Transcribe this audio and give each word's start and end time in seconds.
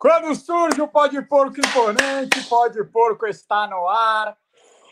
Quando 0.00 0.34
surge 0.34 0.80
o 0.80 0.88
Pó 0.88 1.06
de 1.08 1.20
Porco 1.20 1.60
Imponente, 1.60 2.42
Pó 2.48 2.68
de 2.68 2.82
Porco 2.84 3.26
está 3.26 3.66
no 3.66 3.86
ar. 3.86 4.34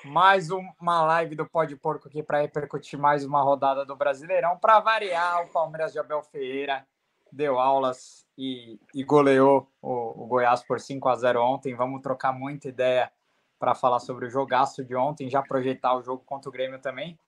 Mais 0.04 0.50
uma 0.50 1.02
live 1.02 1.34
do 1.34 1.46
Pó 1.46 1.64
de 1.64 1.74
Porco 1.76 2.08
aqui 2.08 2.22
para 2.22 2.42
repercutir 2.42 2.98
mais 2.98 3.24
uma 3.24 3.40
rodada 3.40 3.86
do 3.86 3.96
Brasileirão. 3.96 4.58
Para 4.58 4.80
variar, 4.80 5.46
o 5.46 5.48
Palmeiras 5.48 5.94
de 5.94 5.98
Abel 5.98 6.22
Ferreira 6.24 6.86
deu 7.32 7.58
aulas 7.58 8.26
e, 8.36 8.78
e 8.94 9.02
goleou 9.02 9.66
o, 9.80 10.24
o, 10.24 10.26
Goiás 10.26 10.62
por 10.62 10.78
5 10.78 11.08
a 11.08 11.16
0 11.16 11.42
ontem. 11.42 11.74
Vamos 11.74 12.02
trocar 12.02 12.34
muita 12.34 12.68
ideia 12.68 13.10
para 13.58 13.74
falar 13.74 14.00
sobre 14.00 14.26
o 14.26 14.30
jogaço 14.30 14.84
de 14.84 14.94
ontem, 14.94 15.30
já 15.30 15.40
projetar 15.40 15.96
o 15.96 16.02
jogo 16.02 16.22
contra 16.26 16.50
o 16.50 16.52
Grêmio 16.52 16.80
também. 16.80 17.18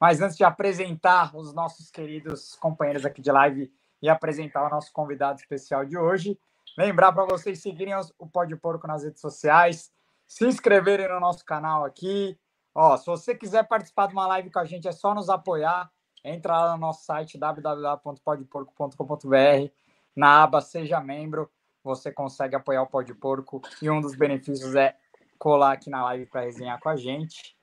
Mas 0.00 0.20
antes 0.20 0.36
de 0.36 0.42
apresentar 0.42 1.36
os 1.36 1.54
nossos 1.54 1.88
queridos 1.88 2.56
companheiros 2.56 3.06
aqui 3.06 3.22
de 3.22 3.30
live 3.30 3.72
e 4.02 4.08
apresentar 4.08 4.66
o 4.66 4.70
nosso 4.70 4.92
convidado 4.92 5.38
especial 5.38 5.84
de 5.84 5.96
hoje, 5.96 6.36
Lembrar 6.78 7.10
para 7.10 7.24
vocês 7.24 7.60
seguirem 7.60 7.92
o 8.20 8.26
Pode 8.28 8.54
Porco 8.54 8.86
nas 8.86 9.02
redes 9.02 9.20
sociais, 9.20 9.90
se 10.28 10.46
inscreverem 10.46 11.08
no 11.08 11.18
nosso 11.18 11.44
canal 11.44 11.84
aqui. 11.84 12.38
Ó, 12.72 12.96
se 12.96 13.04
você 13.04 13.34
quiser 13.34 13.66
participar 13.66 14.06
de 14.06 14.12
uma 14.12 14.28
live 14.28 14.48
com 14.48 14.60
a 14.60 14.64
gente, 14.64 14.86
é 14.86 14.92
só 14.92 15.12
nos 15.12 15.28
apoiar. 15.28 15.90
Entra 16.22 16.56
lá 16.56 16.76
no 16.76 16.78
nosso 16.78 17.04
site 17.04 17.36
www.podporco.com.br. 17.36 19.72
Na 20.14 20.44
aba 20.44 20.60
Seja 20.60 21.00
Membro, 21.00 21.50
você 21.82 22.12
consegue 22.12 22.54
apoiar 22.54 22.82
o 22.82 22.86
Pode 22.86 23.12
Porco 23.12 23.60
e 23.82 23.90
um 23.90 24.00
dos 24.00 24.14
benefícios 24.14 24.76
é 24.76 24.94
colar 25.36 25.72
aqui 25.72 25.90
na 25.90 26.04
live 26.04 26.26
para 26.26 26.42
resenhar 26.42 26.78
com 26.78 26.90
a 26.90 26.96
gente. 26.96 27.56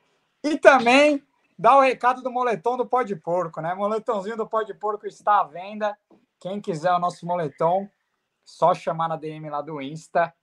E 0.43 0.57
também 0.57 1.23
dá 1.57 1.77
o 1.77 1.81
recado 1.81 2.21
do 2.21 2.29
moletom 2.29 2.75
do 2.75 2.85
Pode 2.85 3.15
Porco, 3.15 3.61
né? 3.61 3.73
Moletãozinho 3.75 4.35
do 4.35 4.45
Pode 4.45 4.73
Porco 4.73 5.07
está 5.07 5.39
à 5.39 5.45
venda. 5.45 5.97
Quem 6.37 6.59
quiser 6.59 6.91
o 6.91 6.99
nosso 6.99 7.25
moletom, 7.25 7.89
só 8.45 8.73
chamar 8.75 9.09
na 9.09 9.17
DM 9.17 9.49
lá 9.49 9.61
do 9.61 9.81
Insta 9.81 10.33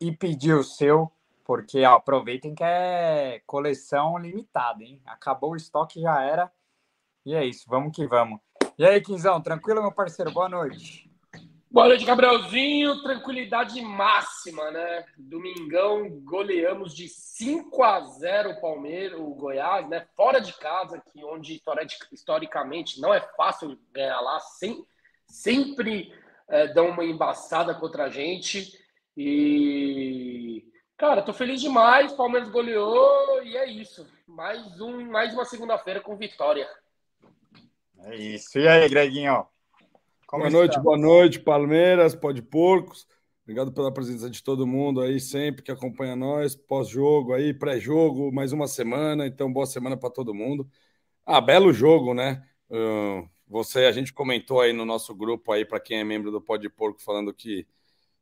e 0.00 0.10
pedir 0.10 0.54
o 0.54 0.64
seu, 0.64 1.10
porque 1.44 1.84
ó, 1.84 1.94
aproveitem 1.94 2.54
que 2.54 2.64
é 2.64 3.40
coleção 3.46 4.18
limitada, 4.18 4.82
hein? 4.82 5.00
Acabou 5.06 5.52
o 5.52 5.56
estoque, 5.56 6.00
já 6.00 6.20
era. 6.20 6.52
E 7.24 7.34
é 7.34 7.44
isso, 7.44 7.64
vamos 7.68 7.94
que 7.94 8.06
vamos. 8.06 8.40
E 8.76 8.84
aí, 8.84 9.00
Quinzão, 9.00 9.40
tranquilo, 9.40 9.80
meu 9.80 9.92
parceiro? 9.92 10.30
Boa 10.30 10.48
noite. 10.48 11.10
Boa 11.70 11.88
noite, 11.88 12.04
Gabrielzinho. 12.04 13.02
Tranquilidade 13.02 13.80
máxima, 13.80 14.70
né? 14.70 15.04
Domingão, 15.16 16.08
goleamos 16.24 16.94
de 16.94 17.08
5 17.08 17.82
a 17.82 18.00
0 18.00 18.50
o 18.50 18.60
Palmeiras, 18.60 19.20
o 19.20 19.34
Goiás, 19.34 19.88
né? 19.88 20.06
Fora 20.16 20.40
de 20.40 20.52
casa, 20.54 21.02
que 21.12 21.24
onde 21.24 21.60
historicamente 22.12 23.00
não 23.00 23.12
é 23.12 23.20
fácil 23.36 23.78
ganhar 23.92 24.20
lá, 24.20 24.40
sem, 24.40 24.86
sempre 25.26 26.12
é, 26.48 26.68
dão 26.68 26.90
uma 26.90 27.04
embaçada 27.04 27.74
contra 27.74 28.04
a 28.04 28.08
gente. 28.08 28.72
E, 29.16 30.64
cara, 30.96 31.22
tô 31.22 31.32
feliz 31.32 31.60
demais. 31.60 32.12
Palmeiras 32.12 32.48
goleou 32.48 33.42
e 33.42 33.56
é 33.56 33.66
isso. 33.70 34.06
Mais, 34.26 34.80
um, 34.80 35.10
mais 35.10 35.32
uma 35.32 35.44
segunda-feira 35.44 36.00
com 36.00 36.16
vitória. 36.16 36.68
É 38.04 38.16
isso. 38.16 38.58
E 38.58 38.68
aí, 38.68 38.88
Greginho? 38.88 39.46
Como 40.26 40.42
boa 40.42 40.50
noite, 40.50 40.80
boa 40.80 40.98
noite, 40.98 41.40
Palmeiras, 41.40 42.14
Pode 42.14 42.42
Porcos. 42.42 43.06
Obrigado 43.44 43.72
pela 43.72 43.94
presença 43.94 44.28
de 44.28 44.42
todo 44.42 44.66
mundo 44.66 45.00
aí, 45.00 45.20
sempre 45.20 45.62
que 45.62 45.70
acompanha 45.70 46.16
nós. 46.16 46.56
Pós-jogo 46.56 47.32
aí, 47.32 47.54
pré-jogo, 47.54 48.32
mais 48.32 48.52
uma 48.52 48.66
semana. 48.66 49.24
Então, 49.24 49.52
boa 49.52 49.66
semana 49.66 49.96
para 49.96 50.10
todo 50.10 50.34
mundo. 50.34 50.68
Ah, 51.24 51.40
belo 51.40 51.72
jogo, 51.72 52.12
né? 52.12 52.44
Uh, 52.68 53.28
você, 53.48 53.84
a 53.84 53.92
gente 53.92 54.12
comentou 54.12 54.60
aí 54.60 54.72
no 54.72 54.84
nosso 54.84 55.14
grupo 55.14 55.52
aí 55.52 55.64
para 55.64 55.80
quem 55.80 56.00
é 56.00 56.04
membro 56.04 56.30
do 56.30 56.40
Pode 56.40 56.68
Porco 56.68 57.00
falando 57.00 57.32
que 57.32 57.66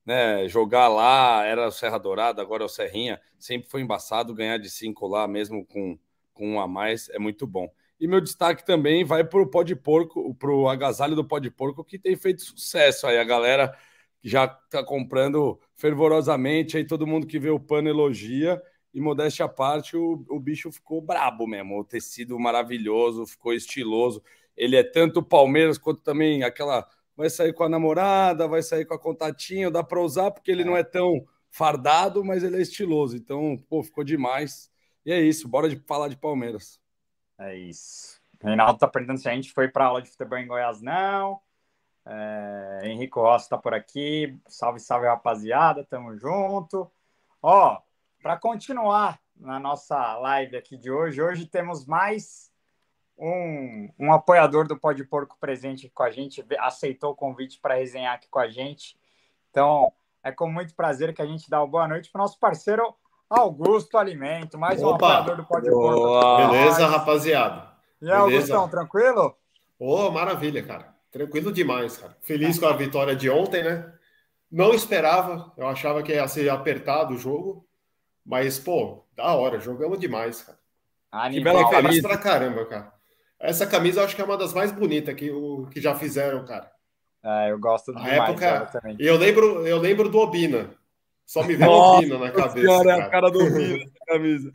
né, 0.05 0.47
jogar 0.49 0.89
lá 0.89 1.45
era 1.45 1.69
o 1.69 1.73
Serra 1.73 1.99
Dourada, 1.99 2.43
agora 2.43 2.63
é 2.63 2.67
o 2.67 2.69
Serrinha, 2.69 3.21
sempre 3.39 3.69
foi 3.69 3.81
embaçado 3.81 4.35
ganhar 4.35 4.59
de 4.59 4.69
cinco 4.69 5.07
lá, 5.07 5.27
mesmo 5.27 5.65
com, 5.65 5.99
com 6.33 6.55
um 6.55 6.61
a 6.61 6.69
mais, 6.69 7.09
é 7.09 7.19
muito 7.19 7.47
bom. 7.47 7.73
E 7.99 8.07
meu 8.07 8.21
destaque 8.21 8.67
também 8.67 9.05
vai 9.05 9.25
para 9.25 9.41
o 9.41 9.49
Porco, 9.77 10.35
para 10.35 10.51
o 10.51 10.69
agasalho 10.69 11.17
do 11.17 11.25
Pode 11.25 11.51
Porco, 11.51 11.85
que 11.85 11.99
tem 11.99 12.17
feito 12.17 12.43
sucesso 12.43 13.07
aí. 13.07 13.19
A 13.19 13.25
galera 13.25 13.75
já 14.23 14.45
está 14.45 14.85
comprando 14.85 15.59
fervorosamente, 15.75 16.77
aí 16.77 16.85
todo 16.85 17.07
mundo 17.07 17.27
que 17.27 17.39
vê 17.39 17.51
o 17.51 17.61
pano 17.61 17.89
elogia. 17.89 18.61
E 18.93 19.01
modéstia 19.01 19.47
à 19.47 19.49
parte, 19.49 19.97
o, 19.97 20.25
o 20.29 20.39
bicho 20.39 20.71
ficou 20.71 21.01
brabo 21.01 21.47
mesmo. 21.47 21.81
O 21.81 21.85
tecido 21.85 22.39
maravilhoso, 22.39 23.27
ficou 23.27 23.55
estiloso 23.55 24.23
ele 24.57 24.77
é 24.77 24.83
tanto 24.83 25.23
Palmeiras 25.23 25.79
quanto 25.79 26.01
também 26.03 26.43
aquela. 26.43 26.89
Vai 27.17 27.31
sair 27.31 27.53
com 27.53 27.63
a 27.63 27.69
namorada, 27.69 28.49
vai 28.49 28.63
sair 28.63 28.85
com 28.85 28.95
a 28.95 28.99
contatinha, 28.99 29.71
dá 29.71 29.85
para 29.85 30.01
usar 30.01 30.33
porque 30.33 30.51
ele 30.51 30.65
não 30.65 30.77
é 30.77 30.83
tão 30.83 31.25
fardado, 31.49 32.25
mas 32.25 32.43
ele 32.43 32.57
é 32.57 32.61
estiloso. 32.61 33.17
Então, 33.17 33.57
pô, 33.69 33.83
ficou 33.85 34.03
demais. 34.03 34.69
E 35.07 35.13
é 35.13 35.21
isso, 35.21 35.47
bora 35.47 35.69
de 35.69 35.77
falar 35.87 36.09
de 36.09 36.17
Palmeiras. 36.17 36.81
É 37.39 37.57
isso. 37.57 38.21
Reinaldo 38.43 38.79
tá 38.79 38.89
perguntando 38.89 39.21
se 39.21 39.29
a 39.29 39.35
gente 39.35 39.53
foi 39.53 39.69
para 39.69 39.87
aula 39.87 40.03
de 40.03 40.11
futebol 40.11 40.39
em 40.39 40.47
Goiás, 40.47 40.83
não. 40.83 41.41
É, 42.07 42.83
Henrico 42.85 43.21
Rossi 43.21 43.49
tá 43.49 43.57
por 43.57 43.73
aqui. 43.73 44.39
Salve, 44.49 44.81
salve, 44.81 45.07
rapaziada. 45.07 45.85
Tamo 45.85 46.17
junto. 46.17 46.91
Ó, 47.41 47.81
para 48.23 48.37
continuar 48.37 49.21
na 49.37 49.59
nossa 49.59 50.17
live 50.19 50.57
aqui 50.57 50.77
de 50.77 50.91
hoje, 50.91 51.23
hoje 51.23 51.47
temos 51.47 51.87
mais 51.87 52.53
um, 53.19 53.89
um 53.99 54.13
apoiador 54.13 54.67
do 54.67 54.79
Pode 54.79 55.05
Porco 55.05 55.37
presente 55.39 55.89
com 55.89 56.03
a 56.03 56.11
gente, 56.11 56.45
aceitou 56.59 57.13
o 57.13 57.17
convite 57.17 57.59
para 57.61 57.75
resenhar 57.75 58.15
aqui 58.15 58.29
com 58.29 58.39
a 58.39 58.49
gente. 58.49 58.97
Então, 59.51 59.93
é 60.23 60.33
com 60.33 60.51
muito 60.51 60.75
prazer 60.75 61.15
que 61.15 61.23
a 61.23 61.27
gente 61.27 61.49
dá 61.49 61.61
uma 61.61 61.67
boa 61.67 61.89
noite 61.89 62.11
para 62.11 62.21
o 62.21 62.23
nosso 62.23 62.39
parceiro 62.39 62.95
Augusto 63.29 63.99
Alimento, 63.99 64.59
mais 64.59 64.83
Opa. 64.83 64.91
um 64.91 64.95
apoiador 64.95 65.37
do 65.37 65.45
Pode 65.45 65.71
Porco. 65.71 66.37
Beleza, 66.37 66.87
rapaziada? 66.87 67.73
E 68.01 68.11
aí, 68.11 68.17
Augustão, 68.17 68.69
tranquilo? 68.69 69.37
Ô, 69.79 70.07
oh, 70.07 70.11
maravilha, 70.11 70.63
cara. 70.63 70.95
Tranquilo 71.11 71.53
demais, 71.53 71.97
cara. 71.97 72.17
Feliz 72.21 72.59
com 72.59 72.67
a 72.67 72.73
vitória 72.73 73.15
de 73.15 73.31
ontem, 73.31 73.63
né? 73.63 73.93
Não 74.51 74.73
esperava, 74.73 75.53
eu 75.57 75.67
achava 75.67 76.03
que 76.03 76.13
ia 76.13 76.29
ser 76.29 76.49
apertado 76.49 77.15
o 77.15 77.19
jogo, 77.19 77.67
mas, 78.25 78.59
pô, 78.59 79.05
da 79.15 79.35
hora, 79.35 79.59
jogamos 79.59 79.99
demais, 79.99 80.43
cara. 80.43 80.59
Animal. 81.11 81.55
Que 81.55 81.61
bela 81.61 81.71
camisa 81.71 82.09
pra 82.09 82.19
caramba, 82.19 82.67
cara. 82.67 82.94
Essa 83.45 83.67
camisa 83.67 84.01
eu 84.01 84.05
acho 84.05 84.17
que 84.17 84.23
é 84.23 84.25
uma 84.25 84.39
das 84.39 84.55
mais 84.55 84.73
bonitas 84.73 85.15
que, 85.15 85.31
o, 85.31 85.67
que 85.71 85.81
já 85.81 85.95
fizeram, 85.95 86.45
cara. 86.45 86.71
É, 87.23 87.51
eu 87.51 87.59
gosto 87.59 87.93
do 87.93 87.99
época 88.01 88.67
também. 88.73 88.97
Eu 88.99 89.17
lembro, 89.17 89.67
eu 89.67 89.79
lembro 89.79 90.09
do 90.09 90.19
Obina. 90.19 90.71
Só 91.27 91.43
me 91.43 91.55
veio 91.55 91.71
Obina 91.71 92.19
na 92.19 92.31
cabeça. 92.31 92.61
Senhora, 92.61 92.91
é 92.91 93.01
a 93.01 93.09
cara 93.09 93.31
do 93.31 93.45
Obina 93.45 93.85
camisa. 94.07 94.53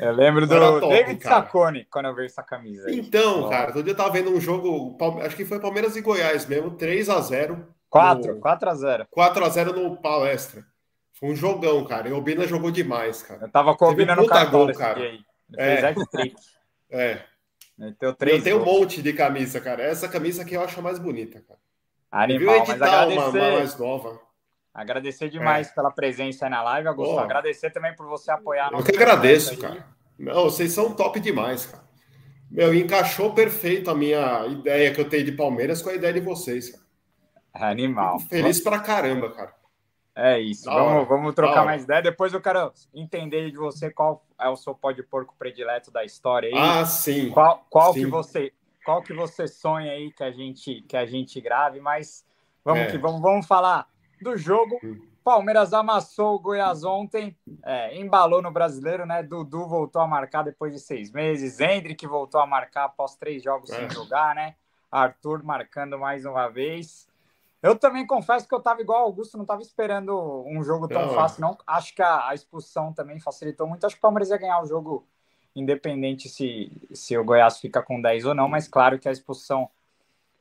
Eu 0.00 0.12
lembro 0.12 0.46
do 0.46 0.80
top, 0.80 0.88
David 0.88 1.20
cara. 1.20 1.36
Sacone 1.36 1.86
quando 1.90 2.06
eu 2.06 2.14
vi 2.14 2.24
essa 2.26 2.42
camisa. 2.42 2.88
Aí. 2.88 2.98
Então, 2.98 3.48
cara, 3.48 3.72
todo 3.72 3.84
dia 3.84 3.92
eu 3.92 3.96
tava 3.96 4.10
vendo 4.10 4.30
um 4.30 4.40
jogo, 4.40 4.96
acho 5.22 5.36
que 5.36 5.44
foi 5.44 5.60
Palmeiras 5.60 5.96
e 5.96 6.00
Goiás 6.00 6.46
mesmo, 6.46 6.70
3 6.70 7.08
a 7.10 7.20
0 7.20 7.66
4, 7.88 8.36
4 8.38 8.70
a 8.70 8.74
0 8.74 9.06
4 9.10 9.44
a 9.44 9.48
0 9.48 9.72
no 9.72 9.96
palestra. 9.96 10.64
Foi 11.14 11.30
um 11.30 11.36
jogão, 11.36 11.84
cara. 11.84 12.08
E 12.08 12.12
o 12.12 12.18
Obina 12.18 12.46
jogou 12.46 12.70
demais, 12.70 13.22
cara. 13.22 13.42
Eu 13.42 13.50
tava 13.50 13.74
com 13.74 13.86
o 13.86 13.90
Obina 13.90 14.14
no 14.14 14.26
cartão, 14.26 14.70
cara. 14.72 15.00
Aí. 15.00 15.20
É. 15.56 15.94
é. 16.90 17.35
Meteu 17.78 18.14
três. 18.14 18.38
Eu 18.38 18.44
tenho 18.44 18.62
um 18.62 18.64
monte 18.64 19.02
de 19.02 19.12
camisa, 19.12 19.60
cara. 19.60 19.82
Essa 19.82 20.08
camisa 20.08 20.42
aqui 20.42 20.54
eu 20.54 20.62
acho 20.62 20.78
a 20.78 20.82
mais 20.82 20.98
bonita, 20.98 21.40
cara. 21.40 21.60
Animal, 22.10 22.60
mas 22.60 22.70
agradecer, 22.70 23.18
uma, 23.18 23.28
uma 23.28 23.58
mais 23.58 23.78
nova. 23.78 24.20
Agradecer 24.72 25.28
demais 25.28 25.68
é. 25.68 25.72
pela 25.72 25.90
presença 25.90 26.46
aí 26.46 26.50
na 26.50 26.62
live, 26.62 26.88
Augusto. 26.88 27.12
Boa. 27.12 27.24
Agradecer 27.24 27.70
também 27.70 27.94
por 27.94 28.06
você 28.06 28.30
apoiar. 28.30 28.70
Eu 28.72 28.82
que 28.82 28.94
agradeço, 28.94 29.56
cara. 29.58 29.86
Não, 30.18 30.44
vocês 30.44 30.72
são 30.72 30.94
top 30.94 31.20
demais, 31.20 31.66
cara. 31.66 31.84
Meu, 32.50 32.72
encaixou 32.74 33.34
perfeito 33.34 33.90
a 33.90 33.94
minha 33.94 34.46
ideia 34.46 34.92
que 34.94 35.00
eu 35.00 35.08
tenho 35.08 35.24
de 35.24 35.32
Palmeiras 35.32 35.82
com 35.82 35.90
a 35.90 35.94
ideia 35.94 36.12
de 36.12 36.20
vocês, 36.20 36.70
cara. 36.70 36.86
Animal. 37.70 38.18
Fico 38.20 38.30
feliz 38.30 38.60
pra 38.60 38.78
caramba, 38.78 39.30
cara. 39.32 39.54
É 40.16 40.40
isso. 40.40 40.64
vamos, 40.64 41.06
vamos 41.06 41.34
trocar 41.34 41.62
mais 41.62 41.84
ideia. 41.84 42.00
Depois 42.00 42.32
eu 42.32 42.40
quero 42.40 42.72
entender 42.94 43.50
de 43.50 43.58
você 43.58 43.90
qual 43.90 44.24
é 44.40 44.48
o 44.48 44.56
seu 44.56 44.74
pó 44.74 44.90
de 44.90 45.02
porco 45.02 45.34
predileto 45.38 45.90
da 45.90 46.04
história 46.04 46.48
aí. 46.48 46.54
Ah, 46.56 46.86
sim. 46.86 47.28
Qual, 47.30 47.66
qual 47.68 47.92
sim. 47.92 48.00
que 48.00 48.06
você 48.06 48.52
qual 48.82 49.02
que 49.02 49.12
você 49.12 49.46
sonha 49.46 49.92
aí 49.92 50.10
que 50.12 50.24
a 50.24 50.30
gente 50.30 50.80
que 50.88 50.96
a 50.96 51.04
gente 51.04 51.38
grave, 51.40 51.80
mas 51.80 52.24
vamos 52.64 52.84
é. 52.84 52.86
que 52.86 52.96
vamos, 52.96 53.20
vamos 53.20 53.46
falar 53.46 53.86
do 54.22 54.38
jogo. 54.38 54.78
Hum. 54.82 55.06
Palmeiras 55.22 55.74
amassou 55.74 56.36
o 56.36 56.38
Goiás 56.38 56.84
ontem, 56.84 57.36
é, 57.64 57.98
embalou 57.98 58.40
no 58.40 58.50
brasileiro, 58.50 59.04
né? 59.04 59.24
Dudu 59.24 59.66
voltou 59.66 60.00
a 60.00 60.06
marcar 60.06 60.44
depois 60.44 60.72
de 60.72 60.78
seis 60.78 61.10
meses, 61.10 61.58
Hendrick 61.60 62.06
voltou 62.06 62.40
a 62.40 62.46
marcar 62.46 62.84
após 62.84 63.16
três 63.16 63.42
jogos 63.42 63.68
é. 63.70 63.76
sem 63.76 63.90
jogar, 63.90 64.36
né? 64.36 64.54
Arthur 64.90 65.42
marcando 65.42 65.98
mais 65.98 66.24
uma 66.24 66.48
vez. 66.48 67.08
Eu 67.66 67.76
também 67.76 68.06
confesso 68.06 68.46
que 68.46 68.54
eu 68.54 68.58
estava 68.58 68.80
igual 68.80 69.02
Augusto, 69.02 69.36
não 69.36 69.42
estava 69.42 69.60
esperando 69.60 70.44
um 70.46 70.62
jogo 70.62 70.86
tão 70.86 71.06
não, 71.06 71.14
fácil, 71.14 71.40
não. 71.40 71.58
Acho 71.66 71.92
que 71.92 72.00
a, 72.00 72.28
a, 72.28 72.34
expulsão 72.34 72.92
também 72.92 73.18
facilitou 73.18 73.66
muito. 73.66 73.84
Acho 73.84 73.96
que 73.96 73.98
o 73.98 74.02
Palmeiras 74.02 74.30
ia 74.30 74.36
ganhar 74.36 74.62
o 74.62 74.66
jogo 74.66 75.04
independente 75.54 76.28
se, 76.28 76.70
se 76.92 77.18
o 77.18 77.24
Goiás 77.24 77.58
fica 77.58 77.82
com 77.82 78.00
10 78.00 78.26
ou 78.26 78.34
não, 78.34 78.48
mas 78.48 78.68
claro 78.68 79.00
que 79.00 79.08
a 79.08 79.12
expulsão 79.12 79.68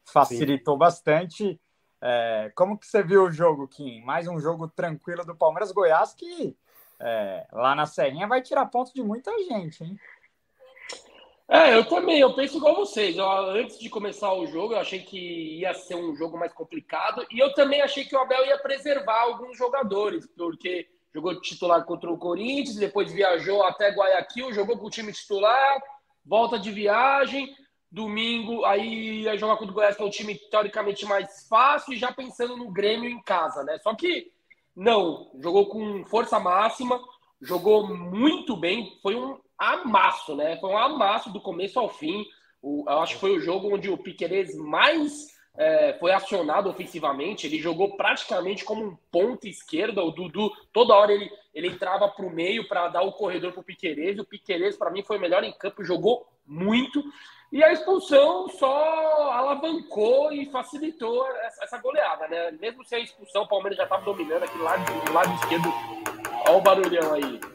facilitou 0.04 0.76
Sim. 0.76 0.80
bastante. 0.80 1.62
É, 2.00 2.52
como 2.54 2.78
que 2.78 2.86
você 2.86 3.02
viu 3.02 3.24
o 3.24 3.32
jogo, 3.32 3.68
Kim? 3.68 4.02
Mais 4.02 4.28
um 4.28 4.40
jogo 4.40 4.68
tranquilo 4.68 5.26
do 5.26 5.36
Palmeiras 5.36 5.72
Goiás 5.72 6.14
que 6.14 6.56
é, 7.00 7.48
lá 7.52 7.74
na 7.74 7.88
Serrinha 7.88 8.28
vai 8.28 8.42
tirar 8.42 8.68
ponto 8.68 8.94
de 8.94 9.02
muita 9.02 9.32
gente, 9.46 9.84
hein? 9.84 10.00
É, 11.48 11.76
eu 11.76 11.86
também, 11.88 12.20
eu 12.20 12.34
penso 12.34 12.58
igual 12.58 12.76
vocês. 12.76 13.18
Eu, 13.18 13.28
antes 13.28 13.78
de 13.78 13.90
começar 13.90 14.34
o 14.34 14.48
jogo, 14.48 14.74
eu 14.74 14.80
achei 14.80 15.02
que 15.02 15.60
ia 15.60 15.74
ser 15.74 15.96
um 15.96 16.16
jogo 16.16 16.38
mais 16.38 16.52
complicado 16.54 17.26
e 17.32 17.40
eu 17.40 17.54
também 17.54 17.82
achei 17.82 18.04
que 18.04 18.16
o 18.16 18.20
Abel 18.20 18.46
ia 18.46 18.58
preservar 18.58 19.22
alguns 19.22 19.58
jogadores, 19.58 20.28
porque 20.36 20.88
jogou 21.14 21.40
titular 21.40 21.86
contra 21.86 22.12
o 22.12 22.18
Corinthians, 22.18 22.76
depois 22.76 23.12
viajou 23.12 23.64
até 23.64 23.90
Guayaquil, 23.90 24.54
jogou 24.54 24.78
com 24.78 24.88
o 24.88 24.90
time 24.90 25.14
titular, 25.14 25.82
volta 26.26 26.58
de 26.58 26.72
viagem, 26.72 27.56
domingo 27.92 28.66
aí 28.66 29.22
ia 29.22 29.38
jogar 29.38 29.56
contra 29.56 29.72
o 29.72 29.76
Goiás, 29.76 29.96
que 29.96 30.02
é 30.02 30.06
um 30.06 30.10
time 30.10 30.36
teoricamente 30.36 31.06
mais 31.06 31.48
fácil, 31.48 31.94
e 31.94 31.98
já 31.98 32.12
pensando 32.12 32.58
no 32.58 32.72
Grêmio 32.72 33.10
em 33.10 33.22
casa, 33.22 33.64
né? 33.64 33.78
Só 33.80 33.96
que 33.96 34.32
não, 34.76 35.32
jogou 35.40 35.68
com 35.68 36.04
força 36.06 36.38
máxima, 36.38 37.00
jogou 37.40 37.88
muito 37.88 38.58
bem, 38.58 39.00
foi 39.02 39.16
um 39.16 39.40
amasso, 39.58 40.36
né? 40.36 40.58
Foi 40.58 40.70
um 40.70 40.78
amasso 40.78 41.32
do 41.32 41.42
começo 41.42 41.80
ao 41.80 41.90
fim. 41.90 42.26
O, 42.62 42.84
eu 42.88 43.00
acho 43.00 43.16
que 43.16 43.22
foi 43.22 43.32
o 43.32 43.40
jogo 43.40 43.74
onde 43.74 43.90
o 43.90 43.98
Piqueires 43.98 44.56
mais 44.56 45.36
é, 45.58 45.94
foi 46.00 46.12
acionado 46.12 46.70
ofensivamente. 46.70 47.48
Ele 47.48 47.60
jogou 47.60 47.96
praticamente 47.96 48.66
como 48.66 48.84
um 48.84 48.98
ponto 49.12 49.48
esquerda. 49.48 50.04
O 50.04 50.12
Dudu, 50.12 50.52
toda 50.74 50.96
hora 50.96 51.14
ele, 51.14 51.30
ele 51.54 51.68
entrava 51.68 52.08
para 52.10 52.26
o 52.26 52.30
meio 52.30 52.68
para 52.68 52.90
dar 52.90 53.02
o 53.02 53.14
corredor 53.14 53.52
para 53.52 53.62
o 53.62 53.66
Piqueires. 53.66 54.20
O 54.20 54.26
Piqueires, 54.26 54.78
para 54.78 54.92
mim, 54.92 55.04
foi 55.04 55.18
o 55.18 55.22
melhor 55.22 55.44
em 55.44 55.54
campo, 55.54 55.84
jogou 55.84 56.28
muito. 56.46 57.04
E 57.52 57.64
a 57.64 57.72
expulsão 57.72 58.50
só 58.50 59.32
alavancou 59.32 60.34
e 60.34 60.46
facilitou 60.48 61.26
essa, 61.38 61.64
essa 61.64 61.78
goleada, 61.78 62.28
né? 62.28 62.52
Mesmo 62.60 62.84
sem 62.84 63.00
a 63.00 63.02
expulsão, 63.02 63.44
o 63.44 63.48
Palmeiras 63.48 63.78
já 63.78 63.84
estava 63.84 64.04
dominando 64.04 64.44
aqui 64.44 64.58
lado, 64.58 65.06
do 65.06 65.14
lado 65.14 65.34
esquerdo. 65.36 65.70
Olha 66.48 66.58
o 66.58 66.62
barulhão 66.62 67.14
aí 67.14 67.55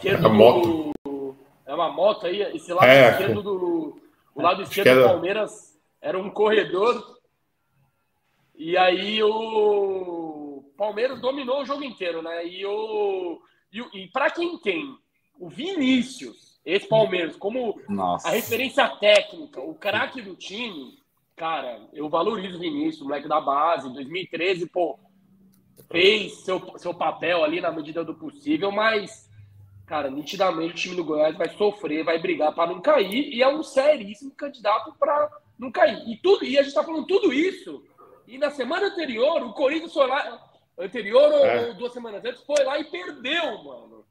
esquerdo. 0.00 0.26
É 0.26 0.30
moto. 0.30 0.92
Do, 1.04 1.36
é 1.66 1.74
uma 1.74 1.92
moto 1.92 2.26
aí. 2.26 2.42
Esse 2.56 2.72
lado 2.72 2.86
é, 2.86 3.10
esquerdo 3.10 3.42
do. 3.42 4.00
O 4.34 4.42
lado 4.42 4.62
esquerdo 4.62 5.02
do 5.02 5.08
Palmeiras 5.08 5.78
era 6.00 6.18
um 6.18 6.30
corredor. 6.30 7.18
E 8.56 8.76
aí 8.76 9.22
o 9.22 10.64
Palmeiras 10.76 11.20
dominou 11.20 11.62
o 11.62 11.64
jogo 11.64 11.84
inteiro, 11.84 12.22
né? 12.22 12.46
E, 12.46 12.64
o, 12.66 13.40
e, 13.72 14.02
e 14.02 14.08
para 14.08 14.30
quem 14.30 14.58
tem 14.58 14.96
o 15.38 15.48
Vinícius, 15.48 16.60
esse 16.64 16.86
Palmeiras, 16.86 17.36
como 17.36 17.80
Nossa. 17.88 18.28
a 18.28 18.30
referência 18.30 18.86
técnica, 18.86 19.62
o 19.62 19.74
craque 19.74 20.20
do 20.20 20.36
time, 20.36 20.98
cara, 21.34 21.88
eu 21.94 22.10
valorizo 22.10 22.58
o 22.58 22.60
Vinícius, 22.60 23.00
o 23.00 23.04
moleque 23.04 23.26
da 23.26 23.40
base, 23.40 23.92
2013, 23.92 24.66
pô, 24.66 24.98
fez 25.90 26.44
seu, 26.44 26.78
seu 26.78 26.92
papel 26.92 27.42
ali 27.42 27.62
na 27.62 27.72
medida 27.72 28.04
do 28.04 28.14
possível, 28.14 28.70
mas 28.70 29.29
cara, 29.90 30.08
nitidamente 30.08 30.72
o 30.72 30.76
time 30.76 30.94
do 30.94 31.02
Goiás 31.02 31.36
vai 31.36 31.48
sofrer, 31.48 32.04
vai 32.04 32.16
brigar 32.16 32.54
para 32.54 32.70
não 32.70 32.80
cair 32.80 33.34
e 33.34 33.42
é 33.42 33.48
um 33.48 33.60
seríssimo 33.60 34.30
candidato 34.30 34.94
para 34.96 35.28
não 35.58 35.72
cair. 35.72 36.08
E 36.08 36.16
tudo 36.16 36.44
e 36.44 36.56
a 36.56 36.62
gente 36.62 36.68
está 36.68 36.84
falando 36.84 37.08
tudo 37.08 37.32
isso. 37.32 37.84
E 38.24 38.38
na 38.38 38.52
semana 38.52 38.86
anterior, 38.86 39.42
o 39.42 39.52
Corinthians 39.52 39.92
foi 39.92 40.06
lá, 40.06 40.48
anterior 40.78 41.32
é. 41.32 41.66
ou 41.66 41.74
duas 41.74 41.92
semanas 41.92 42.24
antes, 42.24 42.40
foi 42.44 42.62
lá 42.62 42.78
e 42.78 42.84
perdeu, 42.84 43.64
mano. 43.64 44.04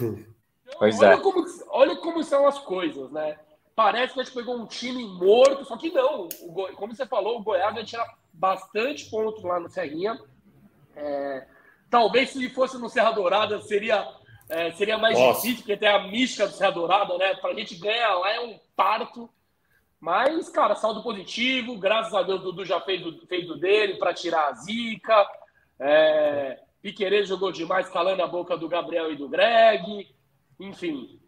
Então, 0.00 0.24
pois 0.80 0.98
olha 0.98 1.14
é. 1.14 1.16
Como, 1.18 1.44
olha 1.68 1.96
como 1.96 2.24
são 2.24 2.48
as 2.48 2.58
coisas, 2.58 3.12
né? 3.12 3.38
Parece 3.76 4.14
que 4.14 4.20
a 4.20 4.24
gente 4.24 4.34
pegou 4.34 4.56
um 4.56 4.66
time 4.66 5.06
morto, 5.06 5.64
só 5.64 5.76
que 5.76 5.92
não. 5.92 6.28
O, 6.42 6.72
como 6.74 6.92
você 6.92 7.06
falou, 7.06 7.38
o 7.38 7.42
Goiás 7.44 7.72
vai 7.72 7.84
tirar 7.84 8.18
bastante 8.32 9.08
pontos 9.08 9.44
lá 9.44 9.60
no 9.60 9.68
Serrinha. 9.68 10.20
É, 10.96 11.46
talvez 11.88 12.30
se 12.30 12.50
fosse 12.50 12.76
no 12.78 12.88
Serra 12.88 13.12
Dourada 13.12 13.60
seria 13.60 14.23
é, 14.54 14.70
seria 14.72 14.96
mais 14.96 15.18
Nossa. 15.18 15.40
difícil, 15.40 15.58
porque 15.58 15.76
tem 15.76 15.88
a 15.88 16.06
mística 16.06 16.46
do 16.46 16.54
Serra 16.54 16.70
Dourada, 16.70 17.18
né? 17.18 17.34
Pra 17.34 17.52
gente 17.54 17.74
ganhar 17.74 18.14
lá 18.14 18.32
é 18.32 18.40
um 18.40 18.58
parto. 18.76 19.28
Mas, 20.00 20.48
cara, 20.48 20.76
saldo 20.76 21.02
positivo. 21.02 21.76
Graças 21.76 22.14
a 22.14 22.22
Deus, 22.22 22.40
o 22.40 22.44
Dudu 22.44 22.64
já 22.64 22.80
fez, 22.80 23.04
o, 23.04 23.26
fez 23.26 23.48
dele 23.58 23.94
para 23.94 24.14
tirar 24.14 24.48
a 24.48 24.52
zica. 24.52 25.26
É, 25.80 26.60
Piqueires 26.80 27.28
jogou 27.28 27.50
demais, 27.50 27.88
calando 27.88 28.22
a 28.22 28.28
boca 28.28 28.56
do 28.56 28.68
Gabriel 28.68 29.10
e 29.10 29.16
do 29.16 29.28
Greg. 29.28 30.06
Enfim. 30.60 31.18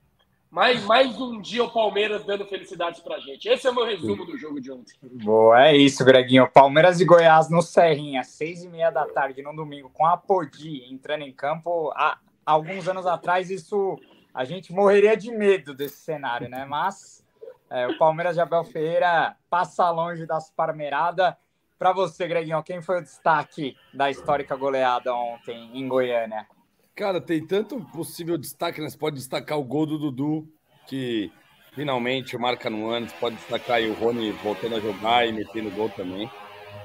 Mais, 0.49 0.84
mais 0.84 1.20
um 1.20 1.40
dia 1.40 1.64
o 1.64 1.70
Palmeiras 1.70 2.25
dando 2.25 2.46
felicidades 2.46 3.00
pra 3.00 3.19
gente. 3.19 3.49
Esse 3.49 3.67
é 3.67 3.70
o 3.70 3.75
meu 3.75 3.84
resumo 3.84 4.25
do 4.25 4.38
jogo 4.38 4.61
de 4.61 4.70
ontem. 4.70 4.94
Boa, 5.02 5.67
é 5.67 5.76
isso, 5.76 6.05
Greginho. 6.05 6.49
Palmeiras 6.49 7.00
e 7.00 7.05
Goiás 7.05 7.50
no 7.50 7.61
Serrinha, 7.61 8.23
seis 8.23 8.62
e 8.62 8.69
meia 8.69 8.90
da 8.90 9.05
tarde 9.06 9.43
no 9.43 9.55
domingo, 9.55 9.90
com 9.90 10.06
a 10.06 10.17
Podi 10.17 10.84
entrando 10.90 11.23
em 11.23 11.32
campo. 11.32 11.90
A, 11.96 12.19
alguns 12.46 12.87
anos 12.88 13.04
atrás, 13.04 13.50
isso 13.50 13.98
a 14.32 14.44
gente 14.44 14.72
morreria 14.72 15.16
de 15.16 15.32
medo 15.32 15.75
desse 15.75 15.96
cenário, 15.96 16.48
né? 16.48 16.64
Mas 16.64 17.26
é, 17.69 17.88
o 17.88 17.98
Palmeiras 17.98 18.37
de 18.37 18.40
Abel 18.40 18.64
Ferreira 18.64 19.37
passa 19.50 19.90
longe 19.90 20.25
das 20.25 20.50
parmeiradas. 20.50 21.34
Para 21.78 21.93
você, 21.93 22.26
Greginho, 22.26 22.62
quem 22.62 22.81
foi 22.81 23.00
o 23.00 23.02
destaque 23.02 23.76
da 23.93 24.10
histórica 24.10 24.54
goleada 24.54 25.12
ontem 25.12 25.70
em 25.75 25.87
Goiânia? 25.88 26.46
Cara, 26.94 27.20
tem 27.20 27.46
tanto 27.46 27.78
possível 27.93 28.38
destaque, 28.38 28.81
né? 28.81 28.88
Você 28.88 28.96
pode 28.96 29.16
destacar 29.16 29.58
o 29.58 29.64
gol 29.64 29.84
do 29.84 29.99
Dudu, 29.99 30.49
que 30.87 31.31
finalmente 31.72 32.38
marca 32.38 32.70
no 32.70 32.88
ano. 32.88 33.08
Você 33.08 33.16
pode 33.16 33.37
destacar 33.37 33.76
aí 33.76 33.90
o 33.90 33.94
Rony 33.94 34.31
voltando 34.32 34.76
a 34.76 34.81
jogar 34.81 35.26
e 35.26 35.32
metendo 35.32 35.70
gol 35.72 35.90
também. 35.90 36.31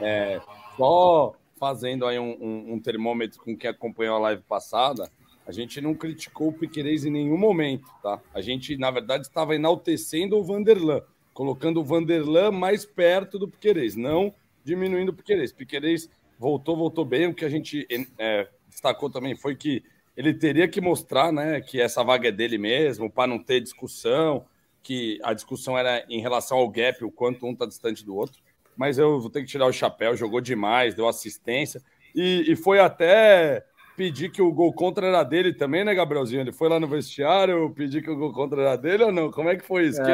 É, 0.02 0.42
só 0.76 1.34
fazendo 1.58 2.06
aí 2.06 2.20
um, 2.20 2.36
um, 2.42 2.74
um 2.74 2.80
termômetro 2.80 3.40
com 3.40 3.56
quem 3.56 3.70
acompanhou 3.70 4.18
a 4.18 4.20
live 4.20 4.42
passada, 4.42 5.10
a 5.52 5.54
gente 5.54 5.82
não 5.82 5.94
criticou 5.94 6.48
o 6.48 6.54
Piquerez 6.54 7.04
em 7.04 7.12
nenhum 7.12 7.38
momento, 7.38 7.86
tá? 8.02 8.22
A 8.34 8.40
gente, 8.40 8.78
na 8.78 8.90
verdade, 8.90 9.28
estava 9.28 9.54
enaltecendo 9.54 10.38
o 10.38 10.44
Vanderlan, 10.46 11.02
colocando 11.34 11.82
o 11.82 11.84
Vanderlan 11.84 12.52
mais 12.52 12.86
perto 12.86 13.38
do 13.38 13.50
Piquerez, 13.50 13.98
não 13.98 14.34
diminuindo 14.64 15.10
o 15.10 15.14
Piquerez. 15.14 15.52
Piquerez 15.52 16.10
voltou, 16.40 16.78
voltou 16.78 17.04
bem. 17.04 17.28
O 17.28 17.34
que 17.34 17.44
a 17.44 17.50
gente 17.50 17.86
é, 18.18 18.48
destacou 18.70 19.10
também 19.10 19.36
foi 19.36 19.54
que 19.54 19.84
ele 20.16 20.34
teria 20.34 20.70
que 20.70 20.80
mostrar, 20.80 21.34
né, 21.34 21.60
que 21.60 21.82
essa 21.82 22.02
vaga 22.02 22.30
é 22.30 22.32
dele 22.32 22.58
mesmo, 22.58 23.12
para 23.12 23.28
não 23.28 23.38
ter 23.38 23.60
discussão, 23.60 24.46
que 24.82 25.20
a 25.22 25.34
discussão 25.34 25.78
era 25.78 26.06
em 26.08 26.22
relação 26.22 26.60
ao 26.60 26.70
gap, 26.70 27.04
o 27.04 27.12
quanto 27.12 27.46
um 27.46 27.52
está 27.52 27.66
distante 27.66 28.06
do 28.06 28.16
outro. 28.16 28.42
Mas 28.78 28.98
eu 28.98 29.20
vou 29.20 29.30
ter 29.30 29.42
que 29.42 29.48
tirar 29.48 29.66
o 29.66 29.74
chapéu, 29.74 30.16
jogou 30.16 30.40
demais, 30.40 30.96
deu 30.96 31.10
assistência 31.10 31.82
e, 32.16 32.46
e 32.50 32.56
foi 32.56 32.80
até 32.80 33.66
pedir 33.96 34.30
que 34.32 34.42
o 34.42 34.52
gol 34.52 34.74
contra 34.74 35.08
era 35.08 35.24
dele 35.24 35.54
também, 35.54 35.84
né, 35.84 35.94
Gabrielzinho? 35.94 36.42
Ele 36.42 36.52
foi 36.52 36.70
lá 36.70 36.80
no 36.80 36.88
vestiário 36.88 37.70
pedir 37.72 38.02
que 38.02 38.10
o 38.10 38.18
gol 38.18 38.34
contra 38.34 38.62
era 38.62 38.76
dele 38.76 39.04
ou 39.04 39.12
não? 39.12 39.32
Como 39.32 39.50
é 39.50 39.56
que 39.56 39.66
foi 39.66 39.86
isso? 39.86 40.02
É... 40.02 40.06
Que 40.06 40.12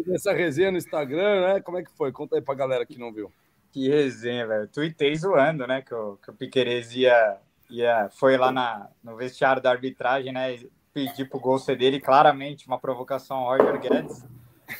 ele 0.00 0.12
é. 0.12 0.14
essa 0.14 0.32
resenha 0.32 0.70
no 0.70 0.78
Instagram, 0.78 1.54
né? 1.54 1.60
Como 1.60 1.78
é 1.78 1.82
que 1.82 1.90
foi? 1.90 2.12
Conta 2.12 2.36
aí 2.36 2.42
pra 2.42 2.54
galera 2.54 2.84
que 2.86 2.98
não 2.98 3.12
viu. 3.12 3.32
Que 3.72 3.88
resenha, 3.88 4.46
velho. 4.46 4.68
Tuitei 4.68 5.14
zoando, 5.16 5.66
né? 5.66 5.82
Que 5.82 5.94
o, 5.94 6.16
que 6.16 6.30
o 6.30 6.34
Piqueires 6.34 6.94
ia, 6.94 7.36
ia, 7.70 8.08
foi 8.10 8.36
lá 8.36 8.50
na, 8.50 8.88
no 9.02 9.16
vestiário 9.16 9.62
da 9.62 9.70
arbitragem, 9.70 10.32
né? 10.32 10.58
Pedir 10.92 11.28
pro 11.28 11.38
gol 11.38 11.58
ser 11.58 11.76
dele, 11.76 12.00
claramente 12.00 12.66
uma 12.66 12.78
provocação 12.78 13.38
ao 13.38 13.56
Roger 13.56 13.80
Guedes. 13.80 14.24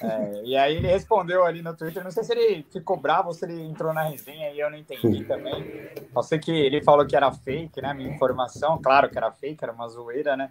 É, 0.03 0.43
e 0.45 0.57
aí 0.57 0.77
ele 0.77 0.87
respondeu 0.87 1.45
ali 1.45 1.63
no 1.63 1.77
Twitter, 1.77 2.05
não 2.05 2.11
sei 2.11 2.23
se 2.23 2.33
ele 2.33 2.65
ficou 2.71 2.97
bravo 2.97 3.29
ou 3.29 3.35
se 3.35 3.45
ele 3.45 3.61
entrou 3.63 3.93
na 3.93 4.05
resenha 4.05 4.51
e 4.51 4.61
eu 4.61 4.71
não 4.71 4.79
entendi 4.79 5.25
também. 5.25 5.91
Só 6.13 6.23
sei 6.23 6.39
que 6.39 6.53
ele 6.53 6.83
falou 6.83 7.07
que 7.07 7.17
era 7.17 7.33
fake, 7.33 7.81
né? 7.81 7.93
Minha 7.93 8.15
informação, 8.15 8.81
claro 8.81 9.11
que 9.11 9.19
era 9.19 9.31
fake, 9.33 9.63
era 9.63 9.73
uma 9.73 9.89
zoeira, 9.89 10.37
né? 10.37 10.51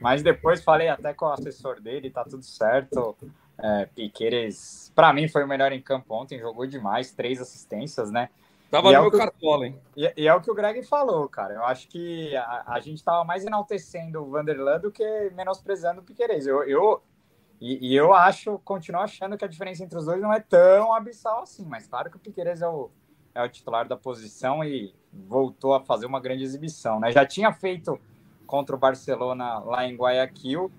Mas 0.00 0.22
depois 0.22 0.62
falei 0.62 0.88
até 0.88 1.12
com 1.12 1.26
o 1.26 1.32
assessor 1.32 1.80
dele, 1.80 2.10
tá 2.10 2.24
tudo 2.24 2.44
certo. 2.44 3.16
É, 3.58 3.86
Piqueires, 3.86 4.92
para 4.94 5.12
mim, 5.12 5.28
foi 5.28 5.44
o 5.44 5.48
melhor 5.48 5.72
em 5.72 5.80
campo 5.80 6.14
ontem, 6.14 6.38
jogou 6.38 6.66
demais, 6.66 7.12
três 7.12 7.40
assistências, 7.40 8.10
né? 8.10 8.28
Tava 8.70 8.88
e 8.88 8.92
no 8.92 8.98
é 8.98 9.00
meu 9.00 9.10
cartola, 9.10 9.66
hein? 9.66 9.78
E, 9.96 10.12
e, 10.16 10.28
é 10.28 10.34
o 10.34 10.40
que 10.40 10.50
o 10.50 10.54
Greg 10.54 10.82
falou, 10.82 11.28
cara. 11.28 11.54
Eu 11.54 11.64
acho 11.64 11.88
que 11.88 12.36
a, 12.36 12.64
a 12.66 12.80
gente 12.80 13.02
tava 13.02 13.24
mais 13.24 13.44
enaltecendo 13.44 14.22
o 14.22 14.30
Vanderland 14.30 14.82
do 14.82 14.90
que 14.90 15.30
menosprezando 15.34 16.00
o 16.00 16.04
Piqueires. 16.04 16.46
Eu, 16.46 16.64
eu, 16.64 17.00
e, 17.60 17.92
e, 17.92 17.94
eu 17.94 18.12
acho, 18.12 18.58
continuo 18.64 19.00
achando 19.00 19.36
que 19.36 19.44
a 19.44 19.48
diferença 19.48 19.82
entre 19.82 19.98
os 19.98 20.04
dois 20.04 20.20
não 20.20 20.32
é 20.32 20.40
tão 20.40 20.92
abissal 20.92 21.42
assim, 21.42 21.64
mas 21.64 21.86
claro 21.86 22.10
que 22.10 22.16
o 22.16 22.20
Piqueires 22.20 22.60
é 22.60 22.68
o, 22.68 22.90
é 23.34 23.42
o 23.42 23.48
titular 23.48 23.88
da 23.88 23.96
posição 23.96 24.62
e 24.62 24.94
voltou 25.12 25.74
a 25.74 25.80
fazer 25.80 26.06
uma 26.06 26.20
grande 26.20 26.42
exibição, 26.42 27.00
né? 27.00 27.10
Já 27.12 27.24
tinha 27.24 27.52
feito 27.52 27.98
contra 28.46 28.76
o 28.76 28.78
Barcelona 28.78 29.58
lá 29.60 29.86
em 29.86 29.96
Guayaquil 29.96 30.70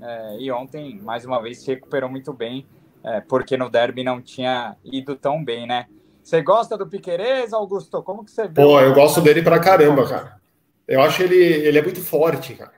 é, 0.00 0.36
e 0.40 0.50
ontem, 0.50 1.00
mais 1.00 1.24
uma 1.24 1.40
vez, 1.40 1.58
se 1.58 1.66
recuperou 1.68 2.10
muito 2.10 2.32
bem, 2.32 2.66
é, 3.02 3.20
porque 3.20 3.56
no 3.56 3.70
derby 3.70 4.02
não 4.02 4.20
tinha 4.20 4.76
ido 4.84 5.14
tão 5.14 5.44
bem, 5.44 5.66
né? 5.66 5.86
Você 6.22 6.42
gosta 6.42 6.76
do 6.76 6.86
Piqueires, 6.86 7.52
Augusto? 7.52 8.02
Como 8.02 8.24
que 8.24 8.30
você 8.30 8.48
vê? 8.48 8.62
Pô, 8.62 8.80
eu 8.80 8.94
gosto 8.94 9.20
dele 9.20 9.42
pra 9.42 9.60
caramba, 9.60 10.08
cara. 10.08 10.40
Eu 10.88 11.02
acho 11.02 11.22
ele, 11.22 11.36
ele 11.36 11.78
é 11.78 11.82
muito 11.82 12.00
forte, 12.00 12.54
cara. 12.54 12.72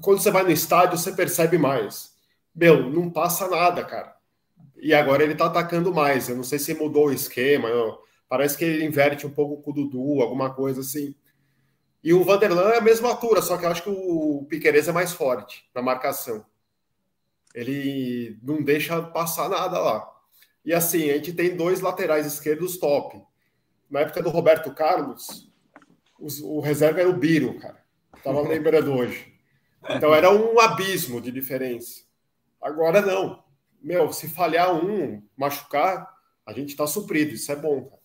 Quando 0.00 0.20
você 0.20 0.30
vai 0.30 0.42
no 0.42 0.50
estádio, 0.50 0.98
você 0.98 1.12
percebe 1.12 1.58
mais. 1.58 2.12
Meu, 2.54 2.90
não 2.90 3.10
passa 3.10 3.48
nada, 3.48 3.84
cara. 3.84 4.14
E 4.76 4.92
agora 4.92 5.22
ele 5.22 5.34
tá 5.34 5.46
atacando 5.46 5.94
mais. 5.94 6.28
Eu 6.28 6.36
não 6.36 6.42
sei 6.42 6.58
se 6.58 6.74
mudou 6.74 7.06
o 7.06 7.12
esquema. 7.12 7.68
Parece 8.28 8.56
que 8.58 8.64
ele 8.64 8.84
inverte 8.84 9.26
um 9.26 9.30
pouco 9.30 9.62
com 9.62 9.70
o 9.70 9.74
Dudu, 9.74 10.22
alguma 10.22 10.52
coisa 10.52 10.80
assim. 10.80 11.14
E 12.02 12.12
o 12.12 12.24
Vanderlan 12.24 12.70
é 12.70 12.78
a 12.78 12.82
mesma 12.82 13.10
altura, 13.10 13.40
só 13.40 13.56
que 13.56 13.64
eu 13.64 13.70
acho 13.70 13.84
que 13.84 13.90
o 13.90 14.44
Piqueires 14.48 14.88
é 14.88 14.92
mais 14.92 15.12
forte 15.12 15.64
na 15.74 15.80
marcação. 15.80 16.44
Ele 17.54 18.38
não 18.42 18.62
deixa 18.62 19.00
passar 19.00 19.48
nada 19.48 19.78
lá. 19.78 20.10
E 20.64 20.72
assim, 20.72 21.10
a 21.10 21.14
gente 21.14 21.32
tem 21.32 21.56
dois 21.56 21.80
laterais 21.80 22.26
esquerdos 22.26 22.76
top. 22.78 23.22
Na 23.88 24.00
época 24.00 24.22
do 24.22 24.30
Roberto 24.30 24.74
Carlos, 24.74 25.52
o 26.18 26.60
reserva 26.60 27.00
era 27.00 27.10
o 27.10 27.16
Biro, 27.16 27.58
cara. 27.60 27.81
Tava 28.22 28.40
lembrando 28.42 28.92
hoje. 28.92 29.32
Então 29.90 30.14
era 30.14 30.30
um 30.30 30.60
abismo 30.60 31.20
de 31.20 31.32
diferença. 31.32 32.02
Agora 32.60 33.00
não. 33.00 33.42
Meu, 33.82 34.12
se 34.12 34.28
falhar 34.28 34.72
um, 34.72 35.22
machucar, 35.36 36.08
a 36.46 36.52
gente 36.52 36.76
tá 36.76 36.86
suprido. 36.86 37.34
Isso 37.34 37.50
é 37.50 37.56
bom, 37.56 37.84
cara. 37.84 38.02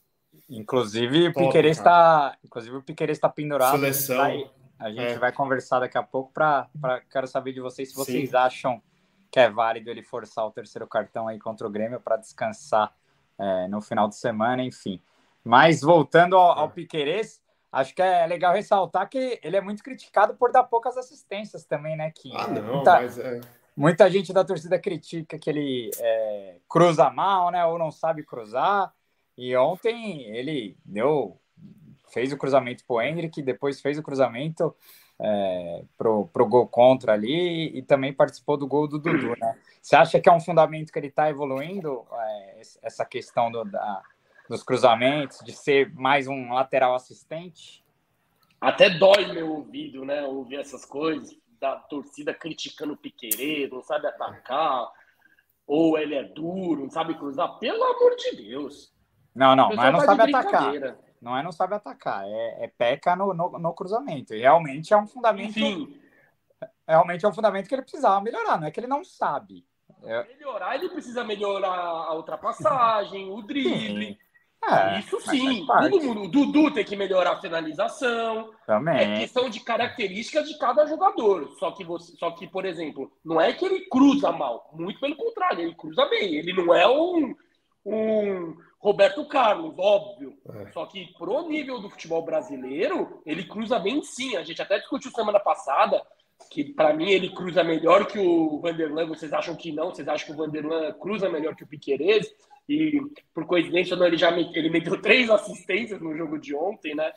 Inclusive, 0.49 1.27
o 1.27 1.33
Piqueires 1.33 1.77
está, 1.77 2.37
inclusive 2.43 2.77
o 2.77 2.81
Piqueires 2.81 3.17
está 3.17 3.29
pendurado. 3.29 3.77
Seleção. 3.77 4.21
A 4.21 4.29
gente 4.29 4.43
vai, 4.43 4.51
a 4.79 4.89
gente 4.89 5.13
é. 5.13 5.19
vai 5.19 5.31
conversar 5.31 5.79
daqui 5.79 5.97
a 5.97 6.03
pouco 6.03 6.31
para 6.33 6.67
quero 7.11 7.27
saber 7.27 7.53
de 7.53 7.59
vocês 7.59 7.89
se 7.89 7.95
vocês 7.95 8.29
Sim. 8.29 8.35
acham 8.35 8.81
que 9.29 9.39
é 9.39 9.49
válido 9.49 9.89
ele 9.89 10.01
forçar 10.01 10.45
o 10.45 10.51
terceiro 10.51 10.87
cartão 10.87 11.27
aí 11.27 11.37
contra 11.37 11.67
o 11.67 11.69
Grêmio 11.69 11.99
para 11.99 12.17
descansar 12.17 12.95
é, 13.37 13.67
no 13.67 13.81
final 13.81 14.07
de 14.07 14.15
semana, 14.15 14.63
enfim. 14.63 15.01
Mas 15.43 15.81
voltando 15.81 16.37
ao, 16.37 16.57
ao 16.57 16.67
é. 16.67 16.71
Piqueires, 16.71 17.41
acho 17.71 17.93
que 17.93 18.01
é 18.01 18.25
legal 18.25 18.53
ressaltar 18.53 19.09
que 19.09 19.39
ele 19.43 19.57
é 19.57 19.61
muito 19.61 19.83
criticado 19.83 20.35
por 20.35 20.51
dar 20.51 20.63
poucas 20.63 20.97
assistências 20.97 21.65
também, 21.65 21.95
né? 21.95 22.11
Que 22.15 22.31
ah, 22.35 22.47
não, 22.47 22.75
muita, 22.75 22.93
mas 22.93 23.17
é... 23.17 23.41
muita 23.75 24.09
gente 24.09 24.33
da 24.33 24.43
torcida 24.43 24.79
critica 24.79 25.37
que 25.37 25.49
ele 25.49 25.91
é, 25.99 26.57
cruza 26.67 27.09
mal, 27.09 27.51
né? 27.51 27.65
Ou 27.65 27.77
não 27.77 27.91
sabe 27.91 28.23
cruzar. 28.23 28.93
E 29.37 29.55
ontem 29.55 30.23
ele 30.35 30.77
deu, 30.83 31.39
fez 32.09 32.31
o 32.31 32.37
cruzamento 32.37 32.83
para 32.85 32.95
o 32.95 33.01
Hendrick, 33.01 33.41
depois 33.41 33.81
fez 33.81 33.97
o 33.97 34.03
cruzamento 34.03 34.75
é, 35.19 35.83
pro, 35.97 36.27
pro 36.27 36.47
gol 36.47 36.67
contra 36.67 37.13
ali 37.13 37.77
e 37.77 37.81
também 37.81 38.13
participou 38.13 38.57
do 38.57 38.67
gol 38.67 38.87
do 38.87 38.99
Dudu, 38.99 39.35
né? 39.39 39.57
Você 39.81 39.95
acha 39.95 40.19
que 40.19 40.27
é 40.27 40.33
um 40.33 40.41
fundamento 40.41 40.91
que 40.91 40.99
ele 40.99 41.07
está 41.07 41.29
evoluindo, 41.29 42.05
é, 42.11 42.61
essa 42.81 43.05
questão 43.05 43.51
do, 43.51 43.63
da, 43.63 44.01
dos 44.49 44.63
cruzamentos, 44.63 45.39
de 45.43 45.51
ser 45.51 45.93
mais 45.93 46.27
um 46.27 46.53
lateral 46.53 46.95
assistente? 46.95 47.83
Até 48.59 48.89
dói 48.89 49.31
meu 49.33 49.51
ouvido, 49.51 50.03
né? 50.03 50.23
Ouvir 50.23 50.59
essas 50.59 50.85
coisas, 50.85 51.37
da 51.59 51.75
torcida 51.75 52.33
criticando 52.33 52.93
o 52.93 52.97
Piqueires, 52.97 53.69
não 53.69 53.81
sabe 53.81 54.07
atacar, 54.07 54.91
ou 55.65 55.97
ele 55.97 56.15
é 56.15 56.23
duro, 56.23 56.83
não 56.83 56.89
sabe 56.89 57.15
cruzar. 57.15 57.59
Pelo 57.59 57.83
amor 57.83 58.15
de 58.15 58.35
Deus. 58.35 58.93
Não, 59.35 59.55
não, 59.55 59.75
mas 59.75 59.93
não 59.93 59.99
tá 59.99 60.05
sabe 60.05 60.35
atacar. 60.35 60.97
Não 61.19 61.35
é 61.35 61.43
não 61.43 61.51
sabe 61.51 61.73
atacar, 61.73 62.25
é, 62.25 62.65
é 62.65 62.67
peca 62.67 63.15
no, 63.15 63.33
no, 63.33 63.57
no, 63.57 63.73
cruzamento. 63.73 64.35
E 64.35 64.39
realmente 64.39 64.93
é 64.93 64.97
um 64.97 65.07
fundamento. 65.07 65.49
Enfim. 65.49 65.99
Realmente 66.87 67.25
é 67.25 67.27
um 67.27 67.33
fundamento 67.33 67.67
que 67.67 67.75
ele 67.75 67.81
precisava 67.81 68.21
melhorar, 68.21 68.59
não 68.59 68.67
é 68.67 68.71
que 68.71 68.79
ele 68.79 68.87
não 68.87 69.03
sabe. 69.03 69.65
É... 70.03 70.23
Melhorar, 70.25 70.75
ele 70.75 70.89
precisa 70.89 71.23
melhorar 71.23 71.69
a 71.69 72.13
ultrapassagem, 72.13 73.31
o 73.31 73.41
drible. 73.41 74.17
É, 74.65 74.99
Isso 74.99 75.19
sim, 75.21 75.65
todo 75.65 76.01
mundo. 76.01 76.23
O 76.23 76.27
Dudu 76.27 76.71
tem 76.71 76.83
que 76.83 76.95
melhorar 76.95 77.33
a 77.33 77.41
finalização. 77.41 78.51
Também. 78.65 78.97
É 78.97 79.19
questão 79.19 79.49
de 79.49 79.59
características 79.61 80.47
de 80.47 80.57
cada 80.57 80.85
jogador. 80.85 81.55
Só 81.57 81.71
que 81.71 81.83
você, 81.83 82.13
só 82.17 82.31
que, 82.31 82.47
por 82.47 82.65
exemplo, 82.65 83.11
não 83.23 83.39
é 83.39 83.53
que 83.53 83.63
ele 83.63 83.85
cruza 83.85 84.31
mal, 84.31 84.69
muito 84.73 84.99
pelo 84.99 85.15
contrário, 85.15 85.61
ele 85.61 85.75
cruza 85.75 86.05
bem. 86.07 86.35
Ele 86.35 86.53
não 86.53 86.73
é 86.73 86.87
um, 86.87 87.35
um 87.85 88.57
Roberto 88.79 89.25
Carlos, 89.27 89.73
óbvio. 89.77 90.37
É. 90.49 90.71
Só 90.71 90.85
que 90.85 91.13
pro 91.17 91.47
nível 91.47 91.79
do 91.79 91.89
futebol 91.89 92.23
brasileiro, 92.23 93.21
ele 93.25 93.43
cruza 93.43 93.79
bem 93.79 94.03
sim. 94.03 94.35
A 94.35 94.43
gente 94.43 94.61
até 94.61 94.79
discutiu 94.79 95.11
semana 95.11 95.39
passada 95.39 96.01
que 96.51 96.63
para 96.63 96.93
mim 96.93 97.09
ele 97.09 97.29
cruza 97.29 97.63
melhor 97.63 98.05
que 98.05 98.19
o 98.19 98.59
Vanderlan. 98.59 99.07
Vocês 99.07 99.31
acham 99.33 99.55
que 99.55 99.71
não? 99.71 99.91
Vocês 99.91 100.07
acham 100.07 100.27
que 100.27 100.33
o 100.33 100.37
Vanderlan 100.37 100.91
cruza 100.93 101.29
melhor 101.29 101.55
que 101.55 101.63
o 101.63 101.67
Piquerez? 101.67 102.27
E 102.67 102.99
por 103.33 103.45
coincidência, 103.45 103.95
não, 103.95 104.05
ele 104.05 104.17
já 104.17 104.31
me, 104.31 104.51
ele 104.53 104.69
meteu 104.69 104.99
três 105.01 105.29
assistências 105.29 106.01
no 106.01 106.15
jogo 106.15 106.37
de 106.37 106.55
ontem, 106.55 106.95
né? 106.95 107.11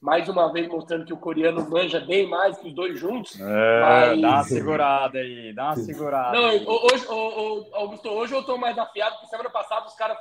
Mais 0.00 0.28
uma 0.28 0.52
vez 0.52 0.68
mostrando 0.68 1.06
que 1.06 1.14
o 1.14 1.18
coreano 1.18 1.68
manja 1.68 1.98
bem 1.98 2.28
mais 2.28 2.58
que 2.58 2.68
os 2.68 2.74
dois 2.74 2.98
juntos. 2.98 3.40
É, 3.40 3.80
mas... 3.80 4.20
Dá 4.20 4.28
uma 4.28 4.44
segurada 4.44 5.18
aí, 5.18 5.52
dá 5.54 5.64
uma 5.66 5.76
segurada. 5.76 6.38
Não, 6.38 6.48
hoje, 6.66 7.06
Augusto, 7.72 8.08
hoje 8.10 8.34
eu 8.34 8.42
tô 8.42 8.58
mais 8.58 8.76
afiado, 8.76 9.14
porque 9.14 9.28
semana 9.28 9.48
passada 9.48 9.86
os 9.86 9.94
caras 9.94 10.18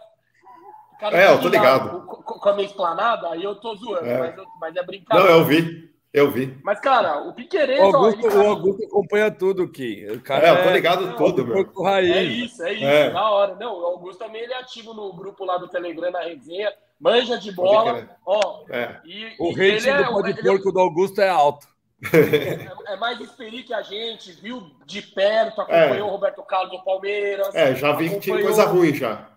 Cara, 1.00 1.18
é, 1.18 1.34
eu 1.34 1.42
tô 1.42 1.50
ligado. 1.50 2.06
Com, 2.06 2.40
com, 2.40 2.50
a 2.50 2.54
minha 2.54 2.66
esplanada, 2.66 3.30
aí 3.30 3.44
eu 3.44 3.56
tô 3.56 3.75
zoando, 3.75 4.06
é. 4.06 4.20
Mas, 4.20 4.38
eu, 4.38 4.46
mas 4.60 4.75
é 4.75 4.84
brincadeira. 4.84 5.32
Não, 5.32 5.40
eu 5.40 5.46
vi. 5.46 5.93
Eu 6.13 6.29
vi. 6.29 6.55
Mas, 6.63 6.79
cara, 6.79 7.27
o 7.27 7.34
Piqueires. 7.34 7.79
O 7.79 7.84
Augusto, 7.84 8.27
ó, 8.27 8.43
o 8.43 8.50
Augusto 8.50 8.86
acompanha 8.86 9.32
tudo, 9.32 9.67
Ki. 9.67 10.05
O 10.12 10.22
cara 10.22 10.48
é, 10.48 10.51
eu 10.51 10.63
tô 10.63 10.70
é 10.70 10.74
ligado 10.74 11.10
é, 11.10 11.13
tudo, 11.13 11.43
meu. 11.43 11.88
É 11.88 12.24
isso, 12.24 12.62
é 12.62 12.74
isso. 12.74 12.86
É. 12.86 13.10
Da 13.10 13.32
hora. 13.32 13.55
Não, 13.55 13.82
o 13.82 13.86
Augusto 13.86 14.20
também 14.20 14.43
ele 14.43 14.53
é 14.53 14.60
ativo 14.60 14.93
no 14.93 15.12
grupo 15.12 15.43
lá 15.43 15.58
do 15.58 15.67
Telegram, 15.67 16.12
na 16.12 16.22
resenha. 16.22 16.72
Manja 17.00 17.36
de 17.39 17.51
bola. 17.51 18.08
Ó, 18.27 18.63
é. 18.70 19.01
e, 19.03 19.34
o 19.39 19.50
rating 19.50 19.89
é, 19.89 20.03
do 20.03 20.10
pó 20.12 20.22
de 20.22 20.36
porco 20.39 20.72
do 20.72 20.79
Augusto 20.79 21.20
é 21.20 21.29
alto. 21.29 21.67
É, 22.13 22.93
é, 22.93 22.98
mais 22.98 23.17
experi 23.22 23.63
que 23.63 23.74
a 23.74 23.82
gente, 23.82 24.34
viu 24.34 24.62
de 24.86 25.01
perto, 25.01 25.62
acompanhou 25.62 26.08
é. 26.08 26.10
o 26.10 26.12
Roberto 26.12 26.43
Carlos 26.43 26.77
do 26.77 26.84
Palmeiras. 26.84 27.55
É, 27.55 27.74
já 27.75 27.93
vi 27.93 28.10
que 28.10 28.20
tinha 28.20 28.41
coisa 28.41 28.65
ruim 28.65 28.93
já. 28.93 29.29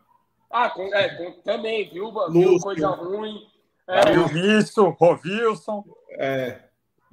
Ah, 0.51 0.69
com, 0.71 0.83
é, 0.93 1.09
com, 1.11 1.31
também, 1.43 1.89
viu? 1.89 2.13
Viu 2.31 2.59
coisa 2.59 2.89
ruim. 2.89 3.41
É. 3.89 4.13
Viu 4.13 4.59
isso, 4.59 4.89
Rovilson. 4.99 5.85
É. 6.19 6.66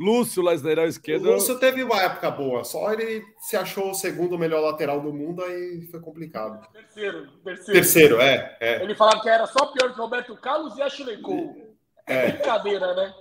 Lúcio, 0.03 0.43
lateral 0.43 0.85
esquerdo. 0.85 1.29
O 1.29 1.33
Lúcio 1.33 1.57
teve 1.57 1.83
uma 1.83 2.01
época 2.01 2.29
boa, 2.29 2.63
só 2.63 2.91
ele 2.91 3.23
se 3.39 3.55
achou 3.55 3.91
o 3.91 3.93
segundo 3.93 4.37
melhor 4.37 4.61
lateral 4.61 4.99
do 4.99 5.13
mundo, 5.13 5.43
aí 5.43 5.87
foi 5.89 5.99
complicado. 5.99 6.67
Terceiro, 6.71 7.27
terceiro. 7.43 7.73
Terceiro, 7.73 8.21
é. 8.21 8.57
é. 8.59 8.83
Ele 8.83 8.95
falava 8.95 9.21
que 9.21 9.29
era 9.29 9.45
só 9.47 9.67
pior 9.67 9.93
que 9.93 9.99
Roberto 9.99 10.35
Carlos 10.35 10.77
e 10.77 10.81
Ashley 10.81 11.21
Cole. 11.21 11.73
É. 12.05 12.31
Brincadeira, 12.31 12.93
né? 12.93 13.13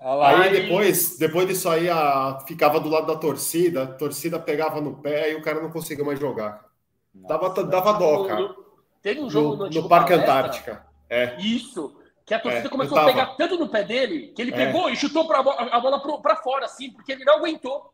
Aí, 0.00 0.42
aí, 0.42 0.62
depois, 0.62 1.18
depois 1.18 1.46
disso 1.46 1.68
aí, 1.68 1.90
a, 1.90 2.38
ficava 2.48 2.80
do 2.80 2.88
lado 2.88 3.06
da 3.06 3.16
torcida, 3.16 3.82
a 3.82 3.86
torcida 3.86 4.38
pegava 4.38 4.80
no 4.80 4.96
pé 4.96 5.32
e 5.32 5.34
o 5.34 5.42
cara 5.42 5.60
não 5.60 5.70
conseguia 5.70 6.04
mais 6.04 6.18
jogar. 6.18 6.64
Dava, 7.12 7.50
dava 7.64 7.92
dó, 7.92 8.24
cara. 8.24 8.54
Teve 9.02 9.20
um 9.20 9.28
jogo 9.28 9.56
no, 9.56 9.68
no, 9.68 9.82
no 9.82 9.88
Parque 9.88 10.10
Palestra, 10.10 10.32
Antártica. 10.32 10.86
É. 11.08 11.36
Isso. 11.38 11.99
Que 12.30 12.34
a 12.34 12.38
torcida 12.38 12.68
é, 12.68 12.70
começou 12.70 12.96
a 12.96 13.06
pegar 13.06 13.26
tanto 13.34 13.58
no 13.58 13.68
pé 13.68 13.82
dele 13.82 14.28
que 14.28 14.40
ele 14.40 14.54
é. 14.54 14.54
pegou 14.54 14.88
e 14.88 14.94
chutou 14.94 15.26
pra, 15.26 15.40
a 15.40 15.80
bola 15.80 16.00
para 16.22 16.36
fora, 16.36 16.64
assim, 16.64 16.92
porque 16.92 17.10
ele 17.10 17.24
não 17.24 17.38
aguentou. 17.38 17.92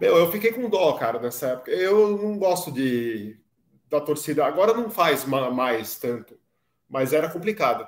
Meu, 0.00 0.16
eu 0.18 0.30
fiquei 0.30 0.52
com 0.52 0.70
dó, 0.70 0.92
cara, 0.92 1.18
nessa 1.18 1.48
época. 1.48 1.72
Eu 1.72 2.16
não 2.16 2.38
gosto 2.38 2.70
de 2.70 3.36
da 3.90 4.00
torcida. 4.00 4.46
Agora 4.46 4.72
não 4.72 4.88
faz 4.88 5.24
mais 5.24 5.98
tanto, 5.98 6.38
mas 6.88 7.12
era 7.12 7.28
complicado. 7.28 7.84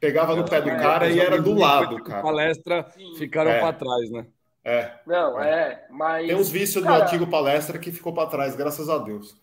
Pegava 0.00 0.34
no 0.34 0.48
pé 0.48 0.62
do 0.62 0.70
cara 0.70 1.06
e 1.10 1.20
era 1.20 1.38
do 1.38 1.52
lado, 1.52 2.02
cara. 2.02 2.22
Palestra 2.22 2.90
Sim. 2.96 3.14
ficaram 3.16 3.50
é. 3.50 3.60
para 3.60 3.74
trás, 3.74 4.10
né? 4.10 4.26
É. 4.64 4.90
Não, 5.06 5.38
é, 5.38 5.86
mas. 5.90 6.26
Tem 6.28 6.34
uns 6.34 6.48
vícios 6.48 6.82
cara... 6.82 6.96
do 6.96 7.02
antigo 7.02 7.26
palestra 7.26 7.78
que 7.78 7.92
ficou 7.92 8.14
para 8.14 8.30
trás, 8.30 8.56
graças 8.56 8.88
a 8.88 8.96
Deus. 8.96 9.36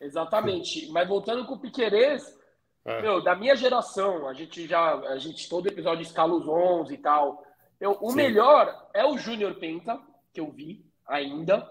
Exatamente. 0.00 0.90
Mas 0.92 1.06
voltando 1.06 1.44
com 1.44 1.56
o 1.56 1.58
Piquerez, 1.58 2.37
é. 2.84 3.02
meu, 3.02 3.22
da 3.22 3.34
minha 3.34 3.54
geração, 3.54 4.26
a 4.28 4.32
gente 4.32 4.66
já, 4.66 4.94
a 4.94 5.18
gente 5.18 5.48
todo 5.48 5.68
episódio 5.68 6.02
escala 6.02 6.34
os 6.34 6.46
11 6.46 6.94
e 6.94 6.98
tal. 6.98 7.44
Eu, 7.80 7.96
o 8.00 8.10
Sim. 8.10 8.16
melhor 8.16 8.88
é 8.92 9.04
o 9.04 9.18
Júnior 9.18 9.54
Penta, 9.54 10.00
que 10.32 10.40
eu 10.40 10.50
vi 10.50 10.84
ainda. 11.06 11.68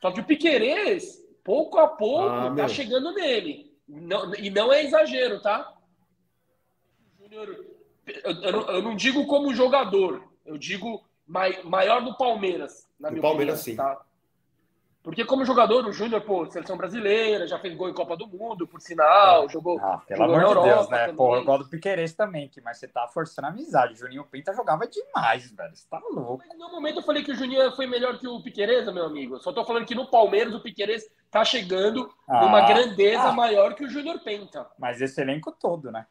Só 0.00 0.10
que 0.10 0.20
o 0.20 0.24
Piquerez, 0.24 1.24
pouco 1.42 1.78
a 1.78 1.88
pouco, 1.88 2.28
ah, 2.28 2.44
tá 2.44 2.50
meu. 2.50 2.68
chegando 2.68 3.12
nele. 3.12 3.72
Não, 3.88 4.34
e 4.34 4.50
não 4.50 4.72
é 4.72 4.84
exagero, 4.84 5.40
tá? 5.40 5.72
Júnior, 7.18 7.64
eu, 8.06 8.32
eu, 8.42 8.60
eu, 8.68 8.82
não 8.82 8.96
digo 8.96 9.26
como 9.26 9.54
jogador, 9.54 10.22
eu 10.44 10.56
digo 10.56 11.04
mai, 11.26 11.62
maior 11.62 12.02
do 12.04 12.16
Palmeiras. 12.16 12.88
Na 12.98 13.10
do 13.10 13.20
Palmeiras, 13.20 13.60
opinião, 13.60 13.84
sim. 13.86 13.96
Tá? 13.96 14.04
Porque 15.02 15.24
como 15.24 15.44
jogador, 15.44 15.84
o 15.84 15.92
Júnior, 15.92 16.20
pô, 16.20 16.48
seleção 16.48 16.76
brasileira, 16.76 17.44
já 17.48 17.58
fez 17.58 17.74
gol 17.74 17.88
em 17.88 17.94
Copa 17.94 18.16
do 18.16 18.28
Mundo, 18.28 18.68
por 18.68 18.80
sinal, 18.80 19.46
é. 19.46 19.48
jogou. 19.48 19.76
Ah, 19.80 20.00
pelo 20.06 20.22
amor 20.22 20.58
de 20.58 20.62
Deus, 20.62 20.88
né? 20.88 20.98
Também. 20.98 21.16
Pô, 21.16 21.36
eu 21.36 21.44
gosto 21.44 21.64
do 21.64 21.70
Piqueires 21.70 22.14
também, 22.14 22.48
que, 22.48 22.60
mas 22.60 22.78
você 22.78 22.86
tá 22.86 23.08
forçando 23.08 23.48
a 23.48 23.50
amizade. 23.50 23.94
O 23.94 23.96
Juninho 23.96 24.24
Pinta 24.24 24.54
jogava 24.54 24.86
demais, 24.86 25.50
velho. 25.50 25.74
Você 25.74 25.88
tá 25.90 26.00
louco. 26.08 26.44
Mas 26.46 26.56
no 26.56 26.70
momento 26.70 27.00
eu 27.00 27.02
falei 27.02 27.24
que 27.24 27.32
o 27.32 27.34
Juninho 27.34 27.72
foi 27.72 27.88
melhor 27.88 28.16
que 28.16 28.28
o 28.28 28.40
Piqueires, 28.40 28.84
meu 28.94 29.06
amigo. 29.06 29.40
só 29.40 29.52
tô 29.52 29.64
falando 29.64 29.86
que 29.86 29.94
no 29.94 30.08
Palmeiras 30.08 30.54
o 30.54 30.60
Piqueires 30.60 31.04
tá 31.32 31.44
chegando 31.44 32.08
ah, 32.28 32.44
numa 32.44 32.64
grandeza 32.64 33.24
ah. 33.24 33.32
maior 33.32 33.74
que 33.74 33.84
o 33.84 33.90
Júnior 33.90 34.20
Penta. 34.20 34.70
Mas 34.78 35.00
esse 35.00 35.20
elenco 35.20 35.50
todo, 35.50 35.90
né? 35.90 36.06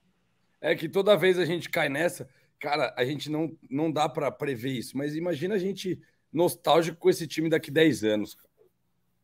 É 0.60 0.76
que 0.76 0.90
toda 0.90 1.16
vez 1.16 1.40
a 1.40 1.46
gente 1.46 1.70
cai 1.70 1.88
nessa, 1.88 2.30
cara, 2.60 2.94
a 2.98 3.06
gente 3.06 3.32
não, 3.32 3.56
não 3.70 3.90
dá 3.90 4.10
para 4.10 4.30
prever 4.30 4.72
isso, 4.72 4.98
mas 4.98 5.16
imagina 5.16 5.56
a 5.56 5.58
gente 5.58 5.98
nostálgico 6.32 6.98
com 6.98 7.10
esse 7.10 7.26
time 7.26 7.50
daqui 7.50 7.72
10 7.72 8.04
anos, 8.04 8.36
cara. 8.36 8.51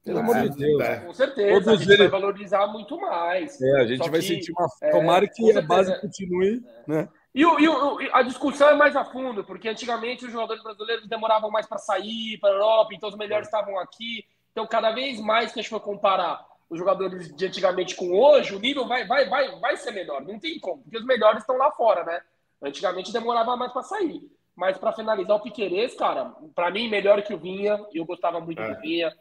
Pelo 0.07 0.19
amor 0.19 0.49
de 0.49 0.57
Deus. 0.57 0.81
É. 0.81 0.95
Com 1.01 1.13
certeza, 1.13 1.53
Todos 1.53 1.67
a 1.67 1.75
gente 1.75 1.89
ele... 1.89 1.97
vai 1.97 2.07
valorizar 2.07 2.67
muito 2.67 2.99
mais. 2.99 3.61
É, 3.61 3.81
a 3.81 3.85
gente 3.85 4.03
Só 4.03 4.09
vai 4.09 4.19
que, 4.21 4.27
sentir 4.27 4.51
uma. 4.51 4.67
É, 4.81 4.89
Tomara 4.89 5.27
que 5.27 5.57
a 5.57 5.61
base 5.61 5.99
continue, 5.99 6.63
né? 6.87 7.09
E, 7.35 7.45
o, 7.45 7.59
e 7.59 7.67
o, 7.67 7.99
a 8.13 8.23
discussão 8.23 8.69
é 8.69 8.73
mais 8.73 8.95
a 8.95 9.05
fundo, 9.05 9.43
porque 9.43 9.69
antigamente 9.69 10.25
os 10.25 10.31
jogadores 10.31 10.63
brasileiros 10.63 11.07
demoravam 11.07 11.51
mais 11.51 11.67
para 11.67 11.77
sair 11.77 12.39
para 12.39 12.49
a 12.49 12.53
Europa, 12.53 12.95
então 12.95 13.09
os 13.09 13.17
melhores 13.17 13.47
estavam 13.47 13.77
aqui. 13.77 14.25
Então, 14.51 14.65
cada 14.65 14.91
vez 14.91 15.19
mais 15.19 15.51
que 15.51 15.59
a 15.59 15.61
gente 15.61 15.69
for 15.69 15.79
comparar 15.79 16.43
os 16.69 16.79
jogadores 16.79 17.35
de 17.35 17.45
antigamente 17.45 17.95
com 17.95 18.11
hoje, 18.11 18.55
o 18.55 18.59
nível 18.59 18.87
vai, 18.87 19.05
vai, 19.05 19.29
vai, 19.29 19.59
vai 19.59 19.77
ser 19.77 19.91
menor. 19.91 20.21
Não 20.21 20.39
tem 20.39 20.59
como, 20.59 20.81
porque 20.81 20.97
os 20.97 21.05
melhores 21.05 21.41
estão 21.41 21.57
lá 21.57 21.69
fora, 21.71 22.03
né? 22.03 22.21
Antigamente 22.61 23.13
demorava 23.13 23.55
mais 23.55 23.71
para 23.71 23.83
sair. 23.83 24.21
Mas 24.55 24.75
para 24.79 24.93
finalizar 24.93 25.35
o 25.35 25.39
Piquerez, 25.39 25.93
cara, 25.93 26.33
para 26.55 26.71
mim, 26.71 26.89
melhor 26.89 27.21
que 27.21 27.33
o 27.33 27.37
Vinha. 27.37 27.79
Eu 27.93 28.03
gostava 28.03 28.39
muito 28.39 28.59
é. 28.59 28.73
do 28.73 28.81
Vinha. 28.81 29.13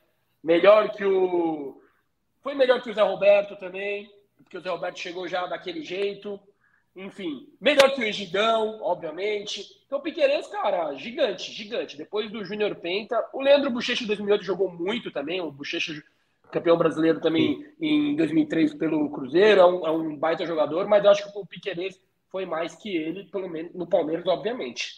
Melhor 0.46 0.92
que 0.92 1.04
o. 1.04 1.82
Foi 2.40 2.54
melhor 2.54 2.80
que 2.80 2.88
o 2.88 2.94
Zé 2.94 3.02
Roberto 3.02 3.56
também, 3.56 4.08
porque 4.36 4.56
o 4.56 4.60
Zé 4.60 4.70
Roberto 4.70 5.00
chegou 5.00 5.26
já 5.26 5.44
daquele 5.44 5.82
jeito. 5.82 6.38
Enfim, 6.94 7.48
melhor 7.60 7.92
que 7.92 8.00
o 8.00 8.04
Egidão, 8.04 8.78
obviamente. 8.80 9.66
Então, 9.84 9.98
o 9.98 10.02
Piqueires, 10.02 10.46
cara, 10.46 10.94
gigante, 10.94 11.50
gigante. 11.50 11.96
Depois 11.96 12.30
do 12.30 12.44
Júnior 12.44 12.76
Penta, 12.76 13.28
o 13.32 13.42
Leandro 13.42 13.70
Bochecha 13.70 14.04
em 14.04 14.06
2008 14.06 14.44
jogou 14.44 14.70
muito 14.70 15.10
também. 15.10 15.40
O 15.40 15.50
Bochecha, 15.50 16.00
campeão 16.52 16.78
brasileiro 16.78 17.20
também 17.20 17.64
Sim. 17.80 18.12
em 18.12 18.14
2003 18.14 18.74
pelo 18.74 19.10
Cruzeiro, 19.10 19.60
é 19.60 19.66
um, 19.66 19.86
é 19.86 19.90
um, 19.90 20.16
baita 20.16 20.46
jogador, 20.46 20.86
mas 20.86 21.04
eu 21.04 21.10
acho 21.10 21.24
que 21.24 21.36
o 21.36 21.44
Piqueires 21.44 22.00
foi 22.30 22.46
mais 22.46 22.76
que 22.76 22.96
ele, 22.96 23.24
pelo 23.24 23.48
menos 23.48 23.74
no 23.74 23.86
Palmeiras, 23.88 24.24
obviamente. 24.28 24.94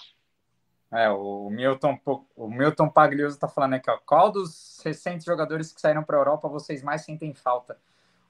É, 0.90 1.10
o 1.10 1.50
Milton, 1.50 1.98
o 2.34 2.48
Milton 2.48 2.88
Pagliuso 2.88 3.34
está 3.34 3.46
falando 3.46 3.74
aqui, 3.74 3.90
ó. 3.90 3.98
Qual 4.06 4.32
dos 4.32 4.80
recentes 4.82 5.24
jogadores 5.26 5.72
que 5.72 5.80
saíram 5.80 6.02
para 6.02 6.16
a 6.16 6.20
Europa 6.20 6.48
vocês 6.48 6.82
mais 6.82 7.02
sentem 7.02 7.34
falta? 7.34 7.76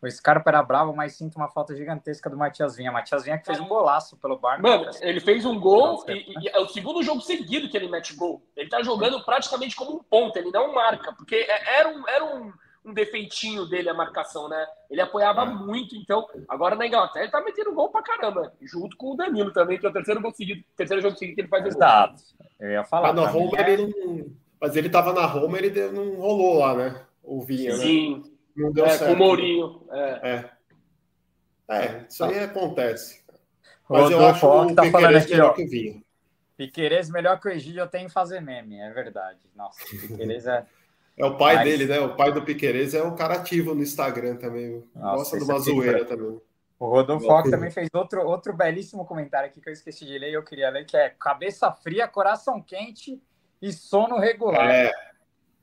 O 0.00 0.08
Scarpa 0.08 0.50
era 0.50 0.62
bravo, 0.62 0.94
mas 0.94 1.14
sinto 1.14 1.36
uma 1.36 1.48
falta 1.48 1.74
gigantesca 1.74 2.30
do 2.30 2.36
Matias 2.36 2.76
Vinha. 2.76 2.92
Matias 2.92 3.24
Vinha 3.24 3.36
que 3.36 3.46
fez 3.46 3.58
um 3.58 3.66
golaço 3.66 4.16
pelo 4.16 4.38
Barça. 4.38 4.62
Mano, 4.62 4.90
ele 5.00 5.18
fez 5.18 5.44
um 5.44 5.58
gol 5.58 6.04
e, 6.08 6.34
e, 6.40 6.48
é 6.48 6.58
o 6.60 6.68
segundo 6.68 7.02
jogo 7.02 7.20
seguido 7.20 7.68
que 7.68 7.76
ele 7.76 7.88
mete 7.88 8.14
gol. 8.14 8.40
Ele 8.56 8.68
tá 8.68 8.80
jogando 8.80 9.24
praticamente 9.24 9.74
como 9.74 9.96
um 9.96 10.02
ponto, 10.02 10.36
ele 10.36 10.52
não 10.52 10.72
marca, 10.72 11.12
porque 11.12 11.34
é, 11.34 11.80
era 11.80 11.88
um, 11.88 12.08
era 12.08 12.24
um, 12.24 12.52
um 12.88 12.95
defeitinho 12.95 13.66
dele 13.66 13.88
a 13.88 13.95
marcação, 13.95 14.49
né? 14.49 14.66
Ele 14.90 15.00
apoiava 15.00 15.42
é. 15.42 15.47
muito, 15.47 15.95
então 15.95 16.26
agora 16.49 16.75
na 16.75 16.87
Inglaterra 16.87 17.25
ele 17.25 17.33
tá 17.33 17.40
metendo 17.40 17.75
gol 17.75 17.90
pra 17.90 18.02
caramba, 18.02 18.52
junto 18.62 18.97
com 18.97 19.12
o 19.12 19.16
Danilo 19.16 19.52
também, 19.52 19.78
que 19.78 19.87
é 19.87 19.88
o 19.88 19.92
terceiro 19.92 20.21
gol 20.21 20.33
seguido, 20.33 20.64
terceiro 20.76 21.02
jogo 21.02 21.16
seguido 21.16 21.35
que 21.35 21.40
ele 21.42 21.49
faz 21.49 21.66
Exato. 21.66 22.23
Eu 22.59 22.71
ia 22.71 22.85
falar. 22.85 23.12
Mas, 23.12 23.25
na 23.25 23.30
Roma, 23.30 23.59
é... 23.59 23.71
ele 23.71 23.87
não... 23.87 24.26
Mas 24.61 24.76
ele 24.76 24.88
tava 24.88 25.12
na 25.12 25.25
Roma, 25.25 25.59
ele 25.59 25.88
não 25.90 26.16
rolou 26.16 26.59
lá, 26.59 26.75
né? 26.75 27.02
O 27.23 27.42
Vinha, 27.42 27.76
Sim. 27.76 28.16
né? 28.16 28.30
Não 28.57 28.73
deu 28.73 28.85
é, 28.87 28.90
certo. 28.90 29.11
Com 29.11 29.14
o 29.14 29.18
Mourinho. 29.18 29.83
É. 29.90 30.30
é. 30.30 30.50
É, 31.71 32.07
isso 32.09 32.25
aí 32.25 32.38
acontece. 32.40 33.23
Mas 33.88 34.04
Rodolfo, 34.04 34.23
eu 34.23 34.28
acho 34.28 34.47
o 34.47 34.66
que 34.68 34.75
tá 34.75 34.90
falando 34.90 35.16
aqui, 35.16 35.40
ó. 35.40 35.52
Que 35.52 35.64
vinha. 35.66 36.02
Piqueires 36.57 37.09
melhor 37.09 37.38
que 37.38 37.47
o 37.47 37.50
Egídio 37.50 37.80
eu 37.80 37.87
tenho 37.87 38.07
em 38.07 38.11
fazer 38.11 38.40
meme, 38.40 38.80
é 38.80 38.90
verdade. 38.90 39.38
Nossa, 39.54 39.78
Piqueires 39.85 40.47
é. 40.47 40.66
É 41.18 41.25
o 41.25 41.37
pai 41.37 41.56
Mas... 41.56 41.64
dele, 41.64 41.87
né? 41.87 41.98
O 41.98 42.14
pai 42.14 42.32
do 42.32 42.42
Piqueires 42.42 42.94
é 42.94 43.02
um 43.02 43.16
cara 43.16 43.34
ativo 43.34 43.75
no 43.75 43.82
Instagram 43.82 44.37
também. 44.37 44.84
Nossa, 44.94 45.16
Gosta 45.16 45.38
de 45.38 45.44
uma 45.44 45.58
zoeira 45.58 46.04
também. 46.04 46.40
O 46.78 46.87
Rodolfo 46.87 47.26
Fox 47.26 47.50
também 47.50 47.72
fez 47.72 47.88
outro, 47.92 48.25
outro 48.25 48.52
belíssimo 48.52 49.04
comentário 49.04 49.48
aqui 49.48 49.60
que 49.60 49.68
eu 49.68 49.72
esqueci 49.72 50.06
de 50.06 50.16
ler 50.16 50.30
e 50.30 50.34
eu 50.34 50.44
queria 50.44 50.70
ler, 50.70 50.87
que 50.87 50.96
é 50.96 51.10
cabeça 51.10 51.72
fria, 51.72 52.06
coração 52.06 52.62
quente 52.62 53.20
e 53.60 53.72
sono 53.72 54.16
regular. 54.16 54.70
É. 54.70 54.92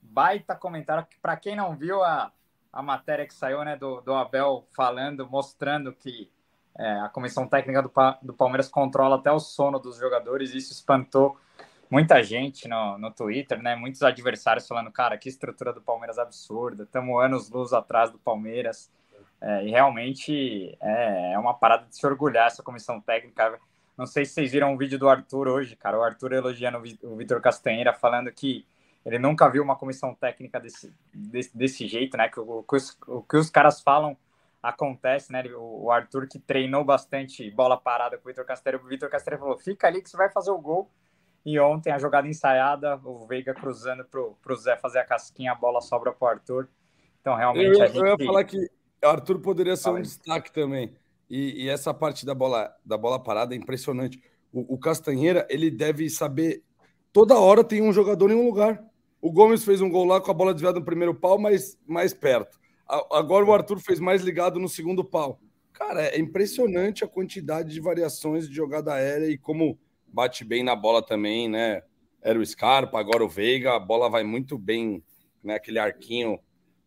Baita 0.02 0.54
comentário. 0.56 1.08
Para 1.22 1.38
quem 1.38 1.56
não 1.56 1.74
viu 1.74 2.04
a, 2.04 2.34
a 2.72 2.82
matéria 2.82 3.26
que 3.26 3.34
saiu 3.34 3.64
né, 3.64 3.78
do, 3.78 4.02
do 4.02 4.14
Abel 4.14 4.68
falando, 4.76 5.26
mostrando 5.30 5.94
que 5.94 6.30
é, 6.78 7.00
a 7.00 7.08
comissão 7.08 7.48
técnica 7.48 7.82
do, 7.82 7.92
do 8.22 8.34
Palmeiras 8.34 8.68
controla 8.68 9.16
até 9.16 9.32
o 9.32 9.40
sono 9.40 9.80
dos 9.80 9.98
jogadores, 9.98 10.54
isso 10.54 10.74
espantou 10.74 11.38
muita 11.90 12.24
gente 12.24 12.68
no, 12.68 12.98
no 12.98 13.12
Twitter, 13.12 13.62
né? 13.62 13.76
Muitos 13.76 14.02
adversários 14.04 14.68
falando, 14.68 14.92
cara, 14.92 15.18
que 15.18 15.30
estrutura 15.30 15.74
do 15.74 15.82
Palmeiras 15.82 16.18
absurda, 16.18 16.84
estamos 16.84 17.24
anos 17.24 17.50
luz 17.50 17.74
atrás 17.74 18.12
do 18.12 18.18
Palmeiras. 18.18 18.92
É, 19.42 19.66
e 19.66 19.70
realmente 19.70 20.78
é, 20.82 21.34
é, 21.34 21.40
uma 21.40 21.54
parada 21.54 21.86
de 21.86 21.96
se 21.96 22.06
orgulhar 22.06 22.48
essa 22.48 22.64
comissão 22.64 23.00
técnica. 23.00 23.60
Não 23.98 24.06
sei 24.06 24.26
se 24.26 24.34
vocês 24.34 24.52
viram 24.52 24.74
um 24.74 24.78
vídeo 24.78 24.98
do 24.98 25.10
Arthur 25.10 25.48
hoje, 25.48 25.76
cara. 25.76 26.00
O 26.00 26.04
Arthur 26.04 26.34
elogiando 26.34 26.82
o 27.04 27.16
Vitor 27.16 27.42
Castanheira, 27.42 27.94
falando 27.94 28.32
que 28.32 28.66
ele 29.06 29.20
nunca 29.20 29.48
viu 29.48 29.62
uma 29.62 29.76
comissão 29.76 30.16
técnica 30.16 30.60
desse, 30.60 30.92
desse, 31.14 31.56
desse 31.56 31.88
jeito, 31.88 32.18
né? 32.18 32.28
Que 32.28 32.40
o, 32.40 32.64
que 32.64 32.76
os, 32.76 32.98
o 33.08 33.22
que 33.22 33.38
os 33.38 33.50
caras 33.50 33.82
falam 33.82 34.18
acontece, 34.64 35.32
né? 35.32 35.44
O, 35.56 35.92
Arthur 35.92 36.28
que 36.28 36.40
treinou 36.40 36.84
bastante 36.84 37.50
bola 37.52 37.78
parada 37.78 38.18
com 38.18 38.28
o 38.28 38.32
Vitor 38.32 38.46
Castanheira, 38.46 38.84
o 38.84 38.88
Vitor 38.88 39.10
Castanheira 39.10 39.40
falou: 39.40 39.58
fica 39.60 39.88
ali 39.88 40.02
que 40.02 40.10
você 40.10 40.18
vai 40.18 40.30
fazer 40.32 40.50
o 40.50 40.58
gol. 40.58 40.90
E 41.46 41.60
ontem 41.60 41.92
a 41.92 42.00
jogada 42.00 42.28
ensaiada, 42.28 43.00
o 43.04 43.28
Veiga 43.28 43.54
cruzando 43.54 44.04
pro, 44.04 44.36
pro 44.42 44.56
Zé 44.56 44.76
fazer 44.78 45.00
a 45.00 45.06
casquinha, 45.06 45.52
a 45.52 45.56
bola 45.56 45.80
sobra 45.80 46.12
pro 46.12 46.28
Arthur. 46.28 46.68
Então, 47.22 47.36
realmente. 47.36 47.80
Eu, 47.80 47.88
gente... 47.88 47.98
eu 47.98 48.08
ia 48.08 48.26
falar 48.26 48.44
que 48.44 48.58
o 48.58 49.08
Arthur 49.08 49.40
poderia 49.40 49.76
ser 49.76 49.92
um 49.92 50.02
destaque 50.02 50.52
também. 50.52 50.96
E, 51.30 51.66
e, 51.66 51.70
essa 51.70 51.94
parte 51.94 52.26
da 52.26 52.34
bola, 52.34 52.74
da 52.84 52.98
bola 52.98 53.20
parada 53.20 53.54
é 53.54 53.58
impressionante. 53.58 54.20
O, 54.52 54.76
o 54.76 54.78
Castanheira, 54.80 55.46
ele 55.50 55.70
deve 55.70 56.10
saber. 56.10 56.64
Toda 57.14 57.40
hora 57.40 57.64
tem 57.64 57.82
um 57.82 57.94
jogador 57.94 58.32
em 58.32 58.36
um 58.36 58.46
lugar. 58.46 58.84
O 59.22 59.32
Gomes 59.32 59.64
fez 59.64 59.82
um 59.82 59.90
gol 59.90 60.06
lá 60.06 60.20
com 60.20 60.32
a 60.32 60.34
bola 60.34 60.54
desviada 60.54 60.80
no 60.80 60.86
primeiro 60.86 61.14
pau, 61.14 61.38
mas 61.38 61.78
mais 61.86 62.14
perto. 62.14 62.60
Agora 63.12 63.46
o 63.46 63.54
Arthur 63.54 63.80
fez 63.80 64.00
mais 64.00 64.22
ligado 64.22 64.60
no 64.60 64.70
segundo 64.70 65.04
pau. 65.04 65.40
Cara, 65.74 66.04
é 66.04 66.20
impressionante 66.20 67.04
a 67.04 67.08
quantidade 67.08 67.74
de 67.74 67.80
variações 67.80 68.48
de 68.48 68.56
jogada 68.56 68.94
aérea 68.94 69.28
e 69.28 69.38
como 69.38 69.80
bate 70.16 70.46
bem 70.46 70.64
na 70.64 70.76
bola 70.76 71.06
também, 71.06 71.50
né? 71.50 71.84
Era 72.22 72.40
o 72.40 72.46
Scarpa, 72.46 72.98
agora 72.98 73.24
o 73.24 73.28
Veiga, 73.30 73.76
a 73.76 73.80
bola 73.80 74.10
vai 74.10 74.24
muito 74.24 74.58
bem, 74.58 75.04
né? 75.44 75.56
Aquele 75.56 75.78
arquinho 75.78 76.40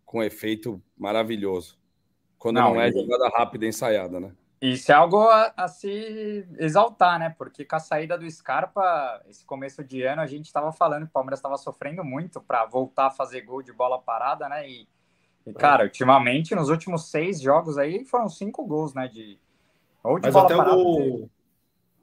com 0.07 0.23
efeito 0.23 0.83
maravilhoso. 0.97 1.79
Quando 2.39 2.57
não, 2.57 2.75
não 2.75 2.81
é 2.81 2.91
jogada 2.91 3.29
rápida 3.29 3.67
ensaiada, 3.67 4.19
né? 4.19 4.33
Isso 4.61 4.91
é 4.91 4.95
algo 4.95 5.21
a, 5.29 5.53
a, 5.57 5.69
se 5.69 6.49
exaltar, 6.59 7.19
né? 7.19 7.35
Porque 7.37 7.65
com 7.65 7.77
a 7.77 7.81
saída 7.81 8.17
do 8.17 8.29
Scarpa, 8.29 9.23
esse 9.29 9.45
começo 9.45 9.85
de 9.85 10.03
ano, 10.03 10.23
a 10.23 10.27
gente 10.27 10.47
estava 10.47 10.73
falando 10.73 11.03
que 11.03 11.11
o 11.11 11.13
Palmeiras 11.13 11.39
estava 11.39 11.57
sofrendo 11.59 12.03
muito 12.03 12.41
para 12.41 12.65
voltar 12.65 13.09
a 13.09 13.11
fazer 13.11 13.43
gol 13.43 13.63
de 13.63 13.73
bola 13.73 14.01
parada, 14.01 14.49
né? 14.49 14.69
E, 14.69 14.89
e, 15.47 15.53
cara, 15.53 15.85
ultimamente, 15.85 16.55
nos 16.55 16.71
últimos 16.71 17.11
seis 17.11 17.41
jogos 17.41 17.77
aí, 17.77 18.05
foram 18.05 18.29
cinco 18.29 18.67
gols, 18.67 18.95
né? 18.95 19.07
De, 19.07 19.39
ou 20.03 20.19
de 20.19 20.27
Mas 20.27 20.35
bola 20.35 20.47
até 20.47 20.57
parada. 20.57 20.77
O 20.77 20.83
gol, 20.83 21.31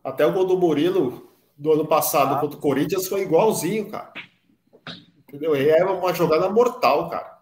até 0.05 0.25
o 0.25 0.31
gol 0.31 0.45
do 0.45 0.57
Murilo 0.57 1.31
do 1.57 1.73
ano 1.73 1.87
passado 1.87 2.35
ah. 2.35 2.39
contra 2.39 2.57
o 2.57 2.61
Corinthians 2.61 3.07
foi 3.07 3.23
igualzinho, 3.23 3.89
cara. 3.89 4.13
Entendeu? 5.27 5.55
E 5.55 5.67
é 5.67 5.83
uma 5.83 6.13
jogada 6.13 6.47
mortal, 6.47 7.09
cara. 7.09 7.39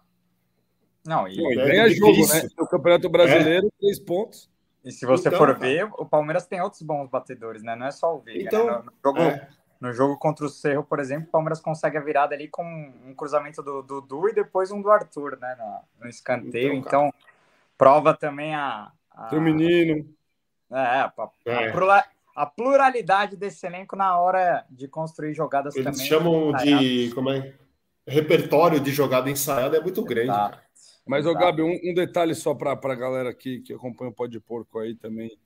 Não, 1.06 1.28
e, 1.28 1.38
e 1.38 1.54
ganha 1.54 1.88
jogo, 1.90 2.26
né? 2.26 2.48
O 2.58 2.66
Campeonato 2.66 3.08
Brasileiro, 3.10 3.66
é. 3.66 3.70
três 3.78 3.98
pontos. 4.00 4.50
E 4.82 4.90
se 4.90 5.04
você 5.04 5.28
então, 5.28 5.38
for 5.38 5.54
ver, 5.58 5.84
o 5.98 6.06
Palmeiras 6.06 6.46
tem 6.46 6.60
outros 6.62 6.80
bons 6.82 7.08
batedores, 7.08 7.62
né? 7.62 7.76
Não 7.76 7.86
é 7.86 7.90
só 7.90 8.16
o 8.16 8.20
Veiga. 8.20 8.42
Né? 8.42 8.46
Então, 8.46 8.66
né? 8.66 8.82
no, 8.82 8.92
jogo, 9.02 9.20
é. 9.20 9.48
no, 9.80 9.92
jogo, 9.92 10.18
contra 10.18 10.46
o 10.46 10.48
Cerro, 10.48 10.84
por 10.84 10.98
exemplo, 10.98 11.28
o 11.28 11.30
Palmeiras 11.30 11.60
consegue 11.60 11.98
a 11.98 12.00
virada 12.00 12.34
ali 12.34 12.48
com 12.48 12.64
um 13.06 13.14
cruzamento 13.14 13.62
do 13.62 13.82
Dudu 13.82 14.28
e 14.28 14.34
depois 14.34 14.70
um 14.70 14.80
do 14.80 14.90
Arthur, 14.90 15.38
né? 15.38 15.56
No, 15.58 16.04
no 16.04 16.08
escanteio. 16.08 16.72
Então, 16.72 17.08
então 17.08 17.14
prova 17.76 18.14
também 18.14 18.54
a. 18.54 18.90
a 19.10 19.28
Seu 19.28 19.40
menino. 19.40 20.08
É, 20.70 20.76
a, 20.76 21.12
é. 21.46 21.70
A, 22.34 22.42
a, 22.42 22.46
pluralidade 22.46 23.36
desse 23.36 23.66
elenco 23.66 23.94
na 23.96 24.18
hora 24.18 24.64
de 24.70 24.88
construir 24.88 25.34
jogadas 25.34 25.74
Eles 25.74 25.84
também. 25.84 26.00
Eles 26.00 26.08
chamam 26.08 26.52
de. 26.52 27.10
Como 27.14 27.30
é? 27.30 27.54
Repertório 28.06 28.80
de 28.80 28.92
jogada 28.92 29.30
ensaiada 29.30 29.76
é 29.76 29.80
muito 29.80 30.02
grande. 30.04 30.30
Exato. 30.30 30.58
Mas, 31.06 31.26
ô, 31.26 31.34
Gabi, 31.34 31.62
um, 31.62 31.78
um 31.84 31.94
detalhe 31.94 32.34
só 32.34 32.54
para 32.54 32.72
a 32.72 32.94
galera 32.94 33.30
aqui 33.30 33.60
que 33.60 33.72
acompanha 33.72 34.10
o 34.10 34.14
Pó 34.14 34.26
de 34.26 34.40
Porco 34.40 34.78
aí 34.78 34.94
também, 34.94 35.38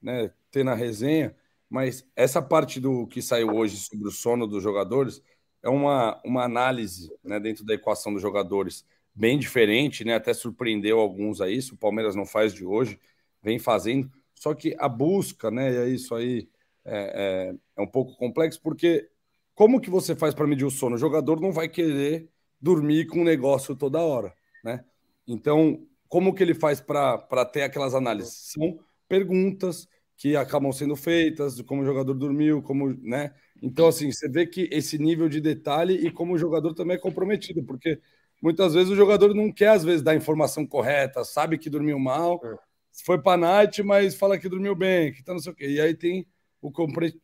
né, 0.00 0.30
ter 0.50 0.62
na 0.62 0.74
resenha, 0.74 1.34
mas 1.70 2.06
essa 2.14 2.42
parte 2.42 2.78
do 2.78 3.06
que 3.06 3.22
saiu 3.22 3.54
hoje 3.54 3.76
sobre 3.78 4.08
o 4.08 4.10
sono 4.10 4.46
dos 4.46 4.62
jogadores 4.62 5.22
é 5.62 5.68
uma, 5.68 6.20
uma 6.24 6.44
análise 6.44 7.10
né, 7.24 7.40
dentro 7.40 7.64
da 7.64 7.74
equação 7.74 8.12
dos 8.12 8.22
jogadores 8.22 8.84
bem 9.14 9.38
diferente, 9.38 10.04
né? 10.04 10.14
Até 10.14 10.34
surpreendeu 10.34 11.00
alguns 11.00 11.40
aí, 11.40 11.56
isso 11.56 11.74
o 11.74 11.78
Palmeiras 11.78 12.14
não 12.14 12.26
faz 12.26 12.52
de 12.52 12.64
hoje, 12.66 13.00
vem 13.42 13.58
fazendo. 13.58 14.10
Só 14.36 14.54
que 14.54 14.76
a 14.78 14.88
busca, 14.88 15.50
né? 15.50 15.72
E 15.72 15.76
é 15.76 15.88
isso 15.88 16.14
aí 16.14 16.48
é, 16.84 17.50
é, 17.52 17.54
é 17.76 17.82
um 17.82 17.86
pouco 17.86 18.16
complexo, 18.16 18.60
porque 18.62 19.08
como 19.54 19.80
que 19.80 19.90
você 19.90 20.14
faz 20.14 20.34
para 20.34 20.46
medir 20.46 20.64
o 20.64 20.70
sono? 20.70 20.94
O 20.96 20.98
jogador 20.98 21.40
não 21.40 21.50
vai 21.50 21.68
querer 21.68 22.28
dormir 22.60 23.06
com 23.06 23.20
um 23.20 23.24
negócio 23.24 23.74
toda 23.74 24.00
hora, 24.00 24.32
né? 24.62 24.84
Então, 25.26 25.84
como 26.08 26.34
que 26.34 26.42
ele 26.42 26.54
faz 26.54 26.80
para 26.80 27.44
ter 27.46 27.62
aquelas 27.62 27.94
análises? 27.94 28.52
São 28.52 28.78
perguntas 29.08 29.88
que 30.16 30.36
acabam 30.36 30.72
sendo 30.72 30.96
feitas, 30.96 31.60
como 31.62 31.82
o 31.82 31.84
jogador 31.84 32.14
dormiu, 32.14 32.62
como, 32.62 32.94
né? 33.02 33.34
Então, 33.62 33.88
assim, 33.88 34.10
você 34.10 34.28
vê 34.28 34.46
que 34.46 34.68
esse 34.72 34.98
nível 34.98 35.28
de 35.28 35.40
detalhe 35.40 35.94
e 36.06 36.10
como 36.10 36.34
o 36.34 36.38
jogador 36.38 36.74
também 36.74 36.96
é 36.96 37.00
comprometido, 37.00 37.62
porque 37.64 38.00
muitas 38.42 38.74
vezes 38.74 38.90
o 38.90 38.96
jogador 38.96 39.34
não 39.34 39.52
quer, 39.52 39.68
às 39.68 39.84
vezes, 39.84 40.02
dar 40.02 40.12
a 40.12 40.16
informação 40.16 40.66
correta, 40.66 41.24
sabe 41.24 41.58
que 41.58 41.70
dormiu 41.70 41.98
mal, 41.98 42.40
é. 42.44 42.56
Foi 43.04 43.20
para 43.20 43.32
a 43.32 43.36
night, 43.36 43.82
mas 43.82 44.14
fala 44.14 44.38
que 44.38 44.48
dormiu 44.48 44.74
bem, 44.74 45.12
que 45.12 45.22
tá 45.22 45.32
não 45.32 45.40
sei 45.40 45.52
o 45.52 45.54
quê. 45.54 45.68
E 45.68 45.80
aí 45.80 45.94
tem 45.94 46.26
o 46.60 46.72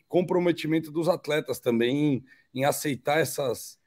comprometimento 0.08 0.90
dos 0.90 1.08
atletas 1.08 1.58
também 1.58 2.24
em, 2.54 2.60
em 2.60 2.64
aceitar 2.64 3.18
essas, 3.18 3.78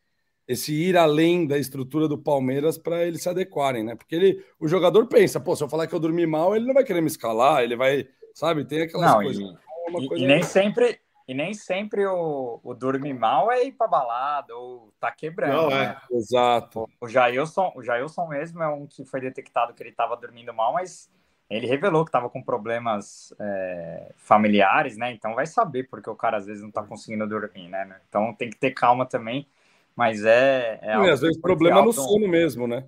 esse 0.47 0.73
ir 0.73 0.97
além 0.97 1.47
da 1.47 1.57
estrutura 1.57 2.07
do 2.07 2.17
Palmeiras 2.17 2.77
para 2.77 3.05
eles 3.05 3.21
se 3.21 3.29
adequarem, 3.29 3.83
né? 3.83 3.95
Porque 3.95 4.15
ele, 4.15 4.45
o 4.59 4.67
jogador 4.67 5.07
pensa, 5.07 5.39
pô, 5.39 5.55
se 5.55 5.63
eu 5.63 5.69
falar 5.69 5.87
que 5.87 5.95
eu 5.95 5.99
dormi 5.99 6.25
mal, 6.25 6.55
ele 6.55 6.65
não 6.65 6.73
vai 6.73 6.83
querer 6.83 7.01
me 7.01 7.07
escalar, 7.07 7.63
ele 7.63 7.75
vai, 7.75 8.07
sabe? 8.33 8.65
Tem 8.65 8.81
aquelas 8.81 9.11
não, 9.11 9.21
coisas. 9.21 9.41
E, 9.41 10.03
e, 10.03 10.07
coisa 10.07 10.23
e 10.23 10.27
nem 10.27 10.43
sempre 10.43 10.99
e 11.27 11.33
nem 11.33 11.55
sempre 11.55 12.05
o, 12.05 12.59
o 12.63 12.73
dormir 12.75 13.13
mal 13.13 13.51
é 13.51 13.63
ir 13.63 13.71
pra 13.71 13.87
balada 13.87 14.55
ou 14.55 14.93
tá 14.99 15.11
quebrando. 15.11 15.53
Não, 15.53 15.71
é. 15.71 15.87
Né? 15.87 16.01
Exato. 16.11 16.81
O, 16.81 17.05
o, 17.05 17.09
Jailson, 17.09 17.71
o 17.75 17.81
Jailson 17.81 18.27
mesmo 18.27 18.61
é 18.61 18.67
um 18.67 18.85
que 18.85 19.03
foi 19.03 19.21
detectado 19.21 19.73
que 19.73 19.81
ele 19.81 19.89
estava 19.89 20.15
dormindo 20.15 20.53
mal, 20.53 20.73
mas 20.73 21.09
ele 21.49 21.67
revelou 21.67 22.03
que 22.03 22.09
estava 22.09 22.29
com 22.29 22.41
problemas 22.41 23.33
é, 23.39 24.13
familiares, 24.17 24.97
né? 24.97 25.11
Então 25.11 25.35
vai 25.35 25.45
saber 25.45 25.87
porque 25.89 26.09
o 26.09 26.15
cara 26.15 26.37
às 26.37 26.45
vezes 26.45 26.63
não 26.63 26.71
tá 26.71 26.81
conseguindo 26.83 27.27
dormir, 27.27 27.69
né? 27.69 28.01
Então 28.09 28.33
tem 28.33 28.49
que 28.49 28.57
ter 28.57 28.71
calma 28.71 29.05
também. 29.05 29.47
Mas 29.95 30.25
é. 30.25 30.79
é 30.81 30.97
e 30.97 31.09
às 31.09 31.21
vezes 31.21 31.39
problema 31.39 31.83
no 31.83 31.93
sono 31.93 32.27
mesmo, 32.27 32.67
né? 32.67 32.85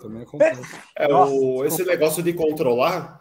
Também 0.00 0.22
acontece. 0.22 0.62
É, 0.96 1.12
o, 1.12 1.64
esse 1.64 1.84
negócio 1.84 2.22
de 2.22 2.32
controlar, 2.32 3.20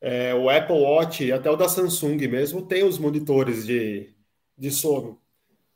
é, 0.00 0.34
o 0.34 0.48
Apple 0.48 0.80
Watch 0.80 1.24
e 1.24 1.32
até 1.32 1.50
o 1.50 1.56
da 1.56 1.68
Samsung 1.68 2.28
mesmo 2.28 2.62
tem 2.62 2.84
os 2.84 2.98
monitores 2.98 3.66
de, 3.66 4.14
de 4.56 4.70
sono. 4.70 5.20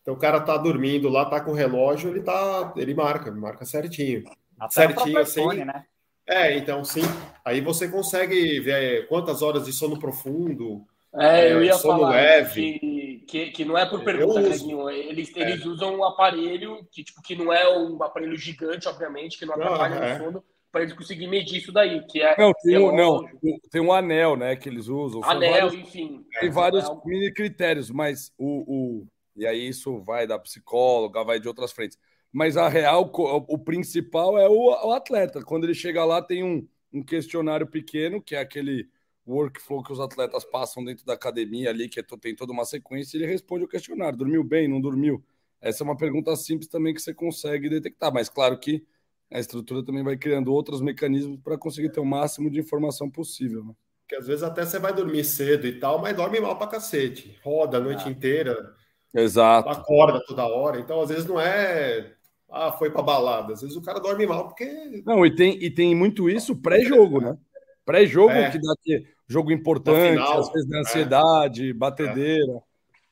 Então 0.03 0.15
o 0.15 0.19
cara 0.19 0.41
tá 0.41 0.57
dormindo 0.57 1.09
lá, 1.09 1.25
tá 1.25 1.41
com 1.41 1.51
o 1.51 1.55
relógio, 1.55 2.11
ele 2.11 2.23
tá, 2.23 2.73
ele 2.77 2.95
marca, 2.95 3.33
marca 3.33 3.65
certinho. 3.65 4.23
Até 4.59 4.87
certinho 4.87 5.19
assim. 5.19 5.43
Fone, 5.43 5.65
né? 5.65 5.85
É, 6.29 6.57
então 6.57 6.85
sim. 6.85 7.03
Aí 7.45 7.61
você 7.61 7.89
consegue 7.89 8.59
ver 8.61 9.07
quantas 9.09 9.43
horas 9.43 9.65
de 9.65 9.73
sono 9.73 9.99
profundo, 9.99 10.85
é, 11.19 11.51
eu 11.53 11.61
é, 11.61 11.65
ia 11.67 11.79
falar 11.79 12.11
leve. 12.11 12.79
Que, 12.79 13.25
que, 13.27 13.51
que, 13.51 13.65
não 13.65 13.77
é 13.77 13.87
por 13.87 14.05
pergunta, 14.05 14.43
Greginho. 14.43 14.89
Eles, 14.91 15.35
é. 15.35 15.41
eles 15.41 15.65
usam 15.65 15.97
um 15.97 16.05
aparelho 16.05 16.87
que, 16.93 17.03
tipo, 17.03 17.23
que 17.23 17.35
não 17.35 17.53
é 17.53 17.67
um 17.77 18.03
aparelho 18.03 18.37
gigante, 18.37 18.87
obviamente, 18.87 19.39
que 19.39 19.47
não 19.47 19.55
atrapalha 19.55 19.99
ah, 19.99 20.07
é. 20.07 20.19
sono, 20.19 20.45
para 20.71 20.83
eles 20.83 20.93
conseguirem 20.93 21.31
medir 21.31 21.59
isso 21.59 21.73
daí. 21.73 22.05
Que 22.07 22.21
é, 22.21 22.37
não, 22.39 22.53
tem, 22.63 22.79
um, 22.79 22.95
não, 22.95 23.25
tem 23.71 23.81
um 23.81 23.93
anel, 23.93 24.37
né, 24.37 24.55
que 24.57 24.69
eles 24.69 24.89
usam. 24.89 25.25
Anel, 25.25 25.53
vários, 25.53 25.75
enfim. 25.75 26.23
Tem 26.39 26.51
vários 26.51 26.85
é. 26.85 26.95
mini 27.07 27.33
critérios, 27.33 27.91
mas 27.91 28.31
o, 28.37 28.65
o. 28.67 29.07
E 29.35 29.47
aí 29.47 29.69
isso 29.69 29.99
vai 30.01 30.27
da 30.27 30.39
psicóloga, 30.39 31.25
vai 31.25 31.41
de 31.41 31.49
outras 31.49 31.73
frentes. 31.73 31.99
Mas 32.37 32.59
a 32.59 32.69
real, 32.69 33.11
o, 33.15 33.59
principal 33.59 34.37
é 34.37 34.47
o, 34.47 34.89
o 34.89 34.93
atleta. 34.93 35.43
Quando 35.43 35.65
ele 35.65 35.73
chega 35.73 36.05
lá, 36.05 36.21
tem 36.21 36.45
um, 36.45 36.69
um 36.93 37.03
questionário 37.03 37.67
pequeno, 37.67 38.21
que 38.21 38.35
é 38.35 38.41
aquele 38.41 38.91
workflow 39.27 39.83
que 39.83 39.91
os 39.91 39.99
atletas 39.99 40.45
passam 40.45 40.85
dentro 40.85 41.07
da 41.07 41.15
academia 41.15 41.71
ali, 41.71 41.89
que 41.89 41.99
é 41.99 42.03
tem 42.21 42.37
toda 42.37 42.53
uma 42.53 42.67
sequência, 42.67 43.17
e 43.17 43.23
ele 43.23 43.33
responde 43.33 43.65
o 43.65 43.69
questionário: 43.69 44.19
dormiu 44.19 44.45
bem, 44.45 44.69
não 44.69 44.83
dormiu? 44.83 45.25
Essa 45.63 45.83
é 45.83 45.85
uma 45.85 45.97
pergunta 45.97 46.37
simples 46.37 46.69
também 46.69 46.93
que 46.93 47.01
você 47.01 47.15
consegue 47.15 47.71
detectar, 47.71 48.13
mas 48.13 48.29
claro 48.29 48.59
que 48.59 48.85
a 49.33 49.41
estrutura 49.41 49.83
também 49.83 50.05
vai 50.05 50.19
criando 50.19 50.53
outros 50.53 50.83
mecanismos 50.83 51.41
para 51.41 51.57
conseguir 51.57 51.89
ter 51.89 52.01
o 52.01 52.05
máximo 52.05 52.51
de 52.51 52.61
informação 52.61 53.11
possível. 53.11 53.65
Né? 53.65 53.73
Que 54.07 54.15
às 54.15 54.27
vezes 54.27 54.43
até 54.43 54.63
você 54.63 54.79
vai 54.79 54.93
dormir 54.93 55.25
cedo 55.25 55.67
e 55.67 55.81
tal, 55.81 56.03
mas 56.03 56.15
dorme 56.15 56.39
mal 56.39 56.59
para 56.59 56.67
cacete, 56.67 57.41
roda 57.43 57.79
a 57.79 57.81
noite 57.81 58.07
ah. 58.07 58.11
inteira, 58.11 58.75
exato, 59.15 59.71
acorda 59.71 60.23
toda 60.27 60.47
hora, 60.47 60.79
então 60.79 61.01
às 61.01 61.09
vezes 61.09 61.25
não 61.25 61.41
é 61.41 62.15
ah, 62.51 62.73
foi 62.73 62.91
para 62.91 63.03
balada. 63.03 63.53
Às 63.53 63.63
vezes 63.63 63.77
o 63.77 63.83
cara 63.83 64.01
dorme 64.01 64.27
mal 64.27 64.49
porque. 64.49 65.03
Não, 65.05 65.25
e 65.27 65.35
tem, 65.35 65.63
e 65.63 65.71
tem 65.71 65.95
muito 65.95 66.31
isso 66.31 66.57
pré-jogo, 66.57 67.21
né? 67.21 67.37
Pré-jogo 67.85 68.33
é. 68.33 68.51
que 68.51 68.59
dá 68.59 68.75
que 68.83 69.07
jogo 69.29 69.53
importante, 69.53 70.11
final, 70.11 70.41
às 70.41 70.53
vezes 70.53 70.69
da 70.69 70.79
ansiedade, 70.81 71.71
é. 71.71 71.73
batedeira. 71.73 72.63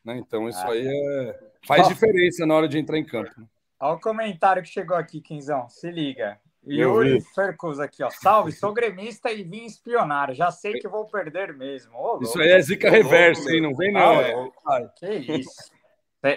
Né? 0.04 0.18
Então, 0.18 0.48
isso 0.48 0.64
aí 0.66 0.86
é... 0.86 1.38
faz 1.66 1.88
diferença 1.88 2.44
na 2.46 2.54
hora 2.54 2.68
de 2.68 2.78
entrar 2.78 2.98
em 2.98 3.04
campo. 3.04 3.30
Né? 3.36 3.46
Olha 3.80 3.94
o 3.94 4.00
comentário 4.00 4.62
que 4.62 4.68
chegou 4.68 4.96
aqui, 4.96 5.20
Quinzão. 5.20 5.68
Se 5.68 5.90
liga. 5.90 6.38
Yuri 6.66 7.20
Fercus 7.34 7.78
aqui, 7.78 8.02
ó. 8.02 8.10
Salve, 8.10 8.50
sou 8.52 8.72
gremista 8.72 9.30
e 9.30 9.42
vim 9.42 9.66
espionar. 9.66 10.32
Já 10.32 10.50
sei 10.50 10.72
que 10.74 10.88
vou 10.88 11.06
perder 11.06 11.54
mesmo. 11.54 11.92
Ô, 11.94 12.20
isso 12.22 12.40
aí 12.40 12.52
é 12.52 12.60
zica 12.60 12.90
reversa, 12.90 13.50
hein? 13.52 13.60
Não 13.60 13.74
vem, 13.74 13.92
não. 13.92 14.50
Ah, 14.66 14.80
que 14.96 15.06
isso. 15.06 15.73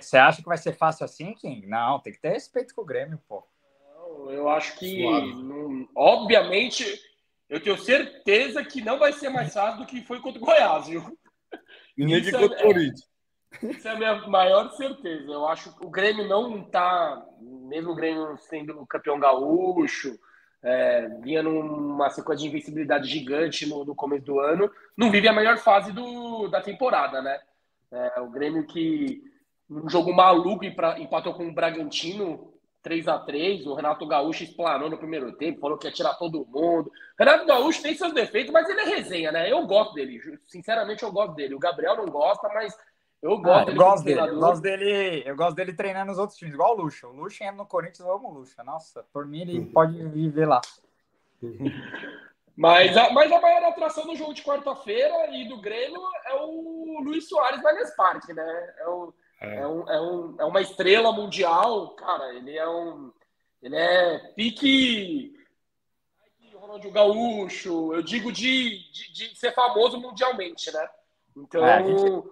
Você 0.02 0.18
acha 0.18 0.42
que 0.42 0.48
vai 0.48 0.58
ser 0.58 0.74
fácil 0.74 1.06
assim, 1.06 1.34
Kim? 1.34 1.66
Não, 1.66 2.00
tem 2.00 2.12
que 2.12 2.20
ter 2.20 2.30
respeito 2.30 2.76
com 2.76 2.82
o 2.82 2.86
Grêmio, 2.86 3.22
pô. 3.28 3.44
Eu 4.30 4.50
acho 4.50 4.78
que, 4.78 5.02
não, 5.02 5.88
obviamente, 5.96 6.84
eu 7.50 7.62
tenho 7.62 7.78
certeza 7.78 8.64
que 8.64 8.82
não 8.82 9.00
vai 9.00 9.14
ser 9.14 9.30
mais 9.30 9.54
fácil 9.54 9.80
do 9.80 9.86
que 9.86 10.02
foi 10.04 10.20
contra 10.20 10.42
o 10.42 10.46
Goiás, 10.46 10.88
viu? 10.88 11.18
E 11.98 12.06
nem 12.06 12.22
que 12.22 12.32
contra 12.32 12.58
o 12.58 12.62
Corinthians. 12.62 13.08
Isso 13.64 13.88
é 13.88 13.92
a 13.92 13.96
minha 13.96 14.28
maior 14.28 14.70
certeza. 14.72 15.32
Eu 15.32 15.48
acho 15.48 15.74
que 15.78 15.86
o 15.86 15.90
Grêmio 15.90 16.28
não 16.28 16.60
está, 16.60 17.26
mesmo 17.40 17.92
o 17.92 17.96
Grêmio 17.96 18.38
sendo 18.38 18.86
campeão 18.86 19.20
gaúcho, 19.20 20.20
é, 20.62 21.08
vinha 21.22 21.42
numa 21.42 22.10
sequência 22.10 22.44
de 22.44 22.50
invencibilidade 22.50 23.08
gigante 23.08 23.66
no, 23.66 23.86
no, 23.86 23.96
começo 23.96 24.26
do 24.26 24.40
ano, 24.40 24.70
não 24.98 25.10
vive 25.10 25.28
a 25.28 25.34
melhor 25.34 25.58
fase 25.58 25.94
do, 25.94 26.48
da 26.50 26.62
temporada, 26.62 27.22
né? 27.22 27.40
É, 27.92 28.20
o 28.20 28.30
Grêmio 28.30 28.66
que 28.66 29.24
um 29.70 29.90
jogo 29.90 30.14
maluco 30.14 30.66
empatou 30.66 31.34
com 31.34 31.48
o 31.48 31.54
Bragantino 31.54 32.54
3 32.82 33.08
a 33.08 33.20
3 33.20 33.68
O 33.68 33.74
Renato 33.74 34.08
Gaúcho 34.08 34.44
explanou 34.44 34.90
no 34.90 34.98
primeiro 34.98 35.34
tempo, 35.34 35.60
falou 35.60 35.78
que 35.78 35.88
ia 35.88 35.94
tirar 35.94 36.14
todo 36.16 36.46
mundo. 36.46 36.92
Renato 37.20 37.46
Gaúcho 37.46 37.82
tem 37.82 37.96
seus 37.96 38.14
defeitos, 38.14 38.52
mas 38.52 38.70
ele 38.70 38.82
é 38.82 38.86
resenha, 38.86 39.32
né? 39.32 39.52
Eu 39.52 39.66
gosto 39.68 39.94
dele. 39.94 40.22
Sinceramente, 40.48 41.04
eu 41.04 41.12
gosto 41.12 41.34
dele. 41.34 41.56
O 41.56 41.60
Gabriel 41.60 41.98
não 41.98 42.06
gosta, 42.06 42.48
mas 42.50 42.74
eu 43.22 43.38
gosto, 43.38 43.50
ah, 43.50 43.66
dele, 43.66 43.78
eu 43.78 43.84
gosto 43.84 44.04
dele. 44.04 44.20
Eu 44.20 44.40
gosto 44.40 44.62
dele. 44.62 45.24
Eu 45.26 45.36
gosto 45.36 45.56
dele 45.56 45.74
treinando 45.74 46.08
nos 46.08 46.18
outros 46.18 46.38
times, 46.38 46.54
igual 46.54 46.78
o 46.78 46.82
Lucha. 46.82 47.08
O 47.08 47.12
Lucha 47.12 47.44
entra 47.44 47.58
no 47.58 47.66
Corinthians, 47.66 48.08
eu 48.08 48.14
amo 48.14 48.30
o 48.30 48.34
Lucha. 48.34 48.64
Nossa, 48.64 49.04
por 49.12 49.26
mim 49.26 49.42
ele 49.42 49.60
uhum. 49.60 49.72
pode 49.72 50.08
viver 50.08 50.48
lá. 50.48 50.62
Mas 52.56 52.98
a, 52.98 53.12
mas 53.12 53.32
a 53.32 53.40
maior 53.40 53.66
atração 53.66 54.08
do 54.08 54.16
jogo 54.16 54.34
de 54.34 54.42
quarta-feira 54.42 55.30
e 55.32 55.48
do 55.48 55.62
Grêmio 55.62 56.02
é 56.26 56.34
o 56.34 57.02
Luiz 57.04 57.30
Soares 57.30 57.64
Allianz 57.64 57.96
Parque, 57.96 58.34
né? 58.34 58.74
É 58.80 58.88
o 58.88 59.14
é. 59.40 59.58
É, 59.58 59.68
um, 59.68 59.90
é, 59.90 60.02
um, 60.02 60.36
é 60.40 60.46
uma 60.46 60.62
estrela 60.62 61.12
mundial, 61.12 61.90
cara. 61.92 62.34
Ele 62.34 62.58
é 62.58 62.68
um. 62.68 63.12
Ele 63.62 63.76
é 63.76 64.20
pique. 64.36 65.36
Ronaldinho 66.56 66.94
Gaúcho, 66.94 67.94
eu 67.94 68.02
digo 68.02 68.30
de, 68.32 68.92
de, 68.92 69.14
de, 69.14 69.40
ser 69.40 69.54
famoso 69.54 70.00
mundialmente, 70.00 70.72
né? 70.72 70.90
Então. 71.36 71.66
É, 71.66 71.74
a, 71.76 71.82
gente, 71.82 72.24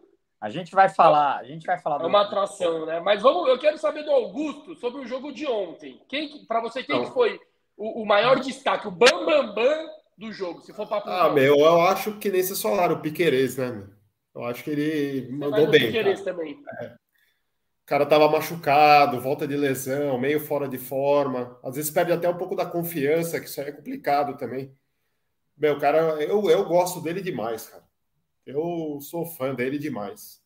a, 0.41 0.49
gente, 0.49 0.71
vai 0.75 0.89
falar. 0.89 1.37
A 1.37 1.43
gente 1.43 1.65
vai 1.65 1.79
falar. 1.79 2.01
É 2.01 2.05
uma 2.05 2.21
atração, 2.21 2.85
né? 2.85 2.99
Mas 2.99 3.21
vamos, 3.21 3.47
eu 3.47 3.57
quero 3.57 3.77
saber 3.77 4.03
do 4.03 4.11
Augusto 4.11 4.75
sobre 4.75 5.01
o 5.01 5.07
jogo 5.07 5.31
de 5.31 5.47
ontem. 5.47 6.01
Quem, 6.09 6.45
para 6.45 6.59
você, 6.59 6.83
quem 6.83 7.05
que 7.05 7.11
foi 7.11 7.39
o, 7.77 8.01
o, 8.01 8.05
maior 8.05 8.39
destaque, 8.39 8.87
o 8.87 8.91
bam 8.91 9.25
bam 9.25 9.53
bam 9.53 9.89
do 10.17 10.33
jogo? 10.33 10.59
Se 10.61 10.73
for 10.73 10.85
para 10.85 11.03
Ah, 11.05 11.29
meu, 11.29 11.55
eu 11.57 11.81
acho 11.81 12.17
que 12.17 12.29
nem 12.29 12.43
vocês 12.43 12.61
falaram, 12.61 12.95
o 12.95 13.01
Piquerez, 13.01 13.57
né? 13.57 13.71
Meu? 13.71 13.94
Eu 14.35 14.43
acho 14.43 14.63
que 14.63 14.69
ele 14.69 15.31
mandou 15.31 15.67
bem. 15.67 15.91
também. 16.23 16.61
É. 16.81 16.87
O 16.87 17.85
cara 17.85 18.05
tava 18.05 18.29
machucado, 18.29 19.21
volta 19.21 19.47
de 19.47 19.55
lesão, 19.55 20.19
meio 20.19 20.39
fora 20.39 20.67
de 20.67 20.77
forma. 20.77 21.57
Às 21.63 21.75
vezes 21.75 21.91
perde 21.91 22.11
até 22.11 22.27
um 22.27 22.37
pouco 22.37 22.55
da 22.55 22.65
confiança, 22.65 23.39
que 23.39 23.45
isso 23.45 23.61
aí 23.61 23.69
é 23.69 23.71
complicado 23.71 24.35
também. 24.37 24.75
Meu, 25.57 25.79
cara, 25.79 26.21
eu, 26.21 26.49
eu 26.49 26.65
gosto 26.65 26.99
dele 26.99 27.21
demais, 27.21 27.67
cara. 27.67 27.83
Eu 28.45 28.99
sou 29.01 29.25
fã 29.25 29.55
dele 29.55 29.79
demais. 29.79 30.43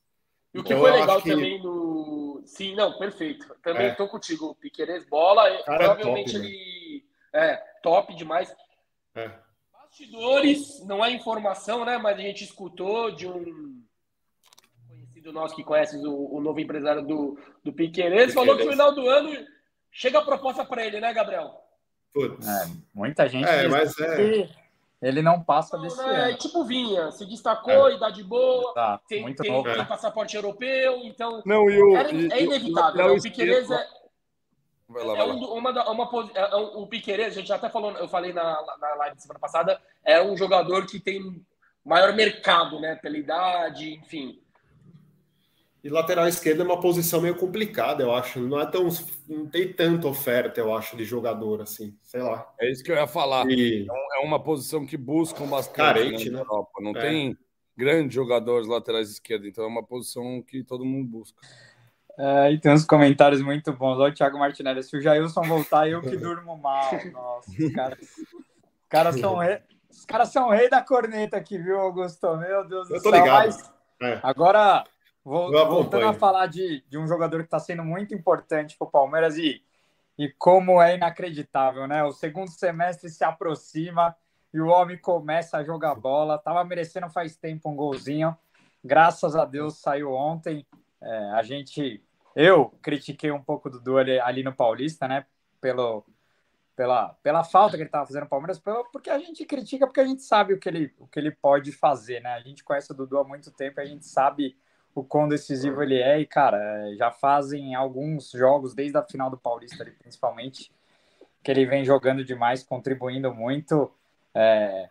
E 0.54 0.60
o 0.60 0.64
que 0.64 0.74
então, 0.74 0.84
foi 0.84 0.92
legal 0.92 1.22
que... 1.22 1.30
também 1.32 1.62
no. 1.62 2.44
Sim, 2.46 2.76
não, 2.76 2.98
perfeito. 2.98 3.56
Também 3.64 3.88
é. 3.88 3.96
tô 3.96 4.08
contigo. 4.08 4.56
Piqueires 4.56 5.08
bola, 5.08 5.64
cara 5.64 5.96
provavelmente 5.96 6.36
é 6.36 6.40
top, 6.40 6.48
ele. 6.48 7.06
Né? 7.34 7.52
É, 7.52 7.56
top 7.82 8.16
demais. 8.16 8.56
É. 9.16 9.32
Bastidores, 9.72 10.86
não 10.86 11.04
é 11.04 11.12
informação, 11.12 11.84
né? 11.84 11.98
Mas 11.98 12.18
a 12.18 12.22
gente 12.22 12.44
escutou 12.44 13.12
de 13.12 13.28
um 13.28 13.69
conhecido 15.30 15.34
nosso 15.34 15.56
que 15.56 15.64
conhece 15.64 15.98
o, 15.98 16.36
o 16.36 16.42
novo 16.42 16.60
empresário 16.60 17.06
do, 17.06 17.38
do 17.64 17.72
Piqueires, 17.72 18.34
falou 18.34 18.58
que 18.58 18.64
no 18.64 18.72
final 18.72 18.94
do 18.94 19.08
ano 19.08 19.32
chega 19.92 20.20
a 20.20 20.26
proposta 20.26 20.66
para 20.66 20.86
ele, 20.86 21.00
né, 21.00 21.14
Gabriel? 21.14 21.62
Putz. 22.14 22.48
É, 22.48 22.68
muita 22.94 23.28
gente 23.28 23.48
é, 23.48 23.68
mas 23.68 23.98
é... 24.00 24.50
ele 25.02 25.22
não 25.22 25.42
passa 25.42 25.78
não, 25.78 25.84
desse 25.84 26.02
né, 26.02 26.30
ano. 26.30 26.38
Tipo 26.38 26.66
Vinha, 26.66 27.12
se 27.12 27.26
destacou, 27.26 27.88
é. 27.88 27.96
idade 27.96 28.24
boa, 28.24 28.74
tá, 28.74 29.00
tem, 29.08 29.22
muito 29.22 29.44
tem, 29.44 29.52
novo, 29.52 29.70
tem 29.70 29.78
né? 29.78 29.86
passaporte 29.86 30.36
europeu, 30.36 31.00
então 31.04 31.42
não, 31.46 31.70
e 31.70 31.82
o, 31.82 31.96
é, 31.96 32.12
e, 32.12 32.32
é 32.32 32.44
inevitável. 32.44 33.08
Né? 33.08 33.14
O, 33.14 33.22
Piqueires 33.22 33.70
é 33.70 34.00
Vai 34.88 35.04
lá, 35.04 35.14
é 35.14 35.18
vai 35.18 35.28
um, 35.28 35.54
uma, 35.54 35.92
uma, 35.92 36.32
é, 36.34 36.56
o 36.56 36.88
Piqueires, 36.88 37.28
a 37.28 37.40
gente 37.40 37.54
até 37.54 37.70
falou, 37.70 37.92
eu 37.92 38.08
falei 38.08 38.34
na, 38.34 38.60
na 38.80 38.96
live 38.96 39.18
de 39.18 39.22
semana 39.22 39.40
passada, 39.40 39.80
é 40.04 40.20
um 40.20 40.36
jogador 40.36 40.88
que 40.88 41.00
tem 41.00 41.22
maior 41.86 42.14
mercado, 42.14 42.80
né? 42.80 42.96
Pela 42.96 43.18
idade, 43.18 43.94
enfim. 43.94 44.40
E 45.90 45.92
lateral 45.92 46.28
esquerdo 46.28 46.62
é 46.62 46.64
uma 46.64 46.80
posição 46.80 47.20
meio 47.20 47.34
complicada, 47.34 48.04
eu 48.04 48.14
acho. 48.14 48.40
Não 48.40 48.60
é 48.60 48.66
tão. 48.68 48.88
Não 49.28 49.48
tem 49.48 49.74
tanta 49.74 50.08
oferta, 50.08 50.62
eu 50.62 50.72
acho, 50.72 50.96
de 50.96 51.04
jogador 51.04 51.64
assim. 51.64 51.98
Sei 52.04 52.22
lá. 52.22 52.48
É 52.60 52.70
isso 52.70 52.84
que 52.84 52.92
eu 52.92 52.96
ia 52.96 53.08
falar. 53.08 53.50
E... 53.50 53.88
É 53.90 54.24
uma 54.24 54.40
posição 54.40 54.86
que 54.86 54.96
buscam 54.96 55.48
bastante 55.48 55.78
Carente, 55.78 56.30
né, 56.30 56.34
na 56.34 56.40
Europa. 56.42 56.80
Não 56.80 56.92
é. 56.92 57.02
tem 57.02 57.38
grandes 57.76 58.14
jogadores 58.14 58.68
laterais 58.68 59.10
esquerdos, 59.10 59.48
então 59.48 59.64
é 59.64 59.68
uma 59.68 59.82
posição 59.82 60.44
que 60.44 60.64
todo 60.64 60.86
mundo 60.86 61.10
busca. 61.10 61.42
É, 62.20 62.52
e 62.52 62.60
tem 62.60 62.72
uns 62.72 62.86
comentários 62.86 63.42
muito 63.42 63.74
bons. 63.74 63.98
Olha 63.98 64.12
o 64.12 64.16
Thiago 64.16 64.38
Martinelli. 64.38 64.84
Se 64.84 64.96
o 64.96 65.02
Jailson 65.02 65.42
voltar, 65.42 65.90
eu 65.90 66.02
que 66.04 66.18
durmo 66.18 66.56
mal. 66.56 66.92
Nossa, 67.12 67.50
os 67.50 67.74
caras, 67.74 68.00
os 68.00 68.88
caras 68.88 69.20
são 69.20 69.38
rei, 69.38 69.60
os 69.90 70.06
caras 70.06 70.30
são 70.30 70.50
rei 70.50 70.70
da 70.70 70.84
corneta 70.84 71.36
aqui, 71.36 71.58
viu, 71.58 71.80
Augusto? 71.80 72.38
Meu 72.38 72.68
Deus 72.68 72.88
do 72.88 72.90
céu. 72.90 72.98
Eu 72.98 73.02
tô 73.02 73.10
ligado. 73.10 73.48
Mas, 73.48 73.74
é. 74.04 74.20
Agora, 74.22 74.86
voltando 75.30 76.08
a 76.08 76.14
falar 76.14 76.48
de, 76.48 76.84
de 76.90 76.98
um 76.98 77.08
jogador 77.08 77.40
que 77.40 77.46
está 77.46 77.60
sendo 77.60 77.84
muito 77.84 78.14
importante 78.14 78.78
para 78.78 78.88
o 78.88 78.92
Palmeiras 78.92 79.38
e, 79.38 79.64
e 80.18 80.30
como 80.38 80.82
é 80.82 80.96
inacreditável, 80.96 81.88
né? 81.88 82.04
O 82.04 82.12
segundo 82.12 82.50
semestre 82.50 83.10
se 83.10 83.24
aproxima 83.24 84.16
e 84.54 84.60
o 84.60 84.68
homem 84.68 84.98
começa 84.98 85.58
a 85.58 85.64
jogar 85.64 85.96
bola. 85.96 86.38
Tava 86.38 86.64
merecendo 86.64 87.10
faz 87.10 87.36
tempo 87.36 87.70
um 87.70 87.76
golzinho. 87.76 88.36
Graças 88.84 89.36
a 89.36 89.46
Deus 89.46 89.78
saiu 89.80 90.14
ontem. 90.14 90.66
É, 91.02 91.32
a 91.32 91.44
gente 91.44 92.04
eu 92.36 92.74
critiquei 92.82 93.32
um 93.32 93.42
pouco 93.42 93.70
do 93.70 93.80
Dudu 93.80 93.98
ali, 93.98 94.20
ali, 94.20 94.44
no 94.44 94.54
Paulista, 94.54 95.08
né? 95.08 95.26
Pelo, 95.60 96.06
pela, 96.76 97.10
pela 97.22 97.44
falta 97.44 97.76
que 97.76 97.84
ele 97.84 97.90
estava 97.90 98.06
fazendo 98.06 98.24
no 98.24 98.30
Palmeiras, 98.30 98.60
pelo, 98.60 98.86
porque 98.92 99.10
a 99.10 99.20
gente 99.20 99.44
critica 99.46 99.86
porque 99.86 100.00
a 100.00 100.06
gente 100.06 100.22
sabe 100.22 100.54
o 100.54 100.60
que, 100.60 100.70
ele, 100.70 100.94
o 100.98 101.08
que 101.08 101.20
ele 101.20 101.32
pode 101.32 101.72
fazer, 101.72 102.22
né? 102.22 102.30
A 102.34 102.40
gente 102.40 102.64
conhece 102.64 102.92
o 102.92 102.96
Dudu 102.96 103.18
há 103.18 103.24
muito 103.24 103.52
tempo, 103.52 103.82
a 103.82 103.86
gente 103.86 104.06
sabe 104.06 104.58
o 105.00 105.04
quão 105.04 105.28
decisivo 105.28 105.82
ele 105.82 106.00
é, 106.00 106.20
e, 106.20 106.26
cara, 106.26 106.60
já 106.96 107.12
fazem 107.12 107.76
alguns 107.76 108.32
jogos, 108.32 108.74
desde 108.74 108.98
a 108.98 109.04
final 109.04 109.30
do 109.30 109.38
Paulista 109.38 109.84
ali, 109.84 109.92
principalmente, 109.92 110.72
que 111.44 111.52
ele 111.52 111.66
vem 111.66 111.86
jogando 111.86 112.24
demais, 112.24 112.64
contribuindo 112.64 113.34
muito. 113.34 113.92
É, 114.34 114.90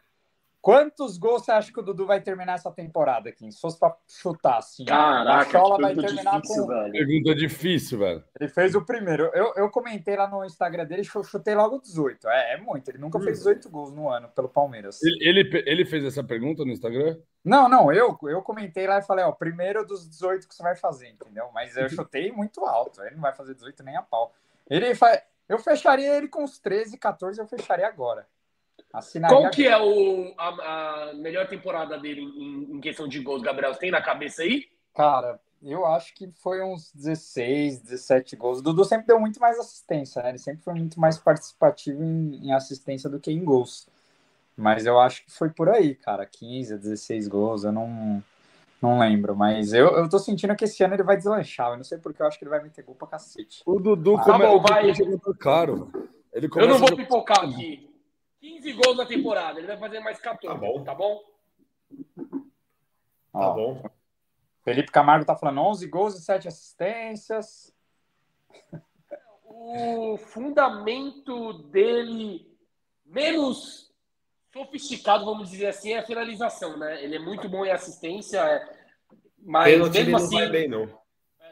Quantos 0.61 1.17
gols 1.17 1.45
você 1.45 1.53
acha 1.53 1.73
que 1.73 1.79
o 1.79 1.83
Dudu 1.83 2.05
vai 2.05 2.21
terminar 2.21 2.55
essa 2.55 2.71
temporada, 2.71 3.29
aqui? 3.29 3.51
Se 3.53 3.61
fosse 3.61 3.79
para 3.79 3.97
chutar, 4.09 4.59
assim. 4.59 4.85
Caraca, 4.85 5.41
a 5.41 5.45
Chola 5.45 5.79
vai 5.81 5.95
terminar 5.95 6.41
difícil, 6.41 6.63
com. 6.63 6.69
Velho. 6.69 6.93
Pergunta 6.93 7.35
difícil, 7.35 7.99
velho. 7.99 8.25
Ele 8.39 8.49
fez 8.51 8.75
o 8.75 8.85
primeiro. 8.85 9.31
Eu, 9.35 9.55
eu 9.57 9.71
comentei 9.71 10.17
lá 10.17 10.29
no 10.29 10.45
Instagram 10.45 10.85
dele, 10.85 11.09
eu 11.15 11.23
chutei 11.23 11.55
logo 11.55 11.81
18. 11.81 12.29
É, 12.29 12.55
é 12.55 12.57
muito. 12.57 12.91
Ele 12.91 12.99
nunca 12.99 13.21
fez 13.21 13.39
18 13.39 13.71
gols 13.71 13.93
no 13.93 14.09
ano 14.11 14.29
pelo 14.29 14.49
Palmeiras. 14.49 15.01
Ele, 15.03 15.29
ele, 15.29 15.63
ele, 15.65 15.85
fez 15.85 16.05
essa 16.05 16.25
pergunta 16.25 16.65
no 16.65 16.73
Instagram? 16.73 17.17
Não, 17.45 17.69
não. 17.69 17.93
Eu, 17.93 18.19
eu 18.25 18.43
comentei 18.43 18.87
lá 18.87 18.99
e 18.99 19.03
falei, 19.03 19.25
ó, 19.25 19.33
primeiro 19.33 19.87
dos 19.87 20.09
18 20.09 20.49
que 20.49 20.55
você 20.55 20.63
vai 20.63 20.75
fazer, 20.75 21.09
entendeu? 21.09 21.49
Mas 21.55 21.77
eu 21.77 21.89
chutei 21.89 22.33
muito 22.33 22.65
alto. 22.65 23.01
Ele 23.03 23.15
não 23.15 23.23
vai 23.23 23.33
fazer 23.33 23.55
18 23.55 23.83
nem 23.85 23.97
a 23.97 24.03
pau. 24.03 24.35
Ele 24.69 24.95
faz. 24.95 25.21
Eu 25.49 25.59
fecharia 25.59 26.15
ele 26.17 26.29
com 26.29 26.45
os 26.45 26.59
13, 26.59 26.99
14, 26.99 27.41
eu 27.41 27.47
fecharia 27.47 27.87
agora. 27.87 28.27
Assinaria 28.93 29.37
Qual 29.37 29.51
que 29.51 29.67
é 29.67 29.79
o, 29.79 30.33
a, 30.39 31.11
a 31.11 31.15
melhor 31.15 31.47
temporada 31.47 31.99
dele 31.99 32.23
em, 32.23 32.77
em, 32.77 32.81
questão 32.81 33.07
de 33.07 33.21
gols, 33.21 33.43
Gabriel? 33.43 33.75
Você 33.75 33.81
tem 33.81 33.91
na 33.91 34.01
cabeça 34.01 34.43
aí? 34.43 34.67
Cara, 34.95 35.39
eu 35.63 35.85
acho 35.85 36.15
que 36.15 36.31
foi 36.43 36.63
uns 36.63 36.91
16, 36.95 37.81
17 37.81 38.35
gols. 38.37 38.61
O 38.61 38.63
Dudu 38.63 38.85
sempre 38.85 39.07
deu 39.07 39.21
muito 39.21 39.39
mais 39.41 39.59
assistência, 39.59 40.23
né? 40.23 40.31
Ele 40.31 40.39
sempre 40.39 40.63
foi 40.63 40.75
muito 40.75 40.99
mais 40.99 41.19
participativo 41.19 42.03
em, 42.03 42.47
em 42.47 42.53
assistência 42.53 43.11
do 43.11 43.21
que 43.21 43.31
em 43.31 43.45
gols. 43.45 43.87
Mas 44.57 44.87
eu 44.87 44.99
acho 44.99 45.25
que 45.25 45.31
foi 45.31 45.51
por 45.51 45.69
aí, 45.69 45.95
cara. 45.95 46.25
15, 46.25 46.79
16 46.79 47.29
gols, 47.29 47.65
eu 47.65 47.73
não, 47.73 48.23
não 48.81 48.99
lembro. 48.99 49.37
Mas 49.37 49.73
eu, 49.75 49.87
eu 49.97 50.09
tô 50.09 50.19
sentindo 50.19 50.57
que 50.57 50.65
esse 50.65 50.83
ano 50.83 50.95
ele 50.95 51.03
vai 51.03 51.17
deslanchar. 51.17 51.73
Eu 51.73 51.77
não 51.77 51.85
sei 51.85 51.99
porque 51.99 52.23
eu 52.23 52.27
acho 52.27 52.39
que 52.39 52.45
ele 52.45 52.51
vai 52.51 52.63
meter 52.63 52.83
gol 52.85 52.95
pra 52.95 53.07
cacete. 53.07 53.63
O 53.67 53.79
Dudu 53.79 54.17
ah, 54.17 54.25
come... 54.25 54.39
tá 54.39 54.47
bom, 54.47 54.61
vai. 54.61 54.93
Caro. 55.39 55.93
Ele 56.33 56.49
eu 56.57 56.69
não 56.69 56.79
vou 56.79 56.97
pipocar 56.97 57.45
aqui. 57.45 57.88
15 58.41 58.73
gols 58.73 58.97
na 58.97 59.07
temporada. 59.07 59.59
Ele 59.59 59.67
vai 59.67 59.77
fazer 59.79 60.01
mais 60.01 60.19
14. 60.19 60.47
Tá 60.47 60.67
bom. 60.67 60.85
Tá 60.85 60.95
bom? 60.95 61.23
Tá 63.33 63.51
bom. 63.51 63.83
Felipe 64.65 64.93
Camargo 64.93 65.25
tá 65.25 65.37
falando 65.37 65.61
11 65.61 65.87
gols 65.87 66.15
e 66.15 66.23
7 66.23 66.49
assistências. 66.49 67.75
O 69.45 70.17
fundamento 70.19 71.55
dele 71.65 72.47
menos 73.05 73.93
sofisticado, 74.53 75.25
vamos 75.25 75.51
dizer 75.51 75.69
assim, 75.69 75.93
é 75.93 75.99
a 75.99 76.07
finalização, 76.07 76.77
né? 76.77 77.03
Ele 77.03 77.17
é 77.17 77.19
muito 77.19 77.49
bom 77.49 77.65
em 77.65 77.71
assistência, 77.71 78.41
mas 79.39 79.73
Pênalti 79.73 79.95
mesmo 79.95 80.17
assim, 80.17 80.35
não 80.35 80.41
vai 80.41 80.51
bem, 80.51 80.69
não. 80.69 80.99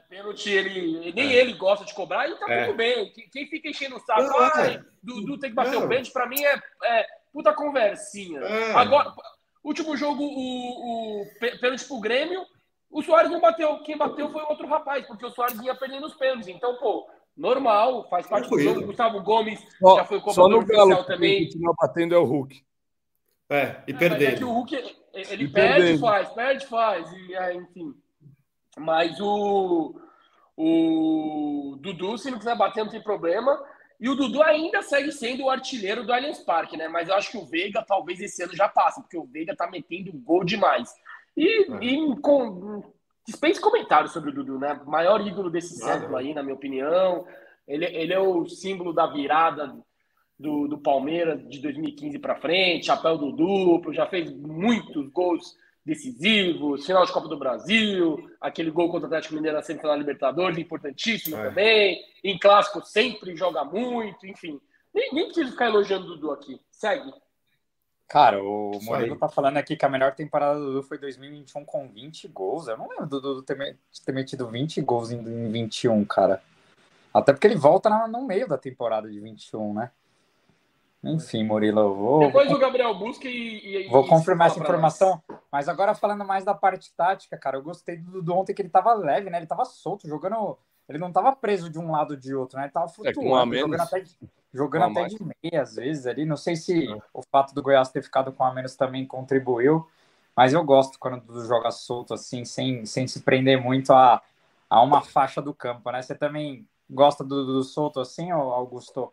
Pênalti, 0.09 0.51
ele, 0.51 1.13
nem 1.13 1.33
é. 1.33 1.37
ele 1.37 1.55
gosta 1.55 1.85
de 1.85 1.95
cobrar 1.95 2.29
e 2.29 2.39
tá 2.39 2.47
é. 2.49 2.67
tudo 2.67 2.77
bem. 2.77 3.13
Quem 3.33 3.47
fica 3.47 3.69
enchendo 3.69 3.97
o 3.97 4.01
saco, 4.01 4.23
não, 4.23 4.39
ah, 4.41 4.85
Dudu 5.03 5.39
tem 5.39 5.51
que 5.51 5.57
bater 5.57 5.73
não. 5.73 5.85
o 5.85 5.89
pênalti, 5.89 6.13
pra 6.13 6.29
mim 6.29 6.43
é, 6.45 6.55
é 6.85 7.07
puta 7.33 7.53
conversinha. 7.53 8.41
É. 8.41 8.73
Agora, 8.73 9.13
último 9.65 9.97
jogo, 9.97 10.23
o, 10.23 11.23
o 11.23 11.27
pênalti 11.61 11.85
pro 11.87 12.01
Grêmio, 12.01 12.47
o 12.91 13.03
Soares 13.03 13.31
não 13.31 13.41
bateu. 13.41 13.79
Quem 13.83 13.97
bateu 13.97 14.31
foi 14.31 14.43
outro 14.43 14.67
rapaz, 14.67 15.07
porque 15.07 15.27
o 15.27 15.31
Soares 15.31 15.59
vinha 15.59 15.75
perdendo 15.75 16.07
os 16.07 16.15
pênaltis. 16.15 16.49
Então, 16.49 16.77
pô, 16.77 17.09
normal, 17.37 18.09
faz 18.09 18.27
parte 18.27 18.49
do 18.49 18.59
jogo. 18.59 18.87
Gustavo 18.87 19.23
Gomes 19.23 19.61
só, 19.79 19.97
já 19.97 20.05
foi 20.05 20.21
cobrador 20.21 20.63
oficial 20.63 21.05
também. 21.05 21.49
Quem 21.49 21.61
batendo 21.79 22.15
é 22.15 22.19
o 22.19 22.25
Hulk. 22.25 22.65
É, 23.51 23.83
e 23.87 23.93
é, 23.93 23.97
perdendo. 23.97 24.33
É 24.33 24.37
que 24.37 24.45
o 24.45 24.53
Hulk, 24.53 24.75
ele 25.13 25.45
e 25.45 25.49
perde, 25.49 25.53
perdendo. 25.53 26.01
faz, 26.01 26.29
perde, 26.31 26.67
faz. 26.67 27.13
E, 27.13 27.35
é, 27.35 27.55
enfim. 27.55 27.95
Mas 28.79 29.19
o, 29.21 29.95
o 30.57 31.77
Dudu, 31.81 32.19
se 32.19 32.31
não 32.31 32.39
quiser 32.39 32.57
bater, 32.57 32.85
não 32.85 32.91
tem 32.91 33.03
problema. 33.03 33.59
E 33.99 34.09
o 34.09 34.15
Dudu 34.15 34.43
ainda 34.43 34.83
segue 34.83 35.11
sendo 35.11 35.45
o 35.45 35.51
artilheiro 35.51 36.05
do 36.05 36.13
Allianz 36.13 36.39
Parque, 36.41 36.77
né? 36.77 36.87
Mas 36.87 37.09
eu 37.09 37.15
acho 37.15 37.31
que 37.31 37.39
o 37.39 37.47
Veiga 37.47 37.83
talvez 37.87 38.21
esse 38.21 38.43
ano 38.43 38.55
já 38.55 38.69
passe, 38.69 39.01
porque 39.01 39.17
o 39.17 39.25
Veiga 39.25 39.57
tá 39.57 39.67
metendo 39.71 40.13
gol 40.13 40.45
demais. 40.45 40.91
E, 41.37 41.73
é. 41.73 41.85
e 41.85 42.17
com, 42.21 42.83
dispense 43.27 43.61
comentários 43.61 44.13
sobre 44.13 44.31
o 44.31 44.35
Dudu, 44.35 44.59
né? 44.59 44.81
Maior 44.87 45.27
ídolo 45.27 45.51
desse 45.51 45.77
século 45.77 46.17
aí, 46.17 46.35
na 46.35 46.43
minha 46.43 46.55
opinião. 46.55 47.27
Ele, 47.67 47.87
ele 47.87 48.13
é 48.13 48.21
o 48.21 48.47
símbolo 48.47 48.93
da 48.93 49.07
virada 49.07 49.75
do, 50.39 50.69
do 50.69 50.79
Palmeiras 50.79 51.49
de 51.49 51.61
2015 51.61 52.19
para 52.19 52.37
frente, 52.37 52.87
chapéu 52.87 53.17
do 53.17 53.33
duplo, 53.33 53.93
já 53.93 54.07
fez 54.07 54.31
muitos 54.33 55.09
gols 55.09 55.57
decisivos, 55.87 56.85
final 56.85 57.07
de 57.07 57.13
Copa 57.13 57.29
do 57.29 57.39
Brasil, 57.39 58.29
aquele 58.41 58.73
gol 58.73 58.91
contra 58.91 59.05
o 59.05 59.07
Atlético 59.07 59.37
Mineiro 59.37 59.57
na 59.57 59.63
semifinal 59.63 59.95
da 59.95 59.99
Libertadores, 59.99 60.59
importantíssimo 60.59 61.37
é. 61.37 61.45
também. 61.45 62.05
Em 62.25 62.37
clássico 62.37 62.85
sempre 62.85 63.37
joga 63.37 63.65
muito, 63.65 64.27
enfim. 64.27 64.61
Nem, 64.93 65.15
nem 65.15 65.27
preciso 65.27 65.53
ficar 65.53 65.67
elogiando 65.67 66.07
o 66.07 66.09
Dudu 66.09 66.33
aqui. 66.33 66.61
Segue. 66.73 67.15
Cara, 68.09 68.43
o 68.43 68.79
Murilo 68.83 69.17
tá 69.17 69.29
falando 69.29 69.57
aqui 69.59 69.77
que 69.77 69.85
a 69.85 69.89
melhor 69.89 70.15
temporada 70.15 70.59
do 70.59 70.67
Dudu 70.67 70.83
foi 70.83 70.99
2021 70.99 71.65
com 71.65 71.89
20 71.89 72.29
gols. 72.29 72.67
Eu 72.67 72.77
não 72.77 72.89
lembro 72.89 73.07
do 73.07 73.21
Dudu 73.21 73.43
ter, 73.43 73.77
ter 74.05 74.13
metido 74.13 74.49
20 74.49 74.81
gols 74.83 75.13
em, 75.13 75.19
em 75.19 75.51
21, 75.51 76.05
cara. 76.05 76.43
Até 77.15 77.33
porque 77.33 77.47
ele 77.47 77.57
volta 77.57 77.89
no 78.09 78.27
meio 78.27 78.49
da 78.49 78.59
temporada 78.59 79.09
de 79.11 79.21
21, 79.21 79.75
né? 79.75 79.91
Enfim, 81.07 81.45
Murilo, 81.45 81.95
vou. 81.95 82.21
Depois 82.21 82.51
o 82.51 82.59
Gabriel 82.59 82.95
busca 82.95 83.29
e. 83.29 83.87
e 83.87 83.89
vou 83.89 84.05
e 84.05 84.09
confirmar 84.09 84.49
essa 84.49 84.61
informação. 84.61 85.23
Nós. 85.29 85.39
Mas 85.51 85.69
agora 85.69 85.95
falando 85.95 86.25
mais 86.25 86.45
da 86.45 86.55
parte 86.55 86.93
tática, 86.95 87.37
cara, 87.37 87.57
eu 87.57 87.63
gostei 87.63 87.97
do, 87.97 88.21
do 88.23 88.35
ontem 88.35 88.55
que 88.55 88.63
ele 88.63 88.69
tava 88.69 88.93
leve, 88.95 89.31
né? 89.31 89.39
Ele 89.39 89.47
tava 89.47 89.65
solto, 89.65 90.09
jogando. 90.09 90.59
Ele 90.89 90.99
não 90.99 91.13
tava 91.13 91.35
preso 91.35 91.71
de 91.71 91.79
um 91.79 91.91
lado 91.91 92.13
ou 92.13 92.17
de 92.17 92.35
outro, 92.35 92.59
né? 92.59 92.65
Ele 92.65 92.73
tava 92.73 92.87
é, 92.87 92.89
flutuando, 92.89 93.55
é, 93.55 93.59
jogando 93.59 93.81
até, 93.81 94.01
de, 94.01 94.17
jogando 94.53 94.85
até 94.85 95.05
de 95.07 95.19
meia 95.23 95.63
às 95.63 95.77
vezes 95.77 96.07
ali. 96.07 96.25
Não 96.25 96.37
sei 96.37 96.57
se 96.57 96.91
é. 96.91 96.99
o 97.13 97.23
fato 97.23 97.55
do 97.55 97.63
Goiás 97.63 97.89
ter 97.89 98.03
ficado 98.03 98.33
com 98.33 98.45
a 98.45 98.53
menos 98.53 98.77
também 98.77 99.07
contribuiu, 99.07 99.87
mas 100.35 100.53
eu 100.53 100.65
gosto 100.65 100.99
quando 100.99 101.17
o 101.17 101.21
Dudu 101.21 101.45
joga 101.47 101.71
solto 101.71 102.15
assim, 102.15 102.45
sem, 102.45 102.85
sem 102.85 103.07
se 103.07 103.23
prender 103.23 103.61
muito 103.61 103.93
a, 103.93 104.23
a 104.69 104.83
uma 104.83 105.01
faixa 105.03 105.41
do 105.41 105.55
campo, 105.55 105.91
né? 105.91 106.03
Você 106.03 106.15
também 106.15 106.67
gosta 106.89 107.25
do, 107.25 107.45
do 107.47 107.63
solto 107.65 108.01
assim, 108.01 108.33
ou 108.33 108.53
Augusto? 108.53 109.13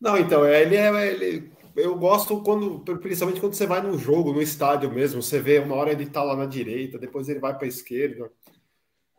Não, 0.00 0.16
então, 0.16 0.44
é, 0.44 0.62
ele 0.62 0.76
é. 0.76 1.12
Ele, 1.12 1.52
eu 1.76 1.96
gosto 1.96 2.42
quando, 2.42 2.80
principalmente 2.98 3.40
quando 3.40 3.54
você 3.54 3.66
vai 3.66 3.80
no 3.80 3.96
jogo, 3.96 4.32
no 4.32 4.42
estádio 4.42 4.90
mesmo, 4.90 5.22
você 5.22 5.40
vê 5.40 5.58
uma 5.58 5.76
hora 5.76 5.92
ele 5.92 6.06
tá 6.06 6.22
lá 6.22 6.34
na 6.34 6.46
direita, 6.46 6.98
depois 6.98 7.28
ele 7.28 7.38
vai 7.38 7.54
para 7.54 7.66
a 7.66 7.68
esquerda. 7.68 8.30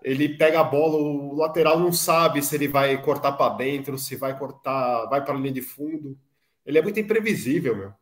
Ele 0.04 0.38
pega 0.38 0.60
a 0.60 0.64
bola, 0.64 0.96
o 0.96 1.36
lateral 1.36 1.80
não 1.80 1.92
sabe 1.92 2.42
se 2.42 2.56
ele 2.56 2.68
vai 2.68 3.02
cortar 3.02 3.34
para 3.34 3.56
dentro, 3.56 3.98
se 3.98 4.16
vai 4.16 4.38
cortar, 4.38 5.06
vai 5.08 5.24
para 5.24 5.34
a 5.34 5.38
linha 5.38 5.54
de 5.54 5.62
fundo. 5.62 6.18
Ele 6.66 6.78
é 6.78 6.82
muito 6.82 7.00
imprevisível, 7.00 7.76
meu. 7.76 7.94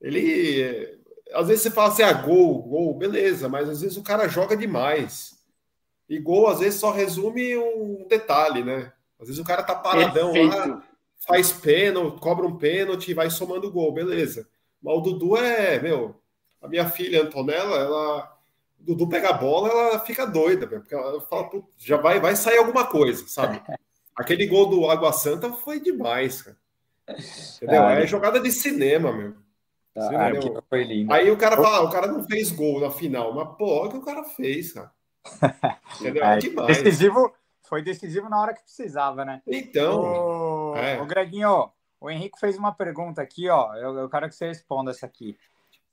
Ele. 0.00 1.00
Às 1.32 1.48
vezes 1.48 1.62
você 1.62 1.70
fala 1.70 1.88
assim, 1.88 2.02
ah, 2.02 2.12
gol, 2.12 2.62
gol, 2.62 2.94
beleza, 2.94 3.48
mas 3.48 3.68
às 3.68 3.80
vezes 3.80 3.96
o 3.96 4.02
cara 4.02 4.28
joga 4.28 4.56
demais. 4.56 5.34
E 6.08 6.18
gol, 6.18 6.48
às 6.48 6.60
vezes, 6.60 6.78
só 6.78 6.90
resume 6.90 7.56
um 7.56 8.06
detalhe, 8.08 8.62
né? 8.62 8.92
Às 9.18 9.28
vezes 9.28 9.40
o 9.40 9.44
cara 9.44 9.62
tá 9.62 9.74
paradão 9.74 10.32
Perfeito. 10.32 10.56
lá 10.56 10.82
faz 11.18 11.52
pênalti, 11.52 12.20
cobra 12.20 12.46
um 12.46 12.56
pênalti 12.56 13.10
e 13.10 13.14
vai 13.14 13.30
somando 13.30 13.70
gol, 13.70 13.92
beleza. 13.92 14.48
Mas 14.82 14.94
o 14.96 15.00
Dudu 15.00 15.36
é, 15.36 15.80
meu, 15.80 16.20
a 16.60 16.68
minha 16.68 16.88
filha 16.88 17.22
Antonella, 17.22 17.76
ela 17.76 18.38
Dudu 18.78 19.08
pega 19.08 19.30
a 19.30 19.32
bola, 19.32 19.68
ela 19.68 20.00
fica 20.00 20.26
doida, 20.26 20.66
porque 20.66 20.94
ela 20.94 21.20
fala, 21.22 21.50
já 21.78 21.96
vai, 21.96 22.20
vai 22.20 22.36
sair 22.36 22.58
alguma 22.58 22.86
coisa, 22.86 23.26
sabe? 23.26 23.62
Aquele 24.14 24.46
gol 24.46 24.66
do 24.66 24.88
Água 24.88 25.12
Santa 25.12 25.52
foi 25.52 25.80
demais, 25.80 26.42
cara. 26.42 26.56
Entendeu? 27.56 27.82
Ah, 27.82 27.92
é 27.94 28.06
jogada 28.06 28.40
de 28.40 28.52
cinema, 28.52 29.12
meu. 29.12 29.34
Ah, 29.96 30.30
foi 30.68 30.84
lindo. 30.84 31.12
Aí 31.12 31.30
o 31.30 31.36
cara 31.36 31.56
fala, 31.56 31.78
ah, 31.78 31.82
o 31.82 31.90
cara 31.90 32.06
não 32.06 32.24
fez 32.24 32.50
gol 32.50 32.80
na 32.80 32.90
final, 32.90 33.32
mas 33.32 33.56
pô, 33.56 33.84
o 33.84 33.88
que 33.88 33.96
o 33.96 34.04
cara 34.04 34.24
fez, 34.24 34.72
cara. 34.72 34.90
Entendeu? 36.00 36.24
É, 36.24 36.38
demais. 36.38 36.78
Decisivo, 36.78 37.32
foi 37.68 37.82
decisivo 37.82 38.28
na 38.28 38.40
hora 38.40 38.54
que 38.54 38.62
precisava, 38.62 39.24
né? 39.24 39.40
Então. 39.46 40.00
O, 40.00 40.43
é. 40.76 41.00
o 41.00 41.06
Greginho, 41.06 41.70
o 42.00 42.10
Henrique 42.10 42.38
fez 42.38 42.56
uma 42.56 42.72
pergunta 42.72 43.22
aqui, 43.22 43.48
ó. 43.48 43.74
Eu, 43.74 43.96
eu 43.98 44.08
quero 44.08 44.28
que 44.28 44.34
você 44.34 44.48
responda 44.48 44.90
essa 44.90 45.06
aqui. 45.06 45.38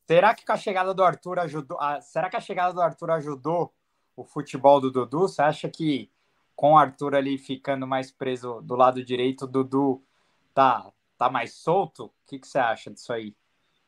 Será 0.08 0.34
que 0.36 0.44
a 0.52 0.58
chegada 0.58 0.94
do 0.94 1.04
Arthur 1.04 1.40
ajudou? 1.40 1.80
A, 1.80 2.02
será 2.02 2.30
que 2.30 2.36
a 2.36 2.42
chegada 2.42 2.74
do 2.74 2.82
Arthur 2.82 3.12
ajudou 3.12 3.74
o 4.16 4.24
futebol 4.24 4.82
do 4.82 4.92
Dudu? 4.92 5.22
Você 5.22 5.42
acha 5.42 5.70
que 5.70 6.12
com 6.56 6.74
o 6.74 6.78
Arthur 6.78 7.16
ali 7.16 7.38
ficando 7.38 7.88
mais 7.88 8.12
preso 8.12 8.62
do 8.62 8.76
lado 8.76 9.04
direito, 9.04 9.46
o 9.46 9.48
Dudu 9.48 10.04
tá, 10.54 10.92
tá 11.18 11.30
mais 11.30 11.54
solto? 11.54 12.06
O 12.06 12.14
que, 12.28 12.40
que 12.40 12.48
você 12.48 12.60
acha 12.60 12.92
disso 12.92 13.14
aí? 13.14 13.36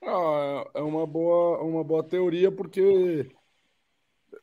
Ah, 0.01 0.65
é 0.73 0.81
uma 0.81 1.05
boa, 1.05 1.61
uma 1.61 1.83
boa 1.83 2.03
teoria, 2.03 2.51
porque 2.51 3.29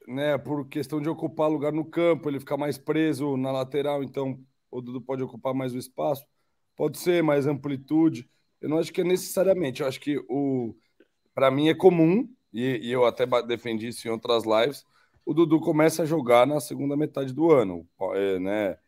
né, 0.06 0.38
por 0.38 0.68
questão 0.68 1.00
de 1.00 1.08
ocupar 1.08 1.50
lugar 1.50 1.72
no 1.72 1.84
campo, 1.84 2.28
ele 2.28 2.40
ficar 2.40 2.56
mais 2.56 2.78
preso 2.78 3.36
na 3.36 3.50
lateral, 3.52 4.02
então 4.02 4.38
o 4.70 4.80
Dudu 4.80 5.00
pode 5.00 5.22
ocupar 5.22 5.54
mais 5.54 5.74
o 5.74 5.78
espaço. 5.78 6.26
Pode 6.80 6.96
ser 6.96 7.22
mais 7.22 7.46
amplitude. 7.46 8.26
Eu 8.58 8.70
não 8.70 8.78
acho 8.78 8.90
que 8.90 9.02
é 9.02 9.04
necessariamente. 9.04 9.82
Eu 9.82 9.86
acho 9.86 10.00
que 10.00 10.16
o 10.30 10.74
para 11.34 11.50
mim 11.50 11.68
é 11.68 11.74
comum, 11.74 12.26
e, 12.50 12.80
e, 12.82 12.90
eu 12.90 13.04
até 13.04 13.26
defendi 13.42 13.88
isso 13.88 14.08
em 14.08 14.10
outras 14.10 14.44
lives, 14.46 14.86
o 15.22 15.34
Dudu 15.34 15.60
começa 15.60 16.04
a 16.04 16.06
jogar 16.06 16.46
na 16.46 16.58
segunda 16.58 16.96
metade 16.96 17.34
do 17.34 17.50
ano, 17.50 17.86
é, 18.14 18.38
né? 18.38 18.78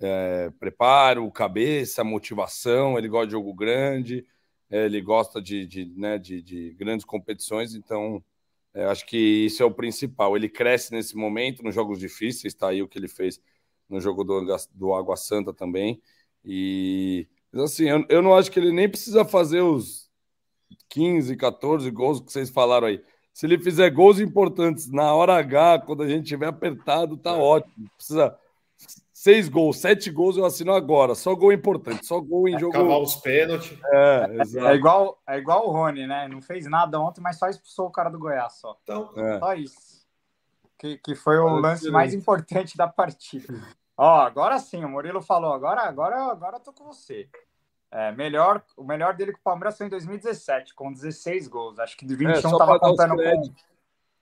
É, 0.00 0.50
preparo, 0.58 1.30
cabeça, 1.30 2.02
motivação, 2.02 2.96
ele 2.96 3.06
gosta 3.06 3.26
de 3.26 3.32
jogo 3.32 3.52
grande, 3.52 4.26
é, 4.70 4.86
ele 4.86 5.02
gosta 5.02 5.40
de, 5.42 5.66
de, 5.66 5.84
né, 5.94 6.18
de, 6.18 6.40
de 6.40 6.70
grandes 6.72 7.04
competições, 7.04 7.74
então 7.74 8.24
é, 8.72 8.86
acho 8.86 9.04
que 9.04 9.18
isso 9.18 9.62
é 9.62 9.66
o 9.66 9.70
principal. 9.70 10.34
Ele 10.38 10.48
cresce 10.48 10.90
nesse 10.94 11.14
momento, 11.18 11.62
nos 11.62 11.74
jogos 11.74 11.98
difíceis, 11.98 12.54
está 12.54 12.70
aí 12.70 12.82
o 12.82 12.88
que 12.88 12.98
ele 12.98 13.08
fez 13.08 13.38
no 13.90 14.00
jogo 14.00 14.24
do, 14.24 14.56
do 14.72 14.94
Água 14.94 15.16
Santa 15.18 15.52
também. 15.52 16.00
E 16.44 17.28
assim, 17.54 17.88
eu, 17.88 18.04
eu 18.08 18.22
não 18.22 18.34
acho 18.34 18.50
que 18.50 18.58
ele 18.58 18.72
nem 18.72 18.88
precisa 18.88 19.24
fazer 19.24 19.60
os 19.60 20.08
15, 20.88 21.36
14 21.36 21.90
gols 21.90 22.20
que 22.20 22.32
vocês 22.32 22.50
falaram 22.50 22.86
aí. 22.86 23.02
Se 23.32 23.46
ele 23.46 23.58
fizer 23.58 23.90
gols 23.90 24.20
importantes 24.20 24.90
na 24.90 25.14
hora 25.14 25.36
H, 25.36 25.80
quando 25.86 26.02
a 26.02 26.08
gente 26.08 26.26
tiver 26.26 26.46
apertado, 26.46 27.16
tá 27.16 27.30
é. 27.30 27.38
ótimo. 27.38 27.90
Precisa 27.96 28.36
seis 29.22 29.48
gols, 29.48 29.78
sete 29.78 30.10
gols 30.10 30.36
eu 30.36 30.44
assino 30.44 30.72
agora. 30.72 31.14
Só 31.14 31.34
gol 31.34 31.52
importante, 31.52 32.04
só 32.04 32.20
gol 32.20 32.48
em 32.48 32.56
é, 32.56 32.58
jogo. 32.58 32.76
Acabar 32.76 32.98
os 32.98 33.14
pênaltis. 33.16 33.78
É, 33.92 34.36
exato. 34.40 34.66
É 34.66 34.74
igual, 34.74 35.22
é 35.28 35.38
igual 35.38 35.68
o 35.68 35.70
Rony, 35.70 36.06
né? 36.06 36.28
Não 36.28 36.42
fez 36.42 36.66
nada 36.66 37.00
ontem, 37.00 37.20
mas 37.20 37.38
só 37.38 37.48
expulsou 37.48 37.86
o 37.86 37.92
cara 37.92 38.10
do 38.10 38.18
Goiás 38.18 38.54
só. 38.54 38.76
Então, 38.82 39.12
é. 39.16 39.38
só 39.38 39.54
isso. 39.54 40.02
Que, 40.76 40.98
que 40.98 41.14
foi 41.14 41.38
o 41.38 41.48
lance 41.56 41.88
mais 41.90 42.12
importante 42.12 42.76
da 42.76 42.88
partida. 42.88 43.54
Ó, 43.96 44.20
agora 44.20 44.58
sim, 44.58 44.84
o 44.84 44.88
Murilo 44.88 45.20
falou. 45.20 45.52
Agora, 45.52 45.82
agora, 45.82 46.16
agora 46.30 46.56
eu 46.56 46.60
tô 46.60 46.72
com 46.72 46.84
você. 46.84 47.28
É, 47.90 48.10
melhor, 48.12 48.64
o 48.76 48.84
melhor 48.84 49.14
dele 49.14 49.32
com 49.32 49.38
o 49.38 49.42
Palmeiras 49.42 49.76
foi 49.76 49.86
em 49.86 49.90
2017, 49.90 50.74
com 50.74 50.92
16 50.92 51.46
gols. 51.48 51.78
Acho 51.78 51.96
que 51.96 52.06
de 52.06 52.16
21 52.16 52.54
é, 52.54 52.58
tava 52.58 52.80
contando 52.80 53.16
com. 53.16 53.54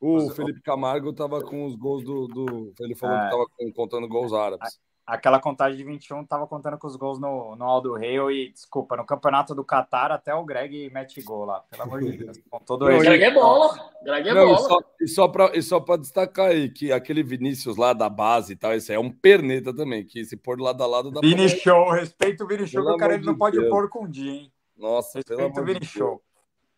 O 0.02 0.30
Felipe 0.30 0.62
Camargo 0.62 1.12
tava 1.12 1.42
com 1.42 1.66
os 1.66 1.76
gols 1.76 2.02
do. 2.02 2.26
do 2.26 2.74
ele 2.80 2.94
falou 2.94 3.16
é, 3.16 3.24
que 3.24 3.30
tava 3.30 3.46
contando 3.74 4.08
gols 4.08 4.32
árabes 4.32 4.80
aquela 5.10 5.40
contagem 5.40 5.76
de 5.76 5.82
21 5.82 6.24
tava 6.24 6.46
contando 6.46 6.78
com 6.78 6.86
os 6.86 6.94
gols 6.94 7.18
no, 7.18 7.56
no 7.56 7.64
Aldo 7.64 7.94
Rei 7.94 8.16
e, 8.30 8.52
desculpa, 8.52 8.96
no 8.96 9.04
campeonato 9.04 9.54
do 9.54 9.64
Qatar 9.64 10.12
até 10.12 10.32
o 10.32 10.44
Greg 10.44 10.88
mete 10.90 11.20
gol 11.20 11.44
lá, 11.44 11.60
pelo 11.68 11.82
amor 11.82 12.00
de 12.00 12.16
Deus. 12.16 12.38
Com 12.48 12.60
todo 12.60 12.86
não, 12.88 12.98
Greg 13.00 13.24
é 13.24 13.30
bola, 13.32 13.90
Greg 14.04 14.28
é 14.28 14.34
não, 14.34 14.46
bola. 14.46 14.84
E 15.00 15.08
só, 15.08 15.28
e 15.52 15.62
só 15.62 15.80
para 15.80 15.96
destacar 15.96 16.50
aí, 16.50 16.70
que 16.70 16.92
aquele 16.92 17.24
Vinícius 17.24 17.76
lá 17.76 17.92
da 17.92 18.08
base 18.08 18.52
e 18.52 18.56
tal, 18.56 18.72
esse 18.72 18.92
é 18.92 18.98
um 19.00 19.10
perneta 19.10 19.74
também, 19.74 20.04
que 20.04 20.24
se 20.24 20.36
pôr 20.36 20.60
lado 20.60 20.80
a 20.82 20.86
lado 20.86 21.10
da 21.10 21.20
Vini 21.20 21.48
pra... 21.48 21.58
Show, 21.58 21.90
respeito 21.90 22.44
o 22.44 22.46
Vini 22.46 22.66
Show, 22.68 22.84
que 22.84 22.92
o 22.92 22.96
cara 22.96 23.14
ele 23.14 23.26
não 23.26 23.36
pode 23.36 23.60
pôr 23.68 23.88
com 23.88 24.04
um 24.04 24.10
dia, 24.10 24.32
hein? 24.32 24.52
Nossa, 24.76 25.18
respeito 25.18 25.60
o 25.60 25.64
Vini 25.64 25.84
Show. 25.84 26.22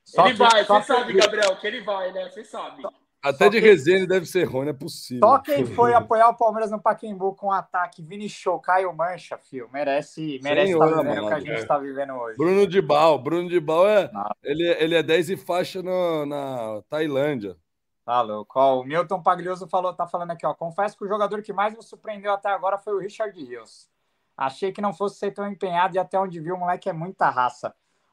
Só 0.04 0.24
ele 0.24 0.32
que, 0.32 0.38
vai, 0.38 0.64
você 0.64 0.82
sabe, 0.82 1.12
Gabriel, 1.12 1.56
que 1.56 1.66
ele 1.66 1.82
vai, 1.82 2.12
né? 2.12 2.28
Você 2.28 2.44
sabe. 2.44 2.82
Até 3.22 3.48
de 3.48 3.60
resenha 3.60 4.04
deve 4.04 4.26
ser 4.26 4.44
ruim, 4.44 4.64
não 4.64 4.70
é 4.70 4.74
possível. 4.74 5.28
Só 5.28 5.38
quem 5.38 5.64
foi 5.64 5.94
apoiar 5.94 6.28
o 6.28 6.36
Palmeiras 6.36 6.72
no 6.72 6.80
Paquembu 6.80 7.36
com 7.36 7.46
um 7.46 7.52
ataque 7.52 8.02
Vini 8.02 8.28
Show, 8.28 8.58
Caio 8.58 8.92
Mancha, 8.92 9.38
fio, 9.38 9.68
merece, 9.72 10.40
merece 10.42 10.72
estar 10.72 10.88
tá 10.88 11.02
vivendo 11.02 11.24
o 11.24 11.28
que 11.28 11.34
a 11.34 11.40
gente 11.40 11.52
está 11.52 11.78
vivendo 11.78 12.12
hoje. 12.14 12.36
Bruno 12.36 12.66
de 12.66 12.82
Bal, 12.82 13.18
Bruno 13.20 13.48
de 13.48 13.60
Bal 13.60 13.88
é, 13.88 14.10
ele, 14.42 14.68
ele 14.80 14.94
é 14.96 15.02
10 15.04 15.30
e 15.30 15.36
faixa 15.36 15.80
no, 15.80 16.26
na 16.26 16.82
Tailândia. 16.90 17.56
Tá 18.04 18.20
louco. 18.20 18.58
Ó, 18.58 18.80
o 18.80 18.84
Milton 18.84 19.22
Paglioso 19.22 19.68
falou, 19.68 19.94
tá 19.94 20.08
falando 20.08 20.32
aqui, 20.32 20.44
ó. 20.44 20.52
Confesso 20.52 20.98
que 20.98 21.04
o 21.04 21.08
jogador 21.08 21.40
que 21.42 21.52
mais 21.52 21.76
me 21.76 21.82
surpreendeu 21.82 22.32
até 22.32 22.50
agora 22.50 22.76
foi 22.76 22.94
o 22.94 22.98
Richard 22.98 23.40
Rios. 23.40 23.88
Achei 24.36 24.72
que 24.72 24.80
não 24.80 24.92
fosse 24.92 25.18
ser 25.18 25.30
tão 25.30 25.46
empenhado 25.46 25.94
e 25.94 25.98
até 25.98 26.18
onde 26.18 26.40
viu 26.40 26.56
o 26.56 26.58
moleque 26.58 26.88
é 26.88 26.92
muita 26.92 27.30
raça. 27.30 27.72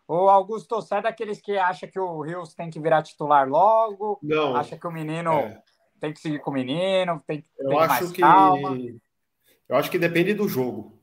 O 0.09 0.27
Augusto, 0.27 0.77
você 0.77 0.95
é 0.95 1.01
daqueles 1.03 1.39
que 1.39 1.55
acha 1.55 1.85
que 1.85 1.99
o 1.99 2.21
Rios 2.21 2.55
tem 2.55 2.71
que 2.71 2.79
virar 2.79 3.03
titular 3.03 3.47
logo? 3.47 4.17
Não. 4.23 4.55
Acha 4.55 4.75
que 4.75 4.87
o 4.87 4.91
menino 4.91 5.31
é. 5.33 5.61
tem 5.99 6.11
que 6.11 6.19
seguir 6.19 6.39
com 6.39 6.49
o 6.49 6.53
menino? 6.55 7.21
Tem, 7.27 7.43
eu 7.59 7.69
tem 7.69 7.79
acho 7.79 8.11
que 8.11 8.21
calma. 8.21 8.75
eu 9.69 9.75
acho 9.75 9.91
que 9.91 9.99
depende 9.99 10.33
do 10.33 10.47
jogo. 10.47 10.99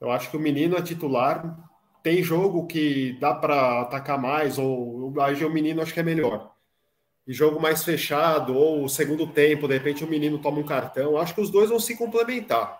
Eu 0.00 0.12
acho 0.12 0.30
que 0.30 0.36
o 0.36 0.40
menino 0.40 0.76
é 0.76 0.82
titular. 0.82 1.58
Tem 2.04 2.22
jogo 2.22 2.68
que 2.68 3.18
dá 3.18 3.34
para 3.34 3.80
atacar 3.80 4.16
mais 4.16 4.58
ou 4.58 5.12
aí 5.20 5.44
o 5.44 5.50
menino 5.50 5.82
acho 5.82 5.92
que 5.92 5.98
é 5.98 6.04
melhor. 6.04 6.52
E 7.26 7.32
jogo 7.32 7.60
mais 7.60 7.82
fechado 7.82 8.56
ou 8.56 8.84
o 8.84 8.88
segundo 8.88 9.26
tempo, 9.26 9.66
de 9.66 9.74
repente 9.74 10.04
o 10.04 10.08
menino 10.08 10.38
toma 10.38 10.60
um 10.60 10.64
cartão. 10.64 11.18
Acho 11.18 11.34
que 11.34 11.40
os 11.40 11.50
dois 11.50 11.68
vão 11.68 11.80
se 11.80 11.96
complementar 11.96 12.78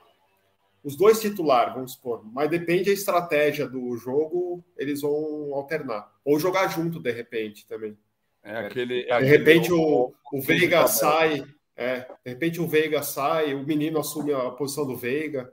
os 0.83 0.97
dois 0.97 1.21
titulares, 1.21 1.75
vamos 1.75 1.93
supor, 1.93 2.25
mas 2.25 2.51
depende 2.51 2.85
da 2.85 2.93
estratégia 2.93 3.69
do 3.69 3.97
jogo, 3.97 4.65
eles 4.77 5.03
vão 5.03 5.55
alternar. 5.55 6.11
Ou 6.25 6.39
jogar 6.39 6.69
junto, 6.69 7.01
de 7.01 7.11
repente, 7.11 7.67
também. 7.67 7.97
É 8.43 8.57
aquele, 8.57 9.05
de 9.05 9.25
repente 9.25 9.71
o, 9.71 10.15
o 10.33 10.41
Veiga 10.41 10.87
sai, 10.87 11.45
é, 11.77 12.01
de 12.25 12.31
repente 12.31 12.61
o 12.61 12.67
Veiga 12.67 13.03
sai, 13.03 13.55
o 13.55 13.67
menino 13.67 13.99
assume 13.99 14.33
a 14.33 14.51
posição 14.51 14.87
do 14.87 14.97
Veiga. 14.97 15.53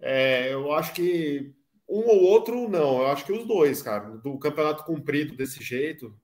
É, 0.00 0.52
eu 0.52 0.72
acho 0.72 0.92
que 0.92 1.54
um 1.88 2.06
ou 2.06 2.22
outro, 2.22 2.68
não. 2.68 3.00
Eu 3.00 3.06
acho 3.06 3.24
que 3.24 3.32
os 3.32 3.46
dois, 3.46 3.80
cara. 3.80 4.10
Do 4.10 4.38
campeonato 4.38 4.84
cumprido 4.84 5.34
desse 5.34 5.62
jeito, 5.62 6.14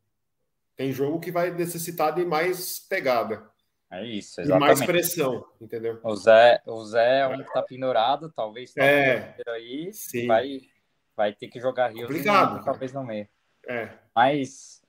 tem 0.76 0.92
jogo 0.92 1.20
que 1.20 1.32
vai 1.32 1.50
necessitar 1.50 2.14
de 2.14 2.24
mais 2.24 2.78
pegada. 2.78 3.48
É 3.90 4.04
isso, 4.04 4.40
exatamente. 4.40 4.64
E 4.64 4.76
mais 4.76 4.84
pressão, 4.84 5.46
entendeu? 5.60 6.00
O 6.02 6.16
Zé, 6.16 6.60
o 6.66 6.84
Zé 6.84 7.20
é 7.20 7.28
um 7.28 7.42
que 7.42 7.52
tá 7.52 7.62
pendurado, 7.62 8.32
talvez 8.34 8.72
tá 8.72 8.84
é, 8.84 9.36
aí, 9.48 9.92
sim. 9.92 10.26
vai, 10.26 10.60
vai 11.16 11.32
ter 11.32 11.48
que 11.48 11.60
jogar 11.60 11.92
Rio, 11.92 12.04
Obrigado, 12.04 12.64
talvez 12.64 12.92
no 12.92 13.04
meio. 13.04 13.28
É. 13.68 13.90
Mas 14.14 14.82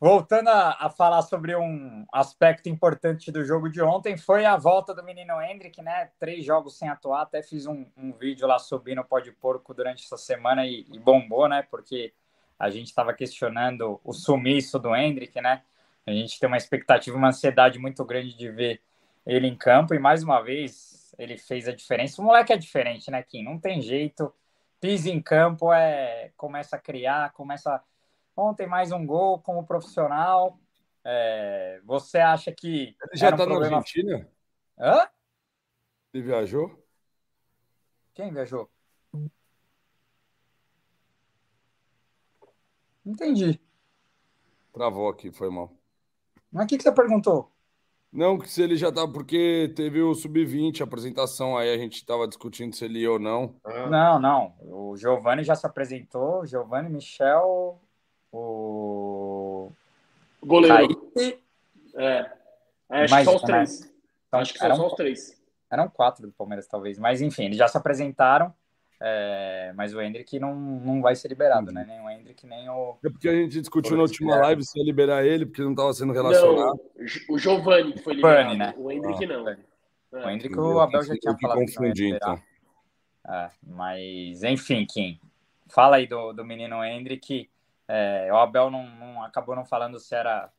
voltando 0.00 0.48
a, 0.48 0.76
a, 0.80 0.88
falar 0.88 1.22
sobre 1.22 1.54
um 1.54 2.06
aspecto 2.12 2.68
importante 2.68 3.30
do 3.30 3.44
jogo 3.44 3.68
de 3.68 3.82
ontem, 3.82 4.16
foi 4.16 4.46
a 4.46 4.56
volta 4.56 4.94
do 4.94 5.04
menino 5.04 5.40
Hendrick, 5.40 5.82
né? 5.82 6.10
Três 6.18 6.44
jogos 6.44 6.78
sem 6.78 6.88
atuar, 6.88 7.22
até 7.22 7.42
fiz 7.42 7.66
um, 7.66 7.84
um 7.96 8.12
vídeo 8.12 8.46
lá 8.46 8.58
subindo 8.58 9.00
o 9.00 9.04
pó 9.04 9.20
de 9.20 9.30
porco 9.30 9.74
durante 9.74 10.04
essa 10.04 10.16
semana 10.16 10.64
e, 10.66 10.86
e 10.90 10.98
bombou, 10.98 11.48
né? 11.48 11.66
Porque 11.70 12.14
a 12.58 12.70
gente 12.70 12.86
estava 12.86 13.12
questionando 13.12 14.00
o 14.02 14.12
sumiço 14.12 14.78
do 14.78 14.94
Hendrick, 14.94 15.38
né? 15.40 15.62
A 16.10 16.14
gente 16.14 16.38
tem 16.38 16.46
uma 16.46 16.56
expectativa, 16.56 17.16
uma 17.16 17.28
ansiedade 17.28 17.78
muito 17.78 18.04
grande 18.04 18.36
de 18.36 18.50
ver 18.50 18.80
ele 19.26 19.46
em 19.46 19.56
campo 19.56 19.94
e 19.94 19.98
mais 19.98 20.22
uma 20.22 20.40
vez 20.40 21.14
ele 21.18 21.36
fez 21.36 21.68
a 21.68 21.72
diferença. 21.72 22.20
O 22.20 22.24
moleque 22.24 22.52
é 22.52 22.56
diferente, 22.56 23.10
né, 23.10 23.22
Kim? 23.22 23.44
Não 23.44 23.58
tem 23.58 23.80
jeito. 23.80 24.32
Pisa 24.80 25.10
em 25.10 25.20
campo, 25.20 25.72
é 25.72 26.32
começa 26.36 26.76
a 26.76 26.78
criar, 26.78 27.32
começa. 27.32 27.82
Ontem 28.36 28.66
mais 28.66 28.90
um 28.92 29.04
gol 29.04 29.38
como 29.40 29.66
profissional. 29.66 30.58
É... 31.04 31.80
Você 31.84 32.18
acha 32.18 32.50
que. 32.52 32.96
Ele 33.02 33.16
já 33.16 33.30
está 33.30 33.42
um 33.42 33.46
problema... 33.46 33.70
na 33.70 33.76
Argentina? 33.78 34.28
Hã? 34.78 35.08
Ele 36.12 36.22
viajou? 36.24 36.82
Quem 38.14 38.32
viajou? 38.32 38.70
Entendi. 43.04 43.60
Travou 44.72 45.08
aqui, 45.08 45.32
foi 45.32 45.50
mal. 45.50 45.79
Mas 46.52 46.64
o 46.64 46.68
que, 46.68 46.76
que 46.76 46.82
você 46.82 46.92
perguntou? 46.92 47.50
Não, 48.12 48.38
que 48.38 48.50
se 48.50 48.60
ele 48.60 48.76
já 48.76 48.90
tá, 48.90 49.06
porque 49.06 49.72
teve 49.76 50.02
o 50.02 50.14
sub-20, 50.14 50.80
a 50.80 50.84
apresentação, 50.84 51.56
aí 51.56 51.72
a 51.72 51.78
gente 51.78 51.94
estava 51.94 52.26
discutindo 52.26 52.74
se 52.74 52.84
ele 52.84 53.00
ia 53.00 53.12
ou 53.12 53.20
não. 53.20 53.54
Ah. 53.62 53.86
Não, 53.86 54.18
não. 54.18 54.54
O 54.62 54.96
Giovanni 54.96 55.44
já 55.44 55.54
se 55.54 55.64
apresentou, 55.64 56.44
Giovanni, 56.44 56.90
Michel, 56.90 57.80
o. 58.32 59.70
Goleiro. 60.42 60.96
Kaique. 61.14 61.38
É. 61.94 62.30
É, 62.90 63.04
acho 63.04 63.14
Imagina, 63.14 63.18
que 63.18 63.24
só 63.24 63.36
os 63.36 63.42
três. 63.42 63.80
Né? 63.80 63.90
Então, 64.26 64.40
acho 64.40 64.52
que 64.52 64.58
são 64.58 64.76
só 64.76 64.86
os 64.88 64.94
três. 64.94 65.42
Eram 65.70 65.88
quatro 65.88 66.26
do 66.26 66.32
Palmeiras, 66.32 66.66
talvez. 66.66 66.98
Mas 66.98 67.20
enfim, 67.20 67.44
eles 67.44 67.56
já 67.56 67.68
se 67.68 67.76
apresentaram. 67.76 68.52
É, 69.02 69.72
mas 69.74 69.94
o 69.94 70.00
Hendrick 70.00 70.38
não, 70.38 70.54
não 70.54 71.00
vai 71.00 71.16
ser 71.16 71.28
liberado, 71.28 71.72
né? 71.72 71.86
Nem 71.88 72.02
o 72.02 72.10
Hendrick, 72.10 72.46
nem 72.46 72.68
o. 72.68 72.98
É 73.02 73.08
porque 73.08 73.30
a 73.30 73.32
gente 73.32 73.58
discutiu 73.58 73.96
na 73.96 74.02
última 74.02 74.36
live 74.36 74.62
se 74.62 74.78
ia 74.78 74.84
liberar 74.84 75.24
ele, 75.24 75.46
porque 75.46 75.62
não 75.62 75.70
estava 75.70 75.94
sendo 75.94 76.12
relacionado. 76.12 76.56
Não, 76.56 77.34
o 77.34 77.38
Giovanni 77.38 77.94
que 77.94 78.02
foi 78.02 78.14
liberado. 78.14 78.58
né? 78.58 78.74
O 78.76 78.92
Hendrick 78.92 79.24
ah, 79.24 79.28
não. 79.28 79.48
É. 79.48 79.56
O 80.12 80.30
Hendrick, 80.30 80.58
o 80.58 80.80
Abel 80.80 81.02
já 81.02 81.14
tinha 81.14 81.34
falado. 81.40 81.60
Confundi, 81.60 82.10
então. 82.10 82.38
É, 83.26 83.50
mas, 83.62 84.42
enfim, 84.42 84.84
Kim. 84.84 85.18
Fala 85.68 85.96
aí 85.96 86.06
do, 86.06 86.34
do 86.34 86.44
menino 86.44 86.84
Hendrick. 86.84 87.48
É, 87.88 88.28
o 88.30 88.36
Abel 88.36 88.70
não, 88.70 88.86
não, 88.86 89.22
acabou 89.24 89.56
não 89.56 89.64
falando 89.64 89.98
se 89.98 90.14
era. 90.14 90.50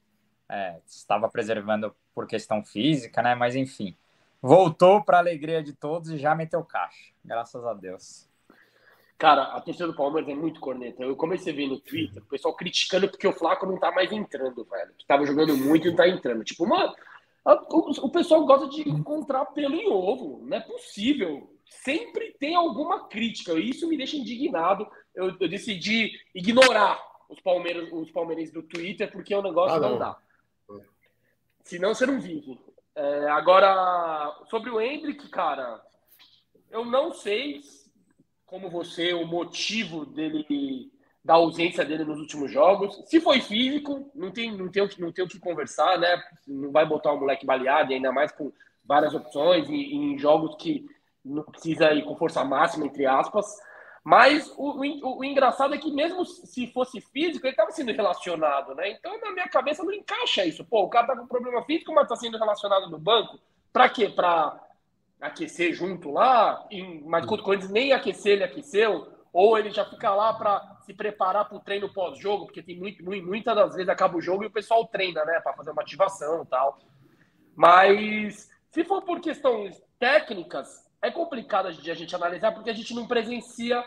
É, 0.49 0.79
estava 0.87 1.29
preservando 1.29 1.95
por 2.15 2.25
questão 2.25 2.63
física, 2.63 3.21
né? 3.21 3.35
Mas 3.35 3.55
enfim. 3.55 3.95
Voltou 4.41 5.03
para 5.03 5.17
a 5.17 5.19
alegria 5.19 5.61
de 5.61 5.73
todos 5.73 6.09
e 6.09 6.17
já 6.17 6.33
meteu 6.33 6.63
caixa. 6.63 7.13
Graças 7.23 7.63
a 7.63 7.75
Deus. 7.75 8.30
Cara, 9.21 9.43
a 9.43 9.61
torcida 9.61 9.85
do 9.85 9.93
Palmeiras 9.93 10.31
é 10.31 10.33
muito 10.33 10.59
corneta. 10.59 11.03
Eu 11.03 11.15
comecei 11.15 11.53
a 11.53 11.55
ver 11.55 11.67
no 11.67 11.79
Twitter 11.79 12.23
o 12.23 12.25
pessoal 12.25 12.55
criticando 12.55 13.07
porque 13.07 13.27
o 13.27 13.31
Flaco 13.31 13.67
não 13.67 13.77
tá 13.77 13.91
mais 13.91 14.11
entrando, 14.11 14.65
velho. 14.65 14.95
Que 14.97 15.05
tava 15.05 15.27
jogando 15.27 15.55
muito 15.55 15.85
e 15.85 15.91
não 15.91 15.95
tá 15.95 16.09
entrando. 16.09 16.43
Tipo, 16.43 16.65
mano, 16.65 16.91
o, 17.45 18.07
o 18.07 18.09
pessoal 18.09 18.43
gosta 18.47 18.67
de 18.67 18.89
encontrar 18.89 19.45
pelo 19.45 19.75
em 19.75 19.87
ovo. 19.87 20.43
Não 20.43 20.57
é 20.57 20.59
possível. 20.59 21.55
Sempre 21.69 22.35
tem 22.39 22.55
alguma 22.55 23.07
crítica. 23.09 23.53
E 23.53 23.69
isso 23.69 23.87
me 23.87 23.95
deixa 23.95 24.17
indignado. 24.17 24.87
Eu, 25.13 25.37
eu 25.39 25.47
decidi 25.47 26.19
ignorar 26.33 26.99
os, 27.29 27.39
Palmeiras, 27.41 27.89
os 27.91 28.09
palmeirenses 28.09 28.51
do 28.51 28.63
Twitter 28.63 29.11
porque 29.11 29.35
o 29.35 29.43
negócio 29.43 29.77
ah, 29.77 29.79
não. 29.79 29.89
não 29.91 29.99
dá. 29.99 30.17
Senão 31.63 31.93
você 31.93 32.07
não 32.07 32.19
vive. 32.19 32.59
É, 32.95 33.29
agora, 33.29 34.35
sobre 34.49 34.71
o 34.71 34.81
Hendrick, 34.81 35.29
cara, 35.29 35.79
eu 36.71 36.83
não 36.83 37.13
sei 37.13 37.61
como 38.51 38.69
você, 38.69 39.13
o 39.13 39.25
motivo 39.25 40.05
dele, 40.05 40.91
da 41.23 41.35
ausência 41.35 41.85
dele 41.85 42.03
nos 42.03 42.19
últimos 42.19 42.51
jogos. 42.51 43.01
Se 43.05 43.21
foi 43.21 43.39
físico, 43.39 44.11
não 44.13 44.29
tem, 44.29 44.51
não 44.51 44.69
tem, 44.69 44.89
não 44.99 45.09
tem 45.09 45.23
o 45.23 45.27
que 45.27 45.39
conversar, 45.39 45.97
né? 45.97 46.21
Não 46.45 46.69
vai 46.69 46.85
botar 46.85 47.13
o 47.13 47.19
moleque 47.19 47.45
baleado, 47.45 47.93
ainda 47.93 48.11
mais 48.11 48.29
com 48.33 48.51
várias 48.83 49.13
opções 49.13 49.69
e, 49.69 49.95
em 49.95 50.17
jogos 50.19 50.55
que 50.55 50.85
não 51.23 51.43
precisa 51.43 51.93
ir 51.93 52.03
com 52.03 52.17
força 52.17 52.43
máxima, 52.43 52.85
entre 52.85 53.05
aspas. 53.05 53.45
Mas 54.03 54.53
o, 54.57 54.81
o, 54.81 55.19
o, 55.19 55.23
engraçado 55.23 55.73
é 55.73 55.77
que 55.77 55.89
mesmo 55.89 56.25
se 56.25 56.67
fosse 56.73 56.99
físico, 56.99 57.45
ele 57.45 57.53
estava 57.53 57.71
sendo 57.71 57.93
relacionado, 57.93 58.75
né? 58.75 58.91
Então, 58.91 59.17
na 59.21 59.31
minha 59.31 59.47
cabeça, 59.47 59.81
não 59.81 59.93
encaixa 59.93 60.43
isso. 60.43 60.65
Pô, 60.65 60.81
o 60.81 60.89
cara 60.89 61.07
tá 61.07 61.15
com 61.15 61.25
problema 61.25 61.63
físico, 61.63 61.93
mas 61.93 62.03
está 62.03 62.17
sendo 62.17 62.37
relacionado 62.37 62.89
no 62.89 62.99
banco. 62.99 63.39
Para 63.71 63.87
quê? 63.87 64.09
Para 64.09 64.59
aquecer 65.21 65.73
junto 65.73 66.11
lá, 66.11 66.67
mas 67.05 67.25
contra 67.25 67.43
o 67.43 67.45
Corinthians 67.45 67.71
nem 67.71 67.93
aquecer, 67.93 68.33
ele 68.33 68.43
aqueceu, 68.43 69.07
ou 69.31 69.57
ele 69.57 69.69
já 69.69 69.85
fica 69.85 70.13
lá 70.13 70.33
para 70.33 70.77
se 70.83 70.93
preparar 70.93 71.47
para 71.47 71.57
o 71.57 71.61
treino 71.61 71.93
pós-jogo, 71.93 72.45
porque 72.45 72.63
tem 72.63 72.77
muito, 72.77 73.03
muitas 73.03 73.55
das 73.55 73.75
vezes 73.75 73.87
acaba 73.87 74.17
o 74.17 74.21
jogo 74.21 74.43
e 74.43 74.47
o 74.47 74.51
pessoal 74.51 74.85
treina, 74.87 75.23
né, 75.23 75.39
para 75.39 75.53
fazer 75.53 75.71
uma 75.71 75.83
ativação 75.83 76.43
e 76.43 76.47
tal. 76.47 76.79
Mas 77.55 78.49
se 78.71 78.83
for 78.83 79.03
por 79.03 79.21
questões 79.21 79.81
técnicas, 79.99 80.89
é 81.01 81.11
complicado 81.11 81.71
de 81.71 81.91
a 81.91 81.93
gente 81.93 82.15
analisar 82.15 82.51
porque 82.51 82.69
a 82.69 82.73
gente 82.73 82.93
não 82.93 83.07
presencia 83.07 83.83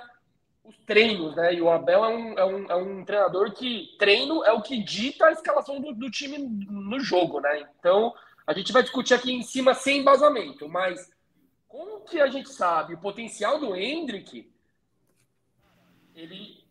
os 0.64 0.76
treinos, 0.86 1.36
né? 1.36 1.54
E 1.54 1.60
o 1.60 1.70
Abel 1.70 2.04
é 2.04 2.08
um, 2.08 2.38
é 2.38 2.44
um, 2.44 2.66
é 2.70 2.74
um 2.74 3.04
treinador 3.04 3.52
que 3.52 3.94
treino 3.98 4.42
é 4.44 4.52
o 4.52 4.62
que 4.62 4.82
dita 4.82 5.26
a 5.26 5.32
escalação 5.32 5.78
do, 5.80 5.92
do 5.92 6.10
time 6.10 6.38
no 6.38 6.98
jogo, 7.00 7.40
né? 7.40 7.68
Então 7.78 8.14
a 8.46 8.52
gente 8.52 8.72
vai 8.72 8.82
discutir 8.82 9.14
aqui 9.14 9.32
em 9.32 9.42
cima 9.42 9.74
sem 9.74 9.98
embasamento, 9.98 10.68
mas 10.68 11.10
como 11.74 12.02
que 12.02 12.20
a 12.20 12.28
gente 12.28 12.50
sabe 12.50 12.94
o 12.94 12.98
potencial 12.98 13.58
do 13.58 13.74
Hendrick, 13.74 14.48
ele 16.14 16.64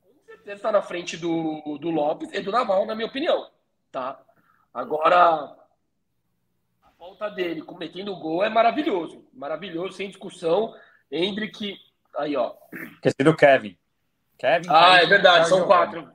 com 0.00 0.14
certeza 0.24 0.56
está 0.56 0.72
na 0.72 0.80
frente 0.80 1.18
do, 1.18 1.76
do 1.78 1.90
Lopes 1.90 2.30
e 2.32 2.40
do 2.40 2.50
Naval, 2.50 2.86
na 2.86 2.94
minha 2.94 3.06
opinião, 3.06 3.50
tá? 3.92 4.18
Agora, 4.72 5.54
a 6.82 6.90
falta 6.98 7.28
dele 7.28 7.60
cometendo 7.60 8.16
gol 8.16 8.42
é 8.42 8.48
maravilhoso, 8.48 9.28
maravilhoso, 9.30 9.92
sem 9.92 10.08
discussão. 10.08 10.74
Hendrick, 11.12 11.78
aí 12.16 12.34
ó. 12.34 12.54
Esqueci 12.94 13.22
do 13.22 13.36
Kevin. 13.36 13.76
Kevin. 14.38 14.68
Ah, 14.70 15.02
é 15.02 15.06
verdade, 15.06 15.50
são 15.50 15.66
quatro. 15.66 16.10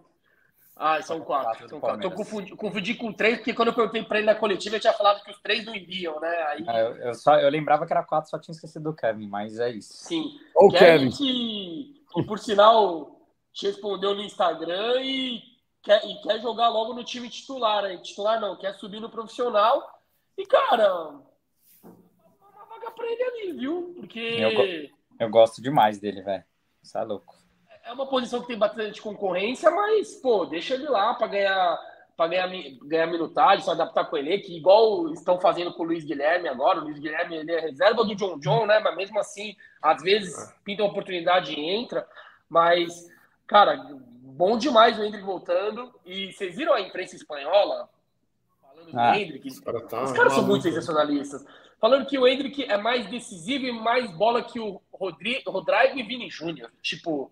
Ah, 0.76 1.02
são 1.02 1.22
quatro. 1.22 1.70
São 1.70 1.80
quatro. 1.80 2.02
Tô 2.02 2.12
confundi, 2.12 2.54
confundi, 2.54 2.96
com 2.96 3.14
três, 3.14 3.38
porque 3.38 3.54
quando 3.54 3.70
eu 3.70 3.74
perguntei 3.74 4.04
para 4.04 4.18
ele 4.18 4.26
na 4.26 4.36
coletiva, 4.36 4.76
ele 4.76 4.82
tinha 4.82 4.92
falado 4.92 5.24
que 5.24 5.32
os 5.32 5.40
três 5.42 5.66
não 5.66 5.74
iriam, 5.74 6.20
né? 6.20 6.44
Aí... 6.50 6.66
É, 6.68 6.82
eu, 6.82 6.96
eu, 6.98 7.14
só, 7.14 7.40
eu 7.40 7.50
lembrava 7.50 7.86
que 7.86 7.94
era 7.94 8.04
quatro, 8.04 8.30
só 8.30 8.38
tinha 8.38 8.54
esquecido 8.54 8.92
do 8.92 8.96
Kevin, 8.96 9.28
mas 9.28 9.58
é 9.58 9.70
isso. 9.70 9.94
Sim. 9.94 10.38
O 10.54 10.70
Kevin, 10.70 11.10
Kevin. 11.10 11.12
Que, 11.12 12.04
que, 12.14 12.24
por 12.24 12.40
sinal, 12.40 13.22
te 13.54 13.68
respondeu 13.68 14.14
no 14.14 14.22
Instagram 14.22 15.02
e 15.02 15.42
quer, 15.82 16.04
e 16.06 16.22
quer 16.22 16.42
jogar 16.42 16.68
logo 16.68 16.94
no 16.94 17.06
time 17.06 17.30
titular. 17.30 17.86
Aí. 17.86 17.98
Titular 18.02 18.42
não, 18.42 18.58
quer 18.58 18.74
subir 18.74 19.00
no 19.00 19.10
profissional. 19.10 19.82
E, 20.38 20.46
cara, 20.46 20.94
uma 21.82 22.66
vaga 22.70 22.92
para 22.92 23.08
ele 23.10 23.24
ali, 23.24 23.54
viu? 23.54 23.94
Porque. 23.96 24.20
Eu, 24.20 25.26
eu 25.26 25.30
gosto 25.30 25.62
demais 25.62 26.00
dele, 26.00 26.22
velho. 26.22 26.44
Isso 26.84 26.98
é 26.98 27.04
louco 27.06 27.45
é 27.86 27.94
uma 27.94 28.08
posição 28.08 28.42
que 28.42 28.48
tem 28.48 28.58
bastante 28.58 29.02
concorrência, 29.02 29.70
mas, 29.70 30.16
pô, 30.16 30.46
deixa 30.46 30.74
ele 30.74 30.88
lá 30.88 31.14
para 31.14 31.28
ganhar 31.28 31.96
para 32.18 32.30
ganhar, 32.30 32.50
ganhar 32.84 33.08
minutagem, 33.08 33.64
se 33.64 33.70
adaptar 33.70 34.06
com 34.06 34.16
ele, 34.16 34.40
que 34.40 34.56
igual 34.56 35.12
estão 35.12 35.38
fazendo 35.38 35.74
com 35.74 35.84
o 35.84 35.86
Luiz 35.86 36.04
Guilherme 36.06 36.48
agora. 36.48 36.80
O 36.80 36.84
Luiz 36.84 36.98
Guilherme 36.98 37.36
ele 37.36 37.52
é 37.52 37.60
reserva 37.60 38.06
do 38.06 38.16
John 38.16 38.40
John, 38.40 38.66
né? 38.66 38.80
Mas 38.80 38.96
mesmo 38.96 39.20
assim, 39.20 39.56
às 39.82 40.02
vezes 40.02 40.34
pinta 40.64 40.84
uma 40.84 40.92
oportunidade 40.92 41.54
e 41.54 41.60
entra. 41.60 42.08
Mas, 42.48 43.12
cara, 43.46 43.86
bom 43.92 44.58
demais 44.58 44.98
o 44.98 45.04
Hendrick 45.04 45.26
voltando. 45.26 45.94
E 46.06 46.32
vocês 46.32 46.56
viram 46.56 46.74
a 46.74 46.80
imprensa 46.80 47.18
espanhola 47.18 47.90
falando 48.62 48.92
do 48.92 49.00
ah, 49.00 49.20
Hendrick? 49.20 49.62
Tá, 49.62 50.04
os 50.04 50.14
caras 50.14 50.34
são 50.34 50.48
muito 50.48 50.64
sensacionalistas. 50.64 51.46
Falando 51.82 52.06
que 52.06 52.18
o 52.18 52.26
Hendrick 52.26 52.64
é 52.64 52.78
mais 52.78 53.08
decisivo 53.08 53.66
e 53.66 53.74
mais 53.74 54.10
bola 54.12 54.42
que 54.42 54.58
o 54.58 54.82
Rodrigo, 54.94 55.52
Rodrigo 55.52 56.00
e 56.00 56.04
Vini 56.04 56.30
Júnior. 56.30 56.72
Tipo, 56.82 57.30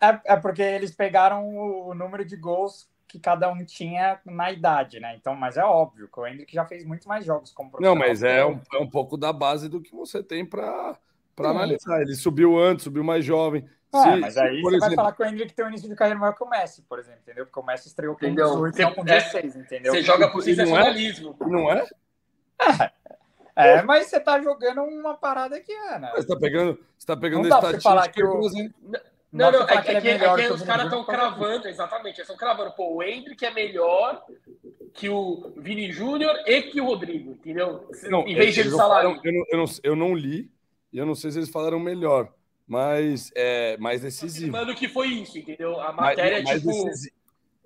é, 0.00 0.20
é 0.24 0.36
porque 0.36 0.62
eles 0.62 0.94
pegaram 0.94 1.48
o 1.48 1.94
número 1.94 2.24
de 2.24 2.36
gols 2.36 2.88
que 3.06 3.18
cada 3.18 3.50
um 3.50 3.64
tinha 3.64 4.20
na 4.24 4.50
idade, 4.50 4.98
né? 4.98 5.16
Então, 5.16 5.34
mas 5.34 5.56
é 5.56 5.64
óbvio 5.64 6.08
que 6.08 6.18
o 6.18 6.26
Hendrick 6.26 6.52
já 6.52 6.64
fez 6.66 6.84
muito 6.84 7.08
mais 7.08 7.24
jogos 7.24 7.52
como 7.52 7.70
profissional. 7.70 7.96
Não, 7.96 8.08
mas 8.08 8.22
é 8.22 8.44
um, 8.44 8.60
é 8.74 8.78
um 8.78 8.88
pouco 8.88 9.16
da 9.16 9.32
base 9.32 9.68
do 9.68 9.80
que 9.80 9.94
você 9.94 10.22
tem 10.22 10.44
para 10.44 10.98
analisar. 11.38 12.02
Ele 12.02 12.14
subiu 12.14 12.58
antes, 12.58 12.84
subiu 12.84 13.04
mais 13.04 13.24
jovem. 13.24 13.68
É, 13.94 14.02
se, 14.02 14.16
mas 14.16 14.36
aí 14.36 14.60
você 14.60 14.76
exemplo... 14.76 14.80
vai 14.80 14.94
falar 14.94 15.12
que 15.12 15.22
o 15.22 15.26
Hendrick 15.26 15.54
tem 15.54 15.64
um 15.64 15.68
início 15.68 15.88
de 15.88 15.94
carreira 15.94 16.18
maior 16.18 16.34
que 16.34 16.42
o 16.42 16.48
Messi, 16.48 16.82
por 16.82 16.98
exemplo, 16.98 17.20
entendeu? 17.22 17.46
Porque 17.46 17.60
o 17.60 17.64
Messi 17.64 17.88
estreou 17.88 18.16
com 18.16 18.26
entendeu? 18.26 18.48
18 18.48 18.80
e 18.80 18.94
com 18.94 19.04
16, 19.04 19.56
entendeu? 19.56 19.92
Você 19.92 20.02
joga 20.02 20.30
por 20.30 20.42
sensacionalismo. 20.42 21.36
Não 21.40 21.70
é? 21.70 21.86
É, 23.54 23.78
é, 23.78 23.82
mas 23.82 24.06
você 24.06 24.18
tá 24.18 24.40
jogando 24.42 24.82
uma 24.82 25.14
parada 25.14 25.60
que 25.60 25.72
é, 25.72 25.98
né? 25.98 26.12
Você 26.16 26.26
tá 26.26 26.36
pegando, 26.36 26.78
você 26.98 27.06
tá 27.06 27.16
pegando 27.16 27.42
não 27.42 27.50
dá 27.50 27.58
pra 27.60 27.70
você 27.70 27.80
falar 27.80 28.08
que 28.08 28.22
o... 28.22 28.40
Não, 29.36 29.52
não, 29.52 29.68
é, 29.68 29.74
é, 29.74 29.82
que, 29.82 30.08
é, 30.08 30.14
é 30.14 30.34
que 30.36 30.52
os 30.52 30.62
caras 30.62 30.86
estão 30.86 31.04
cravando, 31.04 31.68
exatamente, 31.68 32.16
eles 32.16 32.20
estão 32.20 32.36
cravando, 32.36 32.72
pô, 32.72 32.94
o 32.94 33.02
Hendrick 33.02 33.44
é 33.44 33.50
melhor 33.50 34.22
que 34.94 35.10
o 35.10 35.52
Vini 35.58 35.92
Júnior 35.92 36.34
e 36.46 36.62
que 36.62 36.80
o 36.80 36.86
Rodrigo, 36.86 37.32
entendeu? 37.32 37.88
Não, 38.04 38.26
em 38.26 38.34
vez 38.34 38.54
de 38.54 38.60
eles 38.60 38.74
falarem. 38.74 39.20
Eu, 39.22 39.44
eu, 39.50 39.58
não, 39.58 39.64
eu 39.82 39.96
não 39.96 40.14
li, 40.14 40.50
e 40.92 40.98
eu 40.98 41.04
não 41.04 41.14
sei 41.14 41.30
se 41.30 41.38
eles 41.38 41.50
falaram 41.50 41.78
melhor, 41.78 42.32
mas 42.66 43.30
é 43.34 43.76
mais 43.76 44.00
decisivo. 44.00 44.52
Mano, 44.52 44.74
que 44.74 44.88
foi 44.88 45.08
isso, 45.08 45.38
entendeu? 45.38 45.78
A 45.80 45.92
matéria, 45.92 46.42
mais, 46.42 46.60
tipo. 46.60 46.84
Decisivo. 46.84 47.16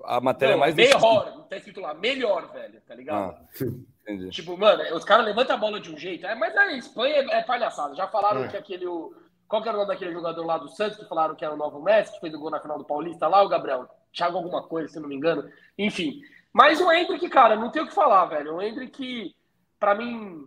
A 0.02 0.20
matéria 0.20 0.54
não, 0.54 0.60
mais 0.60 0.74
melhor, 0.74 1.24
decisiva. 1.24 1.46
tá 1.48 1.56
escrito 1.56 1.80
lá, 1.80 1.94
melhor, 1.94 2.52
velho, 2.52 2.80
tá 2.86 2.94
ligado? 2.94 3.36
Ah, 3.36 3.64
entendi. 4.02 4.30
Tipo, 4.30 4.56
mano, 4.56 4.82
os 4.96 5.04
caras 5.04 5.24
levantam 5.24 5.56
a 5.56 5.58
bola 5.58 5.78
de 5.78 5.92
um 5.92 5.96
jeito, 5.96 6.26
é, 6.26 6.34
mas 6.34 6.56
a 6.56 6.72
Espanha 6.72 7.16
é, 7.16 7.38
é 7.38 7.42
palhaçada. 7.42 7.94
Já 7.94 8.08
falaram 8.08 8.44
é. 8.44 8.48
que 8.48 8.56
aquele. 8.56 8.86
O, 8.86 9.14
qual 9.50 9.60
que 9.60 9.68
era 9.68 9.76
o 9.76 9.80
nome 9.80 9.92
daquele 9.92 10.12
jogador 10.12 10.46
lá 10.46 10.56
do 10.58 10.68
Santos 10.68 10.96
que 10.96 11.08
falaram 11.08 11.34
que 11.34 11.44
era 11.44 11.52
o 11.52 11.56
novo 11.56 11.82
Messi, 11.82 12.12
que 12.12 12.20
fez 12.20 12.32
o 12.32 12.38
gol 12.38 12.52
na 12.52 12.60
final 12.60 12.78
do 12.78 12.84
Paulista 12.84 13.26
lá, 13.26 13.42
o 13.42 13.48
Gabriel? 13.48 13.88
Thiago 14.12 14.36
alguma 14.36 14.62
coisa, 14.62 14.92
se 14.92 15.00
não 15.00 15.08
me 15.08 15.16
engano. 15.16 15.50
Enfim. 15.76 16.22
Mas 16.52 16.80
o 16.80 16.90
Hendrick, 16.90 17.28
cara, 17.28 17.56
não 17.56 17.68
tem 17.68 17.82
o 17.82 17.86
que 17.88 17.92
falar, 17.92 18.26
velho. 18.26 18.54
O 18.54 18.62
Hendrick, 18.62 19.34
para 19.78 19.96
mim, 19.96 20.46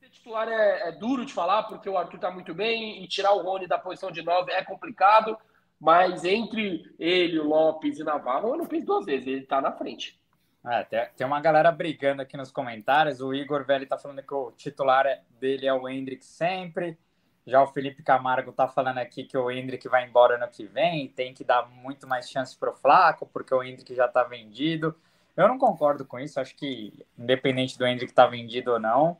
ser 0.00 0.10
titular 0.10 0.48
é, 0.48 0.88
é, 0.88 0.92
duro 0.92 1.24
de 1.24 1.32
falar, 1.32 1.62
porque 1.62 1.88
o 1.88 1.96
Arthur 1.96 2.18
tá 2.18 2.28
muito 2.28 2.52
bem, 2.52 3.04
e 3.04 3.06
tirar 3.06 3.32
o 3.32 3.42
Rony 3.42 3.68
da 3.68 3.78
posição 3.78 4.10
de 4.10 4.22
9 4.22 4.50
é 4.50 4.64
complicado. 4.64 5.38
Mas 5.78 6.24
entre 6.24 6.82
ele, 6.98 7.38
o 7.38 7.46
Lopes 7.46 8.00
e 8.00 8.04
Navarro, 8.04 8.48
eu 8.48 8.56
não 8.56 8.66
penso 8.66 8.86
duas 8.86 9.06
vezes, 9.06 9.28
ele 9.28 9.46
tá 9.46 9.60
na 9.60 9.70
frente. 9.70 10.20
É, 10.66 10.82
tem, 10.82 11.08
tem 11.16 11.26
uma 11.26 11.40
galera 11.40 11.70
brigando 11.70 12.22
aqui 12.22 12.36
nos 12.36 12.50
comentários. 12.50 13.20
O 13.20 13.32
Igor 13.32 13.64
Velho 13.64 13.86
tá 13.86 13.96
falando 13.96 14.20
que 14.20 14.34
o 14.34 14.50
titular 14.50 15.06
é, 15.06 15.22
dele 15.38 15.64
é 15.64 15.72
o 15.72 15.88
Hendrick 15.88 16.24
sempre. 16.24 16.98
Já 17.46 17.62
o 17.62 17.68
Felipe 17.68 18.02
Camargo 18.02 18.50
tá 18.50 18.66
falando 18.66 18.98
aqui 18.98 19.22
que 19.22 19.38
o 19.38 19.50
Hendrick 19.50 19.88
vai 19.88 20.04
embora 20.04 20.36
no 20.36 20.48
que 20.48 20.66
vem, 20.66 21.08
tem 21.08 21.32
que 21.32 21.44
dar 21.44 21.68
muito 21.68 22.06
mais 22.06 22.28
chance 22.28 22.56
pro 22.56 22.74
Flaco, 22.74 23.24
porque 23.32 23.54
o 23.54 23.62
Hendrick 23.62 23.94
já 23.94 24.08
tá 24.08 24.24
vendido. 24.24 24.94
Eu 25.36 25.46
não 25.46 25.56
concordo 25.56 26.04
com 26.04 26.18
isso. 26.18 26.40
Acho 26.40 26.56
que, 26.56 27.06
independente 27.16 27.78
do 27.78 27.86
Hendrick 27.86 28.12
tá 28.12 28.26
vendido 28.26 28.72
ou 28.72 28.80
não, 28.80 29.16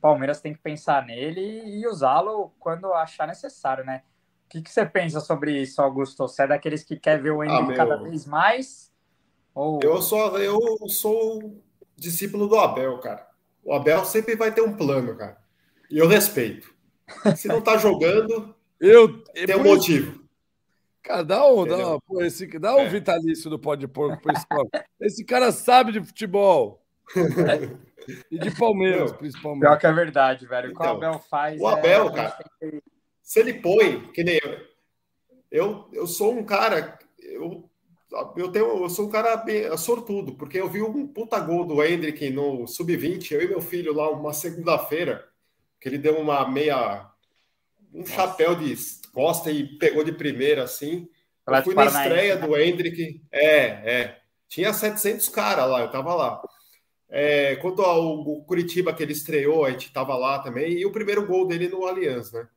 Palmeiras 0.00 0.40
tem 0.40 0.52
que 0.52 0.60
pensar 0.60 1.06
nele 1.06 1.62
e 1.64 1.86
usá-lo 1.86 2.52
quando 2.58 2.92
achar 2.92 3.26
necessário, 3.26 3.84
né? 3.84 4.02
O 4.46 4.48
que, 4.50 4.62
que 4.62 4.70
você 4.70 4.84
pensa 4.84 5.20
sobre 5.20 5.62
isso, 5.62 5.80
Augusto? 5.80 6.26
Você 6.26 6.42
é 6.42 6.48
daqueles 6.48 6.82
que 6.82 6.96
quer 6.96 7.22
ver 7.22 7.30
o 7.30 7.42
Hendrick 7.42 7.72
ah, 7.72 7.76
cada 7.76 7.96
vez 7.96 8.26
mais? 8.26 8.92
Ou... 9.54 9.78
Eu, 9.82 10.02
sou, 10.02 10.38
eu 10.38 10.58
sou 10.88 11.62
discípulo 11.96 12.48
do 12.48 12.58
Abel, 12.58 12.98
cara. 12.98 13.26
O 13.62 13.72
Abel 13.72 14.04
sempre 14.04 14.34
vai 14.34 14.52
ter 14.52 14.60
um 14.60 14.74
plano, 14.74 15.16
cara. 15.16 15.38
E 15.90 15.98
eu 15.98 16.08
respeito. 16.08 16.74
Se 17.36 17.48
não 17.48 17.60
tá 17.60 17.76
jogando, 17.76 18.54
eu, 18.80 19.22
tem 19.22 19.56
um 19.56 19.64
motivo. 19.64 20.20
Cara, 21.02 21.24
dá 21.24 21.46
um, 21.46 21.66
dá, 21.66 21.98
pô, 22.06 22.22
esse, 22.22 22.46
dá 22.58 22.76
um 22.76 22.80
é. 22.80 22.88
vitalício 22.88 23.48
do 23.48 23.58
pó 23.58 23.74
de 23.74 23.88
porco 23.88 24.20
Esse 25.00 25.24
cara 25.24 25.50
sabe 25.50 25.92
de 25.92 26.02
futebol. 26.02 26.82
e 28.30 28.38
de 28.38 28.50
Palmeiras, 28.56 29.12
principalmente. 29.12 29.62
Pior 29.62 29.78
que 29.78 29.86
é 29.86 29.92
verdade, 29.92 30.46
velho. 30.46 30.70
O 30.70 30.74
que 30.74 30.80
o 30.80 30.82
então, 30.82 30.96
Abel 30.96 31.18
faz. 31.20 31.60
O 31.60 31.66
Abel, 31.66 32.08
é... 32.08 32.12
cara, 32.12 32.38
se 33.22 33.40
ele 33.40 33.54
põe, 33.54 34.00
que 34.12 34.22
nem 34.22 34.40
eu, 34.42 34.58
eu, 35.50 35.88
eu 35.92 36.06
sou 36.06 36.32
um 36.32 36.44
cara. 36.44 36.98
Eu, 37.18 37.68
eu, 38.36 38.50
tenho, 38.50 38.82
eu 38.82 38.88
sou 38.88 39.06
um 39.06 39.10
cara 39.10 39.36
bem, 39.36 39.76
sortudo, 39.76 40.34
porque 40.34 40.58
eu 40.58 40.68
vi 40.68 40.82
um 40.82 41.06
puta 41.06 41.38
gol 41.38 41.64
do 41.64 41.82
Hendrick 41.82 42.28
no 42.30 42.66
Sub-20, 42.66 43.32
eu 43.32 43.42
e 43.42 43.48
meu 43.48 43.60
filho 43.60 43.94
lá, 43.94 44.10
uma 44.10 44.32
segunda-feira, 44.32 45.24
que 45.80 45.88
ele 45.88 45.98
deu 45.98 46.18
uma 46.18 46.48
meia. 46.48 47.08
Um 47.92 48.00
Nossa. 48.00 48.12
chapéu 48.12 48.54
de 48.54 48.76
costa 49.12 49.50
e 49.50 49.78
pegou 49.78 50.04
de 50.04 50.12
primeira 50.12 50.62
assim. 50.62 51.08
Eu 51.46 51.62
fui 51.62 51.74
na 51.74 51.86
estreia 51.86 52.36
né? 52.36 52.46
do 52.46 52.56
Hendrick. 52.56 53.20
É, 53.32 53.64
é. 53.64 54.20
Tinha 54.48 54.72
700 54.72 55.28
caras 55.28 55.68
lá, 55.68 55.80
eu 55.80 55.90
tava 55.90 56.14
lá. 56.14 56.42
É, 57.08 57.56
quanto 57.56 57.82
ao 57.82 58.24
Curitiba 58.44 58.92
que 58.92 59.02
ele 59.02 59.12
estreou, 59.12 59.64
a 59.64 59.70
gente 59.70 59.92
tava 59.92 60.16
lá 60.16 60.38
também. 60.38 60.72
E 60.72 60.86
o 60.86 60.92
primeiro 60.92 61.26
gol 61.26 61.46
dele 61.46 61.68
no 61.68 61.84
Allianz, 61.86 62.30
né? 62.30 62.48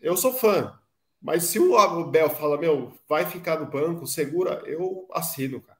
Eu 0.00 0.16
sou 0.16 0.32
fã. 0.32 0.78
Mas 1.20 1.44
se 1.44 1.58
o 1.58 1.76
Abel 1.76 2.30
fala, 2.30 2.56
meu, 2.56 2.92
vai 3.06 3.26
ficar 3.26 3.60
no 3.60 3.66
banco, 3.66 4.06
segura, 4.06 4.62
eu 4.64 5.06
assino, 5.12 5.60
cara. 5.60 5.78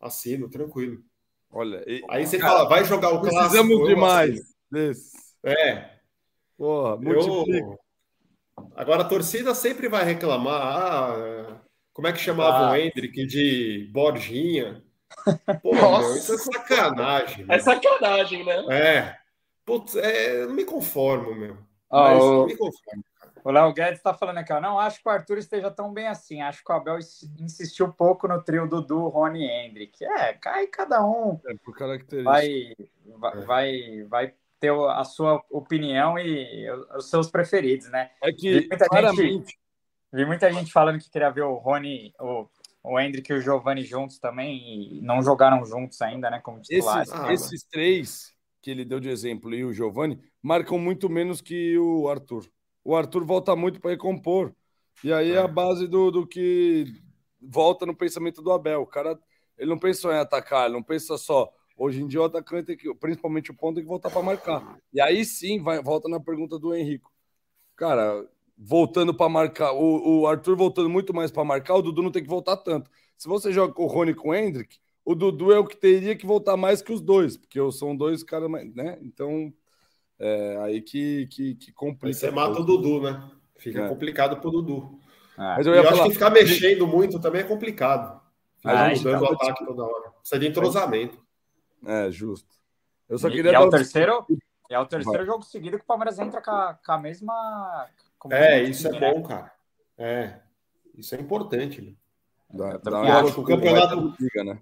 Assino, 0.00 0.48
tranquilo. 0.48 1.00
Olha, 1.52 1.84
e, 1.86 2.04
aí 2.10 2.26
você 2.26 2.36
cara, 2.38 2.52
fala, 2.52 2.68
vai 2.68 2.84
jogar 2.84 3.10
o 3.10 3.20
clássico. 3.20 3.40
Precisamos 3.40 3.88
demais 3.88 4.40
desse. 4.68 5.23
É. 5.44 5.90
Porra, 6.56 6.96
multiplica. 6.96 7.66
Eu, 7.66 7.78
Agora 8.76 9.02
a 9.02 9.08
torcida 9.08 9.54
sempre 9.54 9.88
vai 9.88 10.04
reclamar. 10.04 10.60
Ah, 10.62 11.60
como 11.92 12.08
é 12.08 12.12
que 12.12 12.18
chamava 12.18 12.66
ah. 12.66 12.72
o 12.72 12.76
Hendrick 12.76 13.26
de 13.26 13.90
Borginha? 13.92 14.82
Pô, 15.62 15.74
meu, 15.74 16.16
isso 16.16 16.34
é 16.34 16.38
sacanagem. 16.38 17.46
É 17.48 17.58
sacanagem, 17.58 18.44
né? 18.44 18.64
É. 18.70 19.16
Putz, 19.64 19.96
é, 19.96 20.44
não 20.46 20.54
me 20.54 20.64
conformo, 20.64 21.34
meu. 21.34 21.56
Mas 21.90 22.22
oh, 22.22 22.32
não 22.32 22.46
me 22.46 22.56
conformo. 22.56 23.04
O 23.44 23.50
Léo 23.50 23.72
Guedes 23.72 23.98
está 23.98 24.14
falando 24.14 24.38
aqui, 24.38 24.52
ó. 24.52 24.60
Não 24.60 24.78
acho 24.78 25.02
que 25.02 25.08
o 25.08 25.12
Arthur 25.12 25.38
esteja 25.38 25.70
tão 25.70 25.92
bem 25.92 26.06
assim. 26.06 26.40
Acho 26.40 26.64
que 26.64 26.72
o 26.72 26.74
Abel 26.74 26.98
insistiu 27.38 27.92
pouco 27.92 28.26
no 28.26 28.42
trio 28.42 28.66
Dudu, 28.66 29.08
Rony 29.08 29.44
e 29.44 29.50
Hendrick. 29.50 30.04
É, 30.04 30.32
cai 30.32 30.66
cada 30.66 31.04
um. 31.04 31.38
É, 31.46 31.54
por 31.62 31.76
característica. 31.76 32.30
Vai, 32.30 32.74
vai, 33.18 33.32
é. 33.32 33.44
vai, 33.44 34.02
vai 34.04 34.34
ter 34.64 34.72
a 34.72 35.04
sua 35.04 35.42
opinião 35.50 36.18
e 36.18 36.66
os 36.96 37.10
seus 37.10 37.30
preferidos, 37.30 37.90
né? 37.90 38.10
É 38.22 38.32
que, 38.32 38.60
vi 38.60 38.68
muita, 38.68 38.86
claramente... 38.86 39.32
gente, 39.32 39.58
vi 40.10 40.24
muita 40.24 40.50
gente 40.50 40.72
falando 40.72 40.98
que 40.98 41.10
queria 41.10 41.30
ver 41.30 41.42
o 41.42 41.56
Rony, 41.56 42.14
o, 42.18 42.48
o 42.82 42.98
Hendrick 42.98 43.30
e 43.30 43.34
o 43.34 43.40
Giovanni 43.42 43.82
juntos 43.82 44.18
também, 44.18 44.96
e 44.96 45.02
não 45.02 45.22
jogaram 45.22 45.64
juntos 45.66 46.00
ainda, 46.00 46.30
né? 46.30 46.40
Como 46.40 46.60
titulares. 46.60 47.08
Esses, 47.08 47.20
ah, 47.20 47.32
esses 47.32 47.64
três 47.64 48.32
que 48.62 48.70
ele 48.70 48.84
deu 48.84 48.98
de 48.98 49.10
exemplo 49.10 49.54
e 49.54 49.62
o 49.62 49.74
Giovanni 49.74 50.18
marcam 50.42 50.78
muito 50.78 51.10
menos 51.10 51.42
que 51.42 51.76
o 51.76 52.08
Arthur. 52.08 52.46
O 52.82 52.96
Arthur 52.96 53.24
volta 53.24 53.54
muito 53.54 53.80
para 53.80 53.90
recompor. 53.90 54.54
E 55.02 55.12
aí 55.12 55.32
é 55.32 55.38
a 55.38 55.48
base 55.48 55.86
do, 55.86 56.10
do 56.10 56.26
que 56.26 56.86
volta 57.42 57.84
no 57.84 57.94
pensamento 57.94 58.40
do 58.40 58.52
Abel. 58.52 58.80
O 58.80 58.86
cara, 58.86 59.18
ele 59.58 59.68
não 59.68 59.78
pensa 59.78 60.08
em 60.08 60.18
atacar, 60.18 60.64
ele 60.64 60.74
não 60.74 60.82
pensa 60.82 61.18
só 61.18 61.52
Hoje 61.76 62.02
em 62.02 62.06
dia 62.06 62.20
o 62.20 62.24
atacante, 62.24 62.66
tem 62.66 62.76
que, 62.76 62.94
principalmente 62.94 63.50
o 63.50 63.54
ponto, 63.54 63.74
tem 63.74 63.84
que 63.84 63.88
voltar 63.88 64.10
para 64.10 64.22
marcar. 64.22 64.78
E 64.92 65.00
aí 65.00 65.24
sim, 65.24 65.60
vai, 65.60 65.82
volta 65.82 66.08
na 66.08 66.20
pergunta 66.20 66.58
do 66.58 66.74
Henrico. 66.74 67.12
Cara, 67.76 68.24
voltando 68.56 69.12
para 69.12 69.28
marcar, 69.28 69.72
o, 69.72 70.20
o, 70.20 70.26
Arthur 70.26 70.56
voltando 70.56 70.88
muito 70.88 71.12
mais 71.12 71.30
para 71.30 71.44
marcar, 71.44 71.74
o 71.74 71.82
Dudu 71.82 72.02
não 72.02 72.12
tem 72.12 72.22
que 72.22 72.28
voltar 72.28 72.56
tanto. 72.56 72.90
Se 73.16 73.28
você 73.28 73.52
joga 73.52 73.72
com 73.72 73.84
o 73.84 73.88
Rony 73.88 74.14
com 74.14 74.28
o 74.28 74.34
Hendrick, 74.34 74.78
o 75.04 75.14
Dudu 75.14 75.52
é 75.52 75.58
o 75.58 75.66
que 75.66 75.76
teria 75.76 76.16
que 76.16 76.24
voltar 76.24 76.56
mais 76.56 76.80
que 76.80 76.92
os 76.92 77.00
dois, 77.00 77.36
porque 77.36 77.58
são 77.72 77.96
dois 77.96 78.22
caras, 78.22 78.50
né? 78.50 78.98
Então, 79.02 79.52
é 80.18 80.56
aí 80.62 80.80
que, 80.80 81.26
que, 81.26 81.54
que 81.56 81.72
complica. 81.72 82.06
Aí 82.06 82.14
você 82.14 82.30
mata 82.30 82.60
o 82.60 82.64
Dudu, 82.64 83.02
né? 83.02 83.30
Fica 83.56 83.82
é. 83.82 83.88
complicado 83.88 84.40
pro 84.40 84.50
Dudu. 84.50 85.00
Ah, 85.36 85.54
Mas 85.56 85.66
eu, 85.66 85.74
eu 85.74 85.88
acho 85.88 86.04
que 86.04 86.12
ficar 86.12 86.30
mexendo 86.30 86.86
muito 86.86 87.20
também 87.20 87.40
é 87.40 87.44
complicado. 87.44 88.20
Ficar 88.58 88.86
ah, 88.86 88.94
mudando 88.94 89.22
o 89.22 89.32
ataque 89.32 89.66
toda 89.66 89.82
hora. 89.82 90.10
Precisa 90.20 90.38
de 90.38 90.46
entrosamento. 90.46 91.23
É, 91.86 92.10
justo. 92.10 92.48
Eu 93.08 93.18
só 93.18 93.28
queria. 93.28 93.52
E, 93.52 93.54
é 93.54 93.58
o 93.58 93.70
terceiro, 93.70 94.26
é 94.70 94.78
o 94.78 94.86
terceiro 94.86 95.24
jogo 95.24 95.42
seguido 95.42 95.78
que 95.78 95.84
o 95.84 95.86
Palmeiras 95.86 96.18
entra 96.18 96.40
com 96.40 96.50
a, 96.50 96.74
com 96.74 96.92
a 96.92 96.98
mesma. 96.98 97.88
Com 98.18 98.32
é, 98.32 98.62
isso 98.62 98.90
time, 98.90 98.96
é 98.96 99.12
bom, 99.12 99.20
né? 99.20 99.28
cara. 99.28 99.52
É. 99.98 100.40
Isso 100.96 101.14
é 101.14 101.20
importante. 101.20 101.80
Né? 101.80 101.94
Dá, 102.50 102.76
dá 102.78 103.20
acho, 103.20 103.40
o 103.40 103.44
campeonato. 103.44 104.14
Liga, 104.18 104.44
né? 104.44 104.58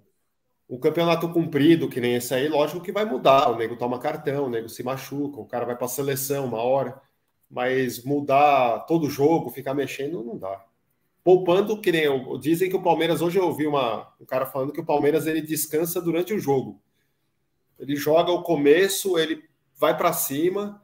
O 0.67 0.79
campeonato 0.79 1.29
cumprido, 1.29 1.89
que 1.89 2.01
nem 2.01 2.15
esse 2.15 2.33
aí, 2.33 2.47
lógico 2.47 2.81
que 2.81 2.91
vai 2.91 3.05
mudar. 3.05 3.49
O 3.49 3.55
nego 3.55 3.75
toma 3.75 3.99
cartão, 3.99 4.45
o 4.45 4.49
nego 4.49 4.67
se 4.67 4.81
machuca, 4.83 5.39
o 5.39 5.45
cara 5.45 5.65
vai 5.65 5.75
para 5.75 5.85
a 5.85 5.89
seleção 5.89 6.45
uma 6.45 6.61
hora. 6.61 6.99
Mas 7.49 8.03
mudar 8.03 8.79
todo 8.87 9.09
jogo, 9.09 9.51
ficar 9.51 9.73
mexendo, 9.73 10.23
não 10.23 10.37
dá. 10.37 10.65
Poupando, 11.23 11.79
que 11.79 11.91
nem 11.91 12.03
eu, 12.03 12.37
dizem 12.37 12.69
que 12.69 12.75
o 12.75 12.81
Palmeiras, 12.81 13.21
hoje 13.21 13.37
eu 13.37 13.45
ouvi 13.45 13.67
uma, 13.67 14.11
um 14.19 14.25
cara 14.25 14.45
falando 14.45 14.73
que 14.73 14.81
o 14.81 14.85
Palmeiras 14.85 15.27
ele 15.27 15.41
descansa 15.41 16.01
durante 16.01 16.33
o 16.33 16.39
jogo. 16.39 16.81
Ele 17.83 17.95
joga 17.97 18.31
o 18.31 18.41
começo, 18.41 19.17
ele 19.17 19.43
vai 19.77 19.95
para 19.95 20.13
cima, 20.13 20.81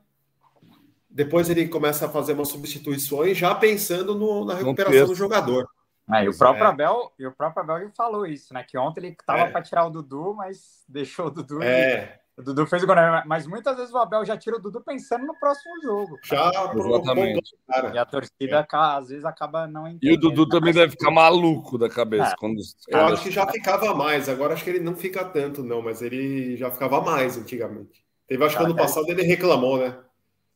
depois 1.10 1.50
ele 1.50 1.68
começa 1.70 2.06
a 2.06 2.10
fazer 2.10 2.34
umas 2.34 2.50
substituições, 2.50 3.38
já 3.38 3.56
pensando 3.56 4.14
no, 4.14 4.44
na 4.44 4.56
recuperação 4.56 5.08
do 5.08 5.16
jogador. 5.16 5.68
É, 6.12 6.26
e 6.26 6.30
o 6.30 6.38
próprio 6.38 6.66
é. 6.66 6.68
Abel, 6.68 7.12
e 7.18 7.26
o 7.26 7.32
próprio 7.32 7.64
Abel 7.64 7.92
falou 7.96 8.26
isso, 8.26 8.54
né? 8.54 8.64
Que 8.68 8.78
ontem 8.78 9.00
ele 9.00 9.10
estava 9.10 9.44
é. 9.44 9.50
para 9.50 9.62
tirar 9.62 9.86
o 9.86 9.90
Dudu, 9.90 10.34
mas 10.34 10.84
deixou 10.90 11.28
o 11.28 11.32
Dudu. 11.32 11.64
É. 11.64 12.20
O 12.40 12.42
Dudu 12.42 12.66
fez 12.66 12.82
o 12.82 12.88
gol, 12.88 12.96
né? 12.96 13.22
mas 13.26 13.46
muitas 13.46 13.76
vezes 13.76 13.94
o 13.94 13.98
Abel 13.98 14.24
já 14.24 14.38
tira 14.38 14.56
o 14.56 14.62
Dudu 14.62 14.80
pensando 14.80 15.26
no 15.26 15.38
próximo 15.38 15.74
jogo. 15.84 16.18
Já, 16.24 16.50
exatamente. 16.74 17.54
E 17.94 17.98
a 17.98 18.06
torcida 18.06 18.60
é. 18.62 18.68
às 18.72 19.10
vezes 19.10 19.26
acaba 19.26 19.68
não 19.68 19.86
entendendo. 19.86 20.10
E 20.10 20.14
o 20.14 20.18
Dudu 20.18 20.48
também 20.48 20.74
deve 20.74 20.92
ficar 20.92 21.12
maluco 21.12 21.78
da 21.78 21.90
cabeça. 21.90 22.32
É. 22.32 22.36
Quando 22.38 22.62
Eu 22.88 23.00
acho 23.08 23.24
que 23.24 23.32
já 23.32 23.46
ficava 23.46 23.94
mais, 23.94 24.30
agora 24.30 24.54
acho 24.54 24.64
que 24.64 24.70
ele 24.70 24.80
não 24.80 24.96
fica 24.96 25.26
tanto, 25.26 25.62
não, 25.62 25.82
mas 25.82 26.02
ele 26.02 26.56
já 26.56 26.72
ficava 26.72 27.02
mais 27.02 27.38
antigamente. 27.38 28.06
Teve, 28.26 28.46
acho 28.46 28.58
que 28.58 28.64
ano 28.64 28.76
passado 28.76 29.10
ele 29.10 29.24
reclamou, 29.24 29.78
né? 29.78 29.90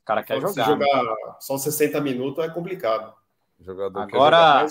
O 0.04 0.06
cara 0.06 0.24
quer 0.24 0.40
jogar. 0.40 0.54
Se 0.54 0.64
jogar 0.64 1.04
né? 1.04 1.16
só 1.42 1.58
60 1.58 2.00
minutos 2.00 2.46
é 2.46 2.50
complicado. 2.50 3.14
jogador 3.60 4.00
Agora. 4.00 4.66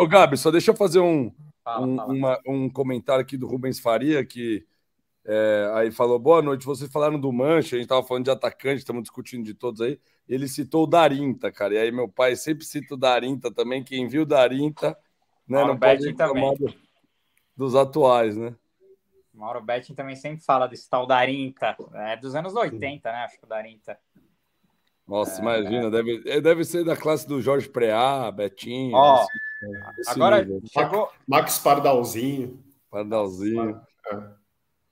Ô, 0.00 0.06
Gabi, 0.06 0.36
só 0.36 0.50
deixa 0.50 0.72
eu 0.72 0.76
fazer 0.76 1.00
um, 1.00 1.32
fala, 1.64 1.86
um, 1.86 1.96
fala. 1.96 2.12
Uma, 2.12 2.40
um 2.46 2.68
comentário 2.68 3.22
aqui 3.22 3.38
do 3.38 3.46
Rubens 3.46 3.80
Faria, 3.80 4.22
que 4.22 4.66
é, 5.30 5.70
aí 5.74 5.90
falou: 5.90 6.18
boa 6.18 6.40
noite. 6.40 6.64
Vocês 6.64 6.90
falaram 6.90 7.20
do 7.20 7.30
Mancha, 7.30 7.76
a 7.76 7.78
gente 7.78 7.82
estava 7.82 8.02
falando 8.02 8.24
de 8.24 8.30
atacante, 8.30 8.78
estamos 8.78 9.02
discutindo 9.02 9.44
de 9.44 9.52
todos 9.52 9.82
aí. 9.82 10.00
Ele 10.26 10.48
citou 10.48 10.84
o 10.84 10.86
Darinta, 10.86 11.52
cara. 11.52 11.74
E 11.74 11.78
aí 11.78 11.92
meu 11.92 12.08
pai 12.08 12.34
sempre 12.34 12.64
cita 12.64 12.94
o 12.94 12.96
Darinta 12.96 13.52
também. 13.52 13.84
Quem 13.84 14.08
viu 14.08 14.22
o 14.22 14.26
Darinta, 14.26 14.96
né? 15.46 15.58
Mauro 15.58 15.68
não 15.74 15.78
pode 15.78 16.06
reclamar 16.06 16.54
dos 17.54 17.74
atuais, 17.74 18.38
né? 18.38 18.56
Mauro 19.34 19.60
Betting 19.60 19.94
também 19.94 20.16
sempre 20.16 20.42
fala 20.42 20.66
desse 20.66 20.88
tal 20.88 21.06
Darinta. 21.06 21.76
É 21.92 22.16
dos 22.16 22.34
anos 22.34 22.54
80, 22.54 23.12
né? 23.12 23.18
Acho 23.18 23.38
que 23.38 23.44
o 23.44 23.48
Darinta. 23.48 23.98
Nossa, 25.06 25.40
é, 25.40 25.42
imagina, 25.42 25.86
é. 25.88 25.90
Deve, 25.90 26.40
deve 26.40 26.64
ser 26.64 26.84
da 26.84 26.96
classe 26.96 27.28
do 27.28 27.40
Jorge 27.42 27.68
Preá, 27.68 28.30
Betinho. 28.32 28.96
Ó, 28.96 29.26
agora 30.06 30.42
nível. 30.42 30.62
chegou. 30.66 31.12
Max 31.26 31.58
Pardalzinho. 31.58 32.64
Pardalzinho. 32.90 33.78
É. 34.10 34.37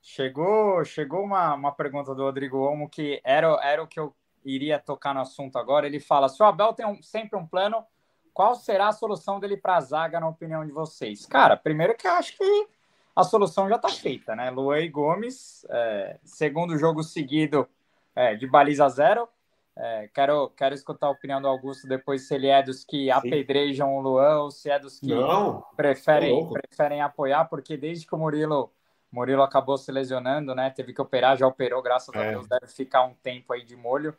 Chegou, 0.08 0.84
chegou 0.84 1.24
uma, 1.24 1.52
uma 1.54 1.72
pergunta 1.72 2.14
do 2.14 2.22
Rodrigo 2.22 2.58
Olmo 2.58 2.88
que 2.88 3.20
era, 3.24 3.58
era 3.60 3.82
o 3.82 3.88
que 3.88 3.98
eu 3.98 4.14
iria 4.44 4.78
tocar 4.78 5.12
no 5.12 5.20
assunto 5.20 5.58
agora. 5.58 5.84
Ele 5.84 5.98
fala: 5.98 6.28
se 6.28 6.40
o 6.40 6.46
Abel 6.46 6.72
tem 6.74 6.86
um, 6.86 7.02
sempre 7.02 7.36
um 7.36 7.44
plano, 7.44 7.84
qual 8.32 8.54
será 8.54 8.86
a 8.86 8.92
solução 8.92 9.40
dele 9.40 9.56
para 9.56 9.78
a 9.78 9.80
zaga, 9.80 10.20
na 10.20 10.28
opinião 10.28 10.64
de 10.64 10.70
vocês? 10.70 11.26
Cara, 11.26 11.56
primeiro 11.56 11.96
que 11.96 12.06
eu 12.06 12.12
acho 12.12 12.38
que 12.38 12.68
a 13.16 13.24
solução 13.24 13.68
já 13.68 13.74
está 13.74 13.88
feita, 13.88 14.36
né? 14.36 14.48
Luan 14.48 14.78
e 14.78 14.88
Gomes, 14.88 15.66
é, 15.70 16.20
segundo 16.22 16.78
jogo 16.78 17.02
seguido 17.02 17.68
é, 18.14 18.36
de 18.36 18.46
baliza 18.46 18.88
zero. 18.88 19.28
É, 19.74 20.08
quero, 20.14 20.50
quero 20.50 20.74
escutar 20.76 21.08
a 21.08 21.10
opinião 21.10 21.42
do 21.42 21.48
Augusto 21.48 21.88
depois, 21.88 22.28
se 22.28 22.34
ele 22.36 22.46
é 22.46 22.62
dos 22.62 22.84
que 22.84 23.06
Sim. 23.06 23.10
apedrejam 23.10 23.92
o 23.96 24.00
Luan 24.00 24.42
ou 24.42 24.52
se 24.52 24.70
é 24.70 24.78
dos 24.78 25.00
que 25.00 25.12
Não, 25.12 25.64
preferem, 25.74 26.48
preferem 26.48 27.02
apoiar, 27.02 27.46
porque 27.46 27.76
desde 27.76 28.06
que 28.06 28.14
o 28.14 28.18
Murilo 28.18 28.70
Murilo 29.10 29.42
acabou 29.42 29.78
se 29.78 29.90
lesionando, 29.90 30.54
né? 30.54 30.70
Teve 30.70 30.92
que 30.92 31.00
operar, 31.00 31.36
já 31.36 31.46
operou, 31.46 31.82
graças 31.82 32.14
é. 32.14 32.18
a 32.18 32.30
Deus, 32.32 32.48
deve 32.48 32.66
ficar 32.66 33.04
um 33.04 33.14
tempo 33.14 33.52
aí 33.52 33.64
de 33.64 33.76
molho. 33.76 34.16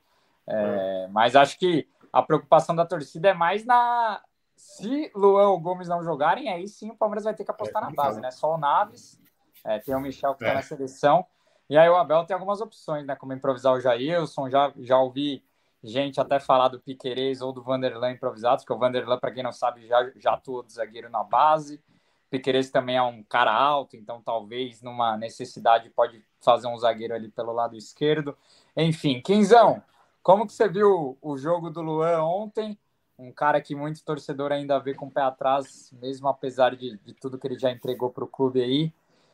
É, 0.47 1.05
é. 1.05 1.07
Mas 1.09 1.35
acho 1.35 1.57
que 1.59 1.87
a 2.11 2.21
preocupação 2.21 2.75
da 2.75 2.85
torcida 2.85 3.29
é 3.29 3.33
mais 3.33 3.65
na. 3.65 4.21
Se 4.55 5.11
Luan 5.13 5.49
ou 5.49 5.59
Gomes 5.59 5.87
não 5.87 6.03
jogarem, 6.03 6.49
aí 6.49 6.67
sim 6.67 6.89
o 6.89 6.95
Palmeiras 6.95 7.25
vai 7.25 7.33
ter 7.35 7.43
que 7.43 7.51
apostar 7.51 7.83
é, 7.83 7.85
na 7.85 7.91
base, 7.91 8.19
né? 8.19 8.31
Só 8.31 8.55
o 8.55 8.57
Naves, 8.57 9.19
é, 9.63 9.77
tem 9.77 9.93
o 9.93 9.99
Michel 9.99 10.33
que 10.33 10.43
está 10.43 10.55
na 10.55 10.63
seleção. 10.63 11.25
E 11.69 11.77
aí 11.77 11.87
o 11.89 11.95
Abel 11.95 12.23
tem 12.25 12.33
algumas 12.33 12.61
opções, 12.61 13.05
né? 13.05 13.15
Como 13.15 13.33
improvisar 13.33 13.73
o 13.73 13.79
Jailson, 13.79 14.49
já, 14.49 14.71
já 14.77 14.97
ouvi 14.97 15.43
gente 15.83 16.19
até 16.19 16.39
falar 16.39 16.69
do 16.69 16.79
Piquerez 16.79 17.41
ou 17.41 17.51
do 17.51 17.61
Vanderlan 17.61 18.11
improvisados, 18.11 18.65
que 18.65 18.73
o 18.73 18.77
Vanderlan, 18.77 19.19
para 19.19 19.31
quem 19.31 19.43
não 19.43 19.51
sabe, 19.51 19.85
já, 19.85 20.11
já 20.15 20.33
atuou 20.33 20.63
de 20.63 20.73
zagueiro 20.73 21.09
na 21.09 21.23
base. 21.23 21.81
Piqueires 22.29 22.69
também 22.69 22.97
é 22.97 23.01
um 23.01 23.23
cara 23.23 23.53
alto, 23.53 23.95
então 23.95 24.21
talvez 24.21 24.81
numa 24.81 25.15
necessidade 25.17 25.89
pode 25.89 26.25
fazer 26.41 26.67
um 26.67 26.77
zagueiro 26.77 27.13
ali 27.13 27.29
pelo 27.29 27.53
lado 27.53 27.75
esquerdo. 27.75 28.37
Enfim, 28.75 29.21
Quinzão, 29.21 29.81
como 30.21 30.45
que 30.45 30.53
você 30.53 30.67
viu 30.67 31.17
o 31.21 31.37
jogo 31.37 31.69
do 31.69 31.81
Luan 31.81 32.21
ontem? 32.23 32.77
Um 33.17 33.31
cara 33.31 33.61
que 33.61 33.73
muito 33.73 34.03
torcedor 34.03 34.51
ainda 34.51 34.77
vê 34.77 34.93
com 34.93 35.07
o 35.07 35.11
pé 35.11 35.21
atrás, 35.21 35.91
mesmo 35.93 36.27
apesar 36.27 36.75
de, 36.75 36.97
de 36.97 37.13
tudo 37.13 37.37
que 37.37 37.47
ele 37.47 37.57
já 37.57 37.71
entregou 37.71 38.09
para 38.09 38.23
o 38.23 38.27
clube 38.27 38.61
aí. 38.61 38.93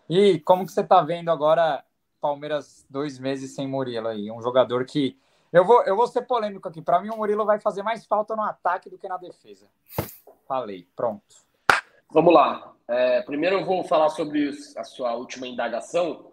E 0.09 0.39
como 0.39 0.65
que 0.65 0.71
você 0.71 0.81
está 0.81 1.01
vendo 1.01 1.29
agora 1.29 1.83
Palmeiras 2.21 2.85
dois 2.89 3.19
meses 3.19 3.55
sem 3.55 3.67
Murilo 3.67 4.07
aí? 4.07 4.31
Um 4.31 4.41
jogador 4.41 4.85
que 4.85 5.17
eu 5.51 5.65
vou, 5.65 5.83
eu 5.83 5.95
vou 5.95 6.07
ser 6.07 6.23
polêmico 6.23 6.67
aqui. 6.67 6.81
Para 6.81 7.01
mim, 7.01 7.09
o 7.09 7.17
Murilo 7.17 7.45
vai 7.45 7.59
fazer 7.59 7.83
mais 7.83 8.05
falta 8.05 8.35
no 8.35 8.41
ataque 8.41 8.89
do 8.89 8.97
que 8.97 9.07
na 9.07 9.17
defesa. 9.17 9.67
Falei, 10.47 10.87
pronto. 10.95 11.35
Vamos 12.13 12.31
lá. 12.31 12.75
É, 12.87 13.23
primeiro 13.23 13.57
eu 13.57 13.65
vou 13.65 13.83
falar 13.83 14.09
sobre 14.09 14.51
a 14.77 14.83
sua 14.83 15.15
última 15.15 15.47
indagação. 15.47 16.31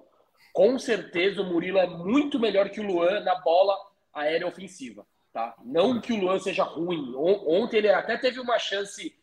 Com 0.53 0.79
certeza 0.79 1.41
o 1.41 1.47
Murilo 1.47 1.79
é 1.79 1.87
muito 1.87 2.39
melhor 2.39 2.69
que 2.69 2.81
o 2.81 2.87
Luan 2.87 3.21
na 3.21 3.37
bola 3.37 3.75
aérea 4.13 4.47
ofensiva. 4.47 5.07
Tá? 5.33 5.55
Não 5.65 5.99
que 5.99 6.13
o 6.13 6.21
Luan 6.21 6.39
seja 6.39 6.65
ruim. 6.65 7.15
Ontem 7.17 7.79
ele 7.79 7.89
até 7.89 8.19
teve 8.19 8.39
uma 8.39 8.59
chance 8.59 9.17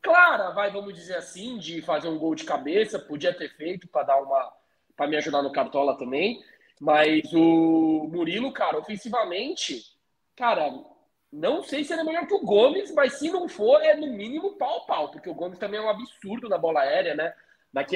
clara, 0.00 0.50
vai, 0.50 0.70
vamos 0.70 0.94
dizer 0.94 1.16
assim, 1.16 1.58
de 1.58 1.82
fazer 1.82 2.06
um 2.06 2.18
gol 2.18 2.36
de 2.36 2.44
cabeça. 2.44 2.96
Podia 2.96 3.34
ter 3.34 3.48
feito 3.56 3.88
para 3.88 4.04
dar 4.04 4.22
uma. 4.22 4.52
para 4.96 5.08
me 5.08 5.16
ajudar 5.16 5.42
no 5.42 5.50
Cartola 5.50 5.98
também. 5.98 6.40
Mas 6.80 7.32
o 7.32 8.08
Murilo, 8.12 8.52
cara, 8.52 8.78
ofensivamente, 8.78 9.82
cara, 10.36 10.72
não 11.32 11.62
sei 11.62 11.84
se 11.84 11.92
ele 11.92 12.02
é 12.02 12.04
melhor 12.04 12.26
que 12.26 12.34
o 12.34 12.44
Gomes, 12.44 12.92
mas 12.92 13.14
se 13.14 13.30
não 13.30 13.48
for, 13.48 13.80
é 13.82 13.94
no 13.94 14.08
mínimo 14.08 14.56
pau 14.56 14.84
pau, 14.86 15.10
porque 15.10 15.30
o 15.30 15.34
Gomes 15.34 15.58
também 15.58 15.78
é 15.78 15.82
um 15.82 15.88
absurdo 15.88 16.48
na 16.48 16.58
bola 16.58 16.80
aérea, 16.80 17.14
né? 17.14 17.32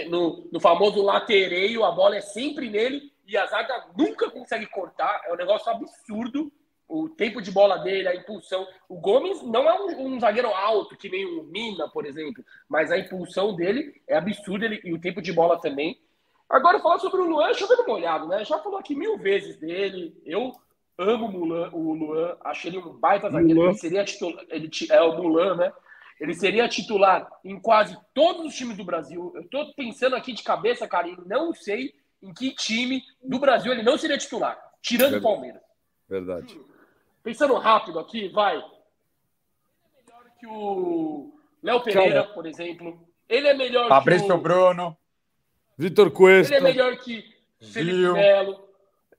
no, 0.08 0.48
no 0.52 0.60
famoso 0.60 1.02
latereio, 1.02 1.84
a 1.84 1.90
bola 1.90 2.16
é 2.16 2.20
sempre 2.20 2.70
nele 2.70 3.12
e 3.26 3.36
a 3.36 3.46
zaga 3.46 3.86
nunca 3.96 4.30
consegue 4.30 4.66
cortar. 4.66 5.22
É 5.26 5.32
um 5.32 5.36
negócio 5.36 5.70
absurdo. 5.70 6.52
O 6.86 7.08
tempo 7.08 7.40
de 7.40 7.50
bola 7.50 7.78
dele, 7.78 8.06
a 8.06 8.14
impulsão. 8.14 8.68
O 8.88 9.00
Gomes 9.00 9.42
não 9.42 9.68
é 9.68 9.80
um, 9.80 10.06
um 10.06 10.20
zagueiro 10.20 10.48
alto, 10.48 10.96
que 10.96 11.08
nem 11.08 11.24
o 11.24 11.42
Mina, 11.44 11.88
por 11.88 12.04
exemplo, 12.04 12.44
mas 12.68 12.92
a 12.92 12.98
impulsão 12.98 13.56
dele 13.56 14.00
é 14.06 14.16
absurda 14.16 14.66
e 14.66 14.92
o 14.92 15.00
tempo 15.00 15.22
de 15.22 15.32
bola 15.32 15.58
também. 15.58 15.98
Agora, 16.48 16.78
falar 16.78 16.98
sobre 16.98 17.22
o 17.22 17.24
Luan, 17.24 17.54
chovendo 17.54 17.86
molhado, 17.86 18.28
né? 18.28 18.44
Já 18.44 18.58
falou 18.58 18.78
aqui 18.78 18.94
mil 18.94 19.16
vezes 19.16 19.56
dele. 19.56 20.14
Eu 20.26 20.52
amo 20.98 21.26
o, 21.26 21.32
Mulan, 21.32 21.70
o 21.72 21.92
Luan, 21.92 22.36
acho 22.44 22.66
ele 22.66 22.78
um 22.78 22.92
baita 22.94 23.30
zagueiro. 23.30 23.64
Ele 23.64 23.74
seria 23.74 24.04
titular, 24.04 24.44
ele 24.48 24.70
é 24.90 25.00
o 25.00 25.16
Mulan, 25.16 25.56
né? 25.56 25.72
Ele 26.20 26.34
seria 26.34 26.68
titular 26.68 27.28
em 27.44 27.58
quase 27.60 27.98
todos 28.14 28.46
os 28.46 28.54
times 28.54 28.76
do 28.76 28.84
Brasil. 28.84 29.32
Eu 29.34 29.48
tô 29.48 29.74
pensando 29.74 30.14
aqui 30.14 30.32
de 30.32 30.42
cabeça, 30.42 30.86
cara, 30.86 31.08
e 31.08 31.16
não 31.26 31.52
sei 31.52 31.92
em 32.22 32.32
que 32.32 32.54
time 32.54 33.02
do 33.22 33.38
Brasil 33.38 33.72
ele 33.72 33.82
não 33.82 33.98
seria 33.98 34.16
titular, 34.16 34.58
tirando 34.80 35.18
o 35.18 35.22
Palmeiras. 35.22 35.60
Verdade. 36.08 36.58
Pensando 37.22 37.54
rápido 37.54 37.98
aqui, 37.98 38.28
vai. 38.28 38.56
Ele 38.56 38.64
é 39.86 40.02
melhor 40.04 40.24
que 40.38 40.46
o 40.46 41.34
Léo 41.62 41.80
Pereira, 41.82 42.24
por 42.24 42.46
exemplo. 42.46 43.06
Ele 43.28 43.48
é 43.48 43.54
melhor 43.54 43.88
Fabrício 43.88 44.26
que 44.26 44.32
o 44.32 44.38
Bruno. 44.38 44.96
Vitor 45.76 46.10
Cuesta. 46.10 46.54
Ele 46.54 46.66
é 46.66 46.70
melhor 46.70 46.96
que 46.98 47.24
Felipe 47.60 48.12
Melo, 48.12 48.68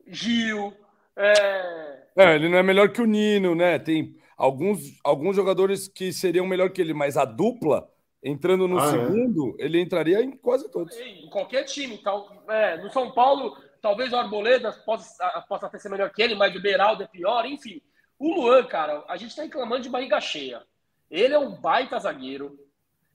Gil, 0.07 0.73
é... 1.17 2.03
é... 2.15 2.35
ele 2.35 2.49
não 2.49 2.57
é 2.57 2.63
melhor 2.63 2.89
que 2.89 3.01
o 3.01 3.05
Nino, 3.05 3.55
né? 3.55 3.79
Tem 3.79 4.15
alguns, 4.37 4.99
alguns 5.03 5.35
jogadores 5.35 5.87
que 5.87 6.11
seriam 6.11 6.45
melhor 6.45 6.69
que 6.69 6.81
ele, 6.81 6.93
mas 6.93 7.17
a 7.17 7.25
dupla, 7.25 7.89
entrando 8.23 8.67
no 8.67 8.79
ah, 8.79 8.85
é? 8.85 8.91
segundo, 8.91 9.55
é? 9.59 9.65
ele 9.65 9.81
entraria 9.81 10.21
em 10.21 10.31
quase 10.31 10.69
todos. 10.71 10.95
Em 10.97 11.29
qualquer 11.29 11.63
time. 11.63 11.95
Então, 11.95 12.27
é, 12.49 12.77
no 12.77 12.91
São 12.91 13.11
Paulo, 13.11 13.57
talvez 13.81 14.11
o 14.11 14.17
Arboleda 14.17 14.71
possa, 14.71 15.23
possa 15.47 15.67
até 15.67 15.77
ser 15.77 15.89
melhor 15.89 16.11
que 16.11 16.21
ele, 16.21 16.35
mas 16.35 16.55
o 16.55 16.61
Beraldo 16.61 17.03
é 17.03 17.07
pior, 17.07 17.45
enfim. 17.45 17.81
O 18.17 18.33
Luan, 18.33 18.63
cara, 18.65 19.03
a 19.07 19.17
gente 19.17 19.35
tá 19.35 19.43
reclamando 19.43 19.83
de 19.83 19.89
barriga 19.89 20.19
cheia. 20.21 20.63
Ele 21.09 21.33
é 21.33 21.39
um 21.39 21.51
baita 21.51 21.99
zagueiro. 21.99 22.57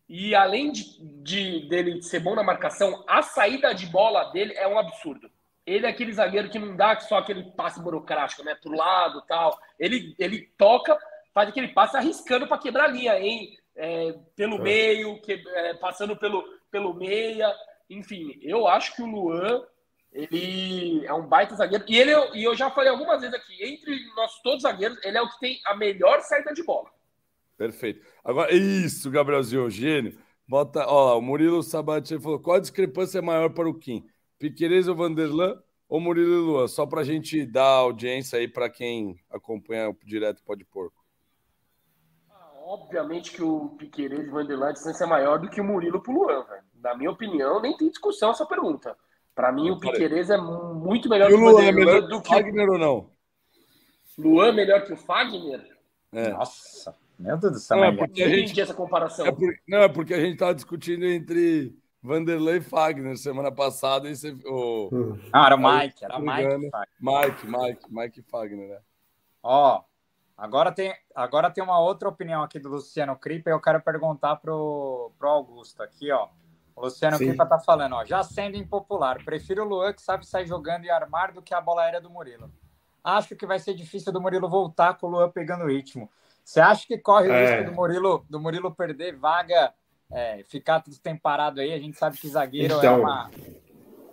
E 0.09 0.35
além 0.35 0.73
de, 0.73 0.99
de, 1.23 1.69
dele 1.69 2.03
ser 2.03 2.19
bom 2.19 2.35
na 2.35 2.43
marcação, 2.43 3.05
a 3.07 3.23
saída 3.23 3.73
de 3.73 3.87
bola 3.87 4.25
dele 4.33 4.53
é 4.55 4.67
um 4.67 4.77
absurdo 4.77 5.31
ele 5.71 5.87
é 5.87 5.91
aquele 5.91 6.13
zagueiro 6.13 6.51
que 6.51 6.59
não 6.59 6.75
dá 6.75 6.99
só 7.01 7.19
aquele 7.19 7.45
passe 7.53 7.81
burocrático, 7.81 8.43
né? 8.45 8.55
Pro 8.55 8.73
lado 8.73 9.23
tal. 9.29 9.59
Ele, 9.79 10.15
ele 10.19 10.51
toca, 10.59 10.99
faz 11.33 11.49
aquele 11.49 11.69
passe 11.69 11.97
arriscando 11.97 12.47
para 12.47 12.59
quebrar 12.59 12.85
a 12.85 12.93
linha, 12.93 13.19
hein? 13.19 13.57
É, 13.77 14.15
pelo 14.35 14.57
é. 14.57 14.63
meio, 14.63 15.21
que, 15.23 15.33
é, 15.33 15.75
passando 15.75 16.17
pelo, 16.17 16.45
pelo 16.71 16.95
meia. 16.95 17.55
Enfim, 17.89 18.39
eu 18.43 18.67
acho 18.67 18.95
que 18.97 19.03
o 19.03 19.07
Luan 19.07 19.65
ele 20.13 21.07
é 21.07 21.15
um 21.15 21.27
baita 21.27 21.55
zagueiro. 21.55 21.85
E 21.89 21.99
ele 21.99 22.13
e 22.35 22.43
eu 22.43 22.55
já 22.57 22.71
falei 22.71 22.91
algumas 22.91 23.21
vezes 23.21 23.35
aqui, 23.35 23.65
entre 23.65 23.97
nós 24.17 24.41
todos 24.43 24.63
zagueiros, 24.63 24.99
ele 25.05 25.17
é 25.17 25.23
o 25.23 25.29
que 25.29 25.39
tem 25.39 25.61
a 25.67 25.77
melhor 25.77 26.21
saída 26.21 26.53
de 26.53 26.65
bola. 26.65 26.91
Perfeito. 27.57 28.05
Agora, 28.25 28.53
isso, 28.53 29.11
Gabrielzinho, 29.11 29.71
gênio. 29.71 30.19
Bota, 30.49 30.85
ó, 30.85 31.17
o 31.17 31.23
Murilo 31.23 31.63
Sabati 31.63 32.19
falou: 32.19 32.41
qual 32.41 32.57
a 32.57 32.61
discrepância 32.61 33.23
maior 33.23 33.51
para 33.51 33.69
o 33.69 33.75
Kim? 33.75 34.05
Piqueires 34.41 34.89
ou 34.89 34.97
Vanderlan 34.97 35.63
ou 35.87 36.01
Murilo 36.01 36.33
e 36.33 36.39
Luan? 36.39 36.67
Só 36.67 36.87
para 36.87 37.03
a 37.03 37.05
gente 37.05 37.45
dar 37.45 37.67
audiência 37.67 38.39
aí 38.39 38.49
para 38.49 38.71
quem 38.71 39.21
acompanha 39.31 39.91
o 39.91 39.97
Direto 40.03 40.43
Pode 40.43 40.65
Porco. 40.65 41.05
Ah, 42.31 42.51
obviamente 42.65 43.33
que 43.33 43.43
o 43.43 43.69
Piqueires 43.79 44.27
e 44.27 44.31
Vanderlan 44.31 44.71
a 44.71 44.73
distância 44.73 45.05
é 45.05 45.07
maior 45.07 45.39
do 45.39 45.51
que 45.51 45.61
o 45.61 45.65
Murilo 45.65 46.03
para 46.03 46.11
o 46.11 46.15
Luan, 46.15 46.43
velho. 46.45 46.63
Na 46.83 46.97
minha 46.97 47.11
opinião, 47.11 47.61
nem 47.61 47.77
tem 47.77 47.91
discussão 47.91 48.31
essa 48.31 48.47
pergunta. 48.47 48.97
Para 49.35 49.53
mim, 49.53 49.71
o 49.71 49.79
Piqueires 49.79 50.31
é 50.31 50.39
muito 50.39 51.07
melhor 51.11 51.31
e 51.31 51.35
que 51.35 51.39
o 51.39 51.45
Luan 51.45 51.63
é 51.63 51.73
melhor 51.73 52.01
do 52.01 52.23
que 52.23 52.29
o 52.29 52.35
Fagner 52.35 52.71
ou 52.71 52.79
não? 52.79 53.11
Luan 54.17 54.53
melhor 54.53 54.85
que 54.85 54.95
o 54.95 54.97
Fagner? 54.97 55.67
É. 56.13 56.31
Nossa, 56.31 56.97
meu 57.19 57.37
Deus 57.37 57.53
do 57.53 57.59
céu. 57.59 57.77
Não, 57.77 57.85
é 57.85 57.95
porque 57.95 58.23
a 58.23 58.29
gente, 58.29 58.59
essa 58.59 58.75
comparação. 58.75 59.27
É 59.27 59.33
por, 59.33 59.55
não, 59.69 59.79
é 59.83 59.89
porque 59.89 60.15
a 60.15 60.21
gente 60.21 60.33
estava 60.33 60.55
discutindo 60.55 61.05
entre 61.05 61.79
Vanderlei 62.03 62.61
Fagner 62.61 63.17
semana 63.17 63.53
passada. 63.53 64.09
E 64.09 64.17
você, 64.17 64.37
o, 64.47 65.19
ah, 65.33 65.47
era 65.47 65.57
o 65.57 65.59
Mike, 65.59 66.05
era 66.05 66.19
Mike. 66.19 66.71
Mike, 67.01 67.47
Mike, 67.47 67.87
Mike 67.91 68.23
Fagner, 68.23 68.69
né? 68.69 68.79
Ó, 69.43 69.83
agora 70.37 70.73
tem, 70.73 70.95
agora 71.15 71.51
tem 71.51 71.63
uma 71.63 71.79
outra 71.79 72.09
opinião 72.09 72.43
aqui 72.43 72.59
do 72.59 72.69
Luciano 72.69 73.17
Cripa 73.17 73.51
e 73.51 73.53
eu 73.53 73.61
quero 73.61 73.81
perguntar 73.81 74.37
pro, 74.37 75.13
pro 75.19 75.29
Augusto 75.29 75.83
aqui, 75.83 76.11
ó. 76.11 76.29
O 76.75 76.83
Luciano 76.83 77.19
Sim. 77.19 77.29
Cripa 77.29 77.45
tá 77.45 77.59
falando, 77.59 77.95
ó, 77.95 78.05
já 78.05 78.23
sendo 78.23 78.57
impopular, 78.57 79.23
prefiro 79.23 79.65
o 79.65 79.69
Luan 79.69 79.93
que 79.93 80.01
sabe 80.01 80.27
sair 80.27 80.47
jogando 80.47 80.85
e 80.85 80.91
armar 80.91 81.33
do 81.33 81.43
que 81.43 81.53
a 81.53 81.61
bola 81.61 81.83
aérea 81.83 82.01
do 82.01 82.09
Murilo. 82.09 82.51
Acho 83.05 83.37
que 83.37 83.47
vai 83.47 83.59
ser 83.59 83.75
difícil 83.75 84.13
do 84.13 84.21
Murilo 84.21 84.49
voltar 84.49 84.95
com 84.95 85.07
o 85.07 85.11
Luan 85.11 85.31
pegando 85.31 85.67
ritmo. 85.67 86.11
Você 86.45 86.61
acha 86.61 86.87
que 86.87 86.99
corre 86.99 87.29
o 87.29 87.33
é. 87.33 87.57
risco 87.57 87.71
do 87.71 87.77
Murilo, 87.77 88.25
do 88.29 88.41
Murilo 88.41 88.75
perder 88.75 89.17
vaga 89.17 89.75
é, 90.13 90.43
ficar 90.49 90.81
tudo 90.81 90.99
tempo 90.99 91.21
parado 91.23 91.61
aí, 91.61 91.73
a 91.73 91.79
gente 91.79 91.97
sabe 91.97 92.19
que 92.19 92.29
zagueiro 92.29 92.75
é 92.75 92.79
então, 92.79 92.95
é 92.95 92.97
uma. 92.97 93.31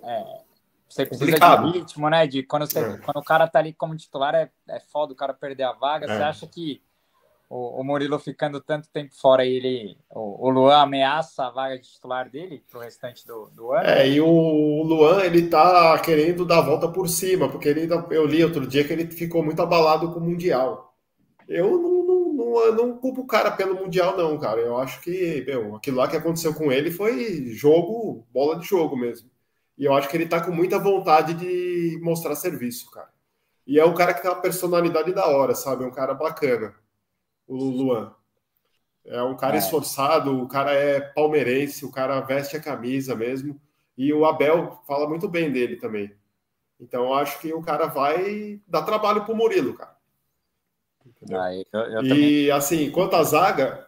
É, 0.03 0.41
você 0.87 1.05
precisa 1.05 1.31
complicado. 1.31 1.71
de 1.71 1.79
ritmo, 1.79 2.09
né? 2.09 2.27
De 2.27 2.43
quando, 2.43 2.65
você, 2.65 2.79
é. 2.79 2.97
quando 2.97 3.17
o 3.17 3.23
cara 3.23 3.47
tá 3.47 3.59
ali 3.59 3.73
como 3.73 3.95
titular, 3.95 4.33
é, 4.35 4.49
é 4.69 4.79
foda 4.79 5.13
o 5.13 5.15
cara 5.15 5.33
perder 5.33 5.63
a 5.63 5.73
vaga. 5.73 6.07
Você 6.07 6.21
é. 6.21 6.23
acha 6.23 6.47
que 6.47 6.81
o, 7.49 7.81
o 7.81 7.83
Murilo 7.83 8.19
ficando 8.19 8.61
tanto 8.61 8.89
tempo 8.89 9.13
fora, 9.15 9.45
ele, 9.45 9.97
o, 10.09 10.47
o 10.47 10.49
Luan 10.49 10.77
ameaça 10.77 11.45
a 11.45 11.49
vaga 11.49 11.77
de 11.77 11.89
titular 11.89 12.29
dele 12.29 12.63
pro 12.69 12.79
restante 12.79 13.25
do, 13.25 13.49
do 13.53 13.71
ano? 13.71 13.87
É, 13.87 14.07
e 14.07 14.21
o 14.21 14.83
Luan, 14.83 15.23
ele 15.23 15.49
tá 15.49 15.97
querendo 15.99 16.45
dar 16.45 16.59
a 16.59 16.65
volta 16.65 16.87
por 16.87 17.09
cima, 17.09 17.49
porque 17.49 17.69
ele, 17.69 17.87
eu 18.11 18.25
li 18.25 18.43
outro 18.43 18.67
dia 18.67 18.83
que 18.83 18.93
ele 18.93 19.07
ficou 19.07 19.43
muito 19.43 19.61
abalado 19.61 20.11
com 20.13 20.19
o 20.19 20.23
Mundial. 20.23 20.93
Eu 21.47 21.79
não 21.79 21.96
não, 22.37 22.71
não 22.75 22.97
culpo 22.97 23.21
o 23.21 23.27
cara 23.27 23.51
pelo 23.51 23.75
Mundial, 23.75 24.15
não, 24.15 24.37
cara. 24.37 24.61
Eu 24.61 24.77
acho 24.77 25.01
que, 25.01 25.43
meu, 25.47 25.75
aquilo 25.75 25.97
lá 25.97 26.07
que 26.07 26.15
aconteceu 26.15 26.53
com 26.53 26.71
ele 26.71 26.91
foi 26.91 27.47
jogo, 27.47 28.27
bola 28.31 28.59
de 28.59 28.67
jogo 28.67 28.95
mesmo. 28.95 29.29
E 29.77 29.85
eu 29.85 29.93
acho 29.93 30.07
que 30.07 30.15
ele 30.15 30.27
tá 30.27 30.39
com 30.43 30.51
muita 30.51 30.77
vontade 30.77 31.33
de 31.33 31.99
mostrar 32.01 32.35
serviço, 32.35 32.91
cara. 32.91 33.09
E 33.65 33.79
é 33.79 33.85
um 33.85 33.93
cara 33.93 34.13
que 34.13 34.21
tem 34.21 34.29
uma 34.29 34.41
personalidade 34.41 35.13
da 35.13 35.27
hora, 35.27 35.55
sabe? 35.55 35.83
É 35.83 35.87
um 35.87 35.91
cara 35.91 36.13
bacana, 36.13 36.75
o 37.47 37.55
Luan. 37.55 38.13
É 39.03 39.21
um 39.23 39.35
cara 39.35 39.55
é. 39.55 39.59
esforçado, 39.59 40.41
o 40.41 40.47
cara 40.47 40.73
é 40.73 40.99
palmeirense, 40.99 41.85
o 41.85 41.91
cara 41.91 42.21
veste 42.21 42.55
a 42.55 42.61
camisa 42.61 43.15
mesmo. 43.15 43.59
E 43.97 44.13
o 44.13 44.25
Abel 44.25 44.79
fala 44.87 45.09
muito 45.09 45.27
bem 45.27 45.51
dele 45.51 45.77
também. 45.77 46.15
Então 46.79 47.05
eu 47.05 47.13
acho 47.15 47.39
que 47.39 47.51
o 47.53 47.61
cara 47.63 47.87
vai 47.87 48.61
dar 48.67 48.83
trabalho 48.83 49.25
pro 49.25 49.35
Murilo, 49.35 49.73
cara. 49.73 49.96
Ah, 51.33 51.53
eu, 51.53 51.63
eu 51.79 52.03
e 52.03 52.09
também- 52.09 52.51
assim, 52.51 52.91
quanto 52.91 53.15
à 53.15 53.23
zaga, 53.23 53.87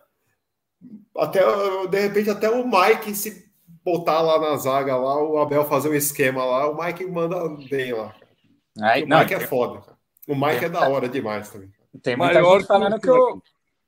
até 1.18 1.40
de 1.88 2.00
repente 2.00 2.30
até 2.30 2.50
o 2.50 2.66
Mike 2.66 3.14
se 3.16 3.50
botar 3.84 4.22
lá 4.22 4.40
na 4.40 4.56
zaga 4.58 4.96
lá, 4.98 5.22
o 5.24 5.38
Abel 5.40 5.66
fazer 5.66 5.90
um 5.90 5.94
esquema 5.96 6.44
lá, 6.46 6.70
o 6.70 6.82
Mike 6.84 7.06
manda 7.06 7.38
bem 7.70 7.94
lá. 7.94 8.14
Aí, 8.82 9.04
o 9.04 9.08
não, 9.08 9.20
Mike 9.20 9.34
é 9.34 9.40
foda, 9.40 9.82
cara. 9.82 9.98
O 10.28 10.36
Mike 10.36 10.66
é 10.66 10.70
da 10.70 10.88
hora 10.88 11.10
demais 11.10 11.50
também. 11.50 11.72
tem 12.04 12.16
muita 12.16 12.34
Maior 12.36 12.60
gente 12.60 12.68
falando 12.68 12.96
que 12.96 13.02
que 13.02 13.10
o- 13.10 13.36
o. 13.38 13.42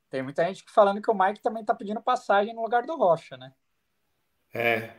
Tem 0.09 0.21
muita 0.23 0.43
gente 0.45 0.63
falando 0.67 1.01
que 1.01 1.09
o 1.09 1.13
Mike 1.17 1.41
também 1.41 1.63
tá 1.63 1.73
pedindo 1.73 2.01
passagem 2.01 2.53
no 2.53 2.61
lugar 2.61 2.83
do 2.85 2.95
Rocha, 2.97 3.37
né? 3.37 3.53
É. 4.53 4.89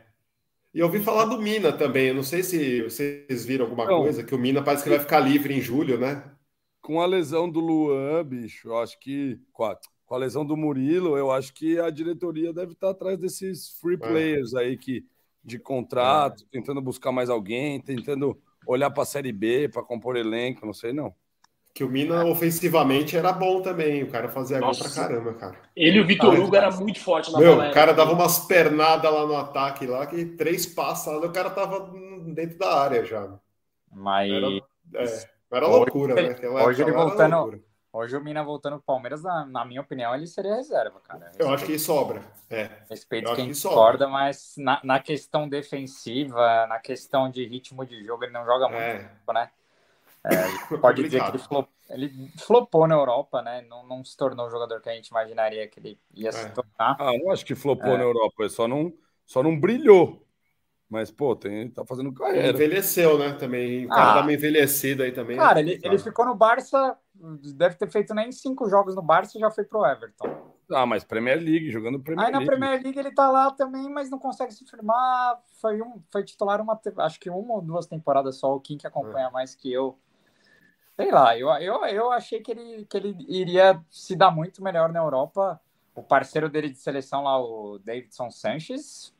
E 0.73 0.79
eu 0.79 0.87
ouvi 0.87 0.99
falar 1.03 1.25
do 1.25 1.39
Mina 1.39 1.71
também. 1.71 2.07
Eu 2.07 2.15
não 2.15 2.23
sei 2.23 2.41
se 2.41 2.81
vocês 2.81 3.45
viram 3.45 3.65
alguma 3.65 3.85
Não. 3.85 4.01
coisa, 4.01 4.23
que 4.23 4.33
o 4.33 4.39
Mina 4.39 4.63
parece 4.63 4.83
que 4.83 4.89
vai 4.89 4.97
ficar 4.99 5.19
livre 5.19 5.53
em 5.53 5.61
julho, 5.61 5.99
né? 5.99 6.23
Com 6.83 6.99
a 6.99 7.05
lesão 7.05 7.49
do 7.49 7.61
Luan, 7.61 8.25
bicho, 8.25 8.67
eu 8.67 8.77
acho 8.77 8.99
que. 8.99 9.39
Com 9.53 9.63
a, 9.63 9.79
com 10.05 10.15
a 10.15 10.17
lesão 10.17 10.45
do 10.45 10.57
Murilo, 10.57 11.17
eu 11.17 11.31
acho 11.31 11.53
que 11.53 11.79
a 11.79 11.89
diretoria 11.89 12.51
deve 12.51 12.73
estar 12.73 12.89
atrás 12.89 13.17
desses 13.17 13.69
free 13.79 13.97
players 13.97 14.53
aí 14.53 14.77
que, 14.77 15.05
de 15.41 15.57
contrato, 15.57 16.45
tentando 16.51 16.81
buscar 16.81 17.13
mais 17.13 17.29
alguém, 17.29 17.79
tentando 17.79 18.37
olhar 18.67 18.91
para 18.91 19.03
a 19.03 19.05
Série 19.05 19.31
B, 19.31 19.69
para 19.69 19.81
compor 19.81 20.17
elenco, 20.17 20.65
não 20.65 20.73
sei 20.73 20.91
não. 20.91 21.15
Que 21.73 21.85
o 21.85 21.89
Mina 21.89 22.25
ofensivamente 22.25 23.15
era 23.15 23.31
bom 23.31 23.61
também. 23.61 24.03
O 24.03 24.11
cara 24.11 24.27
fazia 24.27 24.59
gol 24.59 24.77
pra 24.77 24.89
caramba, 24.89 25.33
cara. 25.35 25.57
Ele 25.73 25.99
e 25.99 26.01
o 26.01 26.05
Vitor 26.05 26.35
Ah, 26.35 26.39
Hugo 26.39 26.55
era 26.55 26.69
muito 26.69 26.99
forte 26.99 27.31
na 27.31 27.39
Meu, 27.39 27.55
bola 27.55 27.69
o 27.69 27.73
cara 27.73 27.93
dava 27.93 28.11
umas 28.11 28.39
pernadas 28.39 29.11
lá 29.11 29.25
no 29.25 29.37
ataque 29.37 29.87
lá, 29.87 30.05
que 30.05 30.25
três 30.25 30.65
passos 30.65 31.13
lá, 31.13 31.25
o 31.25 31.31
cara 31.31 31.49
tava 31.49 31.89
dentro 32.27 32.57
da 32.59 32.77
área 32.83 33.05
já. 33.05 33.39
Mas 33.89 34.29
Era, 34.31 34.47
é, 34.95 35.32
era 35.55 35.67
Hoje 35.67 35.75
loucura, 35.77 36.13
ele- 36.19 36.29
né? 36.29 36.35
Aquela 36.35 36.65
hoje 36.65 36.81
ele 36.81 36.91
voltando- 36.91 37.35
loucura. 37.35 37.59
hoje 37.93 38.17
o 38.17 38.23
Mina 38.23 38.43
voltando 38.43 38.73
pro 38.77 38.83
Palmeiras, 38.85 39.23
na, 39.23 39.45
na 39.45 39.65
minha 39.65 39.81
opinião, 39.81 40.13
ele 40.15 40.25
seria 40.27 40.55
reserva, 40.55 40.99
cara. 41.01 41.31
Eu 41.37 41.49
acho 41.53 41.65
que 41.65 41.77
sobra. 41.79 42.21
É. 42.49 42.69
Respeito 42.89 43.29
eu 43.29 43.35
quem 43.35 43.47
que 43.49 43.55
sobra. 43.55 43.75
discorda, 43.77 44.07
mas 44.07 44.53
na, 44.57 44.79
na 44.83 44.99
questão 44.99 45.47
defensiva, 45.49 46.65
na 46.67 46.79
questão 46.79 47.29
de 47.29 47.45
ritmo 47.45 47.85
de 47.85 48.03
jogo, 48.03 48.23
ele 48.23 48.33
não 48.33 48.45
joga 48.45 48.67
muito, 48.67 48.81
É. 48.81 49.33
né? 49.33 49.49
É, 50.25 50.77
pode 50.77 51.03
dizer 51.03 51.21
que 51.21 51.29
ele, 51.31 51.37
flop- 51.37 51.69
ele 51.89 52.31
flopou 52.39 52.87
na 52.87 52.95
Europa, 52.95 53.41
né? 53.41 53.61
Não, 53.69 53.85
não 53.85 54.05
se 54.05 54.15
tornou 54.15 54.47
o 54.47 54.49
jogador 54.49 54.79
que 54.79 54.87
a 54.89 54.93
gente 54.93 55.09
imaginaria 55.09 55.67
que 55.67 55.81
ele 55.81 55.99
ia 56.13 56.31
se 56.31 56.45
É. 56.45 56.49
tornar. 56.49 56.95
Ah, 56.97 57.11
não 57.21 57.29
acho 57.29 57.45
que 57.45 57.53
flopou 57.53 57.89
É. 57.95 57.97
na 57.97 58.03
Europa, 58.03 58.47
só 58.47 58.65
não, 58.65 58.93
só 59.25 59.43
não 59.43 59.59
brilhou. 59.59 60.22
Mas, 60.93 61.09
pô, 61.09 61.35
tem, 61.35 61.71
tá 61.71 61.83
fazendo 61.83 62.09
Ele 62.09 62.15
carreira. 62.17 62.49
envelheceu, 62.49 63.17
né? 63.17 63.33
Também. 63.33 63.87
O 63.87 63.89
cara 63.89 64.11
Ah. 64.11 64.13
dá 64.13 64.21
uma 64.21 64.31
envelhecida 64.31 65.03
aí 65.05 65.11
também. 65.11 65.37
Cara, 65.37 65.59
ele, 65.59 65.79
ele 65.81 65.97
ficou 65.97 66.23
no 66.23 66.35
Barça, 66.35 66.95
deve 67.55 67.73
ter 67.75 67.89
feito 67.89 68.13
nem 68.13 68.31
cinco 68.31 68.69
jogos 68.69 68.95
no 68.95 69.01
Barça 69.01 69.35
e 69.35 69.41
já 69.41 69.49
foi 69.49 69.63
pro 69.63 69.83
Everton. 69.83 70.53
Ah, 70.71 70.85
mas 70.85 71.03
Premier 71.03 71.37
League, 71.41 71.71
jogando 71.71 71.99
Premier 71.99 72.27
Aí 72.27 72.31
na 72.31 72.37
League. 72.37 72.51
Premier 72.55 72.83
League 72.83 72.99
ele 72.99 73.11
tá 73.11 73.27
lá 73.31 73.49
também, 73.49 73.89
mas 73.89 74.11
não 74.11 74.19
consegue 74.19 74.53
se 74.53 74.63
firmar. 74.69 75.39
Foi, 75.59 75.81
um, 75.81 75.99
foi 76.11 76.23
titular 76.23 76.61
uma, 76.61 76.79
acho 76.99 77.19
que 77.19 77.29
uma 77.29 77.55
ou 77.55 77.61
duas 77.61 77.87
temporadas 77.87 78.35
só. 78.37 78.55
O 78.55 78.59
Kim 78.59 78.77
que 78.77 78.85
acompanha 78.85 79.31
mais 79.31 79.55
que 79.55 79.73
eu. 79.73 79.97
Sei 80.95 81.11
lá, 81.11 81.35
eu, 81.35 81.49
eu, 81.55 81.83
eu 81.87 82.11
achei 82.11 82.39
que 82.39 82.51
ele, 82.51 82.85
que 82.85 82.95
ele 82.95 83.15
iria 83.27 83.81
se 83.89 84.15
dar 84.15 84.29
muito 84.29 84.63
melhor 84.63 84.91
na 84.93 84.99
Europa. 84.99 85.59
O 85.95 86.03
parceiro 86.03 86.47
dele 86.49 86.69
de 86.69 86.77
seleção 86.77 87.23
lá, 87.23 87.39
o 87.43 87.79
Davidson 87.79 88.29
Sanches, 88.29 89.11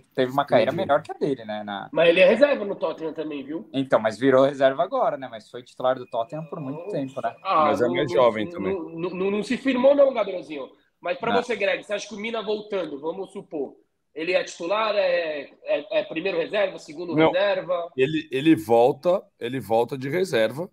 teve 0.00 0.32
uma 0.32 0.44
carreira 0.44 0.70
Entendi. 0.72 0.86
melhor 0.86 1.02
que 1.02 1.10
a 1.12 1.14
dele, 1.14 1.44
né? 1.44 1.62
Na... 1.64 1.88
Mas 1.92 2.08
ele 2.08 2.20
é 2.20 2.26
reserva 2.28 2.64
no 2.64 2.76
Tottenham 2.76 3.12
também, 3.12 3.44
viu? 3.44 3.68
Então, 3.72 4.00
mas 4.00 4.18
virou 4.18 4.44
reserva 4.44 4.82
agora, 4.82 5.16
né? 5.16 5.28
Mas 5.30 5.50
foi 5.50 5.62
titular 5.62 5.96
do 5.96 6.06
Tottenham 6.06 6.44
por 6.46 6.60
muito 6.60 6.88
tempo, 6.88 7.20
né? 7.22 7.34
Ah, 7.42 7.64
Mas 7.64 7.80
é 7.80 7.86
não- 7.86 7.94
não- 7.94 8.08
jovem 8.08 8.44
não- 8.46 8.52
também. 8.52 8.72
Não, 8.74 9.10
não- 9.10 9.30
não 9.30 9.42
se 9.42 9.56
firmou, 9.56 9.94
não, 9.94 10.12
Gabrielzinho. 10.12 10.70
Mas 11.00 11.18
para 11.18 11.32
Não. 11.32 11.42
você, 11.42 11.56
Greg, 11.56 11.82
você 11.82 11.94
acha 11.94 12.08
que 12.08 12.14
o 12.14 12.18
Mina 12.18 12.42
voltando, 12.42 13.00
vamos 13.00 13.32
supor, 13.32 13.74
ele 14.14 14.32
é 14.32 14.44
titular, 14.44 14.94
é, 14.94 15.50
é, 15.64 16.00
é 16.00 16.04
primeiro 16.04 16.38
reserva, 16.38 16.78
segundo 16.78 17.16
Não. 17.16 17.32
reserva? 17.32 17.90
Ele, 17.96 18.28
ele 18.30 18.54
volta, 18.54 19.22
ele 19.40 19.58
volta 19.58 19.98
de 19.98 20.08
reserva, 20.08 20.70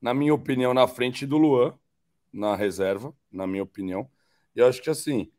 na 0.00 0.14
minha 0.14 0.34
opinião, 0.34 0.72
na 0.74 0.86
frente 0.86 1.26
do 1.26 1.36
Luan, 1.38 1.74
na 2.32 2.54
reserva, 2.54 3.12
na 3.32 3.46
minha 3.46 3.62
opinião. 3.62 4.08
E 4.54 4.60
eu 4.60 4.68
acho 4.68 4.82
que 4.82 4.90
assim, 4.90 5.30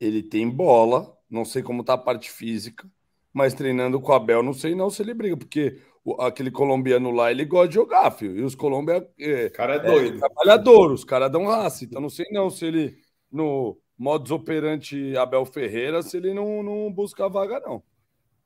ele 0.00 0.22
tem 0.22 0.48
bola, 0.48 1.14
não 1.32 1.44
sei 1.44 1.62
como 1.62 1.82
tá 1.82 1.94
a 1.94 1.98
parte 1.98 2.30
física, 2.30 2.86
mas 3.32 3.54
treinando 3.54 4.00
com 4.00 4.12
o 4.12 4.14
Abel, 4.14 4.42
não 4.42 4.52
sei 4.52 4.74
não 4.74 4.90
se 4.90 5.02
ele 5.02 5.14
briga, 5.14 5.36
porque 5.36 5.80
o- 6.04 6.20
aquele 6.20 6.50
colombiano 6.50 7.10
lá, 7.10 7.30
ele 7.30 7.44
gosta 7.44 7.68
de 7.68 7.74
jogar, 7.74 8.10
filho. 8.10 8.36
E 8.36 8.42
os 8.42 8.54
colombianos 8.54 9.08
é, 9.18 9.48
cara 9.48 9.76
é 9.76 9.78
doido. 9.78 10.18
trabalhador, 10.18 10.92
os 10.92 11.04
caras 11.04 11.32
dão 11.32 11.46
raça. 11.46 11.84
Então 11.84 12.00
não 12.00 12.10
sei 12.10 12.26
não 12.30 12.50
se 12.50 12.66
ele, 12.66 12.98
no 13.30 13.80
modus 13.96 14.30
operandi 14.30 15.16
Abel 15.16 15.46
Ferreira, 15.46 16.02
se 16.02 16.16
ele 16.18 16.34
não, 16.34 16.62
não 16.62 16.92
busca 16.92 17.24
a 17.24 17.28
vaga, 17.28 17.60
não. 17.60 17.82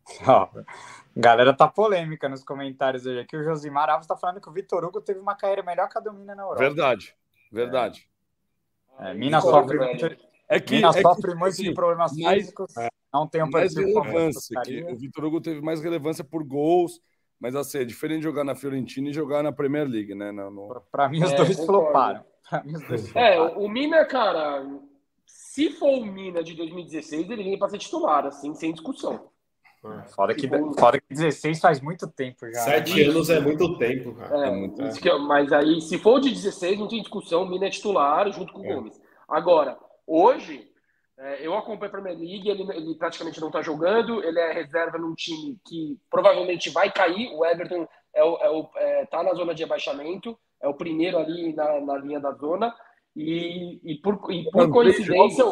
Ó, 0.24 0.48
galera 1.16 1.52
tá 1.52 1.66
polêmica 1.66 2.28
nos 2.28 2.44
comentários 2.44 3.06
hoje 3.06 3.18
aqui. 3.18 3.36
O 3.36 3.42
Josimar 3.42 3.90
Alves 3.90 4.06
tá 4.06 4.16
falando 4.16 4.40
que 4.40 4.48
o 4.48 4.52
Vitor 4.52 4.84
Hugo 4.84 5.00
teve 5.00 5.18
uma 5.18 5.34
carreira 5.34 5.64
melhor 5.64 5.88
que 5.88 5.98
a 5.98 6.00
do 6.00 6.12
Mina 6.12 6.34
na 6.34 6.42
Europa. 6.44 6.60
Verdade, 6.60 7.16
verdade. 7.50 8.08
É, 9.00 9.12
Mina 9.14 9.40
Concordo, 9.40 9.72
sofre 9.72 9.78
muito, 9.78 10.16
É 10.48 10.60
que, 10.60 10.76
Mina 10.76 10.88
é 10.90 10.92
que, 10.92 11.02
sofre 11.02 11.34
muito 11.34 11.44
assim, 11.48 11.62
de 11.64 11.74
problemas 11.74 12.12
mais- 12.16 12.38
físicos. 12.42 12.72
Não 13.12 13.26
tem 13.26 13.42
um 13.42 13.50
mais 13.50 13.74
relevância, 13.74 14.60
que 14.62 14.84
o 14.84 14.96
Vitor 14.96 15.24
Hugo 15.24 15.40
teve 15.40 15.60
mais 15.60 15.80
relevância 15.80 16.22
por 16.22 16.44
gols, 16.44 17.00
mas 17.40 17.56
assim, 17.56 17.78
é 17.78 17.84
diferente 17.84 18.18
de 18.18 18.24
jogar 18.24 18.44
na 18.44 18.54
Fiorentina 18.54 19.08
e 19.08 19.12
jogar 19.12 19.42
na 19.42 19.50
Premier 19.52 19.88
League, 19.88 20.14
né? 20.14 20.30
No, 20.32 20.50
no- 20.50 20.82
Pra 20.92 21.08
mim, 21.08 21.22
os 21.22 21.32
É, 21.32 21.36
dois 21.36 21.64
floparam. 21.64 22.22
Pra 22.48 22.62
mim, 22.62 22.74
os 22.74 22.82
dois 22.86 23.16
É, 23.16 23.36
floparam. 23.36 23.58
o 23.64 23.68
Mina, 23.68 24.04
cara, 24.04 24.66
se 25.24 25.70
for 25.70 25.98
o 25.98 26.04
Mina 26.04 26.42
de 26.44 26.54
2016, 26.54 27.28
ele 27.30 27.42
vem 27.42 27.58
para 27.58 27.68
ser 27.70 27.78
titular, 27.78 28.26
assim, 28.26 28.54
sem 28.54 28.72
discussão. 28.72 29.28
Foda 30.16 30.34
que, 30.34 30.40
Tipo, 30.42 30.74
foda 30.78 30.98
que 31.00 31.06
16 31.14 31.60
faz 31.60 31.80
muito 31.80 32.08
tempo 32.08 32.44
já. 32.52 32.60
Sete 32.60 32.96
né? 32.96 33.08
anos 33.08 33.30
é 33.30 33.38
muito 33.40 33.78
tempo, 33.78 34.14
cara. 34.16 34.48
É, 34.48 34.50
muito, 34.50 34.82
isso 34.82 35.00
que 35.00 35.08
eu- 35.08 35.20
mas 35.20 35.52
aí, 35.52 35.80
se 35.80 35.96
for 35.98 36.14
o 36.16 36.20
de 36.20 36.30
16, 36.30 36.76
não 36.78 36.88
tem 36.88 37.00
discussão, 37.00 37.44
o 37.44 37.48
Mina 37.48 37.66
é 37.66 37.70
titular 37.70 38.30
junto 38.32 38.52
com 38.52 38.62
o 38.62 38.66
É. 38.66 38.74
Gomes. 38.74 39.00
Agora, 39.28 39.78
hoje, 40.06 40.70
é, 41.18 41.46
eu 41.46 41.54
acompanho 41.56 41.88
a 41.88 41.92
Premier 41.92 42.16
League, 42.18 42.48
ele, 42.48 42.62
ele 42.74 42.94
praticamente 42.94 43.40
não 43.40 43.48
está 43.48 43.62
jogando, 43.62 44.22
ele 44.22 44.38
é 44.38 44.52
reserva 44.52 44.98
num 44.98 45.14
time 45.14 45.58
que 45.66 45.98
provavelmente 46.10 46.68
vai 46.70 46.92
cair, 46.92 47.30
o 47.34 47.44
Everton 47.44 47.88
é 48.14 48.22
o, 48.24 48.36
é 48.38 48.50
o- 48.50 48.70
é, 48.76 49.06
tá 49.06 49.22
na 49.22 49.34
zona 49.34 49.54
de 49.54 49.62
rebaixamento, 49.62 50.38
é 50.60 50.68
o 50.68 50.74
primeiro 50.74 51.18
ali 51.18 51.52
na, 51.54 51.80
na 51.80 51.96
linha 51.98 52.20
da 52.20 52.32
zona, 52.32 52.74
e, 53.14 53.80
e 53.82 53.94
por, 53.96 54.30
e 54.30 54.44
por 54.50 54.70
coincidência, 54.70 55.44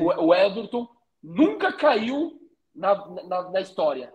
o, 0.00 0.26
o 0.28 0.34
Everton 0.34 0.88
nunca 1.22 1.72
caiu 1.72 2.40
na, 2.74 2.94
na, 3.24 3.50
na 3.50 3.60
história. 3.60 4.12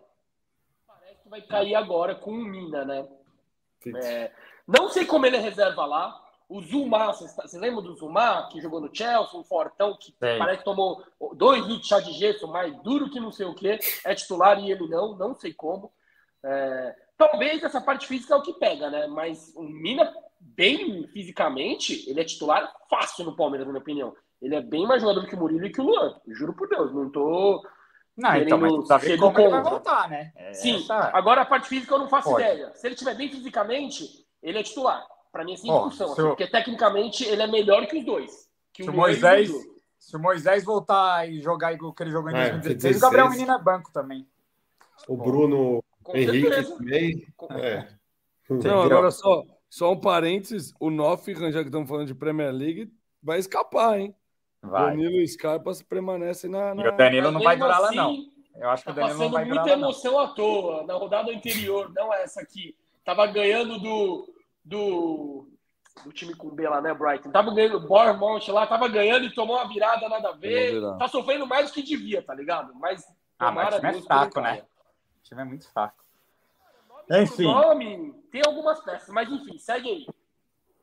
Parece 0.87 1.21
que 1.21 1.29
vai 1.29 1.41
cair 1.41 1.75
agora 1.75 2.15
com 2.15 2.31
o 2.31 2.37
Mina, 2.43 2.83
né? 2.85 3.07
É, 4.03 4.31
não 4.67 4.89
sei 4.89 5.05
como 5.05 5.25
ele 5.27 5.37
é 5.37 5.39
reserva 5.39 5.85
lá. 5.85 6.19
O 6.49 6.61
Zuma, 6.61 7.07
vocês 7.07 7.35
vocês 7.35 7.61
lembram 7.61 7.83
do 7.83 7.93
Zuma, 7.95 8.47
que 8.49 8.61
jogou 8.61 8.79
no 8.79 8.89
Chelsea, 8.93 9.37
um 9.37 9.43
fortão 9.43 9.97
que 9.99 10.13
parece 10.39 10.59
que 10.59 10.65
tomou 10.65 11.03
dois 11.35 11.59
litros 11.65 11.81
de 11.81 11.87
chá 11.87 11.99
de 11.99 12.13
gesso, 12.13 12.47
mais 12.47 12.73
duro 12.83 13.09
que 13.09 13.19
não 13.19 13.31
sei 13.33 13.45
o 13.45 13.53
que, 13.53 13.77
é 14.05 14.15
titular 14.15 14.57
e 14.59 14.71
ele 14.71 14.87
não, 14.87 15.15
não 15.17 15.35
sei 15.35 15.53
como. 15.53 15.91
É, 16.45 16.95
talvez 17.17 17.61
essa 17.63 17.81
parte 17.81 18.07
física 18.07 18.33
é 18.33 18.37
o 18.37 18.41
que 18.41 18.53
pega, 18.53 18.89
né? 18.89 19.07
Mas 19.07 19.53
o 19.57 19.63
Mina, 19.63 20.09
bem 20.39 21.05
fisicamente, 21.07 22.09
ele 22.09 22.21
é 22.21 22.23
titular 22.23 22.71
fácil 22.89 23.25
no 23.25 23.35
Palmeiras, 23.35 23.67
na 23.67 23.73
minha 23.73 23.81
opinião. 23.81 24.15
Ele 24.41 24.55
é 24.55 24.61
bem 24.61 24.87
mais 24.87 25.01
jogador 25.01 25.27
que 25.27 25.35
o 25.35 25.39
Murilo 25.39 25.65
e 25.65 25.71
que 25.71 25.81
o 25.81 25.83
Luan. 25.83 26.15
Juro 26.27 26.53
por 26.53 26.69
Deus, 26.69 26.93
não 26.93 27.09
tô. 27.09 27.61
Não, 28.15 28.35
então, 28.35 28.57
mas 28.57 29.01
ver 29.01 29.11
ser 29.11 29.17
como 29.19 29.37
ele 29.39 29.49
vai 29.49 29.63
voltar, 29.63 30.09
né? 30.09 30.31
É 30.35 30.53
Sim, 30.53 30.77
essa- 30.77 31.11
agora 31.13 31.41
a 31.41 31.45
parte 31.45 31.67
física 31.67 31.93
eu 31.93 31.99
não 31.99 32.07
faço 32.07 32.29
Pode. 32.29 32.41
ideia. 32.43 32.73
Se 32.73 32.87
ele 32.87 32.93
estiver 32.95 33.15
bem 33.15 33.29
fisicamente, 33.29 34.25
ele 34.41 34.59
é 34.59 34.63
titular. 34.63 35.05
Pra 35.31 35.43
mim 35.43 35.53
é 35.53 35.57
sem 35.57 35.69
Ó, 35.71 35.87
discussão. 35.87 36.07
se 36.07 36.13
assim, 36.21 36.29
porque 36.29 36.47
tecnicamente 36.47 37.23
ele 37.25 37.41
é 37.41 37.47
melhor 37.47 37.85
que 37.87 37.97
os 37.99 38.05
dois. 38.05 38.49
Que 38.73 38.83
Se 38.83 38.89
o 38.89 38.93
e 38.93 38.95
Moisés, 38.95 39.51
se 39.99 40.15
o 40.15 40.19
Moisés 40.19 40.63
voltar 40.63 41.29
e 41.29 41.41
jogar 41.41 41.73
igual 41.73 41.93
que 41.93 42.03
ele 42.03 42.11
jogou 42.11 42.29
em 42.31 42.35
É, 42.35 42.49
2016, 42.51 42.97
o 42.97 42.99
Gabriel 43.01 43.25
16. 43.27 43.41
Menino 43.47 43.59
é 43.59 43.63
banco 43.63 43.91
também. 43.91 44.27
O 45.07 45.15
Bruno 45.17 45.83
Com 46.03 46.15
Henrique 46.17 46.47
certeza. 46.47 46.75
também. 46.77 47.27
Com- 47.35 47.53
É. 47.53 47.87
Não, 48.49 48.81
agora 48.81 49.11
só, 49.11 49.43
só 49.69 49.91
um 49.91 49.99
parênteses: 49.99 50.73
o 50.79 50.89
Nottingham, 50.89 51.51
já 51.51 51.59
que 51.61 51.67
estamos 51.67 51.87
falando 51.89 52.07
de 52.07 52.15
Premier 52.15 52.51
League, 52.53 52.91
vai 53.21 53.39
escapar, 53.39 53.99
hein? 53.99 54.15
Vai. 54.61 54.87
Danilo 54.91 55.21
e 55.21 55.27
Scarpa 55.27 55.71
permanecem 55.87 56.49
na. 56.49 56.73
na... 56.73 56.83
E 56.83 56.87
o 56.87 56.97
Danilo 56.97 57.31
não 57.31 57.41
vai 57.41 57.57
durar 57.57 57.79
lá, 57.81 57.87
assim, 57.87 57.95
não. 57.95 58.15
Eu 58.55 58.69
acho 58.71 58.83
que 58.83 58.91
Tá 58.91 58.93
o 58.93 58.95
Danilo 58.95 59.19
não 59.19 59.29
vai 59.31 59.43
durar 59.45 59.55
muita 59.63 59.71
lá, 59.75 59.77
não. 59.77 59.89
emoção 59.89 60.19
à 60.19 60.27
toa. 60.29 60.83
Na 60.85 60.93
rodada 60.95 61.31
anterior, 61.31 61.91
não 61.93 62.11
essa 62.13 62.41
aqui. 62.41 62.75
Tava 63.05 63.27
ganhando 63.27 63.77
do. 63.79 64.33
Do. 64.67 65.47
do 66.03 66.11
time 66.11 66.35
com 66.35 66.49
B 66.49 66.67
lá, 66.67 66.81
né, 66.81 66.93
Brighton? 66.93 67.31
Tava 67.31 67.53
ganhando 67.53 67.77
o 67.77 67.87
Bournemouth 67.87 68.47
lá, 68.49 68.67
tava 68.67 68.87
ganhando 68.87 69.25
e 69.25 69.33
tomou 69.33 69.55
uma 69.55 69.67
virada 69.67 70.07
nada 70.09 70.29
a 70.29 70.33
ver. 70.33 70.81
Tá 70.97 71.07
sofrendo 71.07 71.47
mais 71.47 71.67
do 71.67 71.73
que 71.73 71.81
devia, 71.81 72.21
tá 72.21 72.33
ligado? 72.33 72.73
Mas. 72.75 73.05
Ah, 73.39 73.51
mas 73.51 73.75
o 73.75 73.79
time 73.79 73.99
é 73.99 74.01
fraco, 74.01 74.41
né? 74.41 74.63
O 75.19 75.23
time 75.23 75.41
é 75.41 75.45
muito 75.45 75.69
fraco. 75.71 76.03
Enfim. 77.09 77.43
Nome, 77.43 78.13
tem 78.31 78.41
algumas 78.45 78.81
peças, 78.81 79.09
mas 79.09 79.29
enfim, 79.31 79.57
segue 79.57 79.89
aí. 79.89 80.07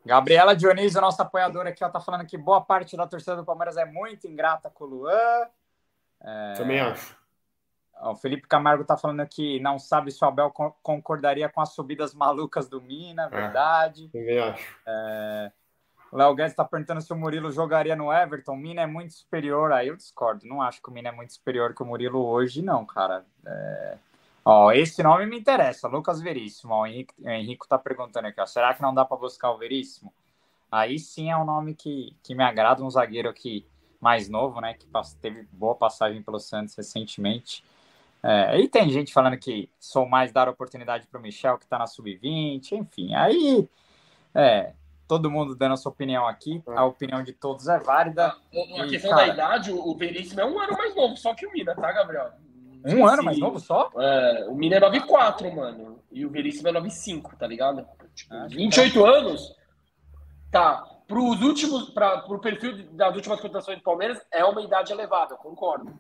Gabriela 0.07 0.55
Dionísio, 0.55 1.01
nossa 1.01 1.23
apoiadora 1.23 1.71
aqui, 1.71 1.83
ela 1.83 1.93
tá 1.93 2.01
falando 2.01 2.27
que 2.27 2.37
boa 2.37 2.61
parte 2.61 2.97
da 2.97 3.07
torcida 3.07 3.37
do 3.37 3.45
Palmeiras 3.45 3.77
é 3.77 3.85
muito 3.85 4.27
ingrata 4.27 4.71
com 4.71 4.85
o 4.85 4.87
Luan. 4.87 5.47
É... 6.23 6.53
Também 6.57 6.81
acho. 6.81 7.17
O 8.03 8.15
Felipe 8.17 8.47
Camargo 8.47 8.85
tá 8.85 8.97
falando 8.97 9.27
que 9.27 9.59
não 9.61 9.79
sabe 9.79 10.11
se 10.11 10.23
o 10.25 10.29
Abel 10.29 10.51
concordaria 10.83 11.49
com 11.49 11.61
as 11.61 11.71
subidas 11.71 12.13
malucas 12.13 12.69
do 12.69 12.81
Mina, 12.81 13.25
é, 13.25 13.29
verdade. 13.29 14.11
É, 14.13 14.19
também 14.19 14.39
acho. 14.39 14.79
É... 14.87 15.53
O 16.13 16.17
Léo 16.17 16.35
Guedes 16.35 16.53
está 16.53 16.65
perguntando 16.65 17.01
se 17.01 17.13
o 17.13 17.17
Murilo 17.17 17.51
jogaria 17.51 17.97
no 17.97 18.13
Everton. 18.13 18.53
O 18.53 18.57
Mina 18.57 18.83
é 18.83 18.87
muito 18.87 19.15
superior. 19.15 19.73
Aí 19.73 19.89
eu 19.89 19.97
discordo. 19.97 20.47
Não 20.47 20.63
acho 20.63 20.81
que 20.81 20.89
o 20.89 20.93
Mina 20.93 21.09
é 21.09 21.13
muito 21.13 21.33
superior 21.33 21.75
que 21.75 21.83
o 21.83 21.87
Murilo 21.87 22.25
hoje, 22.25 22.63
não, 22.63 22.85
cara. 22.85 23.25
É... 23.45 23.99
Ó, 24.45 24.71
esse 24.73 25.03
nome 25.03 25.25
me 25.25 25.39
interessa, 25.39 25.89
Lucas 25.89 26.21
Veríssimo. 26.21 26.75
Ó, 26.75 26.83
o 26.83 26.87
Henrique, 26.87 27.15
o 27.65 27.67
tá 27.67 27.79
perguntando 27.79 28.29
aqui, 28.29 28.41
ó, 28.41 28.47
será 28.47 28.75
que 28.75 28.83
não 28.83 28.95
dá 28.95 29.05
para 29.05 29.17
buscar 29.17 29.51
o 29.51 29.57
Veríssimo? 29.57 30.13
Aí 30.71 30.99
sim 30.99 31.31
é 31.31 31.37
um 31.37 31.45
nome 31.45 31.75
que, 31.75 32.15
que 32.23 32.35
me 32.35 32.45
agrada, 32.45 32.85
um 32.85 32.91
zagueiro 32.91 33.29
aqui 33.29 33.67
mais 34.01 34.29
novo, 34.29 34.61
né, 34.61 34.75
que 34.75 34.87
teve 35.19 35.49
boa 35.51 35.75
passagem 35.75 36.23
pelo 36.23 36.39
Santos 36.39 36.75
recentemente. 36.75 37.65
É, 38.27 38.59
e 38.59 38.67
tem 38.67 38.89
gente 38.89 39.13
falando 39.13 39.37
que 39.37 39.69
sou 39.79 40.09
mais 40.09 40.33
dar 40.33 40.49
oportunidade 40.49 41.07
para 41.07 41.21
o 41.21 41.23
Michel, 41.23 41.59
que 41.59 41.65
está 41.65 41.79
na 41.79 41.87
sub-20, 41.87 42.73
enfim. 42.73 43.15
Aí, 43.15 43.69
é, 44.35 44.73
todo 45.07 45.31
mundo 45.31 45.55
dando 45.55 45.75
a 45.75 45.77
sua 45.77 45.93
opinião 45.93 46.27
aqui, 46.27 46.63
a 46.75 46.87
opinião 46.87 47.23
de 47.23 47.35
todos 47.35 47.69
é 47.69 47.79
válida. 47.79 48.29
A, 48.29 48.87
questão 48.89 49.11
cara, 49.11 49.27
da 49.27 49.35
idade, 49.35 49.71
o 49.71 49.95
Veríssimo 49.95 50.41
é 50.41 50.47
um 50.47 50.59
ano 50.59 50.73
mais 50.73 50.97
novo, 50.97 51.19
só 51.19 51.35
que 51.35 51.47
o 51.47 51.53
Mina, 51.53 51.75
tá, 51.75 51.93
Gabriel? 51.93 52.31
Um 52.87 53.07
ano 53.07 53.23
mais 53.23 53.39
novo 53.39 53.61
só? 53.61 53.91
É, 53.95 54.47
o 54.49 54.55
Mina 54.55 54.77
é 54.77 54.81
9,4, 54.81 55.55
mano. 55.55 56.01
E 56.11 56.25
o 56.25 56.31
Veríssimo 56.31 56.69
é 56.69 56.73
9,5, 56.73 57.37
tá 57.37 57.47
ligado? 57.47 57.87
Tipo, 58.15 58.49
28 58.49 59.03
tá. 59.03 59.07
anos. 59.07 59.55
Tá. 60.51 60.83
Pros 61.07 61.43
últimos, 61.43 61.91
para 61.91 62.23
pro 62.23 62.39
perfil 62.39 62.91
das 62.93 63.15
últimas 63.15 63.39
contratações 63.39 63.77
do 63.77 63.85
Palmeiras, 63.85 64.19
é 64.33 64.43
uma 64.47 64.63
idade 64.63 64.93
elevada, 64.93 65.37
concordo. 65.37 65.93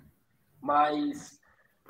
Mas 0.58 1.38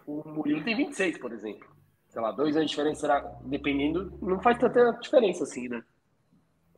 o 0.06 0.26
Murilo 0.28 0.64
tem 0.64 0.76
26, 0.76 1.18
por 1.18 1.32
exemplo. 1.32 1.68
Sei 2.08 2.20
lá, 2.20 2.30
dois 2.30 2.56
anos 2.56 2.70
de 2.70 2.76
diferença, 2.76 3.00
será, 3.00 3.20
dependendo, 3.44 4.16
não 4.22 4.40
faz 4.40 4.58
tanta 4.58 4.92
diferença 4.92 5.44
assim, 5.44 5.68
né? 5.68 5.82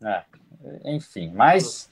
É, 0.03 0.24
enfim, 0.95 1.31
mas 1.35 1.91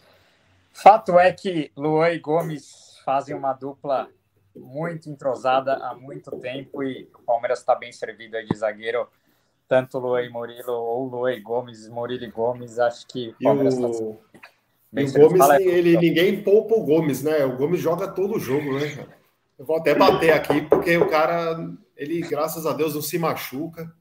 fato 0.72 1.18
é 1.18 1.32
que 1.32 1.70
Luan 1.76 2.10
e 2.10 2.18
Gomes 2.18 2.98
fazem 3.04 3.34
uma 3.34 3.52
dupla 3.52 4.08
muito 4.56 5.10
entrosada 5.10 5.74
há 5.74 5.94
muito 5.94 6.30
tempo 6.38 6.82
e 6.82 7.08
o 7.14 7.22
Palmeiras 7.22 7.60
está 7.60 7.74
bem 7.74 7.92
servido 7.92 8.36
de 8.44 8.56
zagueiro, 8.56 9.08
tanto 9.68 9.98
Luan 9.98 10.22
e 10.22 10.28
Murilo 10.28 10.72
ou 10.72 11.06
Luan 11.06 11.32
e 11.32 11.40
Gomes, 11.40 11.88
Murilo 11.88 12.24
e 12.24 12.30
Gomes, 12.30 12.78
acho 12.78 13.06
que 13.06 13.30
o 13.40 13.44
Palmeiras 13.44 13.74
está 13.74 13.88
o... 13.88 14.20
E 14.92 15.04
o 15.04 15.12
Gomes, 15.12 15.50
ele, 15.60 15.96
ninguém 15.98 16.42
poupa 16.42 16.74
o 16.76 16.84
Gomes, 16.84 17.22
né? 17.22 17.44
O 17.44 17.56
Gomes 17.56 17.80
joga 17.80 18.06
todo 18.06 18.36
o 18.36 18.38
jogo, 18.38 18.78
né, 18.78 19.08
Eu 19.58 19.64
vou 19.64 19.76
até 19.76 19.94
bater 19.94 20.32
aqui, 20.32 20.62
porque 20.62 20.96
o 20.96 21.08
cara, 21.08 21.56
ele, 21.96 22.20
graças 22.20 22.66
a 22.66 22.72
Deus, 22.72 22.94
não 22.94 23.02
se 23.02 23.18
machuca. 23.18 23.92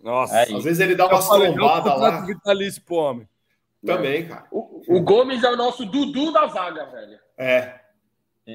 Nossa. 0.00 0.36
É, 0.36 0.42
Às 0.42 0.64
vezes 0.64 0.80
ele 0.80 0.94
dá 0.94 1.06
umas 1.06 1.28
trombadas 1.28 2.00
lá. 2.00 2.20
Vitalício 2.20 2.82
pro 2.82 2.96
homem. 2.96 3.28
Também, 3.84 4.28
cara. 4.28 4.46
O, 4.50 4.80
o, 4.88 5.00
Gomes 5.00 5.42
é 5.42 5.50
o 5.50 5.56
nosso 5.56 5.84
Dudu 5.84 6.32
da 6.32 6.46
zaga, 6.46 6.86
velho. 6.86 7.18
É. 7.36 7.80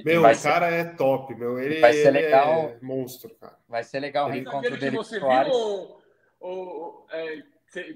Meu, 0.05 0.21
o 0.21 0.41
cara 0.41 0.67
é 0.67 0.83
top, 0.83 1.33
meu. 1.35 1.59
Ele, 1.59 1.79
vai 1.79 1.93
ser 1.93 2.11
legal. 2.11 2.49
É 2.51 2.77
monstro, 2.81 3.33
cara. 3.35 3.57
Vai 3.67 3.83
ser 3.83 3.99
legal 3.99 4.27
o 4.27 4.31
reencontro 4.31 4.77
dele 4.77 4.97
com 4.97 5.03
você 5.03 5.19
Soares. 5.19 5.53
Viu, 5.53 5.97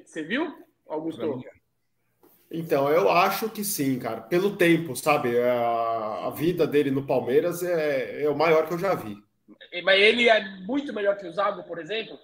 você 0.06 0.20
é, 0.20 0.24
viu, 0.24 0.66
Augusto? 0.88 1.41
Então, 2.54 2.89
eu 2.89 3.10
acho 3.10 3.49
que 3.49 3.64
sim, 3.64 3.97
cara. 3.97 4.20
Pelo 4.22 4.58
tempo, 4.58 4.93
sabe? 4.93 5.39
A, 5.39 6.28
a 6.28 6.30
vida 6.32 6.68
dele 6.68 6.91
no 6.91 7.08
Palmeiras 7.08 7.64
é, 7.64 8.24
é 8.24 8.30
o 8.30 8.36
maior 8.36 8.68
que 8.68 8.74
eu 8.74 8.78
já 8.78 8.93
vi. 8.93 9.18
Mas 9.84 10.02
ele 10.02 10.28
é 10.28 10.58
muito 10.60 10.93
melhor 10.93 11.16
que 11.18 11.26
o 11.26 11.32
Zago, 11.32 11.64
por 11.64 11.80
exemplo? 11.80 12.20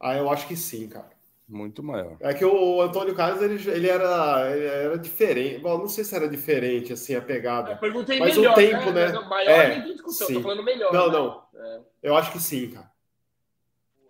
Ah, 0.00 0.16
eu 0.16 0.30
acho 0.30 0.48
que 0.48 0.56
sim, 0.56 0.88
cara. 0.88 1.10
Muito 1.46 1.82
maior. 1.82 2.16
É 2.20 2.32
que 2.32 2.44
o 2.44 2.80
Antônio 2.80 3.14
Carlos 3.14 3.42
ele, 3.42 3.70
ele, 3.70 3.88
era, 3.88 4.56
ele 4.56 4.64
era 4.64 4.98
diferente. 4.98 5.58
Bom, 5.58 5.76
não 5.76 5.88
sei 5.88 6.04
se 6.04 6.14
era 6.14 6.28
diferente 6.28 6.92
assim 6.92 7.14
a 7.14 7.20
pegada. 7.20 7.72
Eu 7.72 7.76
perguntei 7.76 8.18
mas 8.18 8.36
melhor, 8.36 8.52
o 8.52 8.54
tempo, 8.54 8.90
né? 8.92 9.08
né? 9.12 9.18
Maior 9.28 9.50
é, 9.50 9.68
nem 9.68 9.92
discussão, 9.92 10.28
sim. 10.28 10.34
tô 10.34 10.42
falando 10.42 10.62
melhor. 10.62 10.92
Não, 10.92 11.06
né? 11.08 11.12
não. 11.12 11.42
É. 11.54 11.80
Eu 12.04 12.16
acho 12.16 12.32
que 12.32 12.40
sim, 12.40 12.70
cara. 12.70 12.90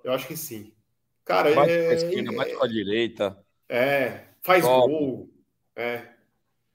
Eu 0.05 0.13
acho 0.13 0.29
que 0.29 0.37
sim. 0.37 0.73
Cara, 1.25 1.53
bate 1.55 1.73
é, 1.73 1.87
com 1.87 1.91
a 1.91 1.95
esquerda, 1.95 2.33
bate 2.33 2.55
com 2.55 2.65
a 2.65 2.69
direita. 2.69 3.45
É, 3.71 4.25
faz 4.43 4.65
Top. 4.65 4.91
gol. 4.91 5.31
É. 5.77 6.03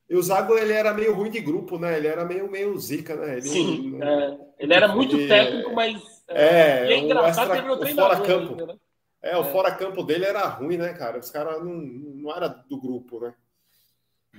E 0.10 0.16
o 0.16 0.24
Zago 0.24 0.58
ele 0.58 0.72
era 0.72 0.94
meio 0.94 1.14
ruim 1.14 1.30
de 1.30 1.42
grupo, 1.42 1.78
né? 1.78 1.98
Ele 1.98 2.08
era 2.08 2.24
meio, 2.24 2.50
meio 2.50 2.78
zica, 2.78 3.16
né? 3.18 3.34
Ele, 3.34 3.42
sim, 3.42 4.00
é. 4.02 4.38
ele 4.60 4.74
era 4.74 4.88
muito 4.88 5.18
ele, 5.18 5.28
técnico, 5.28 5.74
mas. 5.74 6.02
É, 6.30 6.46
é, 6.46 6.94
é 6.94 6.98
engraçado 7.00 7.54
extra, 7.54 7.74
o 7.74 7.88
fora 7.96 8.22
campo. 8.22 8.52
Ainda, 8.52 8.68
né? 8.68 8.76
É, 9.22 9.36
o 9.36 9.42
é. 9.42 9.52
fora-campo 9.52 10.04
dele 10.04 10.24
era 10.24 10.48
ruim, 10.48 10.78
né, 10.78 10.94
cara? 10.94 11.20
Os 11.20 11.32
caras 11.32 11.62
não, 11.64 11.74
não 11.74 12.34
era 12.34 12.48
do 12.48 12.80
grupo, 12.80 13.20
né? 13.20 13.34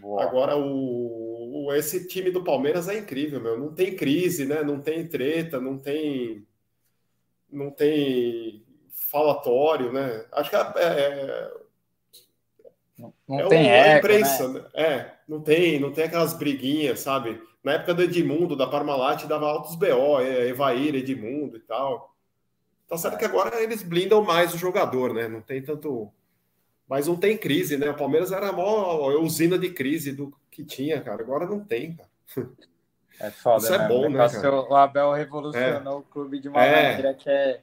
Boa. 0.01 0.23
Agora, 0.23 0.57
o, 0.57 1.67
o, 1.67 1.75
esse 1.75 2.07
time 2.07 2.31
do 2.31 2.45
Palmeiras 2.45 2.89
é 2.89 2.97
incrível, 2.97 3.41
meu. 3.41 3.59
Não 3.59 3.75
tem 3.75 3.97
crise, 3.97 4.47
né? 4.47 4.63
Não 4.63 4.81
tem 4.81 5.07
treta, 5.07 5.61
não 5.61 5.77
tem. 5.77 6.47
Não 7.51 7.71
tem 7.71 8.65
falatório, 9.11 9.93
né? 9.93 10.25
Acho 10.33 10.51
que 10.51 10.57
é. 10.57 10.61
é 10.79 11.66
não, 12.99 13.13
não 13.29 13.41
é 13.41 13.49
tem 13.49 13.71
a 13.71 13.99
imprensa, 13.99 14.49
né? 14.49 14.65
É, 14.75 15.11
não 15.29 15.41
tem, 15.41 15.79
não 15.79 15.93
tem 15.93 16.05
aquelas 16.05 16.33
briguinhas, 16.33 17.01
sabe? 17.01 17.41
Na 17.63 17.73
época 17.73 17.95
do 17.95 18.03
Edmundo, 18.03 18.57
da 18.57 18.67
Parmalat, 18.67 19.25
dava 19.25 19.47
altos 19.47 19.75
BO, 19.75 20.21
Evair, 20.21 20.95
Edmundo 20.95 21.57
e 21.57 21.61
tal. 21.61 22.15
Tá 22.89 22.97
certo 22.97 23.19
que 23.19 23.25
agora 23.25 23.61
eles 23.61 23.83
blindam 23.83 24.23
mais 24.23 24.55
o 24.55 24.59
jogador, 24.59 25.13
né? 25.13 25.27
Não 25.29 25.41
tem 25.41 25.61
tanto. 25.61 26.11
Mas 26.89 27.09
não 27.09 27.17
tem 27.17 27.37
crise, 27.37 27.77
né? 27.77 27.91
O 27.91 27.97
Palmeiras 27.97 28.31
era 28.31 28.49
a 28.49 28.53
maior 28.53 29.21
usina 29.21 29.59
de 29.59 29.71
crise 29.71 30.13
do 30.13 30.33
que 30.51 30.65
tinha, 30.65 31.01
cara. 31.01 31.21
Agora 31.21 31.45
não 31.45 31.59
tem, 31.59 31.97
cara. 31.97 32.09
É 33.19 33.31
foda, 33.31 33.65
Isso 33.65 33.75
é 33.75 33.79
né? 33.79 33.89
bom, 33.89 34.09
né? 34.09 34.29
Cara? 34.29 34.61
O 34.61 34.75
Abel 34.75 35.13
revolucionou 35.13 35.95
é. 35.95 35.97
o 35.97 36.03
clube 36.03 36.39
de 36.39 36.49
uma 36.49 36.63
é. 36.63 36.83
maneira 36.83 37.15
que 37.15 37.29
é. 37.29 37.63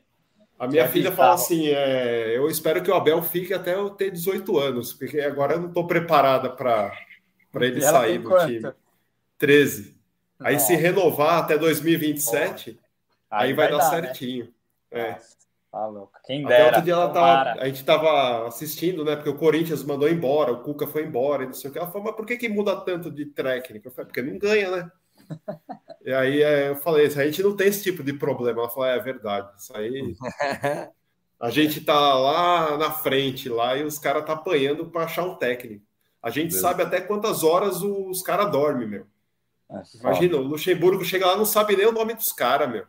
A 0.64 0.68
minha 0.68 0.88
filha 0.88 1.12
fala 1.12 1.34
assim: 1.34 1.68
é, 1.68 2.38
eu 2.38 2.50
espero 2.50 2.82
que 2.82 2.90
o 2.90 2.94
Abel 2.94 3.22
fique 3.22 3.54
até 3.54 3.74
eu 3.74 3.90
ter 3.90 4.10
18 4.10 4.58
anos, 4.58 4.94
porque 4.94 5.20
agora 5.20 5.56
eu 5.56 5.60
não 5.60 5.68
estou 5.68 5.86
preparada 5.86 6.50
para 6.50 6.96
ele 7.56 7.82
sair 7.82 8.20
do 8.20 8.30
quanto? 8.30 8.48
time. 8.48 8.74
13. 9.38 9.94
Aí, 10.40 10.60
se 10.60 10.74
renovar 10.76 11.40
até 11.40 11.58
2027, 11.58 12.80
aí, 13.30 13.48
aí 13.48 13.54
vai, 13.54 13.70
vai 13.70 13.78
dar, 13.78 13.90
dar, 13.90 14.02
né? 14.02 14.08
certinho. 14.08 14.46
Né? 14.90 15.10
É. 15.10 15.18
Tá 15.70 15.86
louco. 15.88 16.14
Quem 16.26 16.46
dera. 16.46 16.56
Até 16.56 16.66
outro 16.66 16.82
dia 16.84 16.94
ela 16.94 17.10
tava, 17.10 17.60
a 17.60 17.66
gente 17.66 17.80
estava 17.80 18.48
assistindo, 18.48 19.04
né? 19.04 19.16
Porque 19.16 19.30
o 19.30 19.38
Corinthians 19.38 19.84
mandou 19.84 20.08
embora, 20.08 20.54
o 20.54 20.62
Cuca 20.62 20.88
foi 20.88 21.04
embora 21.04 21.44
e 21.44 21.48
não 21.48 21.54
sei 21.54 21.70
o 21.70 21.74
que. 21.74 21.80
Ela 21.80 21.88
falou, 21.88 22.06
mas 22.06 22.16
por 22.16 22.26
que, 22.26 22.38
que 22.38 22.48
muda 22.48 22.80
tanto 22.80 23.12
de 23.12 23.26
técnico? 23.26 23.88
Eu 23.88 23.92
falei, 23.92 24.06
porque 24.06 24.22
não 24.22 24.38
ganha, 24.38 24.72
né? 24.72 24.92
E 26.04 26.14
aí 26.14 26.42
é, 26.42 26.70
eu 26.70 26.76
falei, 26.76 27.06
a 27.06 27.10
gente 27.10 27.44
não 27.44 27.56
tem 27.56 27.68
esse 27.68 27.84
tipo 27.84 28.04
de 28.04 28.14
problema. 28.14 28.62
Ela 28.62 28.70
falou, 28.70 28.90
é, 28.90 28.98
é 28.98 29.00
verdade. 29.00 29.50
Isso 29.58 29.76
aí. 29.76 30.16
a 31.40 31.50
gente 31.50 31.82
tá 31.82 32.14
lá 32.16 32.78
na 32.78 32.92
frente 32.92 33.50
lá 33.50 33.76
e 33.76 33.84
os 33.84 34.00
caras 34.00 34.26
tá 34.26 34.34
apanhando 34.34 34.86
para 34.86 35.04
achar 35.04 35.24
um 35.24 35.36
técnico. 35.36 35.86
A 36.22 36.30
gente 36.30 36.52
Deus. 36.52 36.62
sabe 36.62 36.84
até 36.84 37.02
quantas 37.02 37.44
horas 37.44 37.82
os 37.82 38.22
caras 38.22 38.50
dormem, 38.52 38.88
meu. 38.88 39.06
É 39.70 39.82
Imagina, 40.00 40.38
o 40.38 40.42
Luxemburgo 40.42 41.04
chega 41.04 41.26
lá 41.26 41.36
não 41.36 41.46
sabe 41.46 41.76
nem 41.76 41.86
o 41.86 41.92
nome 41.92 42.14
dos 42.14 42.32
caras, 42.32 42.70
meu. 42.70 42.86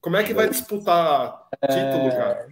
Como 0.00 0.16
é 0.16 0.22
que 0.22 0.34
vai 0.34 0.48
disputar 0.48 1.48
título, 1.62 2.10
cara? 2.10 2.48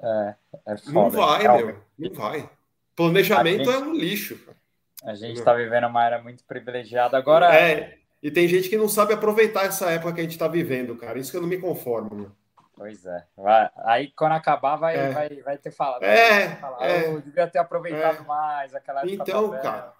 É, 0.00 0.34
é 0.66 0.76
foda, 0.78 0.92
não 0.92 1.10
vai, 1.10 1.44
é 1.44 1.56
meu. 1.56 1.76
Não 1.98 2.12
vai. 2.14 2.50
Planejamento 2.96 3.64
gente, 3.64 3.76
é 3.76 3.78
um 3.78 3.92
lixo. 3.92 4.38
Cara. 4.38 4.56
A 5.04 5.14
gente 5.14 5.38
está 5.38 5.52
vivendo 5.52 5.86
uma 5.86 6.04
era 6.04 6.22
muito 6.22 6.42
privilegiada 6.44 7.16
agora. 7.16 7.54
É, 7.54 7.98
e 8.22 8.30
tem 8.30 8.48
gente 8.48 8.68
que 8.68 8.76
não 8.76 8.88
sabe 8.88 9.12
aproveitar 9.14 9.64
essa 9.64 9.90
época 9.90 10.12
que 10.12 10.20
a 10.20 10.22
gente 10.24 10.32
está 10.32 10.48
vivendo, 10.48 10.96
cara. 10.96 11.18
Isso 11.18 11.30
que 11.30 11.36
eu 11.36 11.40
não 11.40 11.48
me 11.48 11.58
conformo. 11.58 12.14
Meu. 12.14 12.32
Pois 12.74 13.04
é. 13.06 13.24
Vai, 13.36 13.70
aí 13.76 14.12
quando 14.16 14.32
acabar, 14.32 14.76
vai, 14.76 14.96
é. 14.96 15.10
vai, 15.10 15.28
vai 15.42 15.58
ter 15.58 15.70
falado. 15.70 16.02
É, 16.02 16.56
falar, 16.56 16.86
é. 16.86 17.06
Eu 17.06 17.20
devia 17.20 17.46
ter 17.46 17.58
aproveitado 17.58 18.22
é. 18.22 18.26
mais 18.26 18.74
aquela 18.74 19.00
época. 19.00 19.12
Então, 19.12 19.50
cara. 19.50 19.92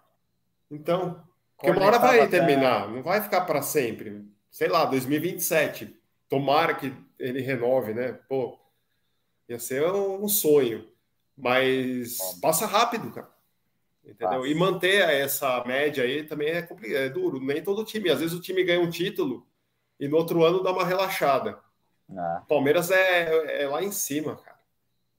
Então. 0.70 1.22
Porque 1.56 1.70
uma 1.72 1.86
hora 1.86 1.98
vai 1.98 2.28
terminar, 2.28 2.88
não 2.88 3.02
vai 3.02 3.20
ficar 3.20 3.40
para 3.40 3.62
sempre. 3.62 4.24
Sei 4.50 4.68
lá, 4.68 4.84
2027. 4.84 5.96
Tomara 6.28 6.74
que 6.74 6.94
ele 7.18 7.40
renove, 7.40 7.94
né? 7.94 8.16
Pô, 8.28 8.58
ia 9.48 9.58
ser 9.58 9.84
um 9.84 10.28
sonho. 10.28 10.86
Mas 11.36 12.18
passa 12.40 12.66
rápido, 12.66 13.10
cara. 13.10 13.28
Entendeu? 14.08 14.46
E 14.46 14.54
manter 14.54 15.08
essa 15.08 15.62
média 15.64 16.02
aí 16.02 16.24
também 16.24 16.48
é, 16.48 16.66
é 16.94 17.08
duro. 17.10 17.38
Nem 17.40 17.62
todo 17.62 17.84
time. 17.84 18.10
Às 18.10 18.20
vezes 18.20 18.34
o 18.34 18.40
time 18.40 18.64
ganha 18.64 18.80
um 18.80 18.88
título 18.88 19.46
e 20.00 20.08
no 20.08 20.16
outro 20.16 20.44
ano 20.44 20.62
dá 20.62 20.72
uma 20.72 20.84
relaxada. 20.84 21.58
É. 22.10 22.40
Palmeiras 22.48 22.90
é, 22.90 23.62
é, 23.62 23.68
lá 23.68 23.82
em 23.82 23.92
cima, 23.92 24.36
cara. 24.36 24.58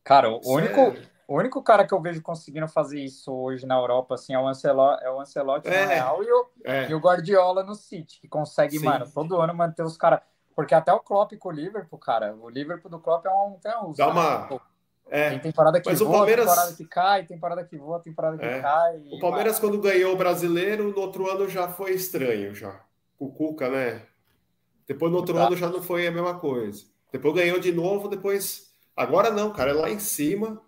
Cara, 0.03 0.29
o 0.29 0.41
único, 0.53 0.79
é... 0.79 1.01
o 1.27 1.37
único 1.37 1.61
cara 1.61 1.85
que 1.85 1.93
eu 1.93 2.01
vejo 2.01 2.19
conseguindo 2.21 2.67
fazer 2.67 2.99
isso 2.99 3.31
hoje 3.31 3.65
na 3.67 3.75
Europa 3.75 4.15
assim, 4.15 4.33
é 4.33 4.39
o 4.39 4.47
Ancelotti, 4.47 5.03
é 5.03 5.11
o 5.11 5.21
Ancelotti 5.21 5.67
é. 5.67 5.83
no 5.83 5.87
Real 5.87 6.23
e 6.23 6.31
o, 6.31 6.49
e 6.89 6.93
o 6.95 6.99
Guardiola 6.99 7.61
no 7.61 7.75
City, 7.75 8.19
que 8.19 8.27
consegue, 8.27 8.79
Sim. 8.79 8.85
mano, 8.85 9.05
todo 9.13 9.39
ano 9.39 9.53
manter 9.53 9.83
os 9.83 9.97
caras. 9.97 10.21
Porque 10.55 10.73
até 10.73 10.91
o 10.91 10.99
Klopp 10.99 11.33
com 11.37 11.49
o 11.49 11.51
Liverpool, 11.51 11.99
cara, 11.99 12.35
o 12.35 12.49
Liverpool 12.49 12.89
do 12.89 12.99
Klopp 12.99 13.25
é 13.25 13.29
um. 13.29 13.59
Tem 13.61 13.71
um 13.77 13.93
Dá 13.93 14.07
uma. 14.07 14.61
É. 15.09 15.31
Tem 15.31 15.39
temporada 15.39 15.81
que 15.81 15.89
Mas 15.89 15.99
voa, 15.99 16.09
o 16.09 16.13
Palmeiras... 16.13 16.45
temporada 16.45 16.75
que 16.75 16.85
cai, 16.85 17.25
temporada 17.25 17.63
que 17.65 17.77
voa, 17.77 17.99
temporada 17.99 18.37
que 18.37 18.45
é. 18.45 18.61
cai. 18.61 19.01
O 19.11 19.19
Palmeiras, 19.19 19.59
quando 19.59 19.79
ganhou 19.79 20.13
o 20.13 20.17
brasileiro, 20.17 20.91
no 20.91 20.99
outro 20.99 21.29
ano 21.29 21.49
já 21.49 21.67
foi 21.67 21.93
estranho, 21.93 22.53
já. 22.53 22.79
O 23.17 23.31
Cuca, 23.31 23.69
né? 23.69 24.03
Depois 24.87 25.11
no 25.11 25.17
outro 25.17 25.35
tá. 25.35 25.47
ano 25.47 25.57
já 25.57 25.67
não 25.69 25.81
foi 25.81 26.07
a 26.07 26.11
mesma 26.11 26.39
coisa. 26.39 26.85
Depois 27.11 27.33
ganhou 27.35 27.59
de 27.59 27.71
novo, 27.71 28.07
depois. 28.07 28.71
Agora 28.95 29.31
não, 29.31 29.51
cara, 29.51 29.71
é 29.71 29.73
lá 29.73 29.89
em 29.89 29.99
cima. 29.99 30.61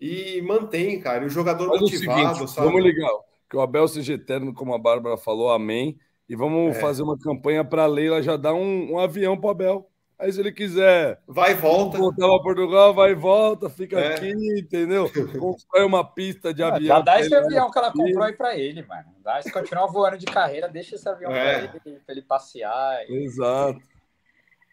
E 0.00 0.42
mantém, 0.42 0.98
cara. 0.98 1.22
E 1.22 1.26
o 1.26 1.30
jogador 1.30 1.68
Faz 1.68 1.80
motivado, 1.82 2.20
o 2.20 2.34
seguinte, 2.34 2.50
sabe? 2.50 2.66
Vamos 2.66 2.82
ligar. 2.82 3.10
Que 3.48 3.56
o 3.56 3.60
Abel 3.60 3.86
seja 3.86 4.14
eterno, 4.14 4.54
como 4.54 4.74
a 4.74 4.78
Bárbara 4.78 5.16
falou, 5.16 5.50
amém. 5.50 5.98
E 6.28 6.34
vamos 6.34 6.76
é. 6.76 6.80
fazer 6.80 7.02
uma 7.02 7.18
campanha 7.18 7.64
para 7.64 7.84
a 7.84 7.86
Leila 7.86 8.22
já 8.22 8.36
dar 8.36 8.54
um, 8.54 8.92
um 8.92 8.98
avião 8.98 9.38
para 9.38 9.48
o 9.48 9.50
Abel. 9.50 9.91
Aí 10.22 10.32
se 10.32 10.38
ele 10.38 10.52
quiser. 10.52 11.20
Vai 11.26 11.50
e 11.50 11.54
volta. 11.54 11.98
Voltar 11.98 12.28
para 12.28 12.42
Portugal, 12.44 12.94
vai 12.94 13.10
e 13.10 13.14
volta, 13.14 13.68
fica 13.68 13.98
é. 13.98 14.14
aqui, 14.14 14.32
entendeu? 14.56 15.10
Constrói 15.36 15.84
uma 15.84 16.04
pista 16.04 16.54
de 16.54 16.62
avião. 16.62 16.96
Já 16.96 17.00
dá 17.00 17.18
esse 17.18 17.34
avião 17.34 17.68
que 17.68 17.76
ela 17.76 17.90
comprou 17.90 18.22
aí 18.22 18.32
para 18.32 18.56
ele, 18.56 18.82
mano. 18.82 19.12
Dá, 19.18 19.42
se 19.42 19.50
continuar 19.50 19.86
voando 19.86 20.16
de 20.16 20.26
carreira, 20.26 20.68
deixa 20.68 20.94
esse 20.94 21.08
avião 21.08 21.32
é. 21.32 21.66
para 21.66 21.80
ele, 21.84 21.98
para 21.98 22.14
ele 22.14 22.22
passear. 22.22 23.04
E... 23.10 23.24
Exato. 23.24 23.82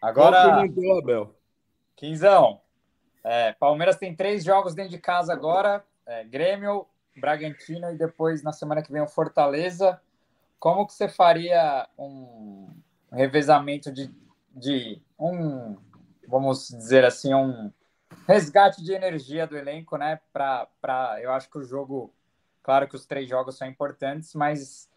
Agora. 0.00 0.62
Abel. 0.98 1.34
Quinzão. 1.96 2.60
É, 3.24 3.52
Palmeiras 3.54 3.96
tem 3.96 4.14
três 4.14 4.44
jogos 4.44 4.72
dentro 4.72 4.92
de 4.92 4.98
casa 4.98 5.32
agora: 5.32 5.84
é, 6.06 6.22
Grêmio, 6.22 6.86
Bragantino 7.16 7.90
e 7.90 7.98
depois 7.98 8.44
na 8.44 8.52
semana 8.52 8.82
que 8.82 8.92
vem 8.92 9.02
o 9.02 9.08
Fortaleza. 9.08 10.00
Como 10.60 10.86
que 10.86 10.92
você 10.92 11.08
faria 11.08 11.88
um 11.98 12.68
revezamento 13.10 13.90
de 13.90 14.14
de 14.54 15.00
um, 15.20 15.76
vamos 16.26 16.68
dizer 16.68 17.04
assim, 17.04 17.34
um 17.34 17.70
resgate 18.26 18.82
de 18.82 18.92
energia 18.92 19.46
do 19.46 19.56
elenco, 19.56 19.96
né? 19.96 20.20
Para, 20.32 21.18
eu 21.20 21.32
acho 21.32 21.50
que 21.50 21.58
o 21.58 21.62
jogo, 21.62 22.12
claro 22.62 22.88
que 22.88 22.96
os 22.96 23.04
três 23.04 23.28
jogos 23.28 23.58
são 23.58 23.68
importantes, 23.68 24.34
mas 24.34 24.88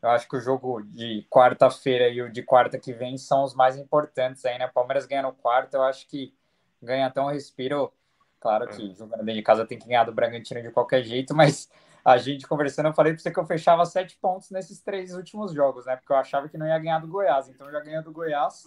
eu 0.00 0.10
acho 0.10 0.28
que 0.28 0.36
o 0.36 0.40
jogo 0.40 0.82
de 0.82 1.26
quarta-feira 1.30 2.08
e 2.08 2.22
o 2.22 2.30
de 2.30 2.42
quarta 2.42 2.78
que 2.78 2.92
vem 2.92 3.16
são 3.16 3.44
os 3.44 3.54
mais 3.54 3.76
importantes 3.76 4.44
aí, 4.44 4.58
né? 4.58 4.68
Palmeiras 4.68 5.06
ganha 5.06 5.22
no 5.22 5.32
quarto, 5.32 5.74
eu 5.74 5.82
acho 5.82 6.06
que 6.08 6.34
ganha 6.80 7.06
até 7.06 7.20
um 7.20 7.30
respiro. 7.30 7.92
Claro 8.40 8.66
que 8.68 8.90
é. 8.90 8.94
jogando 8.94 9.20
dentro 9.20 9.34
de 9.34 9.42
casa 9.42 9.64
tem 9.64 9.78
que 9.78 9.86
ganhar 9.86 10.04
do 10.04 10.12
Bragantino 10.12 10.60
de 10.60 10.70
qualquer 10.70 11.02
jeito, 11.04 11.34
mas 11.34 11.70
a 12.04 12.18
gente 12.18 12.46
conversando, 12.46 12.86
eu 12.86 12.92
falei 12.92 13.12
para 13.12 13.22
você 13.22 13.30
que 13.30 13.38
eu 13.38 13.46
fechava 13.46 13.84
sete 13.86 14.18
pontos 14.20 14.50
nesses 14.50 14.80
três 14.82 15.14
últimos 15.14 15.52
jogos, 15.52 15.86
né? 15.86 15.96
Porque 15.96 16.12
eu 16.12 16.16
achava 16.16 16.48
que 16.48 16.58
não 16.58 16.66
ia 16.66 16.78
ganhar 16.78 16.98
do 16.98 17.06
Goiás, 17.06 17.48
então 17.48 17.70
já 17.70 17.78
ganhou 17.80 18.02
do 18.02 18.12
Goiás 18.12 18.66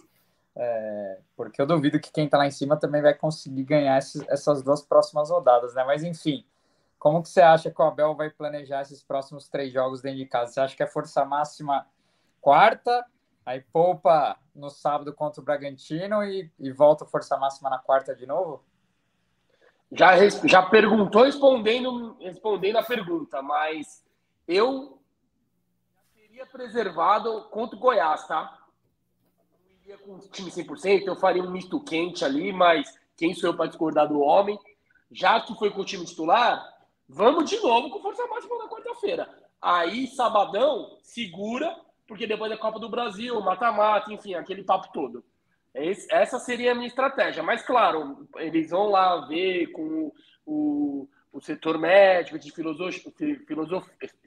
é, 0.58 1.18
porque 1.36 1.60
eu 1.60 1.66
duvido 1.66 2.00
que 2.00 2.10
quem 2.10 2.24
está 2.24 2.38
lá 2.38 2.46
em 2.46 2.50
cima 2.50 2.78
também 2.78 3.02
vai 3.02 3.12
conseguir 3.12 3.62
ganhar 3.62 3.98
esses, 3.98 4.26
essas 4.26 4.62
duas 4.62 4.82
próximas 4.82 5.28
rodadas, 5.28 5.74
né? 5.74 5.84
Mas 5.84 6.02
enfim, 6.02 6.46
como 6.98 7.22
que 7.22 7.28
você 7.28 7.42
acha 7.42 7.70
que 7.70 7.80
o 7.80 7.84
Abel 7.84 8.14
vai 8.14 8.30
planejar 8.30 8.80
esses 8.80 9.02
próximos 9.02 9.48
três 9.48 9.70
jogos 9.70 10.00
dentro 10.00 10.18
de 10.18 10.24
casa? 10.24 10.52
Você 10.52 10.60
acha 10.60 10.74
que 10.74 10.82
é 10.82 10.86
força 10.86 11.26
máxima 11.26 11.86
quarta, 12.40 13.04
aí 13.44 13.60
poupa 13.70 14.38
no 14.54 14.70
sábado 14.70 15.12
contra 15.12 15.42
o 15.42 15.44
Bragantino 15.44 16.24
e, 16.24 16.50
e 16.58 16.72
volta 16.72 17.04
força 17.04 17.36
máxima 17.36 17.68
na 17.68 17.78
quarta 17.78 18.14
de 18.14 18.24
novo? 18.24 18.64
Já, 19.92 20.16
já 20.46 20.62
perguntou 20.62 21.24
respondendo, 21.24 22.16
respondendo 22.18 22.76
a 22.76 22.82
pergunta, 22.82 23.42
mas 23.42 24.02
eu 24.48 24.98
teria 26.14 26.46
preservado 26.46 27.42
contra 27.50 27.76
o 27.76 27.78
Goiás, 27.78 28.26
tá? 28.26 28.65
Iria 29.86 29.98
com 29.98 30.16
o 30.16 30.18
time 30.18 30.50
100%, 30.50 31.06
eu 31.06 31.14
faria 31.14 31.40
um 31.40 31.50
misto 31.50 31.78
quente 31.78 32.24
ali, 32.24 32.52
mas 32.52 32.92
quem 33.16 33.32
sou 33.32 33.50
eu 33.50 33.56
para 33.56 33.68
discordar 33.68 34.08
do 34.08 34.18
homem? 34.18 34.58
Já 35.12 35.40
que 35.40 35.54
foi 35.54 35.70
com 35.70 35.82
o 35.82 35.84
time 35.84 36.04
titular, 36.04 36.60
vamos 37.08 37.48
de 37.48 37.56
novo 37.60 37.88
com 37.90 38.02
força 38.02 38.26
máxima 38.26 38.58
na 38.58 38.68
quarta-feira. 38.68 39.28
Aí, 39.62 40.08
sabadão, 40.08 40.98
segura, 41.02 41.72
porque 42.08 42.26
depois 42.26 42.50
é 42.50 42.56
Copa 42.56 42.80
do 42.80 42.88
Brasil, 42.88 43.40
mata-mata, 43.40 44.12
enfim, 44.12 44.34
aquele 44.34 44.64
papo 44.64 44.92
todo. 44.92 45.24
Essa 45.72 46.40
seria 46.40 46.72
a 46.72 46.74
minha 46.74 46.88
estratégia. 46.88 47.44
Mas, 47.44 47.62
claro, 47.62 48.26
eles 48.38 48.70
vão 48.70 48.88
lá 48.88 49.24
ver 49.26 49.68
com 49.68 50.12
o, 50.44 51.08
o 51.32 51.40
setor 51.40 51.78
médico, 51.78 52.40
de 52.40 52.50
filosofia, 52.50 53.12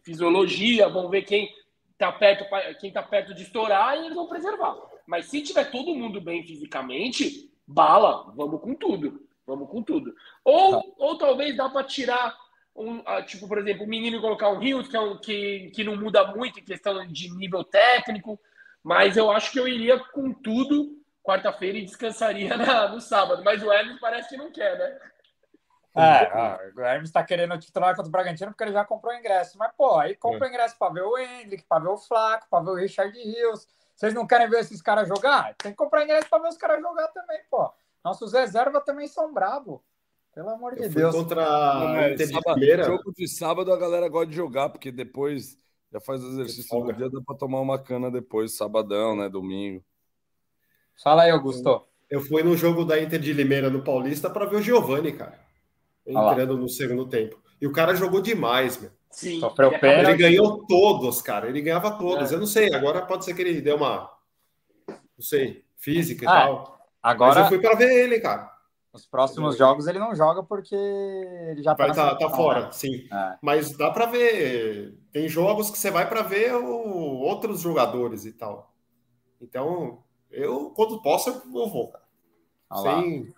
fisiologia, 0.04 0.88
vão 0.88 1.10
ver 1.10 1.24
quem 1.24 1.54
está 1.92 2.14
perto, 2.14 2.46
quem 2.80 2.94
tá 2.94 3.04
perto 3.04 3.34
de 3.34 3.44
estourar 3.44 3.98
e 3.98 4.06
eles 4.06 4.16
vão 4.16 4.28
preservar. 4.28 4.78
Mas 5.10 5.26
se 5.26 5.42
tiver 5.42 5.72
todo 5.72 5.96
mundo 5.96 6.22
bem 6.22 6.46
fisicamente, 6.46 7.52
bala, 7.66 8.32
vamos 8.36 8.62
com 8.62 8.76
tudo. 8.76 9.28
Vamos 9.44 9.68
com 9.68 9.82
tudo. 9.82 10.14
Ou, 10.46 10.84
tá. 10.84 10.88
ou 11.00 11.18
talvez 11.18 11.58
dá 11.58 11.68
para 11.68 11.84
tirar 11.84 12.38
um, 12.76 13.02
tipo, 13.26 13.48
por 13.48 13.58
exemplo, 13.58 13.86
o 13.86 13.90
menino 13.90 14.22
colocar 14.22 14.50
um 14.50 14.60
Rios, 14.60 14.88
que, 14.88 14.96
é 14.96 15.00
um, 15.00 15.18
que, 15.18 15.72
que 15.74 15.84
não 15.84 15.96
muda 15.96 16.28
muito 16.28 16.60
em 16.60 16.64
questão 16.64 17.04
de 17.08 17.36
nível 17.36 17.64
técnico, 17.64 18.40
mas 18.84 19.18
eu 19.18 19.32
acho 19.32 19.52
que 19.52 19.60
eu 19.60 19.68
iria 19.68 19.98
com 19.98 20.32
tudo 20.32 20.96
quarta-feira 21.24 21.80
e 21.80 21.86
descansaria 21.86 22.56
na, 22.56 22.90
no 22.90 23.02
sábado. 23.02 23.44
Mas 23.44 23.64
o 23.64 23.74
Hermes 23.74 24.00
parece 24.00 24.30
que 24.30 24.38
não 24.38 24.52
quer, 24.52 24.78
né? 24.78 25.00
É, 25.96 26.72
o 26.76 26.82
Hermes 26.82 27.10
está 27.10 27.24
querendo 27.24 27.58
titular 27.58 27.96
contra 27.96 28.08
o 28.08 28.12
Bragantino 28.12 28.52
porque 28.52 28.64
ele 28.64 28.74
já 28.74 28.86
comprou 28.86 29.16
ingresso. 29.16 29.58
Mas, 29.58 29.72
pô, 29.76 29.98
aí 29.98 30.16
compra 30.16 30.46
é. 30.46 30.50
ingresso 30.52 30.78
para 30.78 30.94
ver 30.94 31.02
o 31.02 31.18
Hendrick, 31.18 31.66
para 31.68 31.82
ver 31.82 31.90
o 31.90 31.98
Flaco, 31.98 32.48
para 32.48 32.64
ver 32.64 32.70
o 32.70 32.76
Richard 32.76 33.18
Rios, 33.18 33.68
vocês 34.00 34.14
não 34.14 34.26
querem 34.26 34.50
ver 34.50 34.62
esses 34.62 34.82
caras 34.82 35.10
jogar? 35.10 35.54
Tem 35.56 35.74
que 35.74 35.78
comprar 35.78 36.06
ingresso 36.06 36.30
para 36.30 36.42
ver 36.42 36.48
os 36.48 36.58
caras 36.58 36.82
jogar 36.82 37.10
também, 37.10 37.42
pô. 37.52 37.70
Nossos 38.02 38.32
reservas 38.32 38.82
também 38.86 39.10
são 39.10 39.34
bravos. 39.34 39.82
Pelo 40.34 40.52
amor 40.52 40.74
de 40.74 40.88
Deus. 40.88 41.14
Contra 41.14 41.44
a 41.44 42.10
Inter 42.10 42.28
de 42.28 42.34
sábado, 42.34 42.84
Jogo 42.86 43.14
de 43.14 43.28
sábado 43.28 43.74
a 43.74 43.78
galera 43.78 44.08
gosta 44.08 44.28
de 44.28 44.38
jogar, 44.38 44.70
porque 44.70 44.90
depois 44.90 45.58
já 45.92 46.00
faz 46.00 46.24
exercício 46.24 46.80
no 46.80 46.94
dia, 46.94 47.10
dá 47.10 47.20
para 47.20 47.36
tomar 47.36 47.60
uma 47.60 47.78
cana 47.78 48.10
depois, 48.10 48.56
sabadão, 48.56 49.18
né? 49.18 49.28
Domingo. 49.28 49.84
Fala 51.04 51.24
aí, 51.24 51.32
Augusto. 51.32 51.86
Eu 52.10 52.22
fui 52.22 52.42
no 52.42 52.56
jogo 52.56 52.86
da 52.86 53.02
Inter 53.02 53.20
de 53.20 53.34
Limeira 53.34 53.70
no 53.70 53.84
Paulista 53.84 54.30
para 54.30 54.46
ver 54.46 54.56
o 54.56 54.62
Giovani, 54.62 55.12
cara. 55.12 55.42
Entrando 56.08 56.56
no 56.56 56.70
segundo 56.70 57.06
tempo. 57.06 57.38
E 57.60 57.68
o 57.68 57.74
cara 57.74 57.94
jogou 57.96 58.22
demais, 58.22 58.80
meu. 58.80 58.92
Sim. 59.10 59.40
Sofreu 59.40 59.72
Ele 59.82 60.16
ganhou 60.16 60.66
todos, 60.68 61.22
cara. 61.22 61.48
Ele 61.48 61.62
ganhava 61.62 61.92
todos. 61.92 62.32
É. 62.32 62.36
Eu 62.36 62.40
não 62.40 62.48
sei, 62.48 62.74
agora 62.74 63.06
pode 63.06 63.26
ser 63.26 63.34
que 63.34 63.42
ele 63.42 63.62
deu 63.62 63.78
uma. 63.78 64.10
Não 64.88 65.22
sei, 65.22 65.66
física 65.78 66.26
e 66.26 66.28
ah, 66.28 66.32
tal. 66.32 66.80
Agora. 67.02 67.36
Mas 67.36 67.44
eu 67.44 67.48
fui 67.48 67.60
para 67.60 67.76
ver 67.76 67.92
ele, 67.92 68.20
cara. 68.20 68.52
Os 68.92 69.06
próximos 69.06 69.56
jogos 69.58 69.86
ele 69.86 70.00
não 70.00 70.16
joga 70.16 70.42
porque 70.42 70.76
ele 70.76 71.62
já 71.62 71.76
tá 71.76 71.86
vai 71.86 71.96
tá, 71.96 72.16
tá 72.16 72.30
fora, 72.30 72.66
né? 72.66 72.72
sim. 72.72 73.08
É. 73.12 73.38
Mas 73.42 73.76
dá 73.78 73.92
para 73.92 74.08
ver. 74.08 74.98
Tem 75.12 75.28
jogos 75.28 75.70
que 75.70 75.78
você 75.78 75.92
vai 75.92 76.08
para 76.08 76.24
ver 76.24 76.56
o... 76.56 77.20
outros 77.20 77.62
jogadores 77.62 78.26
e 78.26 78.32
tal. 78.32 78.74
Então, 79.42 80.04
eu 80.32 80.72
quando 80.72 81.02
posso 81.02 81.30
eu 81.30 81.70
vou, 81.70 81.92
cara. 81.92 82.04
Sem, 82.82 83.34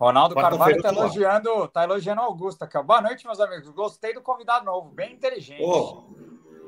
Ronaldo 0.00 0.34
Carvalho 0.34 0.76
está 0.76 0.88
elogiando, 0.88 1.68
tá 1.68 1.84
elogiando 1.84 2.22
Augusto 2.22 2.62
aqui. 2.62 2.82
Boa 2.82 3.02
noite, 3.02 3.26
meus 3.26 3.38
amigos. 3.38 3.68
Gostei 3.68 4.14
do 4.14 4.22
convidado 4.22 4.64
novo, 4.64 4.88
bem 4.88 5.12
inteligente. 5.12 5.62
Oh, 5.62 6.06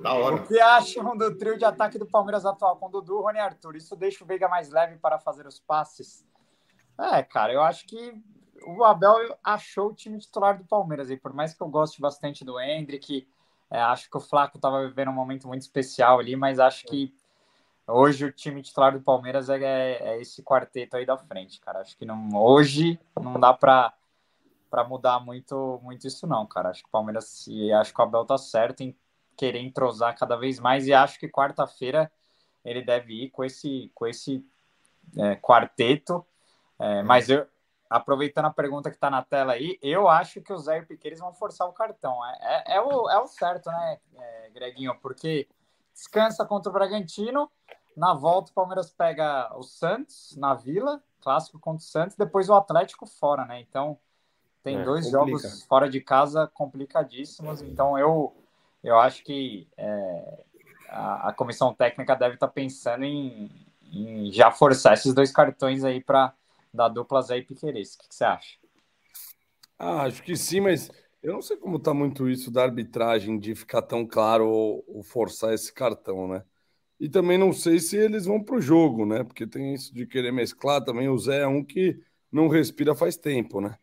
da 0.02 0.12
hora. 0.12 0.34
O 0.34 0.46
que 0.46 0.60
acham 0.60 1.16
do 1.16 1.34
trio 1.38 1.56
de 1.56 1.64
ataque 1.64 1.98
do 1.98 2.04
Palmeiras 2.04 2.44
atual 2.44 2.76
com 2.76 2.90
Dudu, 2.90 3.22
Rony 3.22 3.38
e 3.38 3.40
Arthur? 3.40 3.76
Isso 3.76 3.96
deixa 3.96 4.22
o 4.22 4.26
Veiga 4.26 4.48
mais 4.48 4.68
leve 4.68 4.98
para 4.98 5.18
fazer 5.18 5.46
os 5.46 5.58
passes? 5.58 6.26
É, 7.00 7.22
cara, 7.22 7.54
eu 7.54 7.62
acho 7.62 7.86
que 7.86 8.22
o 8.66 8.84
Abel 8.84 9.16
achou 9.42 9.88
o 9.88 9.94
time 9.94 10.18
titular 10.18 10.58
do 10.58 10.66
Palmeiras. 10.66 11.10
E 11.10 11.16
por 11.16 11.32
mais 11.32 11.54
que 11.54 11.62
eu 11.62 11.68
goste 11.68 12.02
bastante 12.02 12.44
do 12.44 12.60
Hendrick, 12.60 13.26
é, 13.70 13.80
acho 13.80 14.10
que 14.10 14.16
o 14.18 14.20
Flaco 14.20 14.58
estava 14.58 14.86
vivendo 14.86 15.08
um 15.08 15.14
momento 15.14 15.48
muito 15.48 15.62
especial 15.62 16.18
ali, 16.18 16.36
mas 16.36 16.58
acho 16.58 16.84
que 16.84 17.14
Hoje 17.86 18.24
o 18.24 18.32
time 18.32 18.62
titular 18.62 18.92
do 18.92 19.02
Palmeiras 19.02 19.48
é, 19.48 19.58
é, 19.60 20.20
esse 20.20 20.42
quarteto 20.42 20.96
aí 20.96 21.04
da 21.04 21.18
frente, 21.18 21.60
cara. 21.60 21.80
Acho 21.80 21.96
que 21.96 22.04
não, 22.04 22.30
hoje 22.34 22.98
não 23.20 23.38
dá 23.38 23.52
para 23.52 23.92
para 24.70 24.84
mudar 24.84 25.20
muito 25.20 25.78
muito 25.82 26.06
isso 26.06 26.26
não, 26.26 26.46
cara. 26.46 26.70
Acho 26.70 26.82
que 26.82 26.88
o 26.88 26.92
Palmeiras 26.92 27.46
e 27.46 27.72
acho 27.72 27.92
que 27.92 28.00
o 28.00 28.04
Abel 28.04 28.24
tá 28.24 28.38
certo 28.38 28.82
em 28.82 28.96
querer 29.36 29.60
entrosar 29.60 30.16
cada 30.16 30.36
vez 30.36 30.58
mais 30.58 30.86
e 30.86 30.94
acho 30.94 31.18
que 31.18 31.28
quarta-feira 31.28 32.10
ele 32.64 32.82
deve 32.82 33.24
ir 33.24 33.30
com 33.30 33.44
esse 33.44 33.90
com 33.94 34.06
esse 34.06 34.46
é, 35.18 35.36
quarteto. 35.36 36.24
É, 36.78 37.02
mas 37.02 37.28
eu 37.28 37.46
aproveitando 37.90 38.46
a 38.46 38.50
pergunta 38.50 38.90
que 38.90 38.96
está 38.96 39.10
na 39.10 39.22
tela 39.22 39.52
aí, 39.52 39.78
eu 39.82 40.08
acho 40.08 40.40
que 40.40 40.52
o 40.52 40.58
Zé 40.58 40.78
e 40.78 40.80
o 40.80 40.86
Piqueires 40.86 41.20
vão 41.20 41.32
forçar 41.32 41.68
o 41.68 41.72
cartão. 41.72 42.24
É, 42.24 42.38
é, 42.40 42.76
é, 42.76 42.80
o, 42.80 43.10
é 43.10 43.18
o 43.18 43.26
certo, 43.26 43.70
né, 43.70 43.98
é, 44.16 44.50
Greguinho? 44.50 44.98
Porque 45.02 45.46
descansa 45.92 46.44
contra 46.44 46.70
o 46.70 46.72
Bragantino. 46.72 47.50
Na 47.96 48.14
volta, 48.14 48.50
o 48.50 48.54
Palmeiras 48.54 48.90
pega 48.90 49.52
o 49.56 49.62
Santos 49.62 50.34
na 50.36 50.54
Vila. 50.54 51.02
clássico 51.20 51.58
contra 51.58 51.84
o 51.84 51.86
Santos, 51.86 52.16
depois 52.16 52.48
o 52.48 52.54
Atlético 52.54 53.06
fora, 53.06 53.44
né? 53.44 53.60
Então 53.60 53.98
tem 54.62 54.78
é, 54.78 54.84
dois 54.84 55.10
complica. 55.10 55.38
jogos 55.38 55.62
fora 55.64 55.88
de 55.88 56.00
casa 56.00 56.46
complicadíssimos. 56.46 57.62
Então 57.62 57.98
eu, 57.98 58.34
eu 58.82 58.98
acho 58.98 59.22
que 59.24 59.68
é, 59.76 60.44
a, 60.88 61.28
a, 61.28 61.32
comissão 61.32 61.74
técnica 61.74 62.16
deve 62.16 62.34
estar 62.34 62.48
tá 62.48 62.52
pensando 62.52 63.04
em, 63.04 63.50
em, 63.82 64.32
já 64.32 64.50
forçar 64.50 64.94
esses 64.94 65.12
dois 65.12 65.32
cartões 65.32 65.84
aí 65.84 66.02
para 66.02 66.32
dar 66.72 66.88
duplas 66.88 67.30
aí 67.30 67.42
Piqueires. 67.42 67.94
O 67.94 67.98
que, 67.98 68.08
que 68.08 68.14
você 68.14 68.24
acha? 68.24 68.58
Ah, 69.78 70.02
acho 70.02 70.22
que 70.22 70.36
sim, 70.36 70.60
mas 70.60 70.90
eu 71.22 71.32
não 71.34 71.42
sei 71.42 71.56
como 71.56 71.76
está 71.76 71.94
muito 71.94 72.28
isso 72.28 72.50
da 72.50 72.62
arbitragem 72.64 73.38
de 73.38 73.54
ficar 73.54 73.82
tão 73.82 74.06
claro 74.06 74.48
ou, 74.48 74.84
ou 74.88 75.02
forçar 75.02 75.54
esse 75.54 75.72
cartão, 75.72 76.26
né? 76.26 76.44
E 76.98 77.08
também 77.08 77.38
não 77.38 77.52
sei 77.52 77.78
se 77.80 77.96
eles 77.96 78.26
vão 78.26 78.42
para 78.42 78.56
o 78.56 78.60
jogo, 78.60 79.04
né? 79.06 79.24
Porque 79.24 79.46
tem 79.46 79.74
isso 79.74 79.94
de 79.94 80.06
querer 80.06 80.32
mesclar 80.32 80.84
também. 80.84 81.08
O 81.08 81.18
Zé 81.18 81.40
é 81.40 81.46
um 81.46 81.64
que 81.64 82.00
não 82.30 82.48
respira 82.48 82.94
faz 82.94 83.16
tempo, 83.16 83.60
né? 83.60 83.76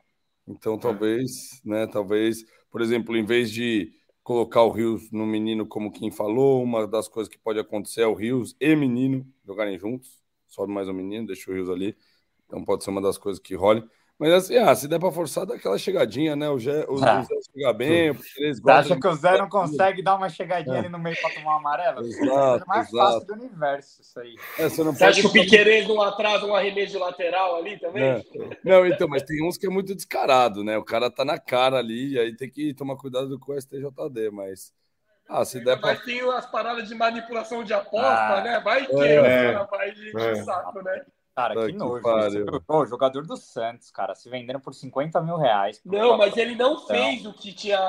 Então 0.48 0.76
é. 0.76 0.78
talvez, 0.80 1.62
né? 1.64 1.88
Talvez, 1.88 2.46
por 2.72 2.82
exemplo, 2.82 3.16
em 3.18 3.26
vez 3.26 3.52
de 3.52 3.92
colocar 4.24 4.64
o 4.64 4.72
Rios 4.72 5.12
no 5.12 5.26
menino, 5.26 5.66
como 5.66 5.92
quem 5.92 6.12
falou, 6.12 6.64
uma 6.64 6.88
das 6.88 7.08
coisas 7.08 7.32
que 7.32 7.38
pode 7.38 7.60
acontecer 7.60 8.02
é 8.02 8.08
o 8.08 8.14
Rios 8.14 8.56
e 8.60 8.76
menino 8.76 9.26
jogarem 9.46 9.78
juntos. 9.78 10.22
Sobe 10.48 10.72
mais 10.72 10.88
um 10.88 10.94
menino, 10.94 11.28
deixa 11.28 11.50
o 11.52 11.54
Rios 11.54 11.70
ali. 11.70 11.96
Então 12.46 12.64
pode 12.64 12.84
ser 12.84 12.90
uma 12.90 13.02
das 13.02 13.18
coisas 13.18 13.42
que 13.42 13.56
role. 13.56 13.84
Mas 14.20 14.34
assim, 14.34 14.58
ah, 14.58 14.76
se 14.76 14.86
der 14.86 15.00
para 15.00 15.14
forçar, 15.14 15.46
dá 15.46 15.56
aquela 15.56 15.78
chegadinha, 15.78 16.36
né? 16.36 16.50
O, 16.50 16.60
Zé, 16.60 16.86
o, 16.90 17.02
ah. 17.02 17.22
o 17.22 17.24
Zé 17.24 17.36
chega 17.54 17.72
bem, 17.72 18.12
o 18.12 18.16
Você 18.16 18.70
acha 18.70 19.00
que 19.00 19.08
o 19.08 19.16
Zé 19.16 19.38
não 19.38 19.48
consegue 19.48 20.04
dar 20.04 20.16
uma 20.16 20.28
chegadinha 20.28 20.76
é. 20.76 20.80
ali 20.80 20.90
no 20.90 21.00
meio 21.00 21.16
para 21.22 21.34
tomar 21.36 21.52
uma 21.52 21.60
amarela? 21.60 22.02
Exato, 22.02 22.64
é 22.64 22.68
mais 22.68 22.90
exato. 22.90 23.14
fácil 23.14 23.28
do 23.28 23.34
universo 23.36 24.02
isso 24.02 24.20
aí. 24.20 24.36
É, 24.58 24.68
você, 24.68 24.84
você 24.84 25.04
acha 25.06 25.22
que 25.22 25.28
o 25.28 25.32
Piqueires 25.32 25.88
não 25.88 26.02
atrasa 26.02 26.46
um 26.46 26.54
arremesso 26.54 26.92
de 26.92 26.98
lateral 26.98 27.56
ali 27.56 27.80
também? 27.80 28.04
É. 28.04 28.24
Não, 28.62 28.86
então, 28.86 29.08
mas 29.08 29.24
tem 29.24 29.42
uns 29.42 29.58
que 29.58 29.68
é 29.68 29.70
muito 29.70 29.96
descarado, 29.96 30.66
né? 30.66 30.78
O 30.78 30.84
cara 30.84 31.10
tá 31.10 31.24
na 31.24 31.40
cara 31.40 31.78
ali, 31.78 32.16
e 32.16 32.20
aí 32.20 32.36
tem 32.36 32.50
que 32.50 32.74
tomar 32.74 32.98
cuidado 32.98 33.40
com 33.40 33.54
o 33.54 33.62
STJD, 33.62 34.32
mas. 34.34 34.74
Ah, 35.30 35.46
se 35.46 35.64
der 35.64 35.80
pra... 35.80 35.92
Mas 35.92 36.04
tem 36.04 36.20
as 36.32 36.46
paradas 36.48 36.90
de 36.90 36.96
manipulação 36.96 37.64
de 37.64 37.74
aposta, 37.74 38.34
ah. 38.34 38.42
né? 38.42 38.60
Vai 38.60 38.86
que 38.86 38.96
é, 38.96 39.22
o 39.22 39.24
cara 39.24 39.64
vai 39.64 39.92
de 39.92 40.18
é. 40.18 40.36
saco, 40.44 40.82
né? 40.82 41.06
Cara, 41.40 41.56
que, 41.56 41.68
que 41.68 41.78
nojo. 41.78 42.04
O 42.68 42.86
jogador 42.86 43.26
do 43.26 43.38
Santos, 43.38 43.90
cara, 43.92 44.14
se 44.14 44.30
vendendo 44.30 44.60
por 44.60 44.74
50 44.74 45.22
mil 45.22 45.38
reais. 45.38 45.80
Não, 45.86 46.18
mas 46.18 46.36
ele 46.36 46.54
não 46.54 46.86
fez 46.86 47.26
o 47.26 47.32
que 47.32 47.54
tinha. 47.54 47.80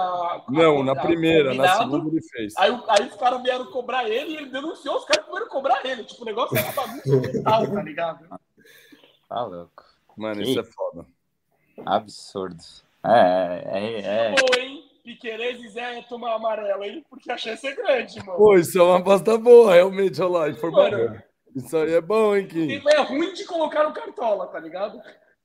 Não, 0.49 0.85
na 0.85 0.95
primeira, 0.95 1.53
na 1.53 1.79
segunda 1.79 2.09
ele 2.09 2.23
fez. 2.23 2.55
Aí, 2.57 2.71
aí 2.87 3.09
os 3.09 3.15
caras 3.17 3.43
vieram 3.43 3.67
cobrar 3.67 4.09
ele 4.09 4.31
e 4.31 4.37
ele 4.37 4.51
denunciou 4.51 4.99
os 4.99 5.05
caras 5.05 5.25
que 5.25 5.33
vieram 5.33 5.49
cobrar 5.49 5.85
ele. 5.85 6.05
Tipo, 6.05 6.23
o 6.23 6.27
negócio 6.27 6.57
era 6.57 6.71
bagunça 6.71 7.33
total, 7.33 7.67
tá 7.67 7.83
ligado? 7.83 8.41
Tá 9.29 9.43
louco. 9.43 9.85
Mano, 10.17 10.43
que... 10.43 10.51
isso 10.51 10.61
é 10.61 10.65
foda. 10.65 11.07
Absurdo. 11.85 12.63
É, 13.05 13.63
é, 13.67 14.01
é. 14.01 14.35
Tá 14.35 14.43
bom, 14.43 14.61
hein? 14.61 14.85
Piqueires 15.03 15.61
e 15.61 15.69
Zé 15.71 16.03
tomar 16.03 16.35
amarelo, 16.35 16.85
hein? 16.85 17.05
Porque 17.11 17.33
a 17.33 17.37
chance 17.37 17.67
é 17.67 17.75
grande, 17.75 18.25
mano. 18.25 18.39
Pô, 18.39 18.57
isso 18.57 18.79
é 18.79 18.83
uma 18.83 18.99
aposta 18.99 19.37
boa, 19.37 19.75
realmente, 19.75 20.23
olha 20.23 20.31
lá. 20.31 20.49
Isso 21.55 21.77
aí 21.77 21.95
é 21.95 22.01
bom, 22.01 22.37
hein, 22.37 22.47
Kim? 22.47 22.81
É 22.89 23.01
ruim 23.03 23.33
de 23.33 23.45
colocar 23.45 23.85
no 23.85 23.93
Cartola, 23.93 24.47
tá 24.47 24.59
ligado? 24.59 25.01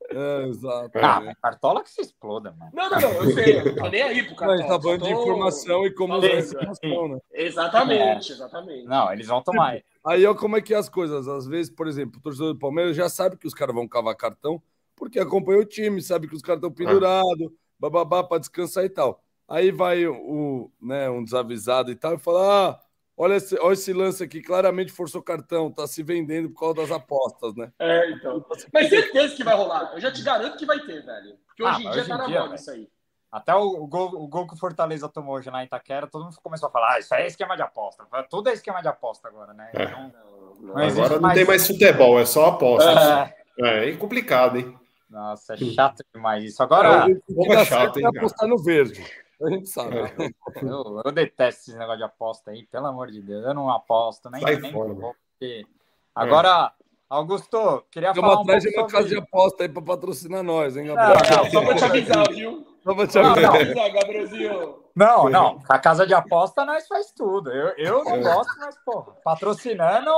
É, 0.10 0.48
exato. 0.48 0.92
Ah, 0.96 1.24
é. 1.26 1.36
Cartola 1.42 1.84
que 1.84 1.90
se 1.90 2.02
exploda, 2.02 2.52
mano. 2.52 2.72
Não, 2.74 2.90
não, 2.90 3.00
não, 3.00 3.12
eu 3.12 3.32
sei, 3.32 3.60
eu 3.60 3.76
tô 3.76 3.90
nem 3.90 4.02
aí 4.02 4.24
pro 4.24 4.36
Cartola. 4.36 4.60
Mas 4.60 4.68
tá 4.68 4.82
falando 4.82 5.00
tô... 5.00 5.06
de 5.06 5.14
informação 5.14 5.86
e 5.86 5.94
como 5.94 6.16
usar 6.16 6.28
informação, 6.28 7.08
né? 7.08 7.20
Exatamente, 7.34 8.32
é. 8.32 8.36
exatamente. 8.36 8.86
Não, 8.86 9.12
eles 9.12 9.28
vão 9.28 9.42
tomar. 9.42 9.82
Aí, 10.06 10.26
ó, 10.26 10.36
como 10.36 10.58
é 10.58 10.62
que 10.62 10.74
é 10.74 10.78
as 10.78 10.90
coisas? 10.90 11.28
Às 11.28 11.48
vezes, 11.48 11.74
por 11.74 11.88
exemplo, 11.88 12.20
o 12.20 12.22
torcedor 12.22 12.54
do 12.54 12.60
Palmeiras 12.60 12.96
já 12.96 13.10
sabe 13.10 13.38
que 13.38 13.48
os 13.48 13.54
caras 13.54 13.74
vão 13.74 13.88
cavar 13.88 14.16
cartão, 14.16 14.62
porque 14.96 15.20
acompanha 15.20 15.60
o 15.60 15.66
time, 15.66 16.02
sabe 16.02 16.28
que 16.28 16.36
os 16.36 16.42
caras 16.42 16.60
estão 16.60 16.72
pendurados, 16.72 17.50
bababá, 17.80 18.24
pra 18.24 18.38
descansar 18.38 18.86
e 18.86 18.90
tal. 18.90 19.24
Aí 19.48 19.72
vai 19.72 20.06
o, 20.08 20.72
né, 20.82 21.10
um 21.10 21.24
desavisado 21.24 21.92
e 21.92 21.96
tal, 21.96 22.16
e 22.16 22.20
fala: 22.20 22.70
ah, 22.70 22.80
Olha 23.18 23.36
esse, 23.36 23.58
olha 23.60 23.74
esse 23.74 23.94
lance 23.94 24.22
aqui, 24.24 24.42
claramente 24.42 24.92
forçou 24.92 25.22
cartão, 25.22 25.72
tá 25.72 25.88
se 25.88 26.04
vendendo 26.04 26.50
por 26.50 26.60
causa 26.60 26.76
das 26.76 26.92
apostas, 26.92 27.56
né? 27.56 27.72
É, 27.80 28.12
então. 28.12 28.46
Mas 28.74 28.90
certeza 28.90 29.36
que 29.36 29.44
vai 29.44 29.56
rolar. 29.56 29.92
Eu 29.94 30.02
já 30.02 30.12
te 30.12 30.22
garanto 30.22 30.58
que 30.58 30.66
vai 30.66 30.80
ter, 30.80 31.06
velho. 31.06 31.38
Porque 31.48 31.64
hoje 31.64 31.76
ah, 31.76 31.80
em 31.80 31.92
dia 31.92 32.02
hoje 32.02 32.10
tá 32.10 32.18
na 32.18 32.28
moda 32.28 32.56
isso 32.56 32.72
aí. 32.72 32.90
Até 33.32 33.56
o, 33.56 33.84
o, 33.84 33.88
gol, 33.88 34.10
o 34.16 34.28
gol 34.28 34.48
que 34.48 34.54
o 34.54 34.58
Fortaleza 34.58 35.08
tomou 35.08 35.36
hoje 35.36 35.50
em 35.50 35.64
Itaquera, 35.64 36.08
todo 36.08 36.26
mundo 36.26 36.36
começou 36.44 36.68
a 36.68 36.72
falar: 36.72 36.96
ah, 36.96 37.00
isso 37.00 37.14
é 37.14 37.26
esquema 37.26 37.56
de 37.56 37.62
aposta. 37.62 38.06
Tudo 38.30 38.50
é 38.50 38.54
esquema 38.54 38.82
de 38.82 38.88
aposta 38.90 39.30
agora, 39.30 39.54
né? 39.54 39.70
É. 39.74 39.84
Então, 39.84 40.14
não, 40.60 40.74
não 40.74 40.78
agora 40.78 41.16
não 41.16 41.22
mais... 41.22 41.36
tem 41.36 41.46
mais 41.46 41.68
futebol, 41.68 42.20
é 42.20 42.26
só 42.26 42.48
aposta. 42.48 43.34
É, 43.60 43.90
é 43.90 43.96
complicado, 43.96 44.58
hein? 44.58 44.78
Nossa, 45.10 45.54
é 45.54 45.58
chato 45.58 46.04
demais 46.14 46.44
isso. 46.44 46.62
Agora. 46.62 47.10
É, 47.10 47.18
o 47.30 47.44
que 47.44 47.52
é 47.54 47.66
chato, 47.66 47.98
hein, 47.98 48.06
apostar 48.06 48.48
no 48.50 48.58
verde. 48.58 49.02
A 49.42 49.50
gente 49.50 49.68
sabe. 49.68 49.98
É. 49.98 50.30
Eu, 50.62 51.02
eu, 51.04 51.12
detesto 51.12 51.70
esse 51.70 51.78
negócio 51.78 51.98
de 51.98 52.04
aposta 52.04 52.52
aí, 52.52 52.66
pelo 52.66 52.88
amor 52.88 53.12
de 53.12 53.22
Deus. 53.22 53.46
Eu 53.46 53.54
não 53.54 53.70
aposto, 53.70 54.30
nem, 54.30 54.42
Sai 54.42 54.56
nem 54.58 54.72
fora, 54.72 54.94
vou, 54.94 55.16
porque... 55.32 55.66
Agora, 56.14 56.72
é. 56.80 56.86
Augusto, 57.10 57.86
queria 57.92 58.10
Estamos 58.10 58.30
falar 58.30 58.40
um 58.40 58.44
atrás 58.44 58.64
pouco 58.64 58.78
de 58.78 58.82
uma 58.82 58.90
casa 58.90 59.08
de 59.10 59.18
aposta 59.18 59.64
aí 59.64 59.70
para 59.70 59.82
patrocinar 59.82 60.44
nós, 60.44 60.76
hein, 60.78 60.88
Gabriel? 60.88 61.18
Não, 61.30 61.44
não, 61.44 61.52
só 61.52 61.62
para 61.62 61.76
te 61.76 61.84
avisar, 61.84 62.30
viu? 62.34 62.68
Só 62.84 62.96
para 62.96 63.08
te 63.08 63.20
avisar, 63.20 63.92
Gabrielzinho. 63.92 64.86
Não, 64.96 65.30
não. 65.30 65.60
A 65.68 65.78
casa 65.78 66.08
de 66.08 66.14
aposta 66.14 66.66
nós 66.66 66.88
faz 66.88 67.12
tudo. 67.12 67.52
Eu, 67.52 67.74
eu 67.78 68.04
não 68.06 68.16
é. 68.16 68.22
gosto, 68.22 68.54
mas, 68.60 68.78
pô, 68.86 69.04
patrocinando 69.24 70.10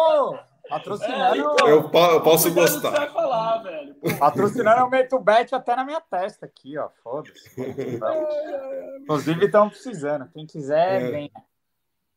Patrocinando. 0.69 1.35
É, 1.35 1.37
então, 1.37 1.67
eu, 1.67 1.91
eu, 1.91 2.21
posso 2.21 2.53
gostar. 2.53 2.91
Vai 2.91 3.09
falar, 3.09 3.57
velho. 3.59 3.95
Patrocinando 4.19 4.81
eu 4.81 4.89
meto 4.89 5.19
bet 5.19 5.53
até 5.53 5.75
na 5.75 5.85
minha 5.85 6.01
testa 6.01 6.45
aqui, 6.45 6.77
ó. 6.77 6.89
Foda-se. 7.03 7.49
Inclusive, 9.01 9.45
estão 9.45 9.69
precisando. 9.69 10.29
Quem 10.29 10.45
quiser, 10.45 11.01
é. 11.01 11.11
venha. 11.11 11.31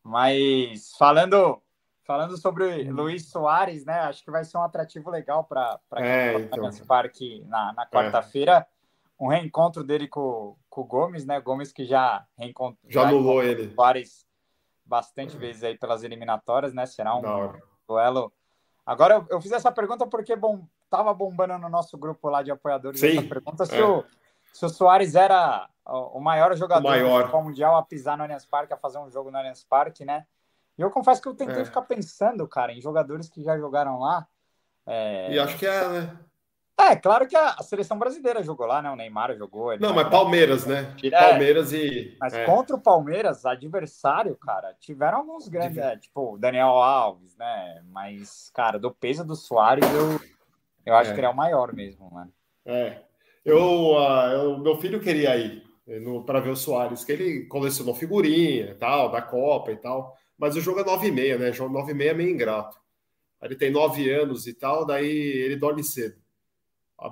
Mas 0.02 0.92
falando, 0.98 1.62
falando 2.04 2.36
sobre 2.36 2.88
hum. 2.88 2.92
Luiz 2.92 3.28
Soares, 3.28 3.84
né? 3.84 4.00
Acho 4.00 4.24
que 4.24 4.30
vai 4.30 4.44
ser 4.44 4.58
um 4.58 4.62
atrativo 4.62 5.10
legal 5.10 5.44
para 5.44 5.78
é, 5.96 6.34
então. 6.34 6.70
Parque 6.86 7.44
na, 7.46 7.72
na 7.72 7.86
quarta-feira. 7.86 8.66
Um 9.18 9.28
reencontro 9.28 9.84
dele 9.84 10.08
com, 10.08 10.56
com 10.68 10.80
o 10.80 10.84
Gomes, 10.84 11.26
né? 11.26 11.40
Gomes 11.40 11.72
que 11.72 11.84
já 11.84 12.26
reencontrou. 12.38 12.90
Já 12.90 13.02
anulou 13.02 13.42
ele. 13.42 13.72
Soares 13.74 14.26
bastante 14.84 15.36
vezes 15.36 15.62
aí 15.62 15.78
pelas 15.78 16.02
eliminatórias, 16.02 16.74
né? 16.74 16.86
Será 16.86 17.14
um 17.14 17.52
duelo 17.86 18.32
Agora, 18.90 19.14
eu, 19.14 19.26
eu 19.30 19.40
fiz 19.40 19.52
essa 19.52 19.70
pergunta 19.70 20.04
porque 20.04 20.34
bom, 20.34 20.66
tava 20.90 21.14
bombando 21.14 21.56
no 21.58 21.68
nosso 21.68 21.96
grupo 21.96 22.28
lá 22.28 22.42
de 22.42 22.50
apoiadores 22.50 22.98
Sim, 22.98 23.18
essa 23.18 23.28
pergunta 23.28 23.64
se, 23.64 23.76
é. 23.76 23.84
o, 23.84 24.04
se 24.52 24.66
o 24.66 24.68
Soares 24.68 25.14
era 25.14 25.68
o 25.86 26.18
maior 26.18 26.56
jogador 26.56 26.88
o 26.88 26.90
maior. 26.90 27.30
do 27.30 27.40
mundial 27.40 27.76
a 27.76 27.84
pisar 27.84 28.18
no 28.18 28.24
Allianz 28.24 28.44
Parque, 28.44 28.72
a 28.72 28.76
fazer 28.76 28.98
um 28.98 29.08
jogo 29.08 29.30
no 29.30 29.38
Allianz 29.38 29.62
Parque, 29.62 30.04
né? 30.04 30.26
E 30.76 30.82
eu 30.82 30.90
confesso 30.90 31.22
que 31.22 31.28
eu 31.28 31.36
tentei 31.36 31.62
é. 31.62 31.64
ficar 31.64 31.82
pensando, 31.82 32.48
cara, 32.48 32.72
em 32.72 32.80
jogadores 32.80 33.28
que 33.28 33.44
já 33.44 33.56
jogaram 33.56 34.00
lá. 34.00 34.26
É... 34.84 35.34
E 35.34 35.38
acho 35.38 35.56
que 35.56 35.68
é, 35.68 35.88
né? 35.88 36.18
É, 36.80 36.96
claro 36.96 37.28
que 37.28 37.36
a, 37.36 37.58
seleção 37.62 37.98
brasileira 37.98 38.42
jogou 38.42 38.66
lá, 38.66 38.80
né? 38.80 38.90
O 38.90 38.96
Neymar 38.96 39.36
jogou. 39.36 39.78
Não, 39.78 39.94
mas 39.94 40.08
Palmeiras, 40.08 40.64
né? 40.66 40.94
É, 41.02 41.10
Palmeiras 41.10 41.72
e. 41.72 42.16
Mas 42.18 42.32
é. 42.32 42.44
contra 42.46 42.74
o 42.74 42.80
Palmeiras, 42.80 43.44
adversário, 43.44 44.34
cara, 44.36 44.74
tiveram 44.80 45.18
alguns 45.18 45.46
grandes, 45.48 45.76
é, 45.76 45.96
tipo 45.96 46.34
o 46.34 46.38
Daniel 46.38 46.68
Alves, 46.68 47.36
né? 47.36 47.82
Mas, 47.90 48.50
cara, 48.54 48.78
do 48.78 48.90
peso 48.90 49.24
do 49.24 49.36
Soares, 49.36 49.84
eu, 49.92 50.20
eu 50.86 50.94
acho 50.96 51.10
é. 51.10 51.14
que 51.14 51.20
ele 51.20 51.26
é 51.26 51.30
o 51.30 51.36
maior 51.36 51.72
mesmo, 51.74 52.10
né? 52.14 52.28
É. 52.64 53.02
Eu, 53.44 53.58
uh, 53.58 54.32
eu 54.32 54.58
meu 54.58 54.76
filho 54.78 55.00
queria 55.00 55.36
ir 55.36 55.62
para 56.24 56.40
ver 56.40 56.50
o 56.50 56.56
Soares, 56.56 57.04
que 57.04 57.12
ele 57.12 57.46
colecionou 57.46 57.94
figurinha 57.94 58.76
tal, 58.76 59.10
da 59.10 59.20
Copa 59.20 59.72
e 59.72 59.76
tal. 59.76 60.16
Mas 60.38 60.56
o 60.56 60.60
jogo 60.60 60.80
é 60.80 60.84
9 60.84 61.08
e 61.08 61.12
meia, 61.12 61.38
né? 61.38 61.52
Jogo 61.52 61.72
9 61.72 61.92
e 61.92 61.94
meia 61.94 62.10
é 62.10 62.14
meio 62.14 62.30
ingrato. 62.30 62.78
Ele 63.42 63.56
tem 63.56 63.70
9 63.70 64.10
anos 64.10 64.46
e 64.46 64.54
tal, 64.54 64.86
daí 64.86 65.06
ele 65.08 65.56
dorme 65.56 65.82
cedo. 65.82 66.19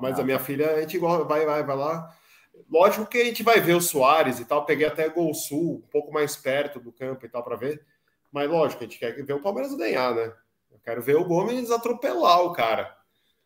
Mas 0.01 0.19
ah, 0.19 0.23
a 0.23 0.24
minha 0.24 0.39
filha, 0.39 0.74
a 0.74 0.81
gente 0.81 0.98
vai, 0.98 1.44
vai, 1.44 1.62
vai 1.62 1.77
lá. 1.77 2.15
Lógico 2.70 3.06
que 3.06 3.19
a 3.19 3.24
gente 3.24 3.43
vai 3.43 3.60
ver 3.60 3.74
o 3.74 3.81
Soares 3.81 4.40
e 4.40 4.44
tal. 4.44 4.65
Peguei 4.65 4.86
até 4.86 5.09
Gol 5.09 5.32
Sul, 5.32 5.82
um 5.85 5.90
pouco 5.90 6.12
mais 6.12 6.36
perto 6.36 6.81
do 6.81 6.93
campo 6.93 7.24
e 7.24 7.28
tal, 7.28 7.43
para 7.43 7.56
ver. 7.56 7.85
Mas 8.31 8.51
lógico, 8.51 8.85
a 8.85 8.86
gente 8.86 8.98
quer 8.98 9.12
ver 9.24 9.32
o 9.32 9.40
Palmeiras 9.40 9.74
ganhar, 9.74 10.15
né? 10.15 10.32
Eu 10.70 10.78
quero 10.85 11.01
ver 11.01 11.16
o 11.16 11.24
Gomes 11.24 11.70
atropelar 11.70 12.43
o 12.43 12.52
cara. 12.52 12.97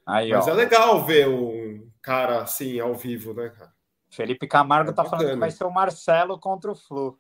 Aí, 0.05 0.31
Mas 0.31 0.49
ó. 0.49 0.51
é 0.51 0.55
legal 0.55 1.05
ver 1.05 1.29
um 1.29 1.89
cara 2.01 2.43
assim 2.43 2.81
ao 2.81 2.95
vivo, 2.95 3.33
né, 3.33 3.51
cara? 3.51 3.73
Felipe 4.11 4.47
Camargo 4.47 4.91
é 4.91 4.93
tá 4.93 5.05
bacana. 5.05 5.23
falando 5.23 5.35
que 5.35 5.41
vai 5.41 5.51
ser 5.51 5.65
o 5.65 5.71
Marcelo 5.71 6.39
contra 6.39 6.73
o 6.73 6.75
Flu. 6.75 7.19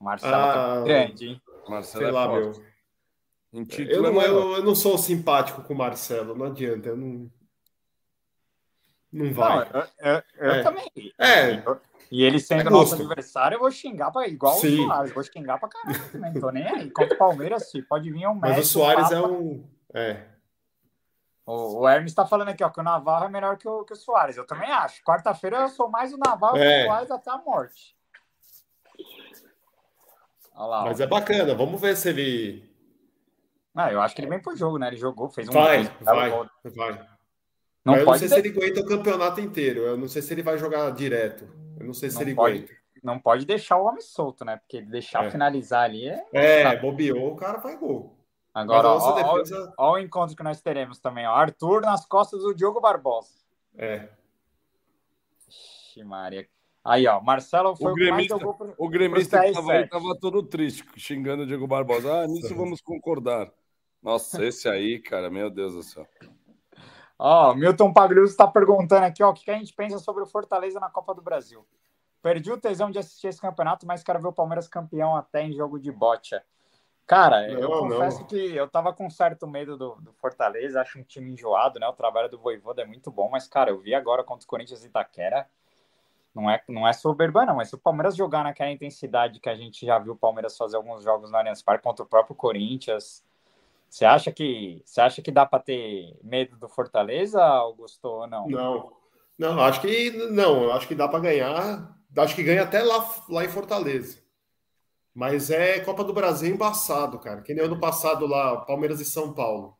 O 0.00 0.04
Marcelo 0.04 0.32
tá 0.32 0.50
ah, 0.50 0.78
tá 0.78 0.84
grande, 0.84 1.26
hein? 1.28 1.42
Marcelo 1.68 2.04
Sei 2.04 2.08
é 2.08 2.12
lá, 2.12 2.28
meu. 2.28 2.52
Eu 3.88 4.02
não, 4.02 4.20
é 4.20 4.28
eu, 4.28 4.56
eu 4.56 4.64
não 4.64 4.74
sou 4.74 4.98
simpático 4.98 5.62
com 5.62 5.72
o 5.72 5.76
Marcelo, 5.76 6.34
não 6.34 6.46
adianta. 6.46 6.88
Eu 6.88 6.96
não, 6.96 7.30
não 9.12 9.32
vai. 9.32 9.68
Não, 9.72 9.80
eu, 9.80 9.86
eu, 9.98 10.22
eu 10.38 10.50
é. 10.50 10.62
também. 10.62 10.90
É. 11.18 11.62
E 12.10 12.22
ele 12.22 12.38
sendo 12.38 12.68
é 12.68 12.70
nosso 12.70 12.94
adversário, 12.94 13.56
eu 13.56 13.60
vou 13.60 13.70
xingar 13.70 14.10
pra, 14.10 14.28
igual 14.28 14.54
Sim. 14.54 14.80
o 14.80 14.86
Soares. 14.86 15.12
Vou 15.12 15.24
xingar 15.24 15.58
pra 15.58 15.68
caralho 15.68 16.12
também. 16.12 16.32
Não 16.32 16.40
tô 16.40 16.50
nem 16.50 16.66
aí. 16.66 16.90
Contra 16.90 17.14
o 17.14 17.18
Palmeiras, 17.18 17.70
sim, 17.70 17.82
pode 17.82 18.10
vir 18.10 18.26
um 18.26 18.34
Mas 18.34 18.58
o 18.58 18.64
Soares 18.64 19.10
é 19.10 19.20
um. 19.20 19.64
É. 19.92 20.22
O, 21.44 21.80
o 21.80 21.88
Hermes 21.88 22.12
está 22.12 22.26
falando 22.26 22.48
aqui, 22.48 22.62
ó, 22.62 22.70
que 22.70 22.80
o 22.80 22.84
Navarro 22.84 23.26
é 23.26 23.28
melhor 23.28 23.56
que 23.56 23.68
o, 23.68 23.84
que 23.84 23.92
o 23.92 23.96
Soares. 23.96 24.36
Eu 24.36 24.46
também 24.46 24.70
acho. 24.70 25.02
Quarta-feira 25.02 25.58
eu 25.58 25.68
sou 25.68 25.88
mais 25.88 26.12
o 26.12 26.18
Navarro 26.18 26.56
é. 26.58 26.62
que 26.62 26.84
o 26.84 26.86
Soares 26.86 27.10
até 27.10 27.30
a 27.30 27.38
morte. 27.38 27.96
Lá, 30.54 30.84
Mas 30.84 31.00
é 31.00 31.06
bacana, 31.06 31.54
vamos 31.54 31.78
ver 31.80 31.96
se 31.96 32.08
ele. 32.08 32.76
Ah, 33.74 33.92
eu 33.92 34.00
acho 34.00 34.14
que 34.14 34.22
ele 34.22 34.30
vem 34.30 34.40
pro 34.40 34.56
jogo, 34.56 34.78
né? 34.78 34.88
Ele 34.88 34.96
jogou, 34.96 35.28
fez 35.28 35.48
um. 35.48 35.52
Vai, 35.52 35.84
vai, 36.00 36.30
vai. 36.64 37.06
Não 37.86 37.96
eu 37.96 38.04
não 38.04 38.18
sei 38.18 38.28
ter... 38.28 38.34
se 38.34 38.40
ele 38.40 38.48
aguenta 38.48 38.80
o 38.80 38.84
campeonato 38.84 39.40
inteiro. 39.40 39.82
Eu 39.82 39.96
não 39.96 40.08
sei 40.08 40.20
se 40.20 40.34
ele 40.34 40.42
vai 40.42 40.58
jogar 40.58 40.90
direto. 40.90 41.48
Eu 41.78 41.86
não 41.86 41.94
sei 41.94 42.10
se 42.10 42.16
não 42.16 42.22
ele 42.22 42.34
pode, 42.34 42.56
aguenta. 42.56 42.72
Não 43.00 43.18
pode 43.20 43.46
deixar 43.46 43.76
o 43.76 43.84
homem 43.84 44.00
solto, 44.00 44.44
né? 44.44 44.56
Porque 44.56 44.82
deixar 44.82 45.24
é. 45.24 45.30
finalizar 45.30 45.84
ali 45.84 46.08
é. 46.08 46.24
É, 46.32 46.76
bobeou, 46.76 47.32
o 47.32 47.36
cara 47.36 47.58
vai 47.58 47.76
gol. 47.76 48.18
Agora, 48.52 48.88
ó, 48.88 49.38
defesa... 49.38 49.72
ó, 49.78 49.90
ó, 49.90 49.92
o 49.94 49.98
encontro 49.98 50.34
que 50.34 50.42
nós 50.42 50.60
teremos 50.60 50.98
também. 50.98 51.28
Ó. 51.28 51.32
Arthur 51.32 51.82
nas 51.82 52.04
costas 52.04 52.42
do 52.42 52.52
Diogo 52.52 52.80
Barbosa. 52.80 53.28
É. 53.78 54.08
Ixi, 55.48 56.02
Maria. 56.02 56.48
Aí, 56.82 57.06
ó, 57.06 57.20
Marcelo 57.20 57.76
foi 57.76 57.92
o, 57.92 57.94
gremista, 57.94 58.34
o 58.34 58.38
que 58.38 58.44
mais 58.44 58.54
jogou 58.56 58.74
pro, 58.74 58.84
O 58.84 58.88
gremista 58.88 59.40
que 59.42 59.52
tava 59.52 59.72
aí 59.72 59.88
tava 59.88 60.16
todo 60.20 60.42
triste, 60.42 60.84
xingando 60.96 61.44
o 61.44 61.46
Diego 61.46 61.66
Barbosa. 61.66 62.22
Ah, 62.22 62.26
nisso 62.26 62.54
vamos 62.56 62.80
concordar. 62.80 63.52
Nossa, 64.02 64.44
esse 64.44 64.68
aí, 64.68 64.98
cara, 64.98 65.30
meu 65.30 65.50
Deus 65.50 65.74
do 65.74 65.82
céu. 65.82 66.06
Ó, 67.18 67.54
Milton 67.54 67.92
Pagliuso 67.92 68.32
está 68.32 68.46
perguntando 68.46 69.06
aqui, 69.06 69.22
ó, 69.22 69.30
o 69.30 69.34
que 69.34 69.50
a 69.50 69.54
gente 69.54 69.72
pensa 69.72 69.98
sobre 69.98 70.22
o 70.22 70.26
Fortaleza 70.26 70.78
na 70.78 70.90
Copa 70.90 71.14
do 71.14 71.22
Brasil. 71.22 71.66
Perdi 72.22 72.50
o 72.52 72.58
tesão 72.58 72.90
de 72.90 72.98
assistir 72.98 73.28
esse 73.28 73.40
campeonato, 73.40 73.86
mas 73.86 74.02
quero 74.02 74.20
ver 74.20 74.28
o 74.28 74.32
Palmeiras 74.32 74.68
campeão 74.68 75.16
até 75.16 75.42
em 75.42 75.52
jogo 75.52 75.78
de 75.78 75.90
bote. 75.90 76.34
Cara, 77.06 77.46
não, 77.46 77.60
eu 77.60 77.68
confesso 77.68 78.20
não. 78.20 78.26
que 78.26 78.36
eu 78.36 78.68
tava 78.68 78.92
com 78.92 79.08
certo 79.08 79.46
medo 79.46 79.76
do, 79.76 79.94
do, 80.00 80.12
Fortaleza, 80.14 80.80
acho 80.80 80.98
um 80.98 81.04
time 81.04 81.30
enjoado, 81.30 81.78
né? 81.78 81.86
O 81.86 81.92
trabalho 81.92 82.28
do 82.28 82.38
Voivoda 82.38 82.82
é 82.82 82.84
muito 82.84 83.12
bom, 83.12 83.30
mas, 83.30 83.46
cara, 83.46 83.70
eu 83.70 83.78
vi 83.78 83.94
agora 83.94 84.24
contra 84.24 84.44
o 84.44 84.48
Corinthians 84.48 84.82
e 84.82 84.88
Itaquera, 84.88 85.48
não 86.34 86.50
é, 86.50 86.60
não 86.68 86.86
é 86.86 86.92
soberba, 86.92 87.46
não. 87.46 87.56
Mas 87.56 87.68
se 87.68 87.76
o 87.76 87.78
Palmeiras 87.78 88.16
jogar 88.16 88.42
naquela 88.42 88.70
intensidade 88.70 89.38
que 89.38 89.48
a 89.48 89.54
gente 89.54 89.86
já 89.86 89.98
viu 89.98 90.14
o 90.14 90.16
Palmeiras 90.16 90.56
fazer 90.56 90.76
alguns 90.76 91.04
jogos 91.04 91.30
no 91.30 91.36
Allianz 91.36 91.62
Parque 91.62 91.84
contra 91.84 92.04
o 92.04 92.08
próprio 92.08 92.34
Corinthians, 92.34 93.24
você 93.88 94.04
acha 94.04 94.32
que 94.32 94.82
você 94.84 95.00
acha 95.00 95.22
que 95.22 95.30
dá 95.30 95.46
para 95.46 95.62
ter 95.62 96.18
medo 96.22 96.56
do 96.56 96.68
Fortaleza, 96.68 97.42
Augusto, 97.42 98.04
ou 98.06 98.26
não? 98.26 98.46
Não, 98.48 98.92
não, 99.38 99.60
acho 99.60 99.80
que 99.80 100.10
não, 100.30 100.70
acho 100.72 100.88
que 100.88 100.94
dá 100.94 101.08
para 101.08 101.20
ganhar, 101.20 101.96
acho 102.16 102.34
que 102.34 102.42
ganha 102.42 102.62
até 102.62 102.82
lá, 102.82 103.08
lá 103.28 103.44
em 103.44 103.48
Fortaleza. 103.48 104.18
Mas 105.14 105.50
é 105.50 105.80
Copa 105.80 106.04
do 106.04 106.12
Brasil 106.12 106.54
embaçado, 106.54 107.18
cara. 107.18 107.40
Que 107.40 107.54
nem 107.54 107.64
ano 107.64 107.80
passado 107.80 108.26
lá, 108.26 108.60
Palmeiras 108.60 109.00
e 109.00 109.04
São 109.04 109.32
Paulo. 109.32 109.74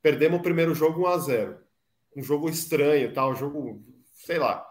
Perdemos 0.00 0.40
o 0.40 0.42
primeiro 0.42 0.74
jogo 0.74 1.02
1 1.02 1.06
a 1.06 1.18
0 1.18 1.58
Um 2.16 2.22
jogo 2.22 2.48
estranho, 2.48 3.12
tal, 3.12 3.32
um 3.32 3.36
jogo, 3.36 3.84
sei 4.14 4.38
lá. 4.38 4.66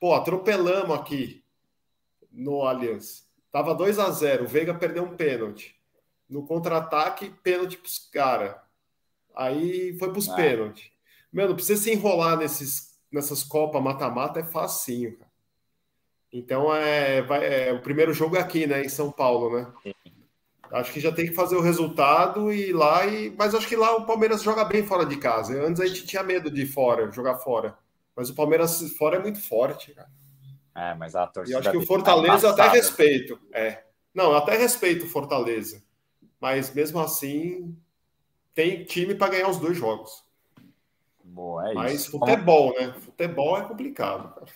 Pô, 0.00 0.14
atropelamos 0.14 0.98
aqui 0.98 1.44
no 2.32 2.62
Allianz. 2.62 3.24
Tava 3.52 3.72
2 3.72 3.98
a 4.00 4.10
0 4.10 4.44
o 4.44 4.48
Veiga 4.48 4.74
perdeu 4.74 5.04
um 5.04 5.16
pênalti. 5.16 5.75
No 6.28 6.44
contra-ataque, 6.46 7.30
pênalti 7.42 7.76
pros 7.76 7.98
caras. 8.12 8.56
Aí 9.34 9.96
foi 9.98 10.12
pros 10.12 10.28
ah. 10.28 10.34
pênaltis. 10.34 10.90
Mano, 11.32 11.54
precisa 11.54 11.82
se 11.82 11.92
enrolar 11.92 12.36
nesses, 12.36 12.98
nessas 13.12 13.44
Copas 13.44 13.82
mata-mata 13.82 14.40
é 14.40 14.44
facinho, 14.44 15.16
cara. 15.16 15.30
Então 16.32 16.74
é, 16.74 17.22
vai, 17.22 17.44
é, 17.44 17.72
o 17.72 17.80
primeiro 17.80 18.12
jogo 18.12 18.36
é 18.36 18.40
aqui, 18.40 18.66
né, 18.66 18.84
em 18.84 18.88
São 18.88 19.10
Paulo, 19.10 19.56
né? 19.56 19.94
Acho 20.70 20.92
que 20.92 21.00
já 21.00 21.12
tem 21.12 21.26
que 21.26 21.34
fazer 21.34 21.56
o 21.56 21.62
resultado 21.62 22.52
e 22.52 22.70
ir 22.70 22.72
lá 22.72 23.06
e, 23.06 23.30
mas 23.30 23.54
acho 23.54 23.68
que 23.68 23.76
lá 23.76 23.96
o 23.96 24.04
Palmeiras 24.04 24.42
joga 24.42 24.64
bem 24.64 24.84
fora 24.84 25.06
de 25.06 25.16
casa. 25.16 25.62
Antes 25.64 25.80
a 25.80 25.86
gente 25.86 26.04
tinha 26.04 26.22
medo 26.22 26.50
de 26.50 26.66
fora, 26.66 27.10
jogar 27.12 27.38
fora. 27.38 27.78
Mas 28.14 28.30
o 28.30 28.34
Palmeiras 28.34 28.82
fora 28.92 29.16
é 29.16 29.22
muito 29.22 29.40
forte, 29.40 29.94
cara. 29.94 30.08
É, 30.74 30.94
mas 30.94 31.14
a 31.14 31.26
torcida. 31.26 31.56
E 31.56 31.60
acho 31.60 31.70
que 31.70 31.76
o 31.76 31.86
Fortaleza 31.86 32.50
até 32.50 32.68
respeito. 32.68 33.38
É. 33.52 33.84
Não, 34.14 34.34
até 34.34 34.56
respeito 34.56 35.06
o 35.06 35.08
Fortaleza. 35.08 35.82
Mas 36.40 36.74
mesmo 36.74 37.00
assim, 37.00 37.76
tem 38.54 38.84
time 38.84 39.14
para 39.14 39.32
ganhar 39.32 39.48
os 39.48 39.58
dois 39.58 39.76
jogos. 39.76 40.24
Boa, 41.22 41.70
é 41.70 41.74
mas 41.74 41.94
isso. 41.94 42.12
futebol, 42.12 42.74
né? 42.78 42.92
Futebol 43.00 43.58
é 43.58 43.62
complicado. 43.62 44.34
Cara. 44.34 44.46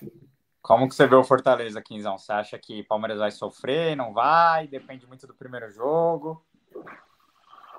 Como 0.62 0.88
que 0.88 0.94
você 0.94 1.06
vê 1.06 1.14
o 1.14 1.24
Fortaleza, 1.24 1.82
Quinzão? 1.82 2.16
Você 2.16 2.32
acha 2.32 2.58
que 2.58 2.80
o 2.80 2.86
Palmeiras 2.86 3.18
vai 3.18 3.30
sofrer, 3.30 3.96
não 3.96 4.12
vai? 4.12 4.66
Depende 4.68 5.06
muito 5.06 5.26
do 5.26 5.34
primeiro 5.34 5.70
jogo. 5.70 6.44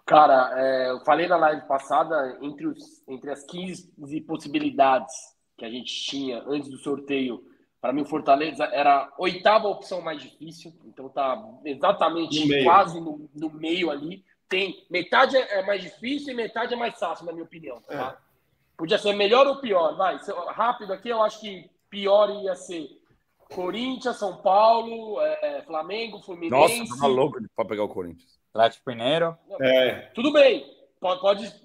Cara, 0.05 0.51
é, 0.59 0.89
eu 0.89 0.99
falei 1.01 1.27
na 1.27 1.37
live 1.37 1.67
passada, 1.67 2.37
entre, 2.41 2.67
os, 2.67 3.03
entre 3.07 3.31
as 3.31 3.43
15 3.43 4.21
possibilidades 4.27 5.13
que 5.57 5.63
a 5.63 5.69
gente 5.69 5.93
tinha 5.93 6.43
antes 6.47 6.69
do 6.69 6.77
sorteio, 6.77 7.43
para 7.81 7.91
mim 7.91 8.03
o 8.03 8.05
Fortaleza 8.05 8.63
era 8.65 9.05
a 9.05 9.13
oitava 9.17 9.67
opção 9.67 10.01
mais 10.01 10.21
difícil, 10.21 10.71
então 10.85 11.09
tá 11.09 11.43
exatamente 11.65 12.47
no 12.47 12.63
quase 12.63 13.01
no, 13.01 13.27
no, 13.33 13.49
meio 13.49 13.89
ali. 13.89 14.23
Tem 14.47 14.85
metade 14.89 15.35
é 15.35 15.65
mais 15.65 15.81
difícil 15.81 16.31
e 16.31 16.35
metade 16.35 16.73
é 16.73 16.77
mais 16.77 16.97
fácil, 16.99 17.25
na 17.25 17.31
minha 17.31 17.43
opinião. 17.43 17.81
Tá? 17.81 18.17
É. 18.17 18.31
Podia 18.77 18.99
ser 18.99 19.13
melhor 19.13 19.47
ou 19.47 19.57
pior, 19.57 19.95
vai. 19.95 20.17
Rápido 20.49 20.93
aqui, 20.93 21.09
eu 21.09 21.23
acho 21.23 21.41
que 21.41 21.69
pior 21.89 22.29
ia 22.43 22.55
ser 22.55 22.87
Corinthians, 23.53 24.17
São 24.17 24.37
Paulo, 24.37 25.19
é, 25.19 25.61
Flamengo, 25.63 26.21
Fluminense. 26.21 26.79
Nossa, 26.79 27.01
tá 27.01 27.07
louco 27.07 27.39
para 27.55 27.65
pegar 27.65 27.83
o 27.83 27.89
Corinthians. 27.89 28.39
Atlético 28.53 28.89
Mineiro. 28.89 29.37
É. 29.59 30.11
Tudo 30.13 30.31
bem, 30.31 30.65
pode, 30.99 31.21
pode, 31.21 31.55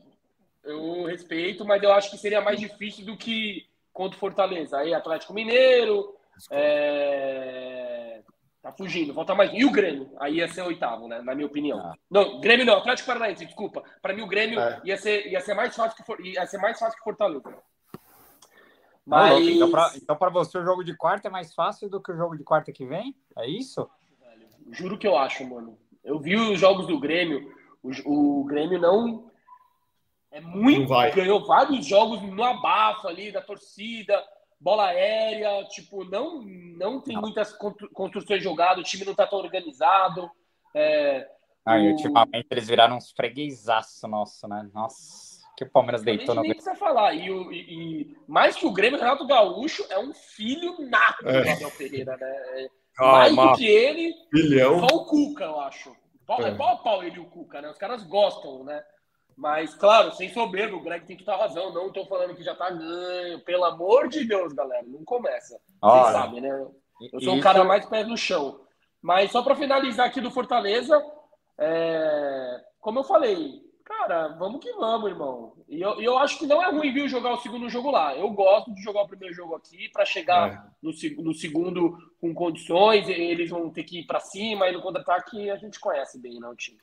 eu 0.64 1.04
respeito, 1.04 1.64
mas 1.64 1.82
eu 1.82 1.92
acho 1.92 2.10
que 2.10 2.18
seria 2.18 2.40
mais 2.40 2.58
difícil 2.58 3.04
do 3.04 3.16
que 3.16 3.66
contra 3.96 4.14
o 4.14 4.20
Fortaleza. 4.20 4.76
Aí 4.76 4.92
Atlético 4.92 5.32
Mineiro, 5.32 6.14
é... 6.50 8.20
tá 8.60 8.70
fugindo, 8.70 9.14
falta 9.14 9.34
mais. 9.34 9.50
E 9.54 9.64
o 9.64 9.72
Grêmio? 9.72 10.12
Aí 10.20 10.36
ia 10.36 10.48
ser 10.48 10.60
oitavo, 10.60 11.08
né? 11.08 11.22
Na 11.22 11.34
minha 11.34 11.46
opinião. 11.46 11.78
Ah. 11.78 11.94
Não, 12.10 12.38
Grêmio 12.38 12.66
não, 12.66 12.76
Atlético 12.76 13.06
Paranaense, 13.06 13.46
desculpa. 13.46 13.82
Para 14.02 14.12
mim 14.12 14.20
o 14.20 14.26
Grêmio 14.26 14.60
é. 14.60 14.80
ia, 14.84 14.98
ser, 14.98 15.26
ia 15.26 15.40
ser 15.40 15.54
mais 15.54 15.74
fácil 15.74 16.04
que 16.04 16.22
ia 16.28 16.46
ser 16.46 16.58
mais 16.58 16.78
fácil 16.78 16.98
que 16.98 17.04
Fortaleza. 17.04 17.56
Mas... 19.06 19.48
Então, 19.48 19.70
para 19.70 19.92
então, 19.96 20.30
você, 20.30 20.58
o 20.58 20.64
jogo 20.64 20.84
de 20.84 20.94
quarta 20.94 21.28
é 21.28 21.30
mais 21.30 21.54
fácil 21.54 21.88
do 21.88 22.02
que 22.02 22.12
o 22.12 22.16
jogo 22.16 22.36
de 22.36 22.44
quarta 22.44 22.72
que 22.72 22.84
vem? 22.84 23.16
É 23.38 23.48
isso? 23.48 23.88
Juro 24.72 24.98
que 24.98 25.06
eu 25.06 25.16
acho, 25.16 25.48
mano. 25.48 25.78
Eu 26.04 26.18
vi 26.18 26.36
os 26.36 26.60
jogos 26.60 26.86
do 26.86 27.00
Grêmio. 27.00 27.54
O, 27.82 28.40
o 28.40 28.44
Grêmio 28.44 28.78
não. 28.78 29.30
É 30.36 30.40
muito. 30.40 30.92
Ganhou 31.14 31.46
vários 31.46 31.86
jogos 31.86 32.20
no 32.20 32.44
abafo 32.44 33.08
ali 33.08 33.32
da 33.32 33.40
torcida, 33.40 34.22
bola 34.60 34.88
aérea. 34.88 35.64
Tipo, 35.68 36.04
não, 36.04 36.42
não 36.42 37.00
tem 37.00 37.16
muitas 37.16 37.56
construções 37.94 38.42
jogadas, 38.42 38.80
o 38.80 38.86
time 38.86 39.06
não 39.06 39.14
tá 39.14 39.26
tão 39.26 39.38
organizado. 39.38 40.30
É, 40.74 41.26
ah, 41.64 41.76
o... 41.76 41.84
ultimamente 41.84 42.48
eles 42.50 42.68
viraram 42.68 42.98
uns 42.98 43.10
freguesaço 43.12 44.06
nosso, 44.06 44.46
né? 44.46 44.68
Nossa 44.74 45.36
que 45.56 45.64
o 45.64 45.70
Palmeiras 45.70 46.02
deitou 46.02 46.34
na. 46.34 46.42
Nem 46.42 46.52
precisa 46.52 46.76
falar. 46.76 47.14
E, 47.14 47.30
e, 47.30 48.02
e, 48.02 48.16
mais 48.28 48.56
que 48.56 48.66
o 48.66 48.72
Grêmio, 48.72 48.98
Renato 48.98 49.26
Gaúcho 49.26 49.86
é 49.88 49.98
um 49.98 50.12
filho 50.12 50.76
nato 50.90 51.26
é. 51.26 51.42
do 51.44 51.50
Abel 51.50 51.70
Ferreira, 51.70 52.14
né? 52.18 52.68
mais 52.98 53.34
do 53.34 53.54
que 53.54 53.66
ele, 53.66 54.14
só 54.80 54.96
o 54.96 55.06
Cuca, 55.06 55.44
eu 55.44 55.60
acho. 55.60 55.96
É. 56.28 56.42
é 56.42 56.54
pau 56.54 56.68
a 56.68 56.76
pau 56.76 57.02
ele 57.02 57.16
e 57.16 57.20
o 57.20 57.30
Cuca, 57.30 57.62
né? 57.62 57.70
Os 57.70 57.78
caras 57.78 58.02
gostam, 58.02 58.64
né? 58.64 58.84
Mas, 59.36 59.74
claro, 59.74 60.12
sem 60.12 60.32
soberbo, 60.32 60.76
o 60.76 60.82
Greg 60.82 61.04
tem 61.04 61.16
que 61.16 61.22
estar 61.22 61.36
razão. 61.36 61.72
Não 61.72 61.88
estou 61.88 62.06
falando 62.06 62.34
que 62.34 62.42
já 62.42 62.52
está 62.52 62.70
ganho. 62.70 63.40
Pelo 63.40 63.64
amor 63.64 64.08
de 64.08 64.24
Deus, 64.24 64.52
galera, 64.52 64.84
não 64.86 65.04
começa. 65.04 65.60
Vocês 65.80 66.12
sabem, 66.12 66.40
né? 66.40 66.66
Eu 67.12 67.20
sou 67.20 67.34
um 67.34 67.40
cara 67.40 67.62
mais 67.62 67.84
pé 67.86 68.02
no 68.04 68.16
chão. 68.16 68.60
Mas 69.02 69.30
só 69.30 69.42
para 69.42 69.54
finalizar 69.54 70.06
aqui 70.06 70.20
do 70.20 70.30
Fortaleza, 70.30 71.00
é... 71.58 72.60
como 72.80 73.00
eu 73.00 73.04
falei, 73.04 73.62
Cara, 73.86 74.28
vamos 74.36 74.60
que 74.60 74.72
vamos, 74.72 75.08
irmão. 75.08 75.52
E 75.68 75.80
eu, 75.80 76.00
eu 76.00 76.18
acho 76.18 76.40
que 76.40 76.46
não 76.46 76.60
é 76.60 76.68
ruim, 76.72 76.92
viu, 76.92 77.08
jogar 77.08 77.32
o 77.34 77.40
segundo 77.40 77.68
jogo 77.68 77.88
lá. 77.88 78.16
Eu 78.16 78.28
gosto 78.30 78.74
de 78.74 78.82
jogar 78.82 79.02
o 79.02 79.06
primeiro 79.06 79.32
jogo 79.32 79.54
aqui 79.54 79.88
para 79.90 80.04
chegar 80.04 80.52
é. 80.52 80.60
no, 80.82 80.90
no, 81.22 81.32
segundo 81.32 81.96
com 82.20 82.34
condições. 82.34 83.08
Eles 83.08 83.48
vão 83.48 83.70
ter 83.70 83.84
que 83.84 84.00
ir 84.00 84.04
para 84.04 84.18
cima 84.18 84.68
e 84.68 84.72
no 84.72 84.82
contra-ataque 84.82 85.48
a 85.48 85.56
gente 85.56 85.78
conhece 85.78 86.20
bem, 86.20 86.40
não, 86.40 86.50
né, 86.50 86.56
time. 86.58 86.78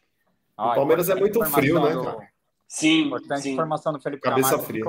Ah, 0.56 0.72
o 0.72 0.76
Palmeiras 0.76 1.10
é 1.10 1.16
muito 1.16 1.44
frio, 1.44 1.82
né, 1.82 1.94
cara? 1.94 2.33
Sim. 2.74 3.02
Importante 3.04 3.44
sim. 3.44 3.54
informação 3.54 3.94
do 3.94 4.00
Felipe 4.00 4.24
Cabeça 4.24 4.50
Camargo. 4.50 4.66
fria. 4.66 4.84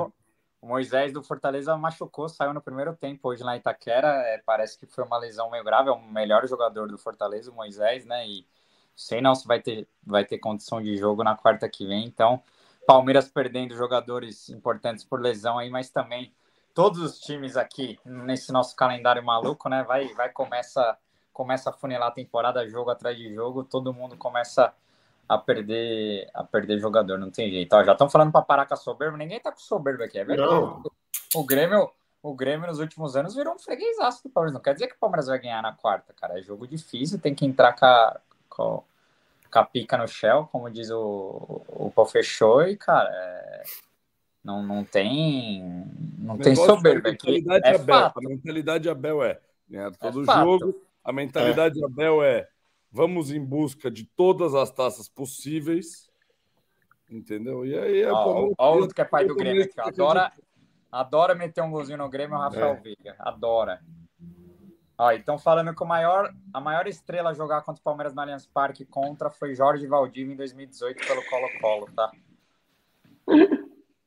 O 0.59 0.65
Moisés 0.65 1.13
do 1.13 1.21
Fortaleza 1.21 1.77
machucou, 1.77 2.27
saiu 2.27 2.51
no 2.51 2.59
primeiro 2.59 2.95
tempo 2.95 3.29
hoje 3.29 3.43
em 3.43 3.55
Itaquera. 3.57 4.07
É, 4.07 4.41
parece 4.43 4.75
que 4.75 4.87
foi 4.87 5.03
uma 5.03 5.19
lesão 5.19 5.51
meio 5.51 5.63
grave. 5.63 5.89
É 5.89 5.91
o 5.91 6.01
melhor 6.01 6.47
jogador 6.47 6.87
do 6.87 6.97
Fortaleza, 6.97 7.51
o 7.51 7.53
Moisés, 7.53 8.03
né? 8.03 8.27
E 8.27 8.47
sei 8.95 9.21
não 9.21 9.35
se 9.35 9.47
vai 9.47 9.61
ter, 9.61 9.87
vai 10.03 10.25
ter 10.25 10.39
condição 10.39 10.81
de 10.81 10.97
jogo 10.97 11.23
na 11.23 11.37
quarta 11.37 11.69
que 11.69 11.85
vem. 11.85 12.05
Então, 12.05 12.41
Palmeiras 12.87 13.29
perdendo 13.29 13.75
jogadores 13.75 14.49
importantes 14.49 15.03
por 15.03 15.21
lesão 15.21 15.59
aí, 15.59 15.69
mas 15.69 15.91
também 15.91 16.33
todos 16.73 16.99
os 16.99 17.19
times 17.19 17.55
aqui 17.55 17.99
nesse 18.03 18.51
nosso 18.51 18.75
calendário 18.75 19.23
maluco, 19.23 19.69
né? 19.69 19.83
Vai, 19.83 20.07
vai 20.15 20.29
começa, 20.29 20.97
começa 21.31 21.69
a 21.69 21.73
funilar 21.73 22.07
a 22.07 22.11
temporada 22.11 22.67
jogo 22.67 22.89
atrás 22.89 23.15
de 23.15 23.31
jogo, 23.31 23.63
todo 23.63 23.93
mundo 23.93 24.17
começa 24.17 24.73
a 25.27 25.37
perder, 25.37 26.29
a 26.33 26.43
perder 26.43 26.79
jogador, 26.79 27.17
não 27.17 27.31
tem 27.31 27.49
jeito. 27.49 27.73
Ó, 27.73 27.83
já 27.83 27.93
estão 27.93 28.09
falando 28.09 28.31
para 28.31 28.41
parar 28.41 28.65
com 28.65 28.73
a 28.73 28.77
soberba, 28.77 29.17
ninguém 29.17 29.39
tá 29.39 29.51
com 29.51 29.59
soberba 29.59 30.05
aqui, 30.05 30.19
é 30.19 30.23
verdade. 30.23 30.51
Não. 30.51 30.83
O 31.33 31.43
Grêmio, 31.43 31.89
o 32.21 32.33
Grêmio 32.33 32.67
nos 32.67 32.79
últimos 32.79 33.15
anos 33.15 33.35
virou 33.35 33.55
um 33.55 33.59
freguesaço 33.59 34.23
do 34.23 34.29
Palmeiras. 34.29 34.53
Não 34.53 34.61
quer 34.61 34.73
dizer 34.73 34.87
que 34.87 34.95
o 34.95 34.99
Palmeiras 34.99 35.27
vai 35.27 35.39
ganhar 35.39 35.61
na 35.61 35.73
quarta, 35.73 36.13
cara. 36.13 36.39
É 36.39 36.43
jogo 36.43 36.67
difícil, 36.67 37.19
tem 37.19 37.33
que 37.33 37.45
entrar 37.45 37.73
com 37.73 37.85
a, 37.85 38.19
com, 38.49 38.83
a 39.53 39.63
pica 39.63 39.97
no 39.97 40.07
shell, 40.07 40.47
como 40.51 40.69
diz 40.69 40.89
o, 40.91 41.61
o 41.67 41.91
Pau 41.91 42.05
Fechou, 42.05 42.63
e, 42.63 42.77
cara, 42.77 43.09
é, 43.11 43.63
não, 44.43 44.61
não 44.61 44.83
tem. 44.83 45.85
Não 46.19 46.37
tem 46.37 46.55
soberba. 46.55 47.09
aqui. 47.09 47.43
é 47.63 47.75
Abel, 47.75 47.85
fato. 47.85 48.19
A 48.19 48.29
mentalidade 48.29 48.89
Abel 48.89 49.23
é 49.23 49.39
ganhar 49.67 49.91
todo 49.91 50.21
é 50.21 50.35
jogo. 50.35 50.81
A 51.03 51.11
mentalidade 51.11 51.81
é. 51.81 51.85
Abel 51.85 52.23
é 52.23 52.47
vamos 52.95 53.29
em 53.29 53.43
busca 53.43 53.91
de 53.91 54.05
todas 54.05 54.55
as 54.55 54.71
taças 54.71 55.09
possíveis. 55.09 56.09
Entendeu? 57.11 57.65
E 57.65 57.77
aí 57.77 58.01
é. 58.01 58.11
Ó, 58.11 58.53
ó, 58.57 58.75
outro 58.75 58.95
que 58.95 59.01
é 59.01 59.05
pai 59.05 59.27
do 59.27 59.35
Grêmio 59.35 59.63
aqui, 59.63 59.79
adora, 59.79 60.31
adora 60.89 61.35
meter 61.35 61.61
um 61.61 61.69
golzinho 61.69 61.97
no 61.97 62.09
Grêmio, 62.09 62.37
o 62.37 62.39
Rafael 62.39 62.69
é. 62.69 62.75
Veiga. 62.75 63.15
Adora. 63.19 63.81
Ó, 64.97 65.11
então 65.11 65.37
falando 65.37 65.75
que 65.75 65.83
o 65.83 65.85
maior, 65.85 66.33
a 66.53 66.61
maior 66.61 66.87
estrela 66.87 67.31
a 67.31 67.33
jogar 67.33 67.61
contra 67.63 67.81
o 67.81 67.83
Palmeiras 67.83 68.15
no 68.15 68.21
Allianz 68.21 68.47
Parque 68.47 68.85
contra 68.85 69.29
foi 69.29 69.53
Jorge 69.53 69.85
Valdívia 69.85 70.33
em 70.33 70.37
2018 70.37 71.05
pelo 71.05 71.21
Colo-Colo, 71.29 71.89
tá? 71.93 72.11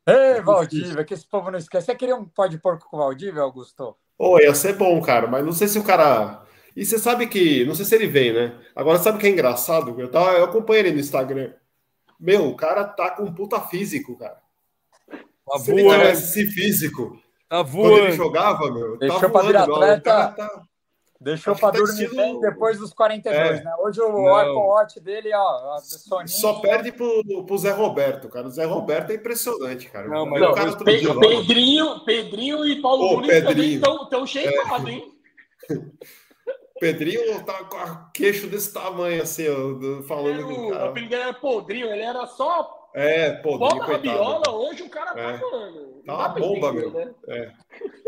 Ei, 0.08 0.40
Valdívia, 0.40 1.04
que 1.04 1.12
esse 1.12 1.26
povo 1.26 1.50
não 1.50 1.58
esquece. 1.58 1.84
Você 1.84 1.94
queria 1.94 2.16
um 2.16 2.24
pó 2.24 2.46
de 2.46 2.56
porco 2.56 2.88
com 2.88 2.96
o 2.96 3.00
Valdívia, 3.00 3.42
Augusto? 3.42 3.94
Ô, 4.18 4.40
ia 4.40 4.54
ser 4.54 4.74
bom, 4.74 4.98
cara, 5.02 5.26
mas 5.26 5.44
não 5.44 5.52
sei 5.52 5.68
se 5.68 5.78
o 5.78 5.84
cara. 5.84 6.42
E 6.76 6.84
você 6.84 6.98
sabe 6.98 7.26
que. 7.26 7.64
Não 7.64 7.74
sei 7.74 7.84
se 7.84 7.94
ele 7.94 8.06
vem, 8.06 8.32
né? 8.32 8.54
Agora, 8.74 8.98
sabe 8.98 9.18
o 9.18 9.20
que 9.20 9.26
é 9.26 9.30
engraçado? 9.30 9.98
Eu, 10.00 10.10
tava, 10.10 10.32
eu 10.32 10.44
acompanho 10.44 10.80
ele 10.80 10.92
no 10.92 11.00
Instagram. 11.00 11.52
Meu, 12.18 12.48
o 12.48 12.56
cara 12.56 12.84
tá 12.84 13.10
com 13.10 13.24
um 13.24 13.34
puta 13.34 13.60
físico, 13.60 14.16
cara. 14.16 14.38
Tá 15.08 15.58
Se 15.58 15.70
voando. 15.70 16.02
ele 16.02 16.12
esse 16.12 16.46
físico, 16.46 17.18
tá 17.48 17.62
voando. 17.62 17.90
quando 17.90 18.04
ele 18.04 18.12
jogava, 18.12 18.70
meu, 18.72 18.98
Deixou 18.98 19.20
tá 19.20 19.28
voando, 19.28 19.32
pra 19.32 19.46
virar 19.46 19.62
atleta. 19.62 20.32
Tá... 20.36 20.62
Deixou 21.20 21.56
pra 21.56 21.72
tá 21.72 21.78
dormir 21.78 22.14
bem 22.14 22.40
depois 22.40 22.78
dos 22.78 22.92
42, 22.92 23.60
é. 23.60 23.64
né? 23.64 23.72
Hoje 23.80 24.00
o 24.00 24.34
Apple 24.36 24.52
Watch 24.52 25.00
dele, 25.00 25.30
ó, 25.34 25.78
soninho... 25.80 26.28
Só 26.28 26.60
perde 26.60 26.92
pro, 26.92 27.44
pro 27.44 27.58
Zé 27.58 27.72
Roberto, 27.72 28.28
cara. 28.28 28.46
O 28.46 28.50
Zé 28.50 28.64
Roberto 28.64 29.10
é 29.10 29.14
impressionante, 29.16 29.88
cara. 29.90 30.06
Não, 30.06 30.24
mas 30.26 30.40
não, 30.40 30.52
o 30.52 30.54
cara 30.54 30.76
Pe 30.76 31.02
Pedrinho, 31.18 32.04
Pedrinho 32.04 32.64
e 32.64 32.80
Paulo 32.80 33.04
Ô, 33.04 33.12
Nunes 33.16 33.30
Pedrinho. 33.30 33.80
também 33.80 34.02
estão 34.04 34.26
cheios, 34.26 34.54
é. 34.54 34.90
hein? 34.90 35.12
Pedrinho 36.78 37.44
tá 37.44 37.64
com 37.64 37.76
a 37.76 38.10
queixo 38.14 38.46
desse 38.46 38.72
tamanho, 38.72 39.22
assim, 39.22 39.44
falando 40.06 40.46
do 40.46 40.70
cara. 40.70 40.86
O 40.86 40.88
apelido 40.88 41.14
era 41.14 41.32
Podrinho, 41.34 41.88
ele 41.88 42.02
era 42.02 42.26
só 42.26 42.78
é, 42.94 43.30
pô, 43.30 43.58
Bola 43.58 43.84
rabiola, 43.84 44.50
hoje 44.50 44.82
o 44.82 44.88
cara 44.88 45.12
tá, 45.12 45.20
é. 45.20 45.40
mano. 45.40 46.02
Tá 46.04 46.14
uma 46.14 46.28
bomba, 46.30 46.72
meu. 46.72 46.90
Né? 46.90 47.14
É. 47.28 47.52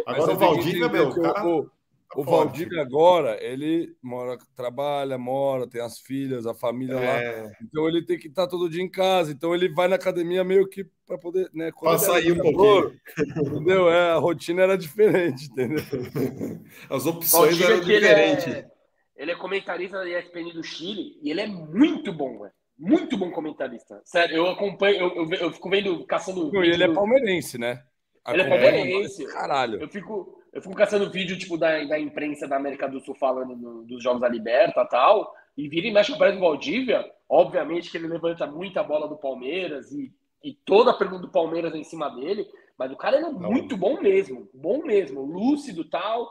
Agora 0.07 0.33
o 0.33 0.37
Valdívia, 0.37 0.89
meu, 0.89 1.09
o 1.11 1.23
cara. 1.23 1.47
O, 1.47 1.71
o 2.17 2.25
Valdívia 2.25 2.83
agora, 2.83 3.39
ele 3.41 3.95
mora, 4.03 4.37
trabalha, 4.57 5.17
mora, 5.17 5.69
tem 5.69 5.81
as 5.81 6.01
filhas, 6.01 6.45
a 6.45 6.53
família 6.53 6.97
é. 6.97 7.43
lá. 7.43 7.53
Então 7.63 7.87
ele 7.87 8.05
tem 8.05 8.19
que 8.19 8.27
estar 8.27 8.49
todo 8.49 8.69
dia 8.69 8.83
em 8.83 8.91
casa. 8.91 9.31
Então 9.31 9.55
ele 9.55 9.69
vai 9.73 9.87
na 9.87 9.95
academia 9.95 10.43
meio 10.43 10.69
que 10.69 10.85
para 11.07 11.17
poder, 11.19 11.49
né? 11.55 11.71
Pra 11.79 11.99
sair 11.99 12.33
um 12.33 12.39
pouquinho. 12.39 13.01
Entendeu? 13.37 13.89
É, 13.89 14.11
a 14.11 14.17
rotina 14.17 14.63
era 14.63 14.77
diferente, 14.77 15.47
entendeu? 15.47 15.85
As 16.91 17.07
opções 17.07 17.61
eram 17.61 17.81
diferentes. 17.81 18.47
Ele, 18.47 18.57
é, 18.57 18.71
ele 19.17 19.31
é 19.31 19.37
comentarista 19.37 19.99
da 19.99 20.09
ESPN 20.09 20.53
do 20.53 20.65
Chile 20.65 21.19
e 21.23 21.31
ele 21.31 21.43
é 21.43 21.47
muito 21.47 22.13
bom, 22.13 22.41
velho. 22.41 22.53
Muito 22.77 23.17
bom 23.17 23.31
comentarista. 23.31 24.01
Sério, 24.05 24.37
eu 24.37 24.47
acompanho, 24.47 24.97
eu, 24.97 25.15
eu, 25.17 25.35
eu 25.35 25.53
fico 25.53 25.69
vendo, 25.69 26.05
caçando. 26.07 26.51
Não, 26.51 26.65
ele 26.65 26.83
é 26.83 26.89
palmeirense, 26.89 27.59
né? 27.59 27.85
Ele 28.27 28.43
é 28.43 28.49
palmeirense. 28.49 29.27
Caralho. 29.27 29.83
Eu 29.83 29.89
fico, 29.89 30.40
eu 30.53 30.61
fico 30.61 30.75
caçando 30.75 31.11
vídeo, 31.11 31.39
tipo, 31.39 31.57
da, 31.57 31.85
da 31.85 31.99
imprensa 31.99 32.47
da 32.47 32.57
América 32.57 32.89
do 32.89 33.01
Sul 33.01 33.15
falando 33.15 33.57
no, 33.57 33.85
dos 33.85 34.03
jogos 34.03 34.21
da 34.21 34.29
Liberta 34.29 34.83
e 34.83 34.89
tal. 34.89 35.35
E 35.57 35.69
vira 35.69 35.87
e 35.87 35.93
mexe 35.93 36.13
aparece 36.13 36.39
o 36.39 36.41
Valdívia. 36.41 37.09
Obviamente 37.29 37.91
que 37.91 37.97
ele 37.97 38.09
levanta 38.09 38.47
muita 38.47 38.83
bola 38.83 39.07
do 39.09 39.17
Palmeiras 39.17 39.93
e, 39.93 40.13
e 40.43 40.55
toda 40.55 40.91
a 40.91 40.95
pergunta 40.95 41.23
do 41.23 41.31
Palmeiras 41.31 41.73
é 41.75 41.77
em 41.77 41.85
cima 41.85 42.09
dele. 42.09 42.49
Mas 42.77 42.91
o 42.91 42.97
cara 42.97 43.19
é 43.19 43.31
muito 43.31 43.77
bom 43.77 44.01
mesmo. 44.01 44.49
Bom 44.55 44.83
mesmo. 44.83 45.23
Lúcido 45.23 45.85
tal. 45.85 46.31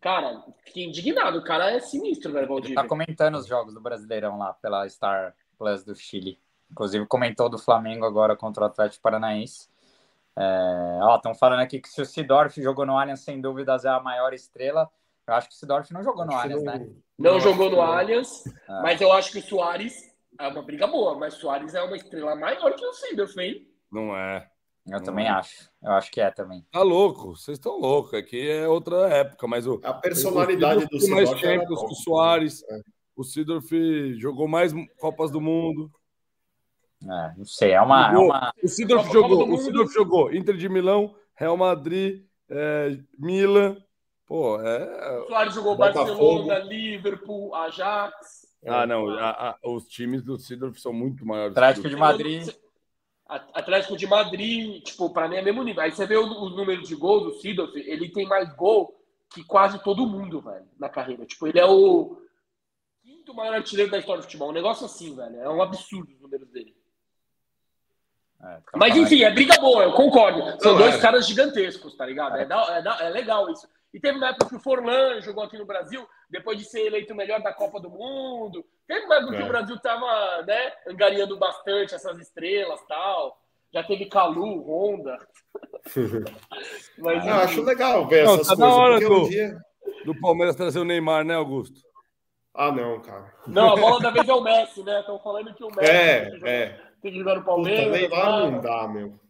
Cara, 0.00 0.44
fiquei 0.64 0.84
indignado. 0.84 1.38
O 1.38 1.44
cara 1.44 1.70
é 1.70 1.80
sinistro, 1.80 2.32
velho, 2.32 2.46
Valdívia. 2.46 2.74
Ele 2.74 2.82
tá 2.82 2.88
comentando 2.88 3.36
os 3.36 3.46
jogos 3.46 3.74
do 3.74 3.80
Brasileirão 3.80 4.38
lá 4.38 4.52
pela 4.52 4.88
Star 4.88 5.34
Plus 5.58 5.84
do 5.84 5.94
Chile. 5.94 6.38
Inclusive 6.70 7.06
comentou 7.06 7.48
do 7.48 7.58
Flamengo 7.58 8.04
agora 8.04 8.36
contra 8.36 8.64
o 8.64 8.66
Atlético 8.66 9.02
Paranaense. 9.02 9.68
É, 10.38 10.98
ó, 11.02 11.16
estão 11.16 11.34
falando 11.34 11.60
aqui 11.60 11.80
que 11.80 11.88
se 11.88 12.00
o 12.00 12.04
Sidorf 12.04 12.60
jogou 12.60 12.84
no 12.84 12.98
Allianz, 12.98 13.20
sem 13.20 13.40
dúvidas 13.40 13.84
é 13.84 13.88
a 13.88 14.00
maior 14.00 14.34
estrela. 14.34 14.88
Eu 15.26 15.34
acho 15.34 15.48
que 15.48 15.54
o 15.54 15.58
Sidorf 15.58 15.92
não 15.92 16.02
jogou 16.02 16.26
no 16.26 16.34
Allianz, 16.34 16.62
né? 16.62 16.86
Não, 17.18 17.32
não 17.32 17.40
jogou 17.40 17.70
no 17.70 17.80
Allianz, 17.80 18.44
é. 18.46 18.82
mas 18.82 19.00
eu 19.00 19.10
acho 19.12 19.32
que 19.32 19.38
o 19.38 19.42
Soares 19.42 20.14
é 20.38 20.46
uma 20.48 20.62
briga 20.62 20.86
boa, 20.86 21.18
mas 21.18 21.36
o 21.36 21.40
Soares 21.40 21.74
é 21.74 21.82
uma 21.82 21.96
estrela 21.96 22.36
maior 22.36 22.74
que 22.74 22.84
o 22.84 22.92
Sidorf, 22.92 23.38
hein? 23.40 23.66
Não 23.90 24.14
é. 24.16 24.46
Eu 24.86 24.98
não 24.98 25.02
também 25.02 25.26
é. 25.26 25.30
acho. 25.30 25.68
Eu 25.82 25.92
acho 25.92 26.10
que 26.12 26.20
é 26.20 26.30
também. 26.30 26.64
Tá 26.70 26.82
louco, 26.82 27.34
vocês 27.34 27.58
estão 27.58 27.78
loucos. 27.78 28.14
Aqui 28.14 28.48
é 28.48 28.68
outra 28.68 29.08
época, 29.08 29.48
mas 29.48 29.66
o. 29.66 29.80
A 29.82 29.94
personalidade 29.94 30.84
o 30.84 30.88
do 30.88 31.00
Sidorf. 31.00 31.24
mais 31.24 31.40
Champions 31.40 31.80
que 31.80 31.92
o 31.92 31.94
Soares. 31.94 32.62
É. 32.68 32.80
O 33.16 33.24
Sidorf 33.24 34.14
jogou 34.18 34.46
mais 34.46 34.72
Copas 35.00 35.30
do 35.30 35.40
Mundo. 35.40 35.90
É, 37.02 37.34
não 37.36 37.44
sei, 37.44 37.72
é 37.72 37.80
uma. 37.80 38.10
Jogou, 38.10 38.24
é 38.24 38.26
uma... 38.26 38.52
O 38.62 38.68
Sidorf 38.68 39.12
jogou, 39.12 39.52
o 39.52 39.58
Sidorf 39.58 39.92
jogou 39.92 40.34
Inter 40.34 40.56
de 40.56 40.68
Milão, 40.68 41.14
Real 41.34 41.56
Madrid, 41.56 42.24
é, 42.48 42.98
Milan. 43.18 43.76
Pô, 44.26 44.60
é. 44.60 45.20
O 45.20 45.26
Soares 45.26 45.54
jogou 45.54 45.76
Barcelona, 45.76 46.58
Liverpool, 46.58 47.54
Ajax. 47.54 48.46
Ah, 48.66 48.86
não. 48.86 49.08
A, 49.10 49.50
a, 49.50 49.58
os 49.64 49.86
times 49.86 50.22
do 50.22 50.36
Sidorf 50.36 50.80
são 50.80 50.92
muito 50.92 51.24
maiores. 51.24 51.56
Atlético 51.56 51.88
de 51.88 51.96
Madrid. 51.96 52.48
Atlético 53.28 53.96
de 53.96 54.06
Madrid, 54.06 54.82
tipo, 54.84 55.12
para 55.12 55.28
mim 55.28 55.36
é 55.36 55.42
mesmo 55.42 55.62
nível. 55.62 55.82
Aí 55.82 55.90
você 55.90 56.06
vê 56.06 56.16
o, 56.16 56.24
o 56.24 56.50
número 56.50 56.82
de 56.82 56.94
gols 56.94 57.24
do 57.24 57.40
Sidorf, 57.40 57.76
ele 57.76 58.08
tem 58.10 58.26
mais 58.26 58.54
gol 58.54 58.96
que 59.32 59.44
quase 59.44 59.82
todo 59.82 60.06
mundo, 60.06 60.40
velho, 60.40 60.66
na 60.78 60.88
carreira. 60.88 61.26
Tipo, 61.26 61.48
ele 61.48 61.58
é 61.58 61.66
o 61.66 62.16
quinto 63.02 63.34
maior 63.34 63.54
artilheiro 63.54 63.90
da 63.90 63.98
história 63.98 64.20
do 64.20 64.24
futebol. 64.24 64.50
Um 64.50 64.54
negócio 64.54 64.86
assim, 64.86 65.14
velho. 65.14 65.36
É 65.40 65.48
um 65.48 65.60
absurdo 65.60 66.12
os 66.12 66.20
números 66.20 66.48
dele. 66.50 66.75
É, 68.46 68.58
Mas 68.76 68.96
enfim, 68.96 69.24
é 69.24 69.30
briga 69.30 69.58
boa, 69.60 69.82
eu 69.82 69.92
concordo. 69.92 70.60
São 70.60 70.72
Não, 70.72 70.78
dois 70.78 70.94
é. 70.94 71.00
caras 71.00 71.26
gigantescos, 71.26 71.96
tá 71.96 72.06
ligado? 72.06 72.36
É, 72.36 72.42
é, 72.42 73.06
é, 73.06 73.10
legal 73.10 73.50
isso. 73.50 73.66
E 73.92 73.98
teve 73.98 74.18
uma 74.18 74.28
época 74.28 74.50
que 74.50 74.56
o 74.56 74.60
Forlan 74.60 75.20
jogou 75.20 75.42
aqui 75.42 75.58
no 75.58 75.66
Brasil, 75.66 76.06
depois 76.30 76.58
de 76.58 76.64
ser 76.64 76.86
eleito 76.86 77.12
o 77.12 77.16
melhor 77.16 77.42
da 77.42 77.52
Copa 77.52 77.80
do 77.80 77.90
Mundo. 77.90 78.64
Teve 78.86 79.06
uma 79.06 79.16
época 79.16 79.36
que 79.36 79.42
o 79.42 79.46
é. 79.46 79.48
Brasil 79.48 79.78
tava, 79.80 80.42
né, 80.42 80.72
angariando 80.86 81.36
bastante 81.38 81.94
essas 81.94 82.18
estrelas 82.20 82.80
tal. 82.86 83.40
Já 83.72 83.82
teve 83.82 84.06
Calu, 84.06 84.62
Honda. 84.62 85.18
Mas, 86.98 87.26
eu 87.26 87.34
acho 87.34 87.62
legal 87.62 88.06
ver 88.06 88.24
Não, 88.24 88.34
essas 88.34 88.48
tá 88.48 88.56
coisas. 88.56 88.74
Na 88.74 88.82
hora 88.82 89.00
do, 89.00 89.28
dia... 89.28 89.58
do 90.04 90.20
Palmeiras 90.20 90.54
trazer 90.54 90.78
o 90.78 90.84
Neymar, 90.84 91.24
né, 91.24 91.34
Augusto? 91.34 91.80
Ah, 92.54 92.70
não, 92.70 93.00
cara. 93.02 93.34
Não, 93.46 93.72
a 93.72 93.76
bola 93.76 94.00
da 94.00 94.10
vez 94.10 94.26
é 94.28 94.32
o 94.32 94.40
Messi, 94.40 94.82
né? 94.82 95.00
Estão 95.00 95.18
falando 95.18 95.52
que 95.54 95.64
o 95.64 95.68
Messi. 95.68 95.90
É, 95.90 96.30
é 96.44 96.85
tem 97.06 97.12
que 97.12 97.18
jogar 97.20 97.36
no 97.36 97.44
Palmeiras. 97.44 97.84
Puta, 97.84 97.98
Neymar 97.98 98.50
não 98.50 98.60
dá, 98.60 98.88
meu. 98.88 99.20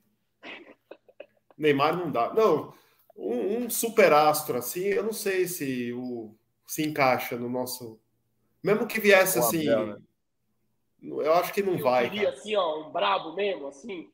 Neymar 1.58 1.96
não 1.96 2.10
dá. 2.10 2.32
Não, 2.32 2.72
um, 3.16 3.64
um 3.64 3.70
super 3.70 4.12
astro 4.12 4.58
assim, 4.58 4.84
eu 4.84 5.02
não 5.02 5.12
sei 5.12 5.46
se 5.46 5.92
o 5.92 6.34
se 6.66 6.82
encaixa 6.82 7.36
no 7.36 7.48
nosso. 7.48 8.00
Mesmo 8.62 8.86
que 8.86 8.98
viesse 8.98 9.38
assim, 9.38 9.68
Abel, 9.68 9.86
né? 9.86 9.96
eu 11.00 11.34
acho 11.34 11.52
que 11.52 11.62
não 11.62 11.74
eu 11.74 11.82
vai. 11.82 12.10
Queria, 12.10 12.30
assim, 12.30 12.56
ó, 12.56 12.88
um 12.88 12.90
brabo 12.90 13.34
mesmo, 13.34 13.68
assim. 13.68 14.08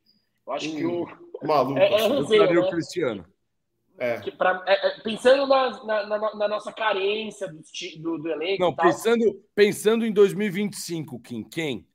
Eu 0.47 0.53
acho 0.53 0.71
que 0.71 0.85
o 0.85 1.07
maluco. 1.43 1.79
É, 1.79 1.93
é 1.93 2.09
resenha, 2.09 2.47
né? 2.47 2.59
o 2.59 2.71
Cristiano. 2.71 3.27
É. 3.99 4.19
Pra, 4.33 4.63
é, 4.67 4.89
é, 4.89 5.01
pensando 5.01 5.47
na, 5.47 5.85
na, 5.85 6.07
na, 6.07 6.35
na, 6.35 6.49
nossa 6.49 6.73
carência 6.73 7.47
do, 7.47 7.63
do, 8.01 8.19
do 8.19 8.29
elenco. 8.29 8.63
Não, 8.63 8.75
pensando, 8.75 9.43
pensando 9.55 10.05
em 10.05 10.13
2025, 10.13 11.21
Kim, 11.21 11.45
quem? 11.45 11.87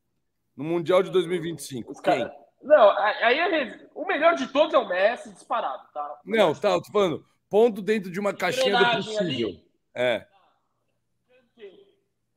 No 0.58 0.64
Mundial 0.64 1.04
de 1.04 1.12
2025. 1.12 1.92
Os 1.92 2.02
quem? 2.02 2.20
Cara... 2.20 2.36
Não, 2.62 2.90
aí 3.00 3.40
é... 3.40 3.88
o 3.94 4.06
melhor 4.06 4.36
de 4.36 4.48
todos 4.48 4.74
é 4.74 4.78
o 4.78 4.88
Messi, 4.88 5.32
disparado, 5.32 5.84
tá? 5.94 6.20
Não, 6.26 6.54
tá, 6.56 6.72
eu 6.72 6.82
tô 6.82 6.92
falando, 6.92 7.26
ponto 7.50 7.82
dentro 7.82 8.12
de 8.12 8.20
uma 8.20 8.34
caixinha 8.34 8.78
do 8.78 8.96
possível. 8.98 9.50
Ali. 9.50 9.68
É. 9.94 10.26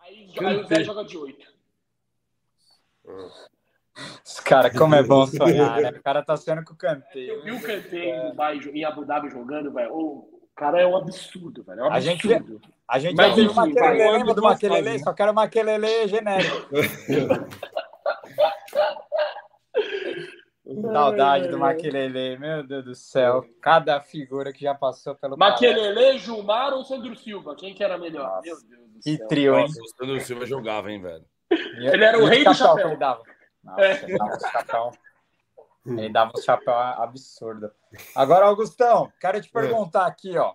Aí, 0.00 0.32
aí 0.38 0.56
o 0.56 0.66
Zé 0.66 0.84
joga 0.84 1.04
de 1.04 1.16
8. 1.16 1.50
Os 4.24 4.40
caras, 4.40 4.76
como 4.76 4.94
é 4.94 5.02
bom 5.02 5.26
sonhar, 5.26 5.80
né? 5.80 5.90
O 5.98 6.02
cara 6.02 6.22
tá 6.22 6.36
sendo 6.36 6.64
com 6.64 6.74
o 6.74 6.76
Kanté. 6.76 7.18
Eu 7.18 7.42
vi 7.42 7.52
o 7.52 7.60
Kanté 7.60 8.32
em 8.72 8.84
Abu 8.84 9.04
Dhabi 9.04 9.30
jogando, 9.30 9.72
velho. 9.72 9.92
O 9.92 10.28
cara 10.54 10.80
é 10.80 10.86
um 10.86 10.96
absurdo, 10.96 11.62
velho. 11.64 11.80
É 11.80 11.82
um 11.82 11.92
absurdo. 11.92 11.98
A 11.98 11.98
gente, 11.98 12.60
a 12.88 12.98
gente 12.98 13.16
Mas, 13.16 13.28
já 13.28 13.34
teve 13.34 13.54
Maquelele, 13.54 14.10
lembra 14.10 14.34
do 14.34 14.42
Maquelele? 14.42 14.98
Só 15.00 15.12
quero 15.12 15.34
Maquelele 15.34 16.08
genérico. 16.08 16.68
Saudade 20.92 21.48
do 21.48 21.58
Maquelele, 21.58 22.38
meu 22.38 22.62
Deus 22.62 22.84
do 22.84 22.94
céu. 22.94 23.44
Cada 23.60 24.00
figura 24.00 24.52
que 24.52 24.62
já 24.62 24.74
passou 24.74 25.14
pelo 25.14 25.36
Maquelele, 25.36 26.18
Gilmar 26.18 26.72
ou 26.72 26.84
Sandro 26.84 27.16
Silva? 27.16 27.56
Quem 27.56 27.74
que 27.74 27.82
era 27.82 27.98
melhor? 27.98 28.36
Nossa, 28.36 28.42
meu 28.42 28.56
Deus 28.78 28.90
do 28.92 29.00
que 29.00 29.16
céu. 29.16 29.28
trio, 29.28 29.58
hein? 29.58 29.66
Nossa, 29.66 29.80
o 29.80 29.88
Sandro 29.88 30.20
Silva 30.20 30.46
jogava, 30.46 30.90
hein, 30.90 31.00
velho? 31.00 31.24
Ele 31.50 32.04
era 32.04 32.18
o 32.18 32.26
rei 32.26 32.44
do 32.44 32.54
chapéu. 32.54 32.88
Ele 32.88 32.96
dava. 32.96 33.22
Nossa, 33.64 33.82
é. 33.82 34.02
ele 34.04 34.18
dava 34.18 34.36
um 34.36 34.40
chapéu. 34.40 34.92
Ele 35.86 36.08
dava 36.08 36.32
um 36.36 36.42
chapéu 36.42 36.74
absurdo. 36.74 37.70
Agora, 38.14 38.46
Augustão, 38.46 39.12
quero 39.20 39.40
te 39.40 39.48
é. 39.48 39.52
perguntar 39.52 40.06
aqui, 40.06 40.36
ó. 40.38 40.54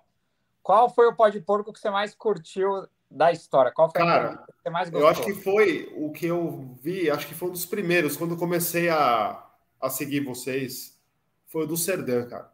Qual 0.64 0.90
foi 0.90 1.08
o 1.08 1.16
pó 1.16 1.28
de 1.30 1.42
porco 1.42 1.74
que 1.74 1.80
você 1.80 1.90
mais 1.90 2.16
curtiu 2.16 2.88
da 3.12 3.32
história? 3.32 3.72
Qual 3.72 3.92
foi 3.92 4.02
Cara, 4.02 4.38
que 4.38 4.64
você 4.64 4.70
mais 4.70 4.90
gostou? 4.90 5.02
Eu 5.02 5.12
acho 5.12 5.24
que 5.24 5.34
foi 5.34 5.94
o 5.96 6.12
que 6.12 6.26
eu 6.26 6.76
vi, 6.82 7.10
acho 7.10 7.28
que 7.28 7.36
foi 7.36 7.50
um 7.50 7.52
dos 7.52 7.66
primeiros, 7.66 8.18
quando 8.18 8.32
eu 8.32 8.38
comecei 8.38 8.90
a, 8.90 9.45
a 9.86 9.90
seguir 9.90 10.22
vocês, 10.22 11.00
foi 11.48 11.64
o 11.64 11.68
do 11.68 11.78
Serdã, 11.78 12.28
cara. 12.28 12.52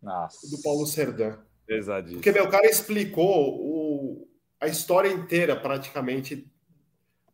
Nossa. 0.00 0.48
Do 0.50 0.60
Paulo 0.62 0.86
Serdã. 0.86 1.38
Pesadíssimo. 1.66 2.20
Porque, 2.20 2.32
meu, 2.32 2.48
cara 2.50 2.66
explicou 2.66 3.60
o, 3.60 4.28
a 4.60 4.66
história 4.66 5.08
inteira, 5.08 5.54
praticamente, 5.56 6.50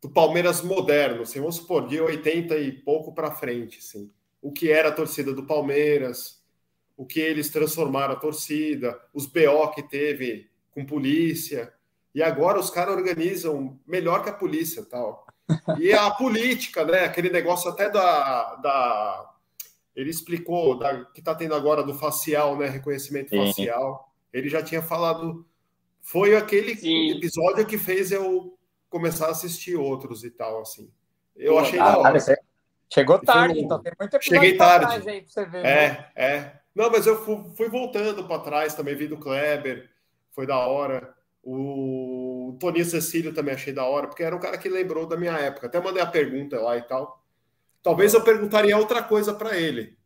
do 0.00 0.08
Palmeiras 0.08 0.62
moderno, 0.62 1.22
assim, 1.22 1.40
vamos 1.40 1.56
supor, 1.56 1.88
de 1.88 2.00
80 2.00 2.56
e 2.58 2.72
pouco 2.72 3.12
para 3.12 3.32
frente, 3.34 3.78
assim. 3.78 4.10
O 4.40 4.52
que 4.52 4.70
era 4.70 4.90
a 4.90 4.92
torcida 4.92 5.32
do 5.32 5.44
Palmeiras, 5.44 6.42
o 6.96 7.04
que 7.04 7.20
eles 7.20 7.50
transformaram 7.50 8.14
a 8.14 8.18
torcida, 8.18 9.00
os 9.12 9.26
BO 9.26 9.70
que 9.74 9.82
teve 9.82 10.50
com 10.70 10.84
polícia, 10.84 11.72
e 12.14 12.22
agora 12.22 12.58
os 12.58 12.70
caras 12.70 12.96
organizam 12.96 13.78
melhor 13.86 14.22
que 14.22 14.30
a 14.30 14.34
polícia 14.34 14.84
tal. 14.84 15.27
E 15.78 15.92
a 15.92 16.10
política, 16.10 16.84
né? 16.84 17.04
Aquele 17.04 17.30
negócio 17.30 17.70
até 17.70 17.88
da. 17.88 18.54
da 18.56 19.30
ele 19.96 20.10
explicou 20.10 20.78
da, 20.78 21.04
que 21.06 21.20
está 21.20 21.34
tendo 21.34 21.54
agora 21.54 21.82
do 21.82 21.94
facial, 21.94 22.56
né? 22.56 22.68
Reconhecimento 22.68 23.30
Sim. 23.30 23.46
facial. 23.46 24.12
Ele 24.32 24.48
já 24.48 24.62
tinha 24.62 24.82
falado. 24.82 25.46
Foi 26.00 26.36
aquele 26.36 26.76
Sim. 26.76 27.12
episódio 27.12 27.66
que 27.66 27.76
fez 27.76 28.12
eu 28.12 28.56
começar 28.88 29.26
a 29.26 29.30
assistir 29.30 29.76
outros 29.76 30.24
e 30.24 30.30
tal, 30.30 30.60
assim. 30.60 30.90
Eu 31.36 31.54
Pô, 31.54 31.58
achei 31.60 31.78
ah, 31.78 31.92
da 31.92 31.98
hora. 31.98 32.18
Chegou 32.90 33.18
tarde, 33.18 33.60
então 33.60 33.82
tem 33.82 33.92
muito 33.98 34.16
episódio 34.16 34.40
Cheguei 34.40 34.56
tarde. 34.56 35.08
aí 35.08 35.20
pra 35.20 35.30
você 35.30 35.44
ver. 35.44 35.58
É, 35.58 35.62
né? 35.64 36.06
é. 36.16 36.52
Não, 36.74 36.90
mas 36.90 37.06
eu 37.06 37.22
fui, 37.24 37.44
fui 37.56 37.68
voltando 37.68 38.24
para 38.24 38.40
trás 38.40 38.74
também, 38.74 38.94
vi 38.94 39.08
do 39.08 39.18
Kleber, 39.18 39.90
foi 40.30 40.46
da 40.46 40.58
hora. 40.58 41.14
O 41.42 42.07
Toninho 42.52 42.84
Cecílio 42.84 43.34
também 43.34 43.54
achei 43.54 43.72
da 43.72 43.84
hora, 43.84 44.06
porque 44.06 44.22
era 44.22 44.34
um 44.34 44.40
cara 44.40 44.56
que 44.56 44.68
lembrou 44.68 45.06
da 45.06 45.16
minha 45.16 45.36
época. 45.36 45.66
Até 45.66 45.80
mandei 45.80 46.02
a 46.02 46.06
pergunta 46.06 46.60
lá 46.60 46.76
e 46.76 46.82
tal. 46.82 47.24
Talvez 47.82 48.14
eu 48.14 48.22
perguntaria 48.22 48.76
outra 48.76 49.02
coisa 49.02 49.34
para 49.34 49.56
ele. 49.56 49.96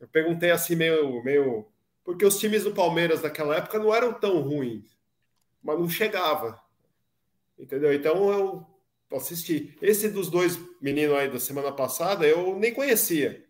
Eu 0.00 0.08
perguntei 0.08 0.50
assim, 0.50 0.74
meio, 0.74 1.22
meio. 1.22 1.66
Porque 2.04 2.24
os 2.24 2.38
times 2.38 2.64
do 2.64 2.72
Palmeiras 2.72 3.22
naquela 3.22 3.56
época 3.56 3.78
não 3.78 3.94
eram 3.94 4.12
tão 4.12 4.40
ruins, 4.40 4.96
mas 5.62 5.78
não 5.78 5.88
chegava. 5.88 6.60
Entendeu? 7.58 7.92
Então 7.92 8.32
eu 8.32 8.66
assisti. 9.16 9.76
Esse 9.80 10.08
dos 10.08 10.28
dois 10.28 10.58
meninos 10.80 11.16
aí 11.16 11.30
da 11.30 11.38
semana 11.38 11.72
passada 11.72 12.26
eu 12.26 12.58
nem 12.58 12.74
conhecia. 12.74 13.44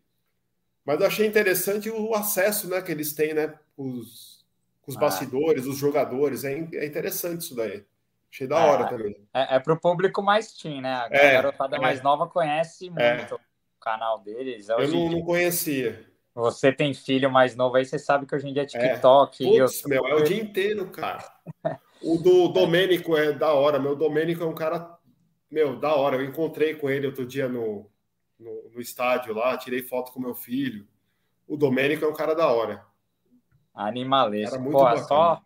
Mas 0.85 1.01
eu 1.01 1.07
achei 1.07 1.27
interessante 1.27 1.89
o 1.89 2.15
acesso 2.15 2.69
né, 2.69 2.83
que 2.83 2.91
eles 2.91 3.13
têm, 3.13 3.35
né? 3.35 3.59
Os, 3.77 4.45
com 4.83 4.91
os 4.91 4.97
ah. 4.97 5.01
bastidores, 5.01 5.67
os 5.67 5.79
jogadores. 5.79 6.45
É, 6.45 6.53
é 6.53 6.87
interessante 6.87 7.43
isso 7.43 7.55
daí. 7.55 7.85
Achei 8.33 8.47
da 8.47 8.65
hora 8.65 8.85
é, 8.85 8.89
também. 8.89 9.29
É, 9.35 9.57
é 9.57 9.61
para 9.61 9.75
o 9.75 9.79
público 9.79 10.23
mais 10.23 10.55
teen, 10.55 10.81
né? 10.81 10.95
A 10.95 11.09
é, 11.11 11.33
garotada 11.33 11.79
mais 11.79 12.01
é. 12.01 12.03
nova 12.03 12.27
conhece 12.27 12.91
é. 12.97 13.17
muito 13.17 13.35
o 13.35 13.41
canal 13.79 14.21
deles. 14.21 14.71
Eu 14.71 14.89
não, 14.89 15.11
não, 15.11 15.23
conhecia. 15.23 16.11
Você 16.35 16.73
tem 16.73 16.95
filho 16.95 17.31
mais 17.31 17.55
novo 17.55 17.77
aí, 17.77 17.85
você 17.85 17.99
sabe 17.99 18.25
que 18.25 18.35
hoje 18.35 18.49
em 18.49 18.55
dia 18.55 18.63
é 18.63 18.67
TikTok. 18.67 19.45
É. 19.45 19.61
Puts, 19.61 19.85
meu, 19.85 20.07
é 20.07 20.15
o 20.15 20.25
dia 20.25 20.43
inteiro, 20.43 20.89
cara. 20.91 21.23
o 22.03 22.17
do 22.17 22.49
Domênico 22.49 23.15
é 23.15 23.33
da 23.33 23.53
hora. 23.53 23.79
Meu 23.79 23.95
Domênico 23.95 24.43
é 24.43 24.47
um 24.47 24.55
cara, 24.55 24.97
meu, 25.51 25.79
da 25.79 25.95
hora. 25.95 26.17
Eu 26.17 26.25
encontrei 26.25 26.75
com 26.75 26.89
ele 26.89 27.07
outro 27.07 27.27
dia 27.27 27.51
no, 27.51 27.87
no, 28.39 28.71
no 28.71 28.81
estádio 28.81 29.35
lá, 29.35 29.59
tirei 29.59 29.83
foto 29.83 30.11
com 30.11 30.19
meu 30.19 30.35
filho. 30.35 30.89
O 31.47 31.55
Domênico 31.55 32.03
é 32.03 32.09
um 32.09 32.15
cara 32.15 32.35
da 32.35 32.47
hora. 32.51 32.83
Animalesco. 33.75 34.71
Pô, 34.71 34.97
só, 34.97 35.43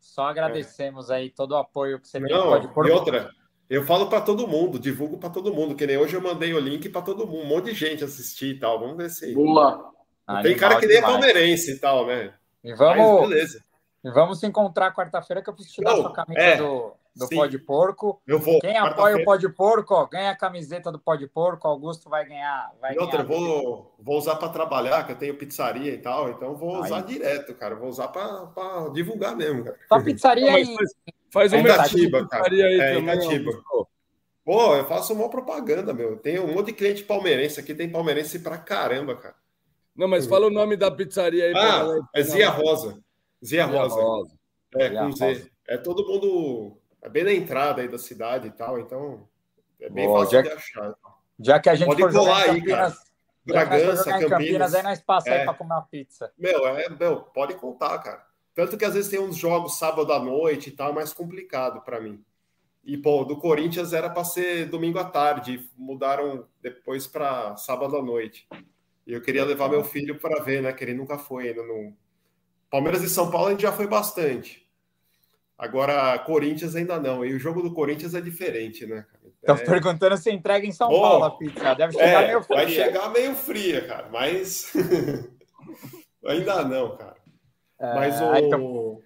só 0.00 0.28
agradecemos 0.28 1.10
é. 1.10 1.16
aí 1.16 1.30
todo 1.30 1.52
o 1.52 1.56
apoio 1.56 2.00
que 2.00 2.08
você 2.08 2.18
Não, 2.20 2.50
pode 2.50 2.68
pôr. 2.68 2.86
E 2.86 2.90
outra, 2.90 3.30
eu 3.68 3.84
falo 3.84 4.08
para 4.08 4.20
todo 4.20 4.46
mundo, 4.46 4.78
divulgo 4.78 5.18
para 5.18 5.30
todo 5.30 5.52
mundo, 5.52 5.74
que 5.74 5.86
nem 5.86 5.96
hoje 5.96 6.14
eu 6.14 6.20
mandei 6.20 6.54
o 6.54 6.60
link 6.60 6.88
para 6.88 7.02
todo 7.02 7.26
mundo, 7.26 7.42
um 7.42 7.46
monte 7.46 7.66
de 7.66 7.74
gente 7.74 8.04
assistir 8.04 8.56
e 8.56 8.58
tal. 8.58 8.78
Vamos 8.78 8.96
ver 8.96 9.10
se. 9.10 9.34
Boa. 9.34 9.92
Tem 10.42 10.56
cara 10.56 10.78
que 10.78 10.86
nem 10.86 10.96
é 10.96 11.02
palmeirense 11.02 11.72
e 11.72 11.78
tal, 11.78 12.06
né? 12.06 12.34
E 12.62 12.74
vamos, 12.74 13.20
Mas, 13.20 13.28
beleza. 13.28 13.64
E 14.04 14.10
vamos 14.10 14.40
se 14.40 14.46
encontrar 14.46 14.94
quarta-feira 14.94 15.42
que 15.42 15.48
eu 15.50 15.54
preciso 15.54 15.76
tirar 15.76 15.96
sua 15.96 16.12
camisa 16.12 16.40
é, 16.40 16.56
do, 16.56 16.94
do 17.16 17.28
Pó 17.28 17.46
de 17.46 17.58
Porco. 17.58 18.20
Eu 18.26 18.38
vou. 18.38 18.60
Quem 18.60 18.76
apoia 18.76 19.16
o 19.16 19.24
Pó 19.24 19.36
de 19.36 19.48
Porco, 19.48 19.94
ó, 19.94 20.06
ganha 20.06 20.30
a 20.30 20.36
camiseta 20.36 20.92
do 20.92 20.98
Pó 20.98 21.16
de 21.16 21.26
Porco. 21.26 21.66
Augusto 21.66 22.10
vai 22.10 22.26
ganhar. 22.26 22.72
Vai 22.80 22.94
e 22.94 22.98
outra, 22.98 23.22
ganhar 23.22 23.40
vou, 23.40 23.94
vou 23.98 24.18
usar 24.18 24.36
para 24.36 24.50
trabalhar, 24.50 25.04
que 25.04 25.12
eu 25.12 25.16
tenho 25.16 25.36
pizzaria 25.36 25.92
e 25.92 25.98
tal, 25.98 26.28
então 26.30 26.54
vou 26.54 26.78
usar 26.80 27.00
direto, 27.00 27.54
cara. 27.54 27.74
Vou 27.74 27.88
usar 27.88 28.08
para 28.08 28.88
divulgar 28.92 29.34
mesmo, 29.34 29.64
cara. 29.64 29.76
Só 29.88 30.02
pizzaria 30.02 30.52
aí. 30.52 30.66
Faz, 30.66 31.50
faz 31.50 31.52
um 31.54 31.60
Itatiba, 31.60 32.28
cara. 32.28 32.52
Aí 32.52 32.80
é, 32.80 32.94
também, 32.94 33.14
Itatiba. 33.14 33.52
Pô, 34.44 34.76
eu 34.76 34.84
faço 34.84 35.12
uma 35.12 35.28
propaganda, 35.28 35.92
meu. 35.92 36.16
Tem 36.18 36.38
um 36.38 36.54
monte 36.54 36.66
de 36.66 36.74
cliente 36.74 37.02
palmeirense 37.02 37.58
aqui, 37.58 37.74
tem 37.74 37.90
palmeirense 37.90 38.38
pra 38.38 38.58
caramba, 38.58 39.16
cara. 39.16 39.34
Não, 39.96 40.06
mas 40.06 40.26
fala 40.26 40.46
o 40.46 40.50
nome 40.50 40.76
da 40.76 40.90
pizzaria 40.90 41.46
aí. 41.46 41.54
Ah, 41.56 41.98
é 42.14 42.22
Zia 42.22 42.50
Rosa. 42.50 43.02
Zia 43.42 43.64
Rosa. 43.64 43.94
Rosa. 43.94 44.36
É, 44.76 44.90
com 44.90 45.12
Z. 45.12 45.50
É 45.66 45.76
todo 45.76 46.06
mundo 46.06 46.78
é 47.06 47.08
bem 47.08 47.22
na 47.22 47.32
entrada 47.32 47.80
aí 47.80 47.88
da 47.88 47.98
cidade 47.98 48.48
e 48.48 48.50
tal, 48.50 48.80
então 48.80 49.28
é 49.80 49.88
bem 49.88 50.06
Boa, 50.06 50.24
fácil 50.24 50.42
de 50.42 50.48
achar. 50.50 50.94
Já 51.38 51.60
que 51.60 51.70
a 51.70 51.74
gente 51.76 51.86
Pode 51.86 52.02
for 52.02 52.12
colar 52.12 52.42
aí, 52.42 52.58
Campinas, 52.58 52.66
cara. 52.66 53.06
Bragança, 53.44 54.10
Campinas, 54.10 54.30
Campinas, 54.30 54.74
aí 54.74 54.82
nós 54.82 55.00
passamos 55.00 55.38
é, 55.38 55.44
para 55.44 55.54
comer 55.54 55.72
uma 55.72 55.82
pizza. 55.82 56.32
Meu, 56.36 56.66
é, 56.66 56.88
meu, 56.88 57.20
pode 57.20 57.54
contar, 57.54 57.96
cara. 58.00 58.26
Tanto 58.56 58.76
que 58.76 58.84
às 58.84 58.94
vezes 58.94 59.08
tem 59.08 59.20
uns 59.20 59.36
jogos 59.36 59.78
sábado 59.78 60.12
à 60.12 60.18
noite 60.18 60.70
e 60.70 60.72
tal, 60.72 60.90
é 60.90 60.94
mais 60.94 61.12
complicado 61.12 61.80
para 61.82 62.00
mim. 62.00 62.24
E, 62.84 62.96
pô, 62.96 63.24
do 63.24 63.36
Corinthians 63.36 63.92
era 63.92 64.10
para 64.10 64.24
ser 64.24 64.66
domingo 64.66 64.98
à 64.98 65.04
tarde, 65.04 65.70
mudaram 65.76 66.48
depois 66.60 67.06
para 67.06 67.56
sábado 67.56 67.96
à 67.96 68.02
noite. 68.02 68.48
E 69.06 69.12
eu 69.12 69.22
queria 69.22 69.44
levar 69.44 69.68
meu 69.68 69.84
filho 69.84 70.18
para 70.18 70.42
ver, 70.42 70.60
né? 70.60 70.72
Que 70.72 70.82
ele 70.82 70.94
nunca 70.94 71.16
foi 71.16 71.50
ainda 71.50 71.62
no. 71.62 71.96
Palmeiras 72.68 73.04
e 73.04 73.08
São 73.08 73.30
Paulo 73.30 73.46
a 73.46 73.50
gente 73.52 73.62
já 73.62 73.70
foi 73.70 73.86
bastante. 73.86 74.65
Agora, 75.58 76.18
Corinthians 76.18 76.76
ainda 76.76 77.00
não. 77.00 77.24
E 77.24 77.34
o 77.34 77.38
jogo 77.38 77.62
do 77.62 77.72
Corinthians 77.72 78.14
é 78.14 78.20
diferente, 78.20 78.86
né? 78.86 79.06
Estão 79.40 79.56
é... 79.56 79.64
perguntando 79.64 80.16
se 80.16 80.30
entrega 80.30 80.66
em 80.66 80.72
São 80.72 80.88
oh, 80.90 81.00
Paulo 81.00 81.24
a 81.24 81.30
pizza. 81.30 81.74
Deve 81.74 81.92
chegar 81.94 82.22
é, 82.22 82.26
meio 82.26 82.42
fria. 82.42 82.56
Vai 82.56 82.68
chegar 82.68 83.10
meio 83.10 83.34
fria, 83.34 83.86
cara. 83.86 84.08
Mas 84.12 84.72
ainda 86.26 86.64
não, 86.64 86.96
cara. 86.96 87.16
É, 87.78 87.94
mas 87.94 88.20
o. 88.20 88.34
Então... 88.36 89.02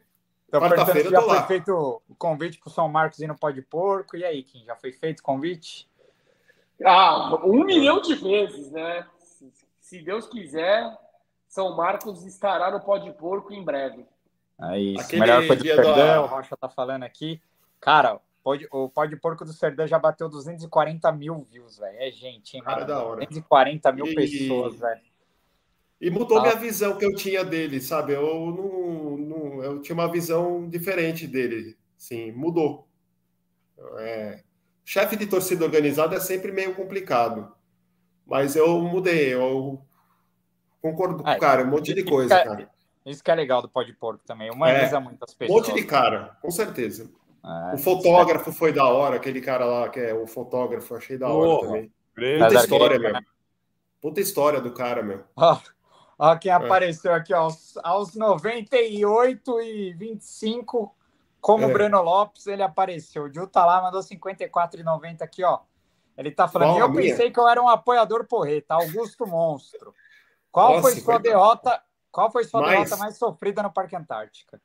Quarta-feira 0.50 1.10
já 1.10 1.22
foi 1.22 1.34
lá. 1.34 1.46
feito 1.46 2.02
o 2.08 2.14
convite 2.16 2.58
para 2.58 2.68
o 2.68 2.72
São 2.72 2.88
Marcos 2.88 3.20
ir 3.20 3.28
no 3.28 3.38
Pó 3.38 3.50
de 3.50 3.62
Porco. 3.62 4.16
E 4.16 4.24
aí, 4.24 4.42
Kim, 4.42 4.64
já 4.64 4.74
foi 4.74 4.90
feito 4.90 5.20
o 5.20 5.22
convite? 5.22 5.88
Ah, 6.84 7.38
um 7.44 7.62
milhão 7.64 8.00
de 8.00 8.16
vezes, 8.16 8.72
né? 8.72 9.06
Se 9.78 10.02
Deus 10.02 10.26
quiser, 10.26 10.92
São 11.46 11.76
Marcos 11.76 12.24
estará 12.26 12.70
no 12.72 12.80
Pó 12.80 12.98
de 12.98 13.12
Porco 13.12 13.52
em 13.52 13.62
breve. 13.62 14.04
É 14.62 14.78
isso. 14.78 15.00
Aquele 15.00 15.20
Melhor 15.20 15.46
coisa 15.46 15.62
do 15.62 15.68
Serdão, 15.68 16.24
o 16.24 16.26
Rocha 16.26 16.56
tá 16.56 16.68
falando 16.68 17.02
aqui. 17.02 17.40
Cara, 17.80 18.20
pode, 18.42 18.68
o 18.70 18.88
Pode 18.88 19.16
Porco 19.16 19.44
do 19.44 19.52
Serdão 19.52 19.86
já 19.86 19.98
bateu 19.98 20.28
240 20.28 21.10
mil 21.12 21.46
views, 21.50 21.78
velho. 21.78 21.96
É 21.98 22.10
gente, 22.10 22.56
hein, 22.56 22.62
Cara, 22.62 22.84
da 22.84 23.02
hora. 23.02 23.20
240 23.20 23.92
mil 23.92 24.06
e... 24.06 24.14
pessoas, 24.14 24.78
velho. 24.78 25.00
E 26.00 26.10
mudou 26.10 26.38
ah. 26.38 26.42
minha 26.42 26.56
visão 26.56 26.96
que 26.96 27.04
eu 27.04 27.14
tinha 27.14 27.44
dele, 27.44 27.80
sabe? 27.80 28.14
Eu 28.14 28.22
não, 28.22 29.16
não, 29.16 29.64
eu 29.64 29.80
tinha 29.82 29.94
uma 29.94 30.10
visão 30.10 30.68
diferente 30.68 31.26
dele. 31.26 31.76
Sim, 31.96 32.32
mudou. 32.32 32.88
É, 33.98 34.42
chefe 34.84 35.16
de 35.16 35.26
torcida 35.26 35.64
organizada 35.64 36.16
é 36.16 36.20
sempre 36.20 36.52
meio 36.52 36.74
complicado. 36.74 37.54
Mas 38.26 38.56
eu 38.56 38.80
mudei, 38.80 39.34
eu 39.34 39.82
concordo 40.80 41.22
com 41.22 41.30
o 41.30 41.38
cara, 41.38 41.64
um 41.64 41.70
monte 41.70 41.92
de 41.92 42.04
coisa, 42.04 42.42
cara. 42.44 42.70
Isso 43.04 43.24
que 43.24 43.30
é 43.30 43.34
legal 43.34 43.62
do 43.62 43.68
Pó 43.68 43.82
de 43.82 43.92
Porco 43.92 44.22
também, 44.26 44.50
humaniza 44.50 44.96
é, 44.96 45.00
muitas 45.00 45.32
pessoas. 45.34 45.66
Um 45.66 45.68
monte 45.68 45.80
de 45.80 45.86
cara, 45.86 46.36
com 46.42 46.50
certeza. 46.50 47.10
É, 47.44 47.74
o 47.74 47.78
fotógrafo 47.78 48.50
é... 48.50 48.52
foi 48.52 48.72
da 48.72 48.84
hora, 48.84 49.16
aquele 49.16 49.40
cara 49.40 49.64
lá 49.64 49.88
que 49.88 49.98
é 49.98 50.12
o 50.12 50.26
fotógrafo, 50.26 50.94
achei 50.94 51.16
da 51.16 51.28
hora 51.28 51.66
também. 51.66 51.92
Puta 52.14 52.54
história, 52.54 52.98
meu. 52.98 53.12
Né? 53.12 53.20
Puta 54.00 54.20
história 54.20 54.60
do 54.60 54.72
cara, 54.72 55.02
meu. 55.02 55.24
Ó, 55.36 55.58
ó 56.18 56.36
quem 56.36 56.52
é. 56.52 56.54
apareceu 56.54 57.14
aqui, 57.14 57.32
ó, 57.32 57.44
aos, 57.44 57.76
aos 57.78 58.14
98 58.14 59.60
e 59.62 59.94
25, 59.94 60.94
como 61.40 61.64
é. 61.64 61.72
Breno 61.72 62.02
Lopes, 62.02 62.46
ele 62.46 62.62
apareceu. 62.62 63.24
O 63.24 63.32
Gil 63.32 63.46
tá 63.46 63.64
lá, 63.64 63.80
mandou 63.80 64.00
54,90 64.02 65.22
aqui, 65.22 65.42
ó. 65.42 65.60
Ele 66.18 66.30
tá 66.30 66.46
falando, 66.46 66.74
Bom, 66.74 66.80
eu 66.80 66.92
pensei 66.92 67.30
que 67.30 67.40
eu 67.40 67.48
era 67.48 67.62
um 67.62 67.68
apoiador 67.68 68.26
porreta, 68.26 68.74
Augusto 68.74 69.26
Monstro. 69.26 69.94
Qual 70.52 70.74
Nossa, 70.74 70.82
foi 70.82 71.00
sua 71.00 71.18
derrota? 71.18 71.82
Qual 72.10 72.30
foi 72.30 72.44
sua 72.44 72.60
mais... 72.60 72.72
derrota 72.72 72.96
mais 72.96 73.16
sofrida 73.16 73.62
no 73.62 73.72
Parque 73.72 73.96
Antártica? 73.96 74.60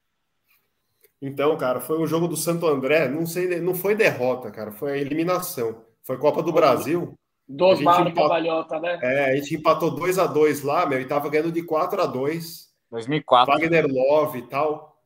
Então, 1.22 1.58
cara, 1.58 1.80
foi 1.80 1.98
o 1.98 2.06
jogo 2.06 2.28
do 2.28 2.36
Santo 2.36 2.68
André. 2.68 3.08
Não 3.08 3.26
sei, 3.26 3.60
não 3.60 3.74
foi 3.74 3.96
derrota, 3.96 4.52
cara, 4.52 4.72
foi 4.72 4.94
a 4.94 4.98
eliminação. 4.98 5.84
Foi 6.04 6.18
Copa 6.18 6.44
do 6.44 6.52
Brasil. 6.52 7.18
Dos 7.48 7.80
Mário 7.80 8.14
Cavalhota, 8.14 8.80
né? 8.80 9.00
É, 9.02 9.32
a 9.32 9.36
gente 9.36 9.56
empatou 9.56 9.92
2 9.92 10.18
a 10.18 10.26
2 10.26 10.64
lá, 10.64 10.86
meu, 10.86 11.00
e 11.00 11.06
tava 11.06 11.30
ganhando 11.30 11.52
de 11.52 11.64
4 11.64 12.02
a 12.02 12.06
2 12.06 12.74
2004. 12.92 13.54
Wagner 13.54 13.88
Love 13.88 14.40
e 14.40 14.42
tal. 14.44 15.00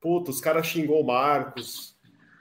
Puta, 0.00 0.30
os 0.30 0.40
caras 0.40 0.66
xingou 0.66 1.02
o 1.02 1.06
Marcos. 1.06 1.96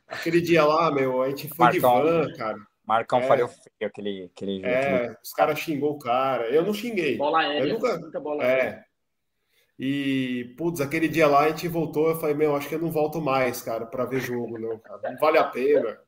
Aquele 0.08 0.40
dia 0.40 0.64
lá, 0.64 0.92
meu, 0.92 1.22
a 1.22 1.30
gente 1.30 1.48
foi 1.50 1.66
Marcão, 1.66 1.96
de 1.96 2.04
van, 2.04 2.34
cara. 2.34 2.58
Marcão 2.86 3.20
é. 3.20 3.28
faria 3.28 3.48
feio 3.48 3.90
aquele, 3.90 4.30
aquele 4.34 4.56
jogo. 4.58 4.68
É, 4.68 5.18
os 5.24 5.34
caras 5.34 5.60
xingou 5.60 5.94
o 5.94 6.00
cara. 6.00 6.48
Eu 6.50 6.64
não 6.64 6.74
xinguei. 6.74 7.18
Bola 7.18 7.40
aérea, 7.40 7.68
eu 7.68 7.74
nunca... 7.74 7.98
muita 7.98 8.20
bola 8.20 8.44
é. 8.44 8.46
aérea. 8.46 8.86
E, 9.78 10.56
putz, 10.58 10.80
aquele 10.80 11.08
dia 11.08 11.28
lá 11.28 11.42
a 11.42 11.50
gente 11.50 11.68
voltou, 11.68 12.10
eu 12.10 12.16
falei, 12.16 12.34
meu, 12.34 12.56
acho 12.56 12.70
que 12.70 12.76
eu 12.76 12.80
não 12.80 12.90
volto 12.90 13.22
mais, 13.22 13.62
cara, 13.62 13.86
para 13.86 14.06
ver 14.06 14.22
jogo, 14.22 14.58
não, 14.58 14.80
cara. 14.80 15.12
Não 15.12 15.18
vale 15.18 15.38
a 15.38 15.44
pena. 15.44 16.00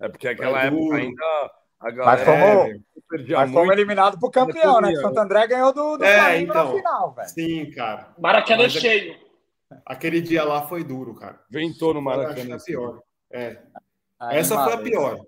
É 0.00 0.08
porque 0.08 0.28
aquela 0.28 0.62
é 0.62 0.66
época 0.66 0.96
ainda 0.96 1.50
a 1.78 1.90
galera... 1.90 2.04
Mas 2.04 2.24
fomos, 2.24 3.28
mas 3.30 3.52
fomos 3.52 3.72
eliminados 3.72 4.18
pro 4.18 4.30
campeão, 4.30 4.80
né? 4.80 4.94
Santo 4.96 5.18
André 5.18 5.46
ganhou 5.46 5.72
do, 5.72 5.96
do 5.96 6.04
é, 6.04 6.40
então, 6.40 6.72
na 6.72 6.76
final, 6.76 7.14
velho. 7.14 7.28
Sim, 7.28 7.70
cara. 7.70 8.14
Maracanã 8.18 8.64
mas, 8.64 8.72
cheio. 8.72 9.16
Aquele 9.86 10.20
dia 10.20 10.42
lá 10.44 10.66
foi 10.66 10.82
duro, 10.82 11.14
cara. 11.14 11.38
Ventou 11.48 11.94
no 11.94 12.02
Maracanã. 12.02 12.58
Foi 12.58 12.66
pior. 12.66 13.02
É. 13.30 13.58
Essa 14.30 14.62
foi 14.64 14.72
a 14.72 14.78
pior. 14.78 15.18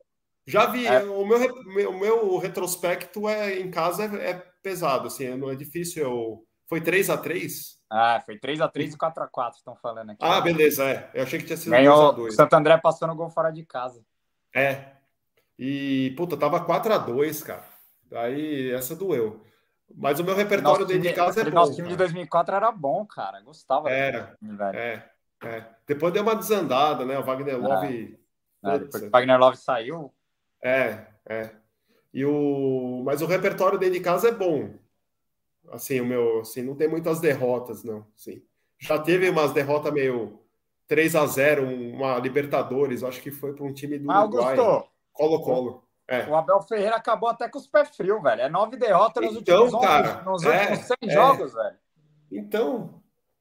Já 0.46 0.66
vi, 0.66 0.86
é. 0.86 1.04
o, 1.04 1.24
meu, 1.24 1.64
meu, 1.66 1.92
meu 1.92 2.38
retrospecto 2.38 3.28
é 3.28 3.60
em 3.60 3.70
casa 3.70 4.04
é, 4.04 4.30
é 4.30 4.44
pesado, 4.62 5.06
assim, 5.06 5.28
não 5.36 5.50
é 5.50 5.54
difícil 5.54 6.02
eu 6.02 6.44
foi 6.70 6.80
3 6.80 7.10
a 7.10 7.18
3 7.18 7.82
Ah, 7.90 8.22
foi 8.24 8.38
3 8.38 8.60
a 8.60 8.68
3 8.68 8.94
e 8.94 8.96
4 8.96 9.24
a 9.24 9.26
4 9.26 9.58
estão 9.58 9.74
falando 9.74 10.10
aqui. 10.10 10.24
Ah, 10.24 10.40
beleza, 10.40 10.84
é. 10.84 11.10
Eu 11.12 11.24
achei 11.24 11.40
que 11.40 11.44
tinha 11.44 11.56
sido 11.56 11.72
2 11.72 11.88
a 11.88 12.10
2 12.12 12.34
Santo 12.36 12.54
André 12.54 12.78
passou 12.78 13.08
no 13.08 13.16
gol 13.16 13.28
fora 13.28 13.50
de 13.50 13.66
casa. 13.66 14.00
É. 14.54 14.92
E, 15.58 16.14
puta, 16.16 16.36
tava 16.36 16.64
4 16.64 16.94
a 16.94 16.98
2 16.98 17.42
cara. 17.42 17.64
Aí 18.12 18.70
essa 18.70 18.94
doeu. 18.94 19.44
Mas 19.92 20.20
o 20.20 20.24
meu 20.24 20.36
repertório 20.36 20.86
dentro 20.86 21.02
de 21.02 21.12
casa 21.12 21.40
é 21.40 21.44
bom. 21.44 21.50
Nosso 21.50 21.72
time 21.72 21.88
cara. 21.88 21.90
de 21.90 21.98
2004 21.98 22.54
era 22.54 22.70
bom, 22.70 23.04
cara. 23.04 23.40
Gostava. 23.40 23.90
Era. 23.90 24.36
Time, 24.38 24.56
é, 24.72 25.04
é. 25.42 25.64
Depois 25.88 26.12
deu 26.12 26.22
uma 26.22 26.36
desandada, 26.36 27.04
né? 27.04 27.18
O 27.18 27.24
Wagner 27.24 27.58
Love. 27.60 28.16
É. 28.64 28.74
É, 28.74 28.78
depois 28.78 29.02
que 29.02 29.08
o 29.08 29.10
Wagner 29.10 29.38
Love 29.40 29.56
saiu. 29.56 30.14
É, 30.62 31.06
é. 31.28 31.50
E 32.14 32.24
o... 32.24 33.02
Mas 33.04 33.22
o 33.22 33.26
repertório 33.26 33.78
dentro 33.78 33.94
de 33.94 34.00
casa 34.00 34.28
é 34.28 34.32
bom. 34.32 34.78
Assim, 35.70 36.00
o 36.00 36.06
meu, 36.06 36.40
assim, 36.40 36.62
não 36.62 36.74
tem 36.74 36.88
muitas 36.88 37.20
derrotas, 37.20 37.84
não. 37.84 38.06
Sim. 38.16 38.42
Já 38.78 38.98
teve 38.98 39.28
umas 39.28 39.52
derrotas 39.52 39.92
meio 39.92 40.40
3 40.88 41.14
a 41.14 41.26
0 41.26 41.66
uma 41.66 42.18
Libertadores, 42.18 43.04
acho 43.04 43.20
que 43.20 43.30
foi 43.30 43.52
para 43.52 43.64
um 43.64 43.72
time 43.72 43.98
do 43.98 44.10
ah, 44.10 44.24
Uruguai. 44.24 44.56
Colo-Colo. 45.12 45.84
É. 46.08 46.28
O 46.28 46.34
Abel 46.34 46.60
Ferreira 46.62 46.96
acabou 46.96 47.28
até 47.28 47.48
com 47.48 47.58
os 47.58 47.68
pés 47.68 47.94
frios, 47.96 48.20
velho. 48.20 48.40
É 48.40 48.48
nove 48.48 48.76
derrotas 48.76 49.24
nos 49.24 49.36
então, 49.36 49.62
últimos, 49.62 49.84
cara, 49.84 50.22
nos 50.22 50.42
últimos 50.44 50.78
é, 50.80 50.82
100 50.82 50.96
é. 51.02 51.10
jogos, 51.10 51.54
velho. 51.54 51.76
Então. 52.32 52.99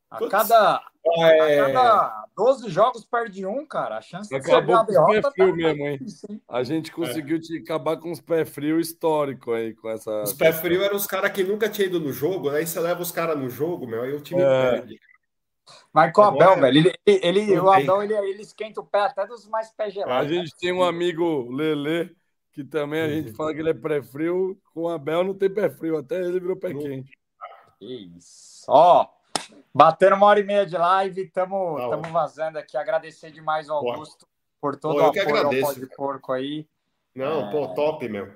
A 0.09 0.27
cada, 0.27 0.81
é... 1.05 1.59
a 1.59 1.65
cada 1.65 2.25
12 2.35 2.69
jogos 2.69 3.05
perde 3.05 3.45
um, 3.45 3.65
cara. 3.65 3.97
A 3.97 4.01
chance 4.01 4.29
de 4.29 4.35
Acabou 4.35 4.85
com 4.85 4.91
os 4.91 5.07
pés 5.07 5.33
frios 5.33 5.51
tá 5.51 5.55
mesmo, 5.55 5.85
hein? 5.85 5.99
A 6.49 6.63
gente 6.63 6.91
conseguiu 6.91 7.37
é. 7.37 7.39
te 7.39 7.57
acabar 7.59 7.97
com 7.97 8.11
os 8.11 8.19
pés 8.19 8.49
frios 8.49 8.87
histórico 8.87 9.51
aí, 9.51 9.75
com 9.75 9.89
essa. 9.89 10.23
Os 10.23 10.33
pés 10.33 10.59
frios 10.59 10.83
eram 10.83 10.95
os 10.95 11.05
caras 11.05 11.31
que 11.31 11.43
nunca 11.43 11.69
tinham 11.69 11.89
ido 11.89 11.99
no 11.99 12.11
jogo, 12.11 12.49
aí 12.49 12.65
você 12.65 12.79
leva 12.79 13.01
os 13.01 13.11
caras 13.11 13.37
no 13.37 13.49
jogo, 13.49 13.85
meu, 13.85 14.01
aí 14.01 14.13
o 14.13 14.21
time 14.21 14.41
é. 14.41 14.71
perde. 14.71 14.99
Mas 15.93 16.11
com 16.11 16.21
o 16.21 16.25
Abel, 16.25 16.59
velho, 16.59 16.77
ele, 16.77 16.93
ele, 17.05 17.59
o 17.59 17.71
Abel 17.71 18.03
ele, 18.03 18.13
ele 18.15 18.41
esquenta 18.41 18.81
o 18.81 18.85
pé 18.85 19.01
até 19.01 19.27
dos 19.27 19.47
mais 19.47 19.71
pés 19.71 19.93
gelados. 19.93 20.25
A 20.25 20.33
gente 20.33 20.55
tem 20.57 20.71
um 20.71 20.83
amigo 20.83 21.51
Lele 21.51 22.15
que 22.51 22.63
também 22.63 23.01
a 23.01 23.05
uhum. 23.05 23.11
gente 23.11 23.33
fala 23.33 23.53
que 23.53 23.59
ele 23.59 23.69
é 23.69 23.73
pré-frio. 23.73 24.59
Com 24.73 24.81
o 24.81 24.89
Abel 24.89 25.23
não 25.23 25.33
tem 25.33 25.49
pé 25.49 25.69
frio, 25.69 25.97
até 25.97 26.19
ele 26.19 26.39
virou 26.39 26.57
pé 26.57 26.73
quente. 26.73 27.11
Isso. 27.79 28.65
Ó, 28.67 29.07
batendo 29.73 30.15
uma 30.15 30.25
hora 30.25 30.39
e 30.39 30.43
meia 30.43 30.65
de 30.65 30.77
live, 30.77 31.23
estamos 31.23 32.11
vazando 32.11 32.57
aqui. 32.57 32.77
Agradecer 32.77 33.31
demais 33.31 33.69
ao 33.69 33.77
Augusto 33.77 34.27
por 34.59 34.75
todo 34.75 34.95
pô, 34.95 35.01
o 35.01 35.05
apoio 35.05 35.21
agradeço, 35.21 35.67
ao 35.67 35.75
de 35.75 35.85
porco 35.87 36.33
aí. 36.33 36.67
Não, 37.15 37.47
é... 37.47 37.51
pô, 37.51 37.67
top, 37.69 38.07
meu. 38.07 38.31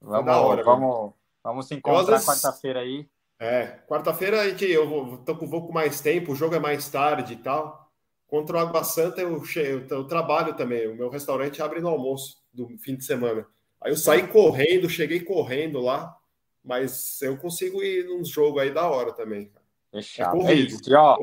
Vamos, 0.00 0.34
hora, 0.34 0.64
vamos, 0.64 1.12
vamos 1.42 1.68
se 1.68 1.74
encontrar 1.74 2.16
vezes... 2.16 2.26
quarta-feira 2.26 2.80
aí. 2.80 3.08
É, 3.38 3.78
quarta-feira 3.88 4.40
a 4.40 4.48
gente, 4.48 4.64
eu 4.64 4.88
vou, 4.88 5.18
tô 5.18 5.36
com, 5.36 5.46
vou 5.46 5.66
com 5.66 5.72
mais 5.72 6.00
tempo, 6.00 6.32
o 6.32 6.36
jogo 6.36 6.54
é 6.54 6.60
mais 6.60 6.88
tarde 6.88 7.34
e 7.34 7.36
tal. 7.36 7.90
Contra 8.26 8.56
o 8.56 8.60
Água 8.60 8.82
Santa 8.82 9.20
eu, 9.20 9.42
eu, 9.56 9.86
eu 9.86 10.04
trabalho 10.04 10.54
também, 10.54 10.88
o 10.88 10.94
meu 10.94 11.10
restaurante 11.10 11.60
abre 11.60 11.80
no 11.80 11.88
almoço 11.88 12.40
do 12.52 12.68
fim 12.78 12.96
de 12.96 13.04
semana. 13.04 13.46
Aí 13.80 13.92
eu 13.92 13.96
saí 13.96 14.26
correndo, 14.28 14.88
cheguei 14.88 15.20
correndo 15.20 15.80
lá, 15.80 16.16
mas 16.64 17.20
eu 17.20 17.36
consigo 17.36 17.82
ir 17.82 18.06
num 18.06 18.24
jogo 18.24 18.58
aí 18.60 18.70
da 18.70 18.88
hora 18.88 19.12
também. 19.12 19.50
Fechado. 19.92 20.36
É, 20.36 20.40
é 20.40 20.42
corrido, 20.42 20.94
é 20.94 20.96
ó, 20.96 21.18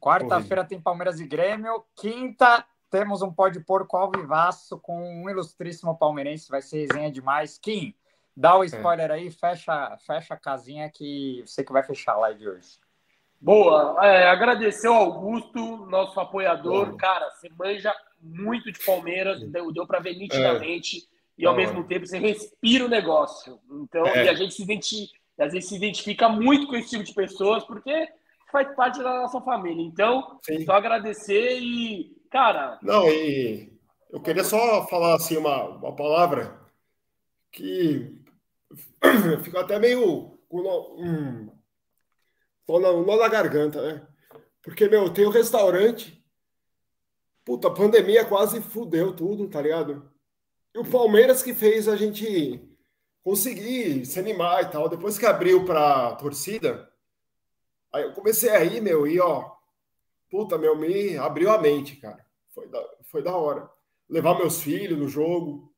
Quarta-feira 0.00 0.64
tem 0.64 0.80
Palmeiras 0.80 1.20
e 1.20 1.26
Grêmio. 1.26 1.84
Quinta 1.96 2.64
temos 2.90 3.22
um 3.22 3.32
pó 3.32 3.48
de 3.48 3.60
porco 3.60 3.96
ao 3.96 4.10
vivaço 4.10 4.78
com 4.78 5.22
um 5.22 5.30
ilustríssimo 5.30 5.96
palmeirense. 5.96 6.50
Vai 6.50 6.62
ser 6.62 6.86
resenha 6.86 7.10
demais. 7.10 7.58
Kim, 7.58 7.94
dá 8.36 8.56
o 8.56 8.64
spoiler 8.64 9.10
é. 9.10 9.14
aí, 9.14 9.30
fecha, 9.30 9.96
fecha 10.06 10.34
a 10.34 10.36
casinha 10.36 10.90
que 10.90 11.42
você 11.46 11.64
que 11.64 11.72
vai 11.72 11.82
fechar 11.82 12.12
a 12.12 12.18
live 12.18 12.48
hoje. 12.48 12.78
Boa. 13.40 14.04
É, 14.04 14.28
agradecer 14.28 14.88
ao 14.88 14.94
Augusto, 14.94 15.86
nosso 15.86 16.18
apoiador. 16.18 16.86
Boa. 16.86 16.98
Cara, 16.98 17.30
você 17.30 17.48
manja 17.50 17.94
muito 18.20 18.72
de 18.72 18.84
Palmeiras, 18.84 19.42
deu, 19.48 19.72
deu 19.72 19.86
para 19.86 20.00
ver 20.00 20.16
nitidamente, 20.16 20.98
é. 20.98 21.42
e 21.42 21.46
ao 21.46 21.54
mesmo 21.54 21.84
tempo 21.84 22.06
você 22.06 22.18
respira 22.18 22.84
o 22.84 22.88
negócio. 22.88 23.60
Então, 23.70 24.04
é. 24.06 24.24
e 24.24 24.28
a 24.28 24.34
gente 24.34 24.54
se 24.54 24.62
identifica, 24.62 25.17
às 25.42 25.52
vezes 25.52 25.68
se 25.68 25.76
identifica 25.76 26.28
muito 26.28 26.66
com 26.66 26.76
esse 26.76 26.90
tipo 26.90 27.04
de 27.04 27.14
pessoas, 27.14 27.64
porque 27.64 28.08
faz 28.50 28.74
parte 28.74 28.98
da 28.98 29.22
nossa 29.22 29.40
família. 29.40 29.82
Então, 29.82 30.38
Sim. 30.42 30.64
só 30.64 30.72
agradecer 30.72 31.58
e, 31.60 32.16
cara. 32.30 32.78
Não, 32.82 33.08
e 33.08 33.72
eu 34.10 34.20
queria 34.20 34.44
só 34.44 34.86
falar 34.86 35.14
assim 35.16 35.36
uma, 35.36 35.64
uma 35.64 35.94
palavra 35.94 36.60
que 37.52 38.18
fica 39.44 39.60
até 39.60 39.78
meio 39.78 40.38
com 40.48 40.60
um, 40.60 41.50
um 42.68 43.04
nó 43.04 43.16
na 43.16 43.28
garganta, 43.28 43.80
né? 43.80 44.06
Porque, 44.62 44.88
meu, 44.88 45.08
tem 45.10 45.26
um 45.26 45.30
restaurante 45.30 46.18
Puta, 47.48 47.68
a 47.68 47.70
pandemia 47.70 48.26
quase 48.26 48.60
fudeu 48.60 49.16
tudo, 49.16 49.48
tá 49.48 49.62
ligado? 49.62 50.06
E 50.74 50.78
o 50.78 50.84
Palmeiras 50.84 51.42
que 51.42 51.54
fez 51.54 51.88
a 51.88 51.96
gente 51.96 52.60
conseguir 53.28 54.06
se 54.06 54.18
animar 54.18 54.62
e 54.62 54.70
tal. 54.70 54.88
Depois 54.88 55.18
que 55.18 55.26
abriu 55.26 55.62
pra 55.66 56.14
torcida, 56.14 56.90
aí 57.92 58.04
eu 58.04 58.12
comecei 58.12 58.48
a 58.48 58.64
ir, 58.64 58.80
meu, 58.80 59.06
e 59.06 59.20
ó, 59.20 59.50
puta, 60.30 60.56
meu, 60.56 60.74
me 60.74 61.14
abriu 61.18 61.50
a 61.50 61.58
mente, 61.58 61.96
cara. 61.96 62.24
Foi 62.54 62.66
da, 62.68 62.82
foi 63.02 63.22
da 63.22 63.36
hora. 63.36 63.68
Levar 64.08 64.38
meus 64.38 64.62
filhos 64.62 64.98
no 64.98 65.06
jogo, 65.08 65.70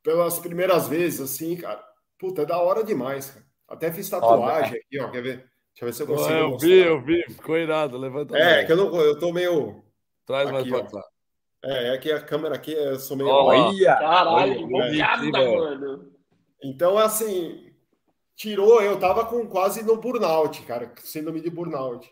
pelas 0.00 0.38
primeiras 0.38 0.86
vezes, 0.86 1.20
assim, 1.20 1.56
cara. 1.56 1.84
Puta, 2.16 2.42
é 2.42 2.46
da 2.46 2.58
hora 2.58 2.84
demais, 2.84 3.30
cara. 3.30 3.44
Até 3.66 3.90
fiz 3.90 4.08
tatuagem 4.08 4.78
aqui, 4.78 5.00
ó, 5.00 5.10
quer 5.10 5.22
ver? 5.22 5.50
Deixa 5.72 5.82
eu 5.82 5.86
ver 5.86 5.92
se 5.92 6.02
eu 6.02 6.06
consigo. 6.06 6.32
eu 6.32 6.48
mostrar. 6.50 6.68
vi, 6.68 6.78
eu 6.78 7.02
vi, 7.02 7.24
ficou 7.30 7.56
irado, 7.56 7.98
levanta. 7.98 8.38
É, 8.38 8.64
que 8.64 8.70
eu, 8.70 8.76
não, 8.76 8.94
eu 9.00 9.18
tô 9.18 9.32
meio 9.32 9.82
Traz 10.24 10.48
mais 10.52 10.68
pra 10.68 10.84
cá. 10.84 11.04
É, 11.64 11.94
é 11.94 11.98
que 11.98 12.12
a 12.12 12.20
câmera 12.20 12.54
aqui 12.54 12.72
eu 12.72 12.96
sou 13.00 13.16
meio. 13.16 13.28
Olha! 13.28 13.96
Caralho, 13.96 14.68
bocada, 14.68 15.30
mano. 15.32 16.13
Então, 16.64 16.96
assim, 16.96 17.70
tirou, 18.34 18.80
eu 18.80 18.98
tava 18.98 19.26
com 19.26 19.46
quase 19.46 19.82
no 19.82 19.98
burnout, 19.98 20.62
cara, 20.62 20.94
síndrome 20.96 21.42
de 21.42 21.50
burnout. 21.50 22.10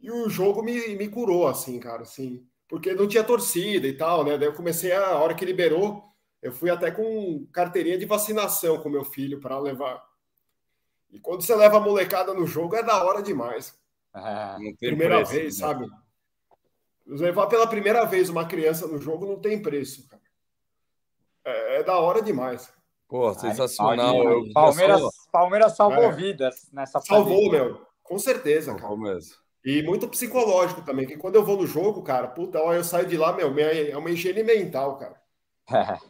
E 0.00 0.10
o 0.10 0.26
jogo 0.26 0.62
me, 0.62 0.96
me 0.96 1.06
curou, 1.06 1.46
assim, 1.46 1.78
cara, 1.78 2.00
assim, 2.00 2.42
porque 2.66 2.94
não 2.94 3.06
tinha 3.06 3.22
torcida 3.22 3.86
e 3.86 3.94
tal, 3.94 4.24
né? 4.24 4.38
Daí 4.38 4.48
eu 4.48 4.54
comecei 4.54 4.90
a, 4.92 5.08
a 5.08 5.18
hora 5.18 5.34
que 5.34 5.44
liberou, 5.44 6.02
eu 6.40 6.50
fui 6.50 6.70
até 6.70 6.90
com 6.90 7.46
carteirinha 7.52 7.98
de 7.98 8.06
vacinação 8.06 8.80
com 8.80 8.88
meu 8.88 9.04
filho 9.04 9.38
para 9.38 9.58
levar. 9.58 10.02
E 11.10 11.20
quando 11.20 11.42
você 11.42 11.54
leva 11.54 11.76
a 11.76 11.80
molecada 11.80 12.32
no 12.32 12.46
jogo 12.46 12.76
é 12.76 12.82
da 12.82 13.04
hora 13.04 13.22
demais. 13.22 13.78
Ah, 14.14 14.56
Primeira 14.78 15.16
preço, 15.16 15.32
vez, 15.32 15.58
né? 15.58 15.66
sabe? 15.66 15.86
Levar 17.06 17.48
pela 17.48 17.66
primeira 17.66 18.06
vez 18.06 18.30
uma 18.30 18.46
criança 18.48 18.86
no 18.86 18.98
jogo 18.98 19.26
não 19.26 19.38
tem 19.38 19.60
preço, 19.60 20.08
cara. 20.08 20.22
É, 21.44 21.80
é 21.80 21.82
da 21.82 21.98
hora 21.98 22.22
demais. 22.22 22.72
Pô, 23.10 23.34
sensacional. 23.34 24.22
Eu, 24.22 24.52
Palmeiras, 24.52 25.02
Palmeiras 25.32 25.76
salvou 25.76 26.04
é. 26.04 26.12
vidas 26.12 26.70
nessa 26.72 27.00
Salvou, 27.00 27.36
pandemia. 27.36 27.64
meu. 27.64 27.86
Com 28.04 28.18
certeza, 28.20 28.72
cara. 28.76 28.96
Mesmo. 28.96 29.34
E 29.64 29.82
muito 29.82 30.08
psicológico 30.08 30.82
também, 30.82 31.06
que 31.06 31.16
quando 31.16 31.34
eu 31.34 31.44
vou 31.44 31.56
no 31.56 31.66
jogo, 31.66 32.02
cara, 32.02 32.28
puta, 32.28 32.58
eu 32.58 32.84
saio 32.84 33.08
de 33.08 33.16
lá, 33.16 33.32
meu, 33.32 33.52
é 33.58 33.96
uma 33.96 34.10
higiene 34.10 34.44
mental, 34.44 34.96
cara. 34.96 35.20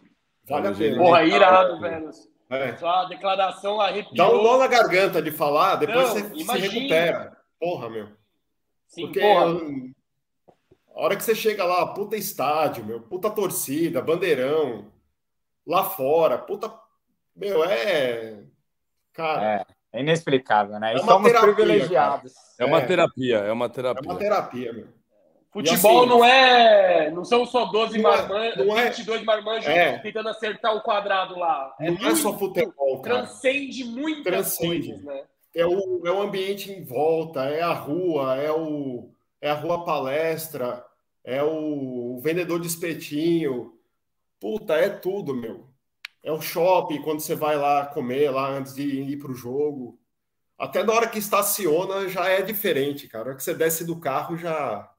Vale 0.47 0.69
a 0.69 0.73
pena. 0.75 0.99
Porra, 0.99 1.25
irado, 1.25 1.81
velho. 1.81 2.11
É. 2.51 2.77
Sua 2.77 3.05
declaração 3.07 3.81
arrepiou. 3.81 4.15
Dá 4.17 4.31
um 4.31 4.43
nó 4.43 4.59
na 4.59 4.67
garganta 4.67 5.23
de 5.23 5.31
falar, 5.31 5.77
depois 5.77 6.15
Não, 6.15 6.29
você 6.29 6.41
imagina. 6.41 6.69
se 6.69 6.79
recupera. 6.79 7.37
Porra, 7.59 7.89
meu. 7.89 8.09
Sim, 8.89 9.03
Porque 9.03 9.21
porra. 9.21 9.61
a 10.95 11.01
hora 11.01 11.17
que 11.17 11.23
você 11.23 11.35
chega 11.35 11.65
lá, 11.65 11.87
puta 11.87 12.17
estádio, 12.17 12.85
meu, 12.85 13.01
puta 13.01 13.31
torcida, 13.31 14.03
bandeirão, 14.03 14.93
lá 15.67 15.85
fora, 15.85 16.37
puta. 16.37 16.71
Meu, 17.35 17.65
é. 17.65 18.39
Cara. 19.13 19.67
É, 19.93 19.99
é 19.99 20.01
inexplicável, 20.01 20.79
né? 20.79 20.93
É 20.93 20.97
e 20.97 20.99
somos 21.01 21.31
terapia, 21.31 21.55
privilegiados. 21.55 22.33
Cara. 22.33 22.47
É 22.59 22.65
uma 22.65 22.81
terapia, 22.83 23.37
é 23.39 23.53
uma 23.53 23.69
terapia. 23.69 24.09
É 24.09 24.13
uma 24.13 24.19
terapia, 24.19 24.73
meu. 24.73 25.01
Futebol 25.53 26.01
assim, 26.01 26.09
não 26.09 26.25
é. 26.25 27.11
Não 27.11 27.25
são 27.25 27.45
só 27.45 27.65
12 27.65 27.99
marmanjos, 27.99 28.61
é, 28.61 28.91
22 28.91 29.25
marmanjos 29.25 29.67
é, 29.67 29.99
tentando 29.99 30.29
acertar 30.29 30.77
o 30.77 30.81
quadrado 30.81 31.37
lá. 31.37 31.75
É 31.81 31.87
não 31.87 31.95
muito, 31.95 32.07
é 32.07 32.15
só 32.15 32.39
futebol. 32.39 33.01
Cara. 33.03 33.17
Transcende 33.17 33.85
muitas 33.85 34.23
transcende. 34.23 34.89
coisas, 34.93 35.05
né? 35.05 35.25
É 35.53 35.67
o, 35.67 36.07
é 36.07 36.13
o 36.13 36.23
ambiente 36.23 36.71
em 36.71 36.85
volta, 36.85 37.43
é 37.47 37.61
a 37.61 37.73
rua, 37.73 38.37
é, 38.37 38.53
o, 38.53 39.11
é 39.41 39.51
a 39.51 39.55
rua 39.55 39.85
palestra, 39.85 40.85
é 41.25 41.43
o, 41.43 42.17
o 42.17 42.21
vendedor 42.21 42.61
de 42.61 42.69
espetinho. 42.69 43.75
Puta, 44.39 44.75
é 44.75 44.89
tudo, 44.89 45.35
meu. 45.35 45.70
É 46.23 46.31
o 46.31 46.41
shopping, 46.41 47.03
quando 47.03 47.21
você 47.21 47.35
vai 47.35 47.57
lá 47.57 47.87
comer, 47.87 48.31
lá 48.31 48.51
antes 48.51 48.75
de 48.75 48.83
ir 48.83 49.19
para 49.19 49.31
o 49.31 49.35
jogo. 49.35 49.99
Até 50.59 50.83
na 50.83 50.93
hora 50.93 51.09
que 51.09 51.19
estaciona 51.19 52.09
já 52.09 52.29
é 52.29 52.43
diferente, 52.43 53.09
cara. 53.09 53.25
Na 53.25 53.31
hora 53.31 53.37
que 53.37 53.45
você 53.45 53.55
desce 53.55 53.85
do 53.85 53.99
carro 53.99 54.37
já 54.37 54.91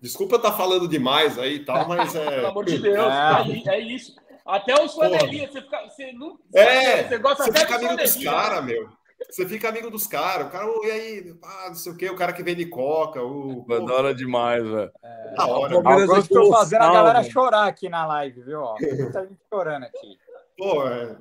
Desculpa 0.00 0.34
eu 0.34 0.36
estar 0.36 0.52
tá 0.52 0.56
falando 0.56 0.86
demais 0.86 1.38
aí 1.38 1.56
e 1.56 1.64
tal, 1.64 1.88
mas 1.88 2.14
é. 2.14 2.24
Pelo 2.30 2.46
amor 2.46 2.64
de 2.64 2.78
Deus, 2.78 3.12
é, 3.66 3.70
é 3.70 3.80
isso. 3.80 4.14
Até 4.46 4.82
os 4.82 4.94
flanelinhas, 4.94 5.52
você, 5.52 5.60
fica, 5.60 5.82
você 5.84 6.12
não. 6.12 6.38
É, 6.54 7.02
você 7.02 7.18
gosta 7.18 7.44
você 7.44 7.52
fica 7.52 7.74
amigo 7.74 7.96
dos 7.96 8.16
caras, 8.24 8.64
meu. 8.64 8.88
Você 9.28 9.46
fica 9.46 9.68
amigo 9.68 9.90
dos 9.90 10.06
caras. 10.06 10.46
O 10.46 10.50
cara, 10.50 10.66
e 10.84 10.90
aí, 10.90 11.36
ah, 11.42 11.64
não 11.68 11.74
sei 11.74 11.92
o 11.92 11.96
quê, 11.96 12.08
o 12.08 12.16
cara 12.16 12.32
que 12.32 12.42
vende 12.42 12.64
coca. 12.66 13.20
O, 13.20 13.66
é 13.68 13.80
da 13.80 13.92
hora 13.92 14.14
demais, 14.14 14.62
velho. 14.62 14.90
É, 15.02 15.34
da 15.34 15.46
hora. 15.46 15.74
Eu 15.74 16.16
estou 16.18 16.52
fazendo 16.52 16.82
a 16.82 16.92
galera 16.92 17.22
chorar 17.24 17.66
aqui 17.66 17.88
na 17.88 18.06
live, 18.06 18.40
viu? 18.42 18.60
Ó, 18.60 18.76
muita 18.80 19.26
gente 19.26 19.40
chorando 19.52 19.82
aqui. 19.82 20.16
Pô, 20.58 20.86
é. 20.86 21.16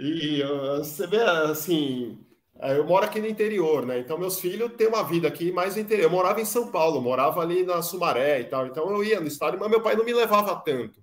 E 0.00 0.42
você 0.78 1.06
vê 1.06 1.20
assim 1.22 2.24
é, 2.62 2.76
eu 2.76 2.84
moro 2.86 3.06
aqui 3.06 3.20
no 3.20 3.26
interior, 3.26 3.86
né? 3.86 3.98
Então, 3.98 4.18
meus 4.18 4.38
filhos 4.38 4.72
têm 4.74 4.86
uma 4.86 5.02
vida 5.02 5.26
aqui 5.26 5.50
mais 5.50 5.76
no 5.76 5.82
interior. 5.82 6.04
Eu 6.04 6.10
morava 6.10 6.40
em 6.42 6.44
São 6.44 6.70
Paulo, 6.70 7.00
morava 7.00 7.40
ali 7.40 7.64
na 7.64 7.80
Sumaré 7.82 8.40
e 8.40 8.44
tal. 8.44 8.66
Então, 8.66 8.90
eu 8.90 9.02
ia 9.02 9.18
no 9.18 9.26
estádio, 9.26 9.58
mas 9.58 9.70
meu 9.70 9.80
pai 9.82 9.96
não 9.96 10.04
me 10.04 10.12
levava 10.12 10.54
tanto. 10.56 11.02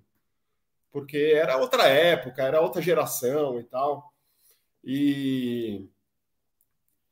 Porque 0.92 1.32
era 1.34 1.56
outra 1.58 1.88
época, 1.88 2.42
era 2.42 2.60
outra 2.60 2.80
geração 2.80 3.58
e 3.58 3.64
tal. 3.64 4.12
E, 4.84 5.88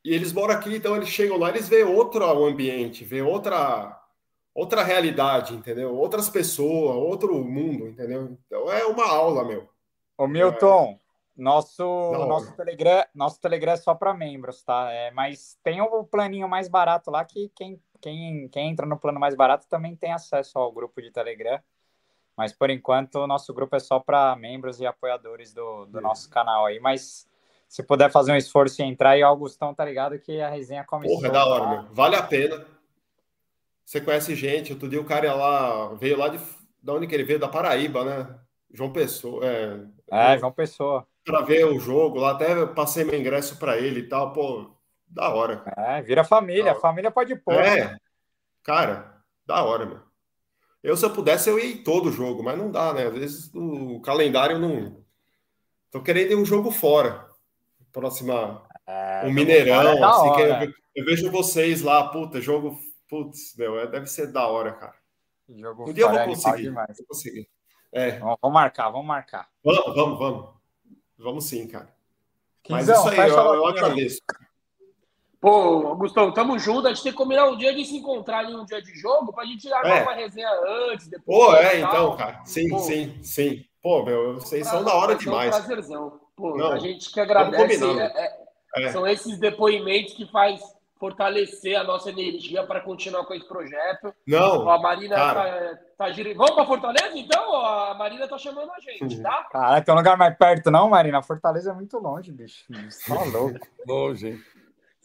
e 0.03 0.13
eles 0.13 0.31
moram 0.33 0.55
aqui, 0.55 0.75
então 0.75 0.95
eles 0.95 1.09
chegam 1.09 1.37
lá, 1.37 1.49
eles 1.49 1.67
veem 1.69 1.83
outro 1.83 2.23
ambiente, 2.45 3.03
veem 3.03 3.23
outra, 3.23 4.01
outra 4.53 4.83
realidade, 4.83 5.53
entendeu? 5.55 5.93
Outras 5.95 6.29
pessoas, 6.29 6.95
outro 6.95 7.43
mundo, 7.43 7.87
entendeu? 7.89 8.37
Então, 8.45 8.71
é 8.71 8.85
uma 8.85 9.05
aula, 9.07 9.43
meu. 9.45 9.69
Ô, 10.17 10.27
Milton. 10.27 10.99
Nosso, 11.35 11.83
nosso, 11.83 12.55
Telegram, 12.55 13.05
nosso 13.13 13.39
Telegram 13.39 13.73
é 13.73 13.77
só 13.77 13.93
para 13.93 14.11
membros, 14.11 14.63
tá? 14.63 14.91
É, 14.91 15.11
mas 15.11 15.55
tem 15.63 15.79
o 15.79 16.03
planinho 16.03 16.49
mais 16.49 16.67
barato 16.67 17.11
lá 17.11 17.23
que 17.23 17.51
quem, 17.55 17.79
quem, 18.01 18.47
quem 18.47 18.71
entra 18.71 18.87
no 18.87 18.97
plano 18.97 19.19
mais 19.19 19.35
barato 19.35 19.67
também 19.67 19.95
tem 19.95 20.11
acesso 20.11 20.57
ao 20.57 20.71
grupo 20.71 20.99
de 20.99 21.11
Telegram. 21.11 21.61
Mas 22.35 22.53
por 22.53 22.71
enquanto 22.71 23.19
o 23.19 23.27
nosso 23.27 23.53
grupo 23.53 23.75
é 23.75 23.79
só 23.79 23.99
para 23.99 24.35
membros 24.35 24.79
e 24.79 24.87
apoiadores 24.87 25.53
do, 25.53 25.85
do 25.85 26.01
nosso 26.01 26.27
canal 26.27 26.65
aí. 26.65 26.79
Mas 26.79 27.29
se 27.67 27.83
puder 27.83 28.09
fazer 28.11 28.31
um 28.31 28.37
esforço 28.37 28.81
e 28.81 28.85
entrar 28.85 29.11
aí, 29.11 29.23
o 29.23 29.27
Augustão 29.27 29.75
tá 29.75 29.85
ligado 29.85 30.17
que 30.17 30.41
a 30.41 30.49
resenha 30.49 30.83
começou. 30.83 31.17
Porra, 31.17 31.27
é 31.27 31.31
da 31.31 31.45
hora, 31.45 31.63
tá? 31.63 31.69
meu. 31.69 31.93
Vale 31.93 32.15
a 32.15 32.23
pena. 32.23 32.65
Você 33.85 34.01
conhece 34.01 34.35
gente, 34.35 34.73
outro 34.73 34.89
dia 34.89 34.99
o 34.99 35.05
cara 35.05 35.33
lá, 35.35 35.93
veio 35.93 36.17
lá 36.17 36.29
de. 36.29 36.39
Da 36.81 36.93
onde 36.93 37.05
que 37.05 37.13
ele 37.13 37.23
veio? 37.23 37.39
Da 37.39 37.47
Paraíba, 37.47 38.03
né? 38.03 38.39
João 38.71 38.91
Pessoa. 38.91 39.45
É, 39.45 39.79
é 40.11 40.37
João 40.37 40.51
Pessoa 40.51 41.07
para 41.27 41.41
ver 41.41 41.65
o 41.65 41.77
jogo 41.77 42.19
lá, 42.19 42.31
até 42.31 42.65
passei 42.67 43.03
meu 43.03 43.19
ingresso 43.19 43.57
para 43.59 43.77
ele 43.77 43.99
e 43.99 44.07
tal, 44.07 44.31
pô, 44.31 44.71
da 45.05 45.29
hora. 45.29 45.61
É, 45.75 46.01
vira 46.01 46.23
família, 46.23 46.71
a 46.71 46.75
família 46.75 47.11
pode 47.11 47.35
pôr. 47.35 47.55
É, 47.55 47.83
né? 47.83 47.97
cara, 48.63 49.21
da 49.45 49.61
hora, 49.61 49.85
meu. 49.85 49.99
Eu, 50.81 50.95
se 50.95 51.05
eu 51.05 51.09
pudesse, 51.09 51.49
eu 51.49 51.59
ia 51.59 51.73
em 51.73 51.83
todo 51.83 52.13
jogo, 52.13 52.41
mas 52.41 52.57
não 52.57 52.71
dá, 52.71 52.93
né? 52.93 53.07
Às 53.07 53.13
vezes 53.13 53.51
o 53.53 53.99
calendário 53.99 54.57
não. 54.57 55.03
Tô 55.91 56.01
querendo 56.01 56.31
ir 56.31 56.35
um 56.35 56.45
jogo 56.45 56.71
fora. 56.71 57.27
Próxima. 57.91 58.65
É, 58.85 59.23
um 59.25 59.33
Mineirão, 59.33 59.81
é 59.81 60.03
assim, 60.03 60.33
que 60.33 60.41
eu, 60.41 60.73
eu, 60.95 61.05
vejo 61.05 61.29
vocês 61.29 61.81
lá, 61.81 62.07
puta, 62.07 62.39
jogo. 62.39 62.79
Putz, 63.09 63.55
meu, 63.57 63.79
é, 63.79 63.87
deve 63.87 64.07
ser 64.07 64.31
da 64.31 64.47
hora, 64.47 64.73
cara. 64.73 64.95
Jogo 65.49 65.89
um 65.89 65.93
dia 65.93 66.03
eu 66.05 66.11
vou 66.11 66.25
conseguir. 66.25 66.69
Vou 66.69 67.07
conseguir. 67.07 67.49
É. 67.91 68.19
Vamos 68.19 68.53
marcar, 68.53 68.89
vamos 68.89 69.07
marcar. 69.07 69.49
Vamos, 69.63 69.95
vamos, 69.95 70.19
vamos. 70.19 70.49
Vamos 71.17 71.43
sim, 71.45 71.67
cara. 71.67 71.89
Mas 72.69 72.87
isso 72.87 73.09
aí, 73.09 73.29
eu, 73.29 73.37
eu 73.37 73.65
agradeço. 73.65 74.19
Pô, 75.39 75.95
Gustavo, 75.95 76.33
tamo 76.33 76.57
junto. 76.59 76.87
A 76.87 76.93
gente 76.93 77.03
tem 77.03 77.11
que 77.11 77.17
combinar 77.17 77.47
um 77.47 77.57
dia 77.57 77.73
de 77.73 77.85
se 77.85 77.95
encontrar 77.95 78.43
em 78.43 78.55
um 78.55 78.65
dia 78.65 78.81
de 78.81 78.93
jogo 78.95 79.31
pra 79.31 79.45
gente 79.45 79.67
gravar 79.67 79.97
é. 79.97 80.03
uma 80.03 80.13
resenha 80.13 80.49
antes, 80.91 81.07
depois. 81.07 81.37
Pô, 81.37 81.55
é, 81.55 81.79
então, 81.79 82.17
cara. 82.17 82.41
Sim, 82.43 82.69
Pô. 82.69 82.79
sim, 82.79 83.17
sim. 83.23 83.65
Pô, 83.81 84.03
meu, 84.03 84.35
vocês 84.35 84.67
são 84.67 84.83
da 84.83 84.93
hora 84.93 85.15
demais. 85.15 85.55
É 85.55 85.59
um 85.59 85.63
prazerzão. 85.63 86.19
Pô, 86.35 86.57
Não, 86.57 86.71
a 86.71 86.79
gente 86.79 87.11
que 87.11 87.19
agradece. 87.19 87.83
É, 87.83 88.35
é, 88.75 88.83
é, 88.83 88.91
são 88.91 89.07
esses 89.07 89.39
depoimentos 89.39 90.13
que 90.13 90.29
faz 90.29 90.61
fortalecer 90.99 91.79
a 91.79 91.83
nossa 91.83 92.09
energia 92.09 92.63
para 92.63 92.81
continuar 92.81 93.25
com 93.25 93.33
esse 93.33 93.47
projeto. 93.47 94.13
Não. 94.25 94.69
A 94.69 94.79
Marina 94.79 95.15
tá, 95.15 95.79
tá 95.97 96.11
girando. 96.11 96.37
Vamos 96.37 96.55
para 96.55 96.65
Fortaleza, 96.65 97.17
então? 97.17 97.55
A 97.55 97.93
Marina 97.95 98.27
tá 98.27 98.37
chamando 98.37 98.71
a 98.71 98.79
gente, 98.79 99.21
tá? 99.21 99.47
Cara, 99.51 99.81
tem 99.81 99.93
um 99.93 99.97
lugar 99.97 100.17
mais 100.17 100.35
perto, 100.37 100.71
não, 100.71 100.89
Marina? 100.89 101.21
Fortaleza 101.21 101.71
é 101.71 101.73
muito 101.73 101.97
longe, 101.99 102.31
bicho. 102.31 102.65
Tá 103.07 103.23
louco. 103.23 103.59
longe. 103.87 104.43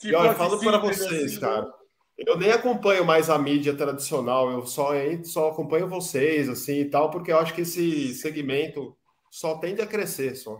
E 0.02 0.14
olha, 0.14 0.28
eu 0.28 0.34
falo 0.34 0.58
para 0.58 0.78
vocês, 0.78 1.32
assim, 1.32 1.40
cara. 1.40 1.72
Eu 2.18 2.38
nem 2.38 2.52
acompanho 2.52 3.04
mais 3.04 3.30
a 3.30 3.38
mídia 3.38 3.74
tradicional, 3.74 4.50
eu 4.50 4.66
só, 4.66 4.90
só 5.24 5.50
acompanho 5.50 5.88
vocês, 5.88 6.48
assim 6.48 6.80
e 6.80 6.84
tal, 6.84 7.10
porque 7.10 7.32
eu 7.32 7.38
acho 7.38 7.54
que 7.54 7.62
esse 7.62 8.14
segmento 8.14 8.96
só 9.30 9.56
tende 9.58 9.80
a 9.80 9.86
crescer 9.86 10.34
só. 10.36 10.58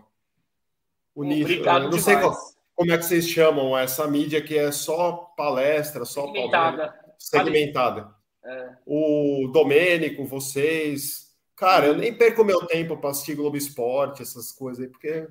O 1.15 1.25
nicho. 1.25 1.43
Obrigado 1.43 1.83
não 1.83 1.91
demais. 1.91 2.05
sei 2.05 2.17
qual 2.17 2.35
como 2.75 2.93
é 2.93 2.99
que 2.99 3.05
vocês 3.05 3.29
chamam 3.29 3.77
essa 3.77 4.07
mídia 4.07 4.43
que 4.43 4.57
é 4.57 4.73
só 4.73 5.33
palestra, 5.37 6.05
só 6.05 6.27
segmentada. 6.27 6.95
segmentada. 7.19 8.09
É. 8.45 8.71
O 8.87 9.51
Domênico, 9.53 10.25
vocês. 10.25 11.31
Cara, 11.57 11.87
eu 11.87 11.97
nem 11.97 12.13
perco 12.13 12.45
meu 12.45 12.67
tempo 12.67 12.97
para 12.97 13.11
assistir 13.11 13.37
Globo 13.37 13.57
Esporte, 13.57 14.23
essas 14.23 14.51
coisas 14.51 14.85
aí, 14.85 14.91
porque. 14.91 15.29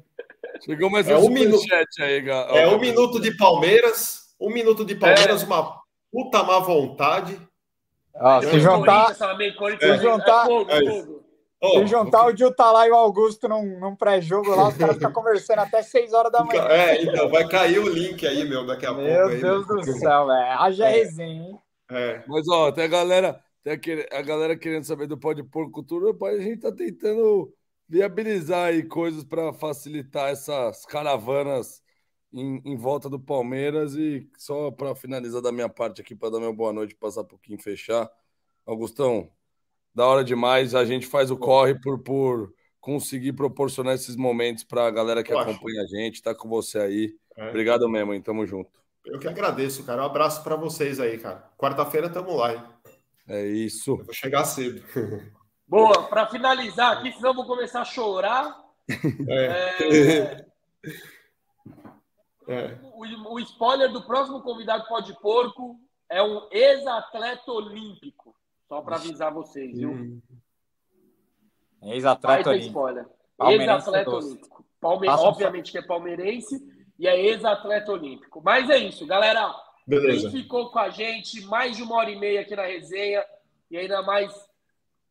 Chegou 0.63 0.89
mais 0.89 1.07
é 1.09 1.18
um, 1.18 1.30
minuto 1.30 1.65
aí, 1.99 2.22
galera. 2.22 2.59
É 2.59 2.68
um 2.68 2.80
minuto 2.80 3.19
de 3.19 3.35
Palmeiras, 3.35 4.35
um 4.39 4.51
minuto 4.51 4.85
de 4.85 4.95
Palmeiras, 4.95 5.41
é. 5.41 5.45
uma 5.45 5.81
puta 6.11 6.43
má 6.43 6.59
vontade. 6.59 7.39
Ah, 8.13 8.41
se 8.41 8.59
juntar, 8.59 9.15
se 9.15 9.97
juntar, 9.97 10.47
é, 10.69 10.85
é 10.85 11.05
Oh, 11.63 11.79
Se 11.79 11.88
juntar 11.88 12.25
o 12.25 12.35
Gil 12.35 12.51
tá 12.51 12.71
lá 12.71 12.88
e 12.88 12.89
o 12.89 12.95
Augusto 12.95 13.47
num, 13.47 13.79
num 13.79 13.95
pré-jogo 13.95 14.49
lá, 14.49 14.69
os 14.69 14.77
caras 14.77 14.95
ficam 14.97 15.13
conversando 15.13 15.59
até 15.59 15.83
6 15.83 16.11
horas 16.11 16.31
da 16.31 16.43
manhã. 16.43 16.67
É, 16.67 17.03
então, 17.03 17.29
vai 17.29 17.47
cair 17.47 17.77
o 17.77 17.88
link 17.88 18.25
aí, 18.25 18.43
meu, 18.49 18.65
daqui 18.65 18.88
a 18.88 18.93
meu 18.93 19.05
pouco. 19.05 19.29
Meu 19.29 19.39
Deus 19.39 19.69
aí, 19.69 19.93
do 19.93 19.99
céu, 19.99 20.25
velho. 20.25 20.59
Haja 20.59 20.88
é. 20.88 20.91
resenha, 20.91 21.43
hein? 21.43 21.59
É. 21.91 22.23
Mas, 22.27 22.47
ó, 22.47 22.71
tem 22.71 22.85
a 22.85 22.88
galera, 22.88 23.43
tem 23.63 23.79
a 24.11 24.21
galera 24.23 24.57
querendo 24.57 24.85
saber 24.85 25.05
do 25.05 25.19
Pode 25.19 25.43
Porco 25.43 25.83
Tour, 25.83 26.17
a 26.19 26.38
gente 26.39 26.61
tá 26.61 26.71
tentando 26.71 27.53
viabilizar 27.88 28.69
aí 28.69 28.81
coisas 28.81 29.23
para 29.23 29.53
facilitar 29.53 30.29
essas 30.29 30.83
caravanas 30.85 31.83
em, 32.33 32.59
em, 32.65 32.75
volta 32.75 33.07
do 33.07 33.19
Palmeiras 33.19 33.93
e 33.93 34.27
só 34.35 34.71
para 34.71 34.95
finalizar 34.95 35.41
da 35.41 35.51
minha 35.51 35.69
parte 35.69 36.01
aqui, 36.01 36.15
para 36.15 36.31
dar 36.31 36.39
meu 36.39 36.53
boa 36.53 36.73
noite, 36.73 36.95
passar 36.95 37.21
um 37.21 37.25
pouquinho 37.25 37.61
fechar. 37.61 38.09
Augustão, 38.65 39.29
da 39.93 40.05
hora 40.05 40.23
demais. 40.23 40.76
A 40.76 40.85
gente 40.85 41.05
faz 41.05 41.31
o 41.31 41.38
corre 41.38 41.80
por, 41.80 41.99
por 41.99 42.53
conseguir 42.80 43.34
proporcionar 43.34 43.95
esses 43.95 44.15
momentos 44.15 44.63
para 44.63 44.88
a 44.88 44.91
galera 44.91 45.23
que 45.23 45.31
acompanha 45.31 45.84
a 45.84 45.88
gente. 45.88 46.22
Tá 46.22 46.34
com 46.34 46.49
você 46.49 46.80
aí. 46.80 47.15
É. 47.38 47.49
Obrigado 47.49 47.88
mesmo, 47.89 48.13
hein? 48.13 48.22
Tamo 48.22 48.45
junto. 48.45 48.69
Eu 49.05 49.19
que 49.19 49.27
agradeço, 49.27 49.84
cara. 49.84 50.03
Um 50.03 50.05
abraço 50.05 50.43
para 50.43 50.55
vocês 50.55 50.99
aí, 50.99 51.18
cara. 51.18 51.49
Quarta-feira 51.57 52.09
tamo 52.09 52.35
lá, 52.35 52.53
hein? 52.53 52.63
É 53.27 53.45
isso. 53.45 53.91
Eu 53.91 54.05
vou 54.05 54.13
chegar 54.13 54.45
cedo. 54.45 54.84
Boa, 55.68 56.03
para 56.03 56.27
finalizar 56.27 56.97
aqui, 56.97 57.13
senão 57.13 57.30
eu 57.30 57.35
vou 57.35 57.45
começar 57.45 57.81
a 57.81 57.85
chorar. 57.85 58.59
É. 59.30 59.45
é... 59.85 60.45
é. 62.53 62.77
O, 62.93 63.35
o 63.35 63.39
spoiler 63.39 63.91
do 63.91 64.05
próximo 64.05 64.41
convidado 64.41 64.85
pode 64.88 65.18
porco 65.22 65.80
é 66.09 66.22
um 66.22 66.47
ex-atleta 66.51 67.49
olímpico. 67.49 68.35
Só 68.72 68.81
para 68.81 68.95
avisar 68.95 69.34
vocês, 69.34 69.77
viu? 69.77 70.22
Ex-atleta 71.84 72.52
olímpico. 72.52 72.88
Ex-atleta 73.49 74.10
olímpico. 74.10 74.65
Palme... 74.80 75.10
obviamente 75.10 75.73
que 75.73 75.77
é 75.77 75.81
palmeirense 75.81 76.57
e 76.98 77.06
é 77.06 77.19
ex-atleta 77.19 77.91
olímpico. 77.91 78.41
Mas 78.41 78.69
é 78.69 78.77
isso, 78.77 79.06
galera. 79.06 79.53
Beleza. 79.85 80.31
Quem 80.31 80.43
ficou 80.43 80.72
com 80.72 80.80
a 80.80 80.89
gente 80.89 81.41
mais 81.48 81.76
de 81.76 81.84
uma 81.84 81.98
hora 81.98 82.11
e 82.11 82.15
meia 82.15 82.39
aqui 82.39 82.56
na 82.56 82.64
resenha 82.64 83.26
e 83.69 83.77
ainda 83.77 84.02
mais 84.03 84.34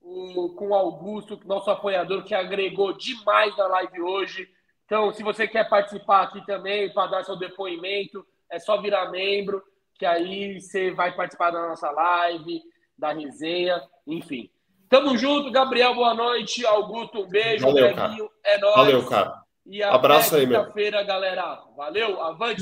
o, 0.00 0.54
com 0.54 0.68
o 0.68 0.74
Augusto, 0.74 1.38
nosso 1.44 1.70
apoiador, 1.70 2.24
que 2.24 2.34
agregou 2.34 2.94
demais 2.94 3.54
na 3.58 3.66
live 3.66 4.00
hoje. 4.00 4.48
Então, 4.86 5.12
se 5.12 5.22
você 5.22 5.46
quer 5.46 5.68
participar 5.68 6.22
aqui 6.22 6.42
também 6.46 6.90
para 6.94 7.10
dar 7.10 7.24
seu 7.24 7.36
depoimento, 7.36 8.26
é 8.48 8.58
só 8.58 8.80
virar 8.80 9.10
membro, 9.10 9.62
que 9.96 10.06
aí 10.06 10.58
você 10.58 10.90
vai 10.92 11.14
participar 11.14 11.50
da 11.50 11.68
nossa 11.68 11.90
live, 11.90 12.62
da 13.00 13.12
resenha, 13.12 13.80
enfim. 14.06 14.50
Tamo 14.88 15.16
junto, 15.16 15.50
Gabriel, 15.50 15.94
boa 15.94 16.14
noite. 16.14 16.66
Augusto, 16.66 17.22
um 17.22 17.28
beijo. 17.28 17.64
Valeu, 17.64 17.94
cara. 17.94 18.16
É 18.44 18.58
nóis. 18.58 18.76
Valeu, 18.76 19.06
cara. 19.06 19.40
E 19.66 19.82
Abraço 19.82 20.36
aí, 20.36 20.46
meu. 20.46 20.60
quinta-feira, 20.60 21.02
galera. 21.02 21.62
Valeu, 21.76 22.20
avante. 22.20 22.58